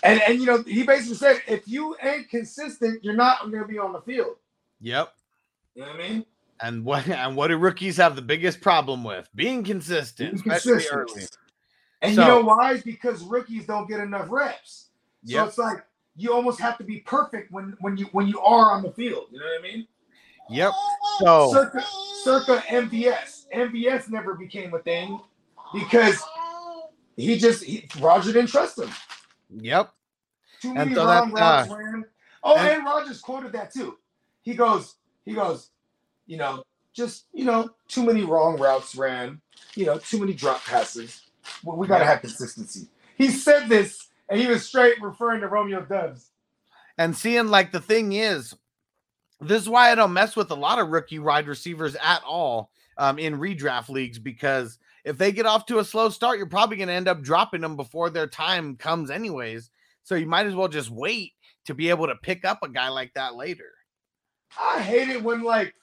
and 0.06 0.20
and 0.26 0.40
you 0.40 0.46
know, 0.46 0.62
he 0.62 0.82
basically 0.82 1.16
said, 1.16 1.42
if 1.46 1.66
you 1.68 1.96
ain't 2.02 2.28
consistent, 2.30 3.02
you're 3.04 3.14
not 3.14 3.40
going 3.40 3.58
to 3.62 3.66
be 3.68 3.78
on 3.78 3.92
the 3.92 4.00
field. 4.00 4.36
Yep. 4.80 5.12
You 5.74 5.82
know 5.82 5.88
what 5.88 6.00
I 6.00 6.08
mean? 6.08 6.26
And 6.60 6.84
what 6.84 7.06
and 7.08 7.36
what 7.36 7.48
do 7.48 7.56
rookies 7.56 7.96
have 7.98 8.16
the 8.16 8.22
biggest 8.22 8.60
problem 8.60 9.04
with? 9.04 9.28
Being 9.34 9.62
consistent, 9.64 10.42
Being 10.42 10.54
especially 10.54 10.72
consistent. 10.84 11.10
early. 11.10 11.26
And 12.02 12.14
So- 12.14 12.22
you 12.22 12.28
know 12.28 12.40
why? 12.42 12.72
It's 12.74 12.82
because 12.84 13.22
rookies 13.22 13.66
don't 13.66 13.88
get 13.88 14.00
enough 14.00 14.26
reps. 14.30 14.88
So 15.24 15.36
Yep. 15.38 15.48
it's 15.48 15.58
like 15.58 15.84
you 16.14 16.32
almost 16.32 16.60
have 16.60 16.78
to 16.78 16.84
be 16.84 17.00
perfect 17.00 17.50
when 17.52 17.76
when 17.80 17.96
you 17.96 18.06
when 18.12 18.26
you 18.28 18.40
are 18.40 18.72
on 18.72 18.82
the 18.82 18.92
field. 18.92 19.26
You 19.32 19.40
know 19.40 19.46
what 19.46 19.58
I 19.58 19.62
mean? 19.62 19.86
Yep. 20.50 20.72
So 21.18 21.50
Circa 21.52 21.84
circa 22.22 22.58
MVS. 22.68 23.46
MVS 23.54 24.08
never 24.10 24.34
became 24.34 24.72
a 24.74 24.78
thing 24.78 25.20
because 25.74 26.22
he 27.16 27.36
just 27.38 27.64
he, 27.64 27.88
Roger 28.00 28.32
didn't 28.32 28.50
trust 28.50 28.78
him. 28.78 28.90
yep. 29.50 29.92
Too 30.66 30.74
many 30.74 30.94
so 30.94 31.06
wrong 31.06 31.32
that, 31.32 31.40
routes 31.40 31.70
uh, 31.70 31.76
ran. 31.76 32.04
Oh, 32.42 32.56
and- 32.56 32.84
Rodgers 32.84 33.20
quoted 33.20 33.52
that 33.52 33.72
too. 33.72 33.98
He 34.42 34.54
goes, 34.54 34.96
he 35.24 35.32
goes, 35.34 35.70
you 36.26 36.36
know, 36.36 36.62
just 36.92 37.26
you 37.32 37.44
know, 37.44 37.70
too 37.88 38.04
many 38.04 38.22
wrong 38.22 38.58
routes 38.58 38.94
ran. 38.94 39.40
You 39.74 39.86
know, 39.86 39.98
too 39.98 40.18
many 40.18 40.32
drop 40.32 40.64
passes. 40.64 41.22
Well, 41.64 41.76
we 41.76 41.86
gotta 41.86 42.04
Yeah. 42.04 42.10
have 42.10 42.20
consistency. 42.20 42.88
He 43.16 43.28
said 43.28 43.68
this, 43.68 44.08
and 44.28 44.40
he 44.40 44.46
was 44.46 44.66
straight 44.66 45.00
referring 45.02 45.40
to 45.40 45.48
Romeo 45.48 45.82
Doubs. 45.82 46.30
And 46.98 47.16
seeing 47.16 47.48
like 47.48 47.72
the 47.72 47.80
thing 47.80 48.12
is, 48.12 48.54
this 49.40 49.62
is 49.62 49.68
why 49.68 49.90
I 49.90 49.94
don't 49.94 50.12
mess 50.12 50.34
with 50.34 50.50
a 50.50 50.54
lot 50.54 50.78
of 50.78 50.88
rookie 50.88 51.18
wide 51.18 51.46
receivers 51.46 51.94
at 51.96 52.22
all 52.24 52.70
um, 52.96 53.18
in 53.18 53.38
redraft 53.38 53.88
leagues 53.90 54.18
because 54.18 54.78
if 55.04 55.18
they 55.18 55.30
get 55.30 55.44
off 55.46 55.66
to 55.66 55.78
a 55.78 55.84
slow 55.84 56.08
start, 56.08 56.38
you're 56.38 56.46
probably 56.46 56.78
going 56.78 56.88
to 56.88 56.94
end 56.94 57.06
up 57.06 57.22
dropping 57.22 57.60
them 57.60 57.76
before 57.76 58.08
their 58.10 58.26
time 58.26 58.76
comes, 58.76 59.10
anyways. 59.10 59.70
So 60.06 60.14
you 60.14 60.26
might 60.26 60.46
as 60.46 60.54
well 60.54 60.68
just 60.68 60.88
wait 60.88 61.32
to 61.64 61.74
be 61.74 61.90
able 61.90 62.06
to 62.06 62.14
pick 62.14 62.44
up 62.44 62.60
a 62.62 62.68
guy 62.68 62.88
like 62.90 63.12
that 63.14 63.34
later. 63.34 63.72
I 64.58 64.80
hate 64.80 65.08
it 65.08 65.20
when 65.20 65.42
like, 65.42 65.74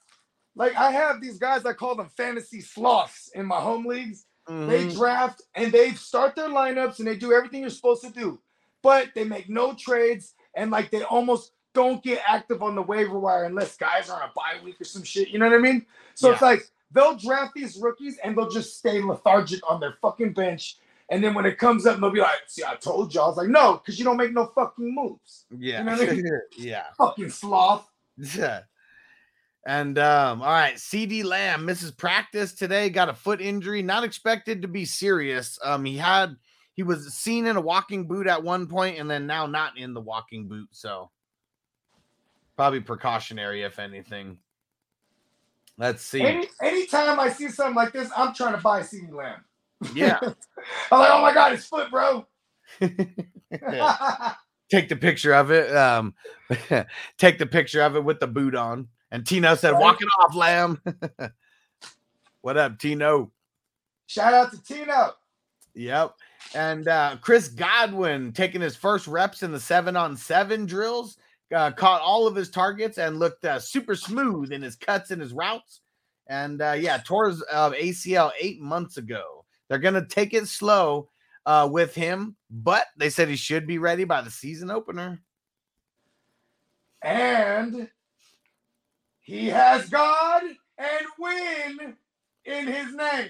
like 0.56 0.74
I 0.78 0.92
have 0.92 1.20
these 1.20 1.38
guys 1.38 1.66
I 1.66 1.74
call 1.74 1.96
them 1.96 2.08
fantasy 2.16 2.62
sloths 2.62 3.30
in 3.36 3.46
my 3.46 3.60
home 3.60 3.86
leagues. 3.86 4.26
They 4.48 4.86
Mhm. 4.86 4.96
draft 4.96 5.42
and 5.56 5.74
they 5.74 5.92
start 5.92 6.38
their 6.38 6.48
lineups 6.48 7.00
and 7.00 7.08
they 7.08 7.18
do 7.18 7.34
everything 7.34 7.62
you're 7.62 7.70
supposed 7.70 8.02
to 8.04 8.12
do, 8.12 8.40
but 8.82 9.14
they 9.14 9.26
make 9.26 9.50
no 9.50 9.74
trades 9.74 10.36
and 10.56 10.72
like 10.72 10.90
they 10.90 11.04
almost 11.04 11.52
don't 11.74 12.02
get 12.02 12.22
active 12.26 12.64
on 12.64 12.76
the 12.76 12.82
waiver 12.82 13.20
wire 13.20 13.44
unless 13.44 13.76
guys 13.76 14.10
are 14.10 14.24
on 14.24 14.30
a 14.30 14.32
bye 14.34 14.64
week 14.64 14.80
or 14.80 14.86
some 14.86 15.04
shit. 15.04 15.28
You 15.30 15.40
know 15.40 15.50
what 15.50 15.56
I 15.56 15.62
mean? 15.62 15.86
So 16.16 16.32
it's 16.32 16.42
like 16.42 16.64
they'll 16.92 17.18
draft 17.18 17.56
these 17.56 17.76
rookies 17.76 18.20
and 18.24 18.38
they'll 18.38 18.50
just 18.50 18.78
stay 18.78 19.02
lethargic 19.02 19.70
on 19.70 19.82
their 19.82 19.98
fucking 20.02 20.32
bench. 20.32 20.78
And 21.10 21.24
then 21.24 21.34
when 21.34 21.46
it 21.46 21.58
comes 21.58 21.86
up, 21.86 22.00
they'll 22.00 22.10
be 22.10 22.22
like, 22.22 22.40
"See, 22.48 22.64
I 22.64 22.76
told 22.76 23.14
you." 23.14 23.22
I 23.22 23.28
was 23.28 23.38
like, 23.38 23.50
"No, 23.50 23.74
because 23.74 24.00
you 24.00 24.06
don't 24.06 24.18
make 24.18 24.34
no 24.34 24.48
fucking 24.48 24.96
moves, 24.96 25.46
Yeah. 25.56 25.80
You 25.80 25.84
know 25.86 25.98
what 25.98 26.10
I 26.10 26.14
mean? 26.14 26.42
yeah. 26.58 26.86
fucking 26.98 27.30
sloth." 27.30 27.90
Yeah. 28.18 28.62
And 29.66 29.98
um, 29.98 30.42
all 30.42 30.50
right, 30.50 30.76
CeeDee 30.76 31.24
Lamb 31.24 31.66
misses 31.66 31.92
practice 31.92 32.52
today, 32.52 32.90
got 32.90 33.08
a 33.08 33.14
foot 33.14 33.40
injury, 33.40 33.82
not 33.82 34.04
expected 34.04 34.62
to 34.62 34.68
be 34.68 34.84
serious. 34.84 35.58
Um, 35.64 35.86
he 35.86 35.96
had 35.96 36.36
he 36.74 36.84
was 36.84 37.14
seen 37.14 37.46
in 37.46 37.56
a 37.56 37.62
walking 37.62 38.06
boot 38.06 38.28
at 38.28 38.44
one 38.44 38.68
point 38.68 39.00
and 39.00 39.10
then 39.10 39.26
now 39.26 39.46
not 39.46 39.78
in 39.78 39.94
the 39.94 40.02
walking 40.02 40.50
boot, 40.50 40.68
so 40.72 41.12
probably 42.58 42.82
precautionary 42.82 43.64
if 43.64 43.80
anything. 43.80 44.38
Let's 45.78 46.04
see. 46.04 46.22
Any 46.22 46.48
anytime 46.62 47.20
I 47.20 47.30
see 47.30 47.48
something 47.48 47.76
like 47.76 47.94
this, 47.94 48.10
I'm 48.16 48.34
trying 48.34 48.56
to 48.56 48.62
buy 48.62 48.82
CeeDee 48.82 49.14
Lamb. 49.14 49.46
Yeah. 49.94 50.20
I'm 50.22 51.00
like, 51.00 51.10
"Oh 51.12 51.22
my 51.22 51.34
god, 51.34 51.54
it's 51.54 51.66
foot, 51.66 51.90
bro." 51.92 52.26
Take 54.72 54.90
the 54.90 54.96
picture 54.96 55.34
of 55.34 55.52
it. 55.52 55.76
Um 55.76 56.14
take 57.18 57.38
the 57.38 57.46
picture 57.46 57.82
of 57.82 57.96
it 57.96 58.04
with 58.04 58.20
the 58.20 58.28
boot 58.28 58.56
on. 58.56 58.88
And 59.12 59.26
Tino 59.26 59.54
said, 59.56 59.74
Walk 59.74 60.02
it 60.02 60.08
off, 60.20 60.36
Lamb. 60.36 60.82
what 62.42 62.58
up, 62.58 62.80
Tino? 62.80 63.32
Shout 64.08 64.34
out 64.34 64.52
to 64.52 64.64
Tino. 64.64 65.14
Yep. 65.76 66.16
And 66.56 66.88
uh, 66.88 67.18
Chris 67.22 67.48
Godwin 67.48 68.32
taking 68.34 68.62
his 68.62 68.76
first 68.76 69.08
reps 69.08 69.44
in 69.44 69.52
the 69.52 69.60
seven 69.60 69.96
on 69.96 70.18
seven 70.18 70.66
drills, 70.66 71.18
uh, 71.56 71.72
caught 71.72 72.02
all 72.02 72.26
of 72.28 72.36
his 72.36 72.50
targets 72.50 72.98
and 72.98 73.20
looked 73.20 73.46
uh, 73.46 73.60
super 73.60 73.96
smooth 73.96 74.52
in 74.52 74.62
his 74.62 74.76
cuts 74.76 75.12
and 75.12 75.22
his 75.22 75.34
routes. 75.34 75.82
and 76.28 76.62
uh, 76.62 76.76
yeah, 76.78 76.98
tore 76.98 77.30
his 77.30 77.44
uh, 77.52 77.72
ACL 77.72 78.32
eight 78.40 78.60
months 78.62 78.98
ago. 78.98 79.43
They're 79.74 79.80
gonna 79.80 80.06
take 80.06 80.36
it 80.36 80.48
slow 80.48 81.10
uh, 81.48 81.68
with 81.72 81.96
him, 81.96 82.36
but 82.52 82.86
they 82.96 83.10
said 83.10 83.28
he 83.28 83.36
should 83.36 83.66
be 83.66 83.80
ready 83.80 84.04
by 84.04 84.22
the 84.22 84.30
season 84.30 84.70
opener. 84.70 85.20
And 87.02 87.90
he 89.22 89.48
has 89.48 89.90
God 89.90 90.44
and 90.78 91.06
win 91.18 91.96
in 92.46 92.68
his 92.68 92.94
name. 92.94 93.30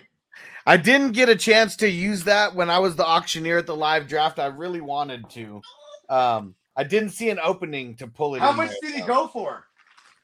I 0.66 0.76
didn't 0.76 1.14
get 1.14 1.30
a 1.30 1.36
chance 1.38 1.78
to 1.78 1.89
use 1.89 2.26
that 2.26 2.54
when 2.54 2.70
I 2.70 2.80
was 2.80 2.98
the 2.98 3.06
auctioneer 3.06 3.60
at 3.60 3.66
the 3.66 3.76
live 3.78 4.10
draft. 4.10 4.38
I 4.38 4.48
really 4.48 4.82
wanted 4.82 5.30
to. 5.30 5.62
Um, 6.10 6.56
I 6.76 6.84
didn't 6.84 7.12
see 7.12 7.30
an 7.30 7.39
opening 7.41 7.96
to 7.96 8.08
pull 8.08 8.36
it. 8.36 8.41
How 8.41 8.52
much 8.52 8.72
there, 8.82 8.91
did 8.91 8.96
he 8.96 9.00
so. 9.00 9.08
go 9.08 9.28
for? 9.30 9.64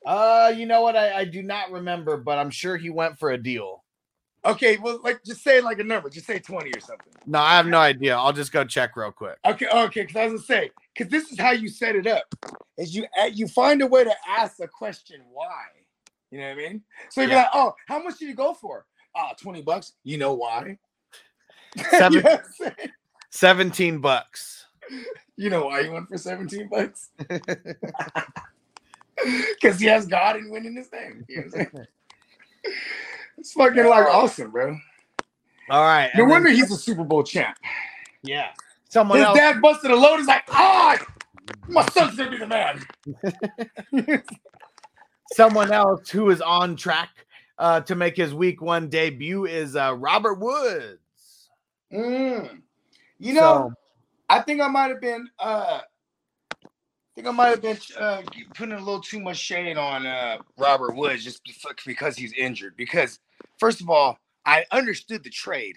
Uh, 0.06 0.52
you 0.54 0.66
know 0.66 0.82
what? 0.82 0.98
I, 0.98 1.20
I 1.20 1.24
do 1.24 1.42
not 1.42 1.72
remember, 1.72 2.18
but 2.18 2.38
I'm 2.38 2.50
sure 2.50 2.76
he 2.76 2.90
went 2.90 3.18
for 3.18 3.32
a 3.32 3.38
deal. 3.38 3.86
Okay, 4.46 4.78
well, 4.78 5.00
like 5.04 5.24
just 5.26 5.44
say 5.44 5.60
like 5.62 5.80
a 5.80 5.84
number. 5.84 6.10
Just 6.10 6.26
say 6.26 6.40
20 6.40 6.70
or 6.70 6.80
something. 6.80 7.12
No, 7.26 7.40
I 7.40 7.58
have 7.58 7.68
no 7.68 7.78
idea. 7.78 8.16
I'll 8.18 8.32
just 8.34 8.52
go 8.52 8.64
check 8.64 8.96
real 8.96 9.12
quick. 9.12 9.38
Okay, 9.46 9.68
okay, 9.74 10.02
because 10.02 10.16
I 10.16 10.24
was 10.28 10.34
gonna 10.48 10.62
say, 10.62 10.72
because 10.96 11.12
this 11.12 11.32
is 11.32 11.40
how 11.40 11.52
you 11.52 11.68
set 11.68 11.96
it 11.96 12.08
up. 12.08 12.24
Is 12.78 12.96
you 12.96 13.06
you 13.34 13.48
find 13.48 13.82
a 13.82 13.88
way 13.88 14.04
to 14.06 14.14
ask 14.28 14.58
the 14.58 14.68
question 14.68 15.22
why. 15.32 15.64
You 16.32 16.40
know 16.40 16.46
what 16.50 16.52
I 16.54 16.56
mean? 16.56 16.84
So 17.10 17.22
you're 17.22 17.32
Yeah. 17.32 17.38
like, 17.38 17.50
oh, 17.54 17.74
how 17.88 18.02
much 18.02 18.20
did 18.20 18.30
you 18.30 18.36
go 18.36 18.54
for? 18.54 18.86
Ah, 19.16 19.34
20 19.42 19.62
bucks. 19.64 19.94
You 20.04 20.18
know 20.18 20.34
why? 20.36 20.78
Seven- 21.92 22.14
you, 22.14 22.22
know 22.22 22.30
what 22.30 22.40
I'm 22.46 22.52
saying? 22.78 22.92
17 23.32 24.00
bucks. 24.00 24.68
You 25.36 25.50
know 25.50 25.66
why 25.66 25.82
you 25.82 25.92
went 25.92 26.08
for 26.08 26.18
17 26.18 26.70
bucks? 26.70 27.10
Because 29.62 29.80
he 29.80 29.88
has 29.88 30.06
God 30.08 30.38
and 30.38 30.50
winning 30.50 30.78
his 30.78 30.90
name. 30.94 31.26
You 31.28 31.38
know 31.38 31.44
what 31.52 31.60
I'm 31.60 31.68
saying? 31.74 31.88
It's 33.40 33.54
fucking 33.54 33.86
like 33.86 34.06
awesome, 34.08 34.52
bro. 34.52 34.78
All 35.70 35.84
right. 35.84 36.10
No 36.16 36.24
and 36.24 36.24
then- 36.24 36.30
wonder 36.30 36.50
he's 36.50 36.72
a 36.72 36.76
Super 36.78 37.04
Bowl 37.04 37.24
champ. 37.24 37.58
yeah. 38.24 38.48
Someone 38.90 39.20
His 39.20 39.28
else. 39.28 39.38
dad 39.38 39.62
busted 39.62 39.92
a 39.92 39.96
load. 39.96 40.18
He's 40.18 40.26
like, 40.28 40.44
ah, 40.50 40.98
my 41.68 41.86
son's 41.90 42.16
gonna 42.18 42.32
be 42.32 42.38
the 42.38 42.48
man. 42.48 44.24
someone 45.34 45.72
else 45.72 46.10
who 46.10 46.30
is 46.32 46.42
on 46.42 46.76
track 46.76 47.10
uh, 47.60 47.82
to 47.82 47.96
make 47.96 48.16
his 48.18 48.34
week 48.34 48.62
one 48.62 48.90
debut 48.90 49.46
is 49.46 49.76
uh, 49.76 49.96
Robert 49.98 50.40
Woods. 50.40 51.50
Mm. 51.94 52.62
You 53.20 53.34
know, 53.34 53.70
So, 53.70 53.74
I 54.30 54.42
think 54.42 54.62
I 54.62 54.68
might 54.68 54.90
have 54.90 55.02
been 55.02 55.28
uh 55.40 55.82
I 56.64 56.68
think 57.16 57.28
I 57.28 57.32
might 57.32 57.50
have 57.50 57.62
been 57.62 57.78
uh 57.98 58.22
putting 58.56 58.74
a 58.74 58.78
little 58.80 59.02
too 59.02 59.20
much 59.20 59.38
shade 59.38 59.78
on 59.78 60.06
uh 60.06 60.38
Robert 60.58 60.96
Woods 60.96 61.24
just 61.24 61.42
because 61.86 62.16
he's 62.16 62.34
injured. 62.34 62.76
Because 62.78 63.20
first 63.60 63.82
of 63.82 63.90
all, 63.90 64.18
I 64.46 64.66
understood 64.72 65.24
the 65.24 65.30
trade. 65.30 65.76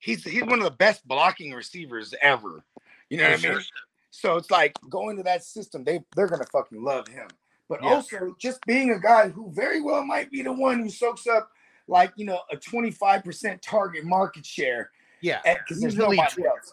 He's 0.00 0.24
he's 0.24 0.42
one 0.42 0.58
of 0.58 0.64
the 0.64 0.70
best 0.70 1.06
blocking 1.06 1.52
receivers 1.52 2.14
ever. 2.20 2.64
You 3.10 3.18
know 3.18 3.30
what 3.30 3.40
For 3.40 3.48
I 3.48 3.54
mean? 3.54 3.62
So 4.10 4.36
it's 4.36 4.50
like 4.50 4.74
going 4.90 5.16
to 5.16 5.22
that 5.24 5.44
system, 5.44 5.84
they 5.84 6.00
they're 6.16 6.28
gonna 6.28 6.44
fucking 6.52 6.82
love 6.82 7.08
him. 7.08 7.28
But 7.68 7.82
Yeah. 7.82 7.94
also 7.94 8.34
just 8.38 8.64
being 8.66 8.90
a 8.90 9.00
guy 9.00 9.28
who 9.28 9.50
very 9.52 9.80
well 9.80 10.04
might 10.04 10.30
be 10.30 10.42
the 10.42 10.52
one 10.52 10.80
who 10.80 10.90
soaks 10.90 11.26
up 11.26 11.50
like 11.88 12.12
you 12.16 12.24
know 12.24 12.40
a 12.50 12.56
25% 12.56 13.60
target 13.60 14.04
market 14.04 14.46
share 14.46 14.90
yeah, 15.24 15.40
Easily 15.70 16.20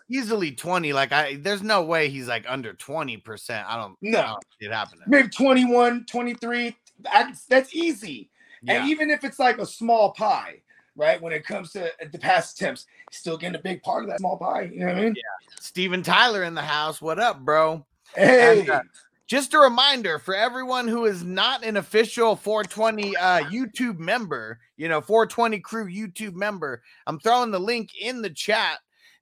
easily 0.09 0.51
20. 0.51 0.91
Like, 0.91 1.13
I 1.13 1.35
there's 1.35 1.63
no 1.63 1.83
way 1.83 2.09
he's 2.09 2.27
like 2.27 2.43
under 2.49 2.73
20%. 2.73 3.65
I 3.65 3.77
don't, 3.77 3.95
No. 4.01 4.19
I 4.19 4.27
don't 4.27 4.45
it 4.59 4.73
happening. 4.73 5.05
maybe 5.07 5.29
21, 5.29 6.05
23. 6.05 6.75
I, 7.09 7.33
that's 7.49 7.73
easy. 7.73 8.29
Yeah. 8.62 8.82
And 8.82 8.89
even 8.89 9.09
if 9.09 9.24
it's 9.24 9.39
like 9.39 9.57
a 9.57 9.66
small 9.66 10.12
pie, 10.12 10.62
right? 10.95 11.22
When 11.22 11.34
it 11.34 11.45
comes 11.45 11.72
to 11.72 11.91
the 12.12 12.20
past 12.20 12.59
attempts, 12.59 12.86
still 13.12 13.38
getting 13.38 13.55
a 13.55 13.62
big 13.62 13.82
part 13.82 14.03
of 14.03 14.09
that 14.09 14.20
small 14.20 14.38
pie. 14.38 14.70
You 14.74 14.82
know 14.82 14.88
what 14.88 14.97
I 14.97 15.01
mean? 15.01 15.16
Yeah. 15.16 15.55
Steven 15.59 16.03
Tyler 16.03 16.43
in 16.43 16.53
the 16.53 16.62
house. 16.62 17.01
What 17.01 17.20
up, 17.20 17.39
bro? 17.41 17.86
Hey, 18.16 18.62
And, 18.62 18.70
uh, 18.70 18.82
Just 19.28 19.53
a 19.53 19.59
reminder 19.59 20.20
for 20.20 20.36
everyone 20.36 20.88
who 20.88 21.05
is 21.05 21.24
not 21.24 21.64
an 21.64 21.78
official 21.78 22.36
420 22.36 23.16
uh, 23.16 23.39
YouTube 23.45 23.97
member, 23.97 24.59
you 24.76 24.89
know, 24.89 24.99
420 24.99 25.59
Crew 25.62 25.86
YouTube 25.86 26.34
member, 26.34 26.82
I'm 27.07 27.20
throwing 27.20 27.51
the 27.51 27.59
link 27.59 27.91
in 27.99 28.22
the 28.22 28.30
chat. 28.30 28.80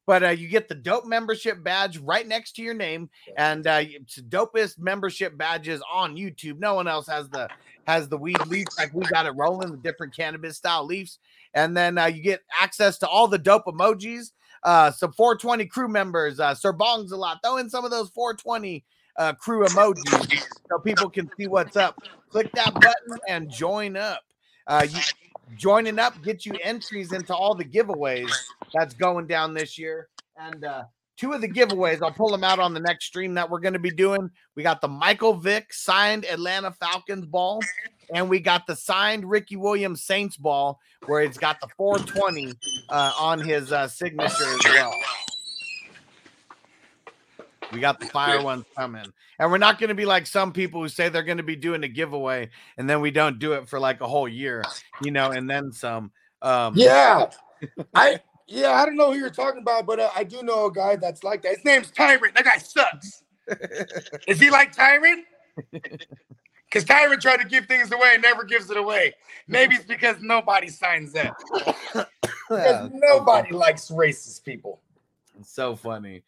But 0.10 0.24
uh, 0.24 0.30
you 0.30 0.48
get 0.48 0.68
the 0.68 0.74
dope 0.74 1.06
membership 1.06 1.64
badge 1.64 2.00
right 2.00 2.28
next 2.28 2.54
to 2.54 2.64
your 2.64 2.74
name, 2.74 3.12
and 3.38 3.68
uh, 3.68 3.82
it's 3.84 4.16
the 4.16 4.24
dopest 4.24 4.80
membership 4.80 5.38
badges 5.38 5.84
on 5.94 6.16
YouTube. 6.16 6.58
No 6.58 6.74
one 6.74 6.88
else 6.88 7.06
has 7.06 7.30
the 7.30 7.48
has 7.86 8.10
the 8.10 8.18
weed 8.18 8.44
leaf 8.48 8.66
like 8.80 8.92
we 8.92 9.06
got 9.06 9.28
it 9.28 9.34
rolling, 9.36 9.70
the 9.70 9.78
different 9.78 10.16
cannabis 10.16 10.58
style 10.58 10.84
leaves, 10.84 11.20
and 11.54 11.78
then 11.78 12.00
uh, 12.00 12.08
you 12.08 12.24
get 12.24 12.42
access 12.60 12.98
to 12.98 13.08
all 13.08 13.28
the 13.28 13.38
dope 13.38 13.66
emojis. 13.68 14.32
Uh, 14.64 14.90
some 14.90 15.14
420 15.14 15.68
crew 15.68 15.88
members, 15.88 16.40
uh, 16.40 16.56
Sir 16.56 16.74
Bongs 16.74 17.12
a 17.12 17.16
lot. 17.16 17.38
Throw 17.44 17.58
in 17.58 17.70
some 17.70 17.86
of 17.86 17.92
those 17.92 18.10
420 18.10 18.84
uh, 19.16 19.34
crew 19.34 19.64
emojis 19.64 20.44
so 20.72 20.80
people 20.80 21.12
can 21.12 21.30
see 21.38 21.46
what's 21.46 21.78
up. 21.78 22.00
Click 22.32 22.52
that 22.54 22.74
button 22.74 23.20
and 23.28 23.48
join 23.48 23.96
up. 23.96 24.24
Uh, 24.66 24.88
you, 24.90 25.02
joining 25.56 26.00
up 26.00 26.20
gets 26.24 26.48
you 26.48 26.54
entries 26.64 27.14
into 27.14 27.36
all 27.36 27.54
the 27.54 27.64
giveaways 27.66 28.32
that's 28.74 28.94
going 28.94 29.28
down 29.28 29.54
this 29.54 29.78
year. 29.78 30.10
And 30.38 30.64
uh, 30.64 30.84
two 31.18 31.34
of 31.34 31.42
the 31.42 31.50
giveaways, 31.50 32.02
I'll 32.02 32.12
pull 32.12 32.30
them 32.30 32.44
out 32.44 32.60
on 32.60 32.74
the 32.74 32.80
next 32.80 33.06
stream 33.06 33.34
that 33.36 33.50
we're 33.50 33.60
going 33.60 33.74
to 33.74 33.80
be 33.80 33.92
doing. 33.92 34.30
We 34.56 34.64
got 34.64 34.82
the 34.82 34.88
Michael 34.88 35.34
Vick 35.34 35.74
signed 35.74 36.26
Atlanta 36.26 36.72
Falcons 36.72 37.26
ball, 37.26 37.62
and 38.14 38.30
we 38.30 38.40
got 38.40 38.68
the 38.68 38.76
signed 38.76 39.30
Ricky 39.30 39.56
Williams 39.56 40.04
Saints 40.04 40.38
ball, 40.38 40.80
where 41.06 41.22
it's 41.22 41.38
got 41.38 41.60
the 41.62 41.68
420 41.78 42.54
uh, 42.90 43.14
on 43.20 43.40
his 43.40 43.72
uh, 43.72 43.88
signature 43.88 44.46
as 44.46 44.64
well. 44.66 44.94
We 47.72 47.80
got 47.80 48.00
the 48.00 48.08
fire 48.08 48.42
ones 48.42 48.66
coming. 48.76 49.06
And 49.40 49.52
we're 49.52 49.58
not 49.58 49.80
going 49.80 49.90
to 49.90 49.96
be 49.96 50.06
like 50.06 50.28
some 50.28 50.52
people 50.52 50.82
who 50.82 50.90
say 50.90 51.10
they're 51.10 51.24
going 51.24 51.38
to 51.38 51.44
be 51.44 51.56
doing 51.56 51.84
a 51.84 51.88
giveaway 51.88 52.50
and 52.78 52.90
then 52.90 53.00
we 53.00 53.12
don't 53.12 53.40
do 53.40 53.54
it 53.54 53.70
for 53.70 53.80
like 53.80 54.02
a 54.02 54.08
whole 54.08 54.28
year, 54.28 54.64
you 55.02 55.12
know, 55.12 55.32
and 55.32 55.50
then 55.50 55.72
some. 55.72 56.12
Um, 56.42 56.74
yeah, 56.76 57.30
I 57.94 58.20
yeah, 58.50 58.72
I 58.74 58.86
don't 58.86 58.96
know 58.96 59.14
who 59.14 59.20
you're 59.20 59.30
talking 59.30 59.62
about, 59.62 59.86
but 59.86 60.00
uh, 60.00 60.10
I 60.16 60.24
do 60.24 60.42
know 60.42 60.66
a 60.66 60.72
guy 60.72 60.96
that's 60.96 61.24
like 61.24 61.44
that. 61.44 61.56
His 61.56 61.66
name's 61.66 61.92
Tyrant. 61.92 62.34
That 62.36 62.46
guy 62.46 62.58
sucks. 62.58 63.24
Is 64.28 64.40
he 64.40 64.50
like 64.50 64.72
Tyrant? 64.72 65.26
Because 65.72 66.84
Tyrant 66.84 67.22
tried 67.22 67.38
to 67.38 67.48
give 67.48 67.68
things 67.68 67.92
away 67.92 68.12
and 68.14 68.22
never 68.24 68.44
gives 68.44 68.70
it 68.72 68.78
away. 68.78 69.14
Maybe 69.48 69.76
it's 69.76 69.86
because 69.86 70.18
nobody 70.22 70.70
signs 70.70 71.16
up. 71.16 71.38
Because 72.50 72.90
nobody 72.94 73.54
likes 73.54 73.90
racist 73.90 74.44
people. 74.44 74.82
It's 75.40 75.52
so 75.52 75.76
funny. 75.76 76.24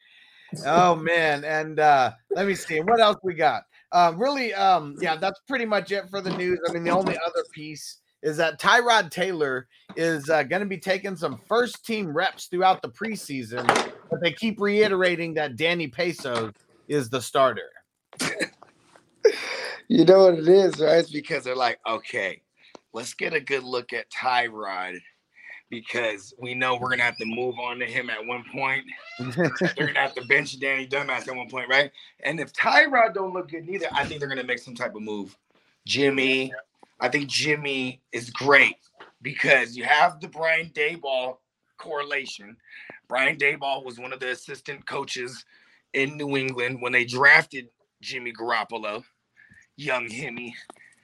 Oh 0.65 0.95
man, 0.95 1.45
and 1.45 1.79
uh 1.79 2.11
let 2.29 2.45
me 2.45 2.55
see 2.55 2.81
what 2.81 2.99
else 2.99 3.17
we 3.23 3.33
got. 3.33 3.63
Um, 3.93 4.19
really, 4.19 4.53
um, 4.53 4.95
yeah, 5.01 5.15
that's 5.15 5.39
pretty 5.47 5.65
much 5.65 5.91
it 5.91 6.09
for 6.09 6.21
the 6.21 6.29
news. 6.37 6.59
I 6.69 6.73
mean, 6.73 6.83
the 6.83 6.91
only 6.91 7.17
other 7.25 7.43
piece 7.51 8.00
is 8.23 8.37
that 8.37 8.59
Tyrod 8.59 9.11
Taylor 9.11 9.67
is 9.95 10.29
uh, 10.29 10.43
going 10.43 10.61
to 10.61 10.67
be 10.67 10.77
taking 10.77 11.15
some 11.15 11.39
first 11.47 11.85
team 11.85 12.11
reps 12.11 12.47
throughout 12.47 12.81
the 12.81 12.89
preseason, 12.89 13.65
but 14.09 14.21
they 14.21 14.31
keep 14.31 14.59
reiterating 14.59 15.33
that 15.35 15.55
Danny 15.55 15.87
Peso 15.87 16.51
is 16.87 17.09
the 17.09 17.21
starter. 17.21 17.69
You 19.91 20.05
know 20.05 20.23
what 20.23 20.35
it 20.35 20.47
is, 20.47 20.79
right? 20.79 20.99
It's 20.99 21.11
because 21.11 21.43
they're 21.43 21.53
like, 21.53 21.77
okay, 21.85 22.41
let's 22.93 23.13
get 23.13 23.33
a 23.33 23.41
good 23.41 23.63
look 23.63 23.91
at 23.91 24.09
Tyrod 24.09 25.01
because 25.69 26.33
we 26.39 26.53
know 26.53 26.77
we're 26.77 26.91
gonna 26.91 27.03
have 27.03 27.17
to 27.17 27.25
move 27.25 27.59
on 27.59 27.77
to 27.79 27.85
him 27.85 28.09
at 28.09 28.25
one 28.25 28.45
point. 28.53 28.85
they're 29.19 29.87
gonna 29.87 29.99
have 29.99 30.15
to 30.15 30.25
bench 30.27 30.57
Danny 30.61 30.87
Dumbass 30.87 31.27
at 31.27 31.35
one 31.35 31.49
point, 31.49 31.67
right? 31.67 31.91
And 32.21 32.39
if 32.39 32.53
Tyrod 32.53 33.13
don't 33.13 33.33
look 33.33 33.49
good 33.49 33.67
neither, 33.67 33.87
I 33.91 34.05
think 34.05 34.21
they're 34.21 34.29
gonna 34.29 34.45
make 34.45 34.59
some 34.59 34.75
type 34.75 34.95
of 34.95 35.01
move. 35.01 35.37
Jimmy, 35.85 36.53
I 37.01 37.09
think 37.09 37.27
Jimmy 37.27 37.99
is 38.11 38.29
great 38.29 38.75
because 39.21 39.75
you 39.75 39.83
have 39.83 40.19
the 40.21 40.27
Brian 40.27 40.69
Daboll 40.69 41.37
correlation. 41.77 42.55
Brian 43.09 43.37
Daboll 43.37 43.83
was 43.83 43.99
one 43.99 44.13
of 44.13 44.19
the 44.19 44.31
assistant 44.31 44.85
coaches 44.85 45.43
in 45.93 46.15
New 46.15 46.37
England 46.37 46.77
when 46.79 46.91
they 46.91 47.03
drafted 47.03 47.69
Jimmy 48.01 48.31
Garoppolo, 48.31 49.03
young 49.75 50.07
Himmy. 50.07 50.53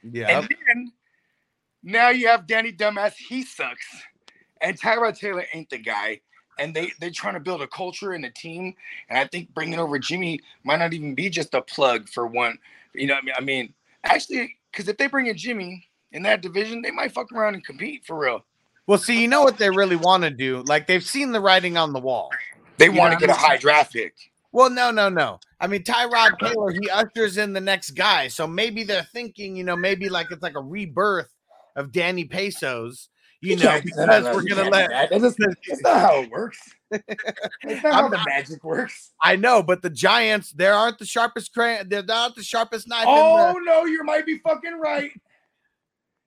Yeah, 0.04 0.40
And 0.40 0.48
then 0.68 0.92
now 1.84 2.10
you 2.10 2.28
have 2.28 2.48
Danny 2.48 2.72
Dumbass, 2.72 3.14
he 3.16 3.44
sucks. 3.44 3.86
And 4.62 4.80
Tyrod 4.80 5.18
Taylor 5.18 5.46
ain't 5.54 5.70
the 5.70 5.80
guy. 5.80 6.22
And 6.60 6.74
they, 6.74 6.92
they're 7.00 7.12
trying 7.12 7.36
to 7.36 7.40
build 7.40 7.62
a 7.62 7.68
culture 7.68 8.14
and 8.14 8.26
a 8.26 8.32
team. 8.32 8.74
And 9.10 9.20
I 9.20 9.26
think 9.26 9.54
bringing 9.54 9.80
over 9.80 10.00
Jimmy 10.00 10.40
might 10.64 10.78
not 10.78 10.94
even 10.94 11.14
be 11.14 11.30
just 11.30 11.54
a 11.54 11.62
plug 11.62 12.08
for 12.10 12.26
one. 12.26 12.58
You 12.94 13.08
know 13.08 13.16
I 13.16 13.22
mean? 13.22 13.34
I 13.38 13.42
mean, 13.42 13.74
actually, 14.04 14.57
because 14.72 14.88
if 14.88 14.98
they 14.98 15.08
bring 15.08 15.28
in 15.28 15.38
Jimmy 15.38 15.88
in 16.12 16.24
that 16.24 16.42
division, 16.42 16.82
they 16.82 16.92
might 16.92 17.12
fuck 17.12 17.32
around 17.32 17.56
and 17.56 17.66
compete 17.66 18.06
for 18.06 18.18
real. 18.18 18.46
Well, 18.88 18.98
see, 18.98 19.22
you 19.22 19.28
know 19.28 19.44
what 19.44 19.58
they 19.58 19.70
really 19.70 19.98
want 19.98 20.24
to 20.24 20.30
do? 20.30 20.64
Like 20.66 20.88
they've 20.88 21.04
seen 21.04 21.32
the 21.32 21.42
writing 21.42 21.78
on 21.78 21.92
the 21.92 22.00
wall. 22.00 22.30
They 22.78 22.90
want 22.90 23.14
to 23.14 23.20
get 23.20 23.30
a 23.30 23.38
high 23.38 23.58
draft 23.58 23.94
pick. 23.94 24.14
Well, 24.52 24.70
no, 24.70 24.92
no, 24.92 25.10
no. 25.10 25.40
I 25.60 25.68
mean, 25.68 25.84
Tyrod 25.84 26.40
Taylor, 26.40 26.72
he 26.72 26.90
ushers 26.90 27.38
in 27.38 27.54
the 27.54 27.62
next 27.62 27.92
guy. 27.92 28.28
So 28.28 28.48
maybe 28.48 28.84
they're 28.84 29.08
thinking, 29.12 29.56
you 29.56 29.64
know, 29.64 29.76
maybe 29.76 30.08
like 30.10 30.32
it's 30.32 30.42
like 30.42 30.56
a 30.56 30.62
rebirth 30.62 31.30
of 31.76 31.92
Danny 31.92 32.24
Pesos. 32.24 33.10
You, 33.40 33.56
know, 33.56 33.80
because 33.84 34.24
we're 34.24 34.44
gonna 34.44 34.70
let 34.70 34.90
that. 34.90 35.10
That's, 35.12 35.36
that's 35.36 35.82
not 35.82 36.00
how 36.00 36.22
it 36.24 36.32
works. 36.32 36.60
That's 36.90 37.84
not 37.84 37.94
how 37.94 38.10
the 38.10 38.18
not- 38.18 38.26
magic 38.28 38.64
works. 38.64 39.14
I 39.22 39.36
know, 39.36 39.62
but 39.62 39.84
the 39.84 39.92
Giants, 39.92 40.52
they 40.52 40.66
aren't 40.66 40.98
the 40.98 41.06
sharpest 41.06 41.54
crayon, 41.54 41.88
they're 41.88 42.02
not 42.02 42.36
the 42.36 42.42
sharpest 42.42 42.88
knife. 42.88 43.06
Oh 43.08 43.50
in 43.50 43.64
the, 43.64 43.72
no, 43.72 43.86
you 43.86 44.04
might 44.04 44.26
be 44.26 44.40
fucking 44.40 44.80
right. 44.80 45.12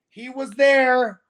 He 0.09 0.29
was 0.29 0.51
there. 0.51 1.21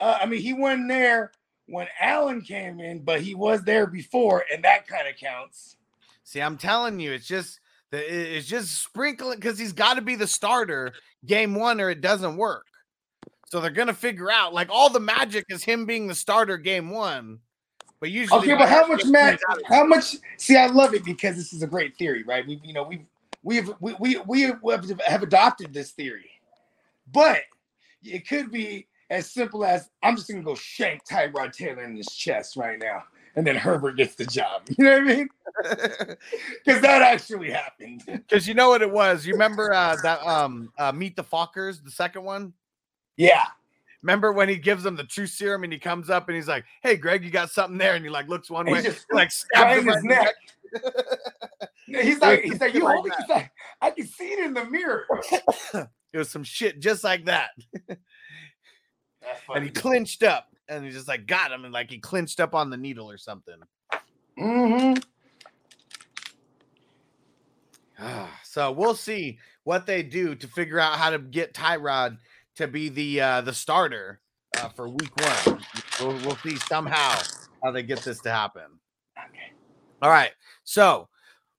Uh, 0.00 0.18
I 0.20 0.26
mean, 0.26 0.40
he 0.40 0.52
wasn't 0.52 0.88
there 0.88 1.30
when 1.66 1.86
Allen 2.00 2.42
came 2.42 2.80
in, 2.80 3.04
but 3.04 3.20
he 3.20 3.36
was 3.36 3.62
there 3.62 3.86
before, 3.86 4.44
and 4.52 4.64
that 4.64 4.88
kind 4.88 5.06
of 5.06 5.16
counts. 5.16 5.76
see, 6.24 6.40
I'm 6.40 6.58
telling 6.58 6.98
you, 6.98 7.12
it's 7.12 7.26
just 7.26 7.60
the, 7.92 8.36
it's 8.36 8.48
just 8.48 8.82
sprinkling 8.82 9.38
because 9.38 9.58
he's 9.58 9.72
got 9.72 9.94
to 9.94 10.02
be 10.02 10.16
the 10.16 10.26
starter 10.26 10.92
game 11.24 11.54
one, 11.54 11.80
or 11.80 11.88
it 11.90 12.00
doesn't 12.00 12.36
work. 12.36 12.66
So 13.54 13.60
they're 13.60 13.70
gonna 13.70 13.94
figure 13.94 14.32
out 14.32 14.52
like 14.52 14.66
all 14.68 14.90
the 14.90 14.98
magic 14.98 15.44
is 15.48 15.62
him 15.62 15.86
being 15.86 16.08
the 16.08 16.14
starter 16.16 16.56
game 16.58 16.90
one. 16.90 17.38
But 18.00 18.10
usually, 18.10 18.40
Okay, 18.40 18.54
but 18.56 18.68
how 18.68 18.84
much 18.88 19.02
just 19.02 19.12
Matt? 19.12 19.38
comes 19.40 19.42
out 19.48 19.58
of- 19.62 19.66
How 19.68 19.86
much? 19.86 20.16
See, 20.38 20.56
I 20.56 20.66
love 20.66 20.92
it 20.92 21.04
because 21.04 21.36
this 21.36 21.52
is 21.52 21.62
a 21.62 21.66
great 21.68 21.96
theory, 21.96 22.24
right? 22.24 22.44
We, 22.44 22.60
you 22.64 22.72
know, 22.72 22.82
we 22.82 23.06
we've 23.44 23.70
we 23.78 23.94
we 24.00 24.18
we 24.24 24.40
have, 24.40 24.60
have 25.06 25.22
adopted 25.22 25.72
this 25.72 25.92
theory, 25.92 26.32
but 27.12 27.42
it 28.02 28.26
could 28.26 28.50
be 28.50 28.88
as 29.08 29.30
simple 29.30 29.64
as 29.64 29.88
I'm 30.02 30.16
just 30.16 30.28
gonna 30.28 30.42
go 30.42 30.56
shank 30.56 31.04
Tyrod 31.06 31.52
Taylor 31.52 31.84
in 31.84 31.94
his 31.94 32.08
chest 32.08 32.56
right 32.56 32.80
now, 32.80 33.04
and 33.36 33.46
then 33.46 33.54
Herbert 33.54 33.96
gets 33.96 34.16
the 34.16 34.26
job. 34.26 34.62
You 34.76 34.84
know 34.84 34.98
what 34.98 35.00
I 35.02 35.04
mean? 35.04 35.28
Because 36.64 36.82
that 36.82 37.02
actually 37.02 37.52
happened. 37.52 38.02
Because 38.04 38.48
you 38.48 38.54
know 38.54 38.70
what 38.70 38.82
it 38.82 38.90
was. 38.90 39.24
You 39.24 39.34
remember 39.34 39.72
uh, 39.72 39.94
that 40.02 40.26
um 40.26 40.72
uh, 40.76 40.90
Meet 40.90 41.14
the 41.14 41.22
Fockers, 41.22 41.84
the 41.84 41.92
second 41.92 42.24
one. 42.24 42.52
Yeah. 43.16 43.44
Remember 44.02 44.32
when 44.32 44.50
he 44.50 44.56
gives 44.56 44.82
them 44.82 44.96
the 44.96 45.04
true 45.04 45.26
serum 45.26 45.64
and 45.64 45.72
he 45.72 45.78
comes 45.78 46.10
up 46.10 46.28
and 46.28 46.36
he's 46.36 46.46
like, 46.46 46.66
"Hey, 46.82 46.96
Greg, 46.96 47.24
you 47.24 47.30
got 47.30 47.50
something 47.50 47.78
there?" 47.78 47.94
And 47.94 48.04
he 48.04 48.10
like 48.10 48.28
looks 48.28 48.50
one 48.50 48.66
And 48.66 48.76
way, 48.76 48.82
just 48.82 49.06
like 49.10 49.32
stabs 49.32 49.78
him 49.80 49.86
his 49.86 49.94
right 49.94 50.04
in 50.04 50.08
neck. 50.10 50.34
He's 51.86 52.20
like, 52.20 52.42
he's 52.42 52.60
like, 52.60 52.74
you 52.74 52.84
Like 52.84 52.94
hold 52.94 53.06
it. 53.06 53.12
He's 53.18 53.28
like, 53.28 53.50
I 53.80 53.90
can 53.90 54.06
see 54.06 54.32
it 54.32 54.40
in 54.40 54.54
the 54.54 54.64
mirror. 54.64 55.06
It 56.12 56.18
was 56.18 56.30
some 56.30 56.44
shit 56.44 56.80
just 56.80 57.02
like 57.02 57.24
that, 57.24 57.50
and 59.52 59.64
he 59.64 59.70
clinched 59.70 60.22
up, 60.22 60.46
and 60.68 60.84
he 60.84 60.92
just 60.92 61.08
like 61.08 61.26
got 61.26 61.50
him, 61.50 61.64
and 61.64 61.74
like 61.74 61.90
he 61.90 61.98
clinched 61.98 62.38
up 62.38 62.54
on 62.54 62.70
the 62.70 62.76
needle 62.76 63.10
or 63.10 63.18
something. 63.18 63.56
Mm-hmm. 64.38 65.00
so 68.44 68.70
we'll 68.70 68.94
see 68.94 69.38
what 69.64 69.86
they 69.86 70.04
do 70.04 70.36
to 70.36 70.46
figure 70.46 70.78
out 70.78 70.98
how 70.98 71.10
to 71.10 71.18
get 71.18 71.52
Tyrod 71.52 72.18
to 72.56 72.68
be 72.68 72.88
the 72.88 73.20
uh, 73.20 73.40
the 73.40 73.52
starter 73.52 74.20
uh, 74.58 74.68
for 74.68 74.88
Week 74.88 75.12
One. 75.20 75.60
We'll, 76.00 76.16
we'll 76.26 76.36
see 76.36 76.56
somehow 76.56 77.20
how 77.62 77.70
they 77.70 77.82
get 77.82 78.00
this 78.00 78.20
to 78.20 78.30
happen. 78.30 78.62
Okay. 79.18 79.52
All 80.02 80.10
right. 80.10 80.32
So, 80.64 81.08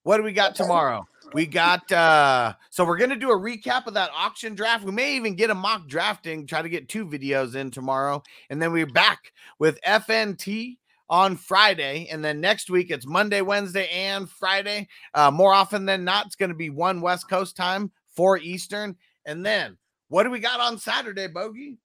what 0.04 0.18
do 0.18 0.24
we 0.24 0.34
got 0.34 0.56
tomorrow? 0.56 1.06
We 1.34 1.46
got 1.48 1.92
uh 1.92 2.54
so 2.70 2.86
we're 2.86 2.98
gonna 2.98 3.16
do 3.16 3.32
a 3.32 3.38
recap 3.38 3.88
of 3.88 3.96
that 3.96 4.12
auction 4.16 4.56
draft. 4.56 4.86
We 4.86 4.92
may 4.92 5.16
even 5.16 5.36
get 5.36 5.50
a 5.50 5.56
mock 5.56 5.88
drafting, 5.88 6.46
try 6.46 6.62
to 6.62 6.70
get 6.70 6.88
two 6.88 7.06
videos 7.06 7.56
in 7.56 7.72
tomorrow, 7.72 8.22
and 8.50 8.62
then 8.62 8.72
we're 8.72 8.86
back 8.86 9.34
with 9.60 9.82
FNT 9.82 10.78
on 11.10 11.36
Friday, 11.36 12.08
and 12.12 12.24
then 12.24 12.40
next 12.40 12.70
week 12.70 12.90
it's 12.90 13.06
Monday, 13.06 13.42
Wednesday, 13.42 13.90
and 13.90 14.30
Friday. 14.30 14.88
Uh, 15.14 15.30
more 15.32 15.54
often 15.54 15.86
than 15.86 16.04
not, 16.04 16.28
it's 16.28 16.36
gonna 16.36 16.54
be 16.54 16.70
one 16.70 17.02
West 17.02 17.28
Coast 17.30 17.58
time, 17.58 17.92
four 18.16 18.38
Eastern, 18.38 18.96
and 19.26 19.46
then 19.46 19.78
what 20.10 20.24
do 20.24 20.30
we 20.30 20.40
got 20.40 20.60
on 20.60 20.78
Saturday, 20.78 21.28
Bogey? 21.28 21.78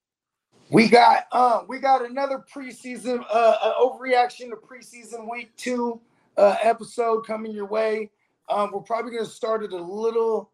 We 0.71 0.89
got 0.89 1.25
uh 1.33 1.63
we 1.67 1.79
got 1.79 2.05
another 2.05 2.45
preseason 2.53 3.25
uh, 3.29 3.57
uh 3.61 3.75
overreaction 3.81 4.51
to 4.51 4.57
preseason 4.57 5.29
week 5.31 5.51
two 5.57 6.01
uh 6.37 6.57
episode 6.63 7.27
coming 7.27 7.53
your 7.53 7.67
way. 7.67 8.11
Um 8.49 8.71
we're 8.73 8.81
probably 8.81 9.13
gonna 9.13 9.27
start 9.27 9.65
it 9.65 9.73
a 9.73 9.77
little 9.77 10.51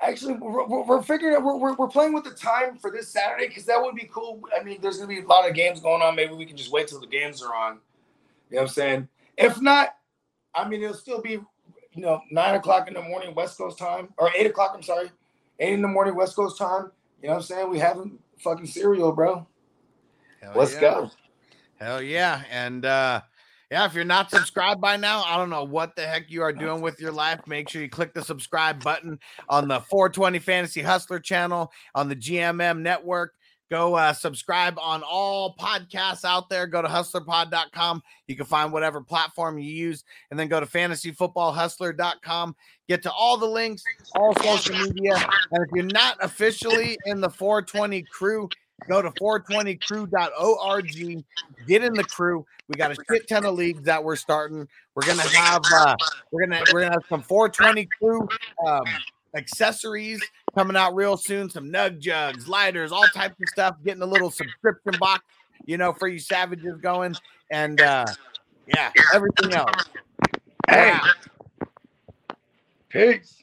actually 0.00 0.34
we're, 0.34 0.66
we're, 0.66 1.02
figuring 1.02 1.34
out 1.34 1.42
we're, 1.42 1.56
we're, 1.56 1.74
we're 1.74 1.88
playing 1.88 2.12
with 2.12 2.24
the 2.24 2.30
time 2.30 2.76
for 2.76 2.90
this 2.90 3.08
Saturday 3.08 3.48
because 3.48 3.64
that 3.64 3.80
would 3.80 3.94
be 3.94 4.08
cool. 4.10 4.40
I 4.58 4.62
mean 4.62 4.78
there's 4.80 4.96
gonna 4.96 5.08
be 5.08 5.20
a 5.20 5.26
lot 5.26 5.48
of 5.48 5.54
games 5.54 5.80
going 5.80 6.00
on. 6.00 6.16
Maybe 6.16 6.32
we 6.32 6.46
can 6.46 6.56
just 6.56 6.70
wait 6.70 6.88
till 6.88 7.00
the 7.00 7.06
games 7.06 7.42
are 7.42 7.54
on. 7.54 7.78
You 8.48 8.56
know 8.56 8.62
what 8.62 8.68
I'm 8.68 8.68
saying? 8.68 9.08
If 9.36 9.60
not, 9.60 9.96
I 10.54 10.66
mean 10.66 10.82
it'll 10.82 10.94
still 10.94 11.20
be 11.20 11.32
you 11.32 12.02
know 12.02 12.22
nine 12.30 12.54
o'clock 12.54 12.88
in 12.88 12.94
the 12.94 13.02
morning 13.02 13.34
West 13.34 13.58
Coast 13.58 13.78
time 13.78 14.08
or 14.16 14.30
eight 14.34 14.46
o'clock, 14.46 14.72
I'm 14.74 14.82
sorry, 14.82 15.10
eight 15.58 15.74
in 15.74 15.82
the 15.82 15.88
morning 15.88 16.14
West 16.14 16.36
Coast 16.36 16.58
time. 16.58 16.90
You 17.22 17.28
know 17.28 17.34
what 17.34 17.40
I'm 17.40 17.42
saying? 17.42 17.70
We 17.70 17.78
having 17.78 18.18
fucking 18.38 18.66
cereal, 18.66 19.12
bro. 19.12 19.46
Hell 20.42 20.52
Let's 20.54 20.74
yeah. 20.74 20.80
go. 20.80 21.10
Hell 21.80 22.02
yeah. 22.02 22.42
And 22.50 22.84
uh 22.84 23.22
yeah, 23.70 23.84
if 23.84 23.94
you're 23.94 24.04
not 24.04 24.30
subscribed 24.30 24.80
by 24.80 24.96
now, 24.96 25.24
I 25.24 25.36
don't 25.36 25.50
know 25.50 25.64
what 25.64 25.96
the 25.96 26.06
heck 26.06 26.30
you 26.30 26.42
are 26.42 26.52
doing 26.52 26.82
with 26.82 27.00
your 27.00 27.10
life. 27.10 27.40
Make 27.48 27.68
sure 27.68 27.82
you 27.82 27.88
click 27.88 28.14
the 28.14 28.22
subscribe 28.22 28.82
button 28.82 29.18
on 29.48 29.66
the 29.66 29.80
420 29.80 30.38
Fantasy 30.38 30.82
Hustler 30.82 31.18
channel 31.18 31.72
on 31.92 32.08
the 32.08 32.14
GMM 32.14 32.78
network. 32.78 33.34
Go 33.70 33.94
uh, 33.94 34.12
subscribe 34.12 34.78
on 34.78 35.02
all 35.02 35.56
podcasts 35.56 36.24
out 36.24 36.48
there. 36.48 36.68
Go 36.68 36.82
to 36.82 36.88
hustlerpod.com. 36.88 38.00
You 38.28 38.36
can 38.36 38.46
find 38.46 38.72
whatever 38.72 39.00
platform 39.00 39.58
you 39.58 39.68
use, 39.68 40.04
and 40.30 40.38
then 40.38 40.46
go 40.46 40.60
to 40.60 40.66
fantasyfootballhustler.com. 40.66 42.54
Get 42.88 43.02
to 43.02 43.10
all 43.10 43.36
the 43.36 43.46
links, 43.46 43.82
all 44.14 44.32
social 44.36 44.76
media. 44.76 45.16
And 45.50 45.64
if 45.64 45.70
you're 45.74 45.86
not 45.86 46.16
officially 46.22 46.96
in 47.06 47.20
the 47.20 47.28
420 47.28 48.02
crew, 48.02 48.48
go 48.88 49.02
to 49.02 49.10
420crew.org. 49.10 51.24
Get 51.66 51.82
in 51.82 51.94
the 51.94 52.04
crew. 52.04 52.46
We 52.68 52.76
got 52.76 52.92
a 52.92 52.96
shit 53.10 53.28
ton 53.28 53.46
of 53.46 53.54
leagues 53.54 53.82
that 53.82 54.02
we're 54.02 54.14
starting. 54.14 54.68
We're 54.94 55.06
gonna 55.06 55.22
have 55.22 55.62
uh, 55.74 55.96
we're 56.30 56.46
gonna 56.46 56.62
we're 56.72 56.82
gonna 56.82 56.92
have 56.92 57.06
some 57.08 57.22
420 57.22 57.88
crew 58.00 58.28
um, 58.64 58.84
accessories 59.34 60.22
coming 60.56 60.76
out 60.76 60.94
real 60.94 61.16
soon. 61.16 61.50
Some 61.50 61.70
nug 61.70 61.98
jugs, 62.00 62.48
lighters, 62.48 62.90
all 62.90 63.06
types 63.08 63.40
of 63.40 63.48
stuff. 63.48 63.76
Getting 63.84 64.02
a 64.02 64.06
little 64.06 64.30
subscription 64.30 64.94
box, 64.98 65.22
you 65.66 65.76
know, 65.76 65.92
for 65.92 66.08
you 66.08 66.18
savages 66.18 66.78
going, 66.80 67.14
and 67.50 67.80
uh, 67.80 68.06
yeah, 68.66 68.90
everything 69.14 69.52
else. 69.52 69.70
Hey, 70.68 70.90
Wow. 70.90 71.02
peace. 72.88 73.42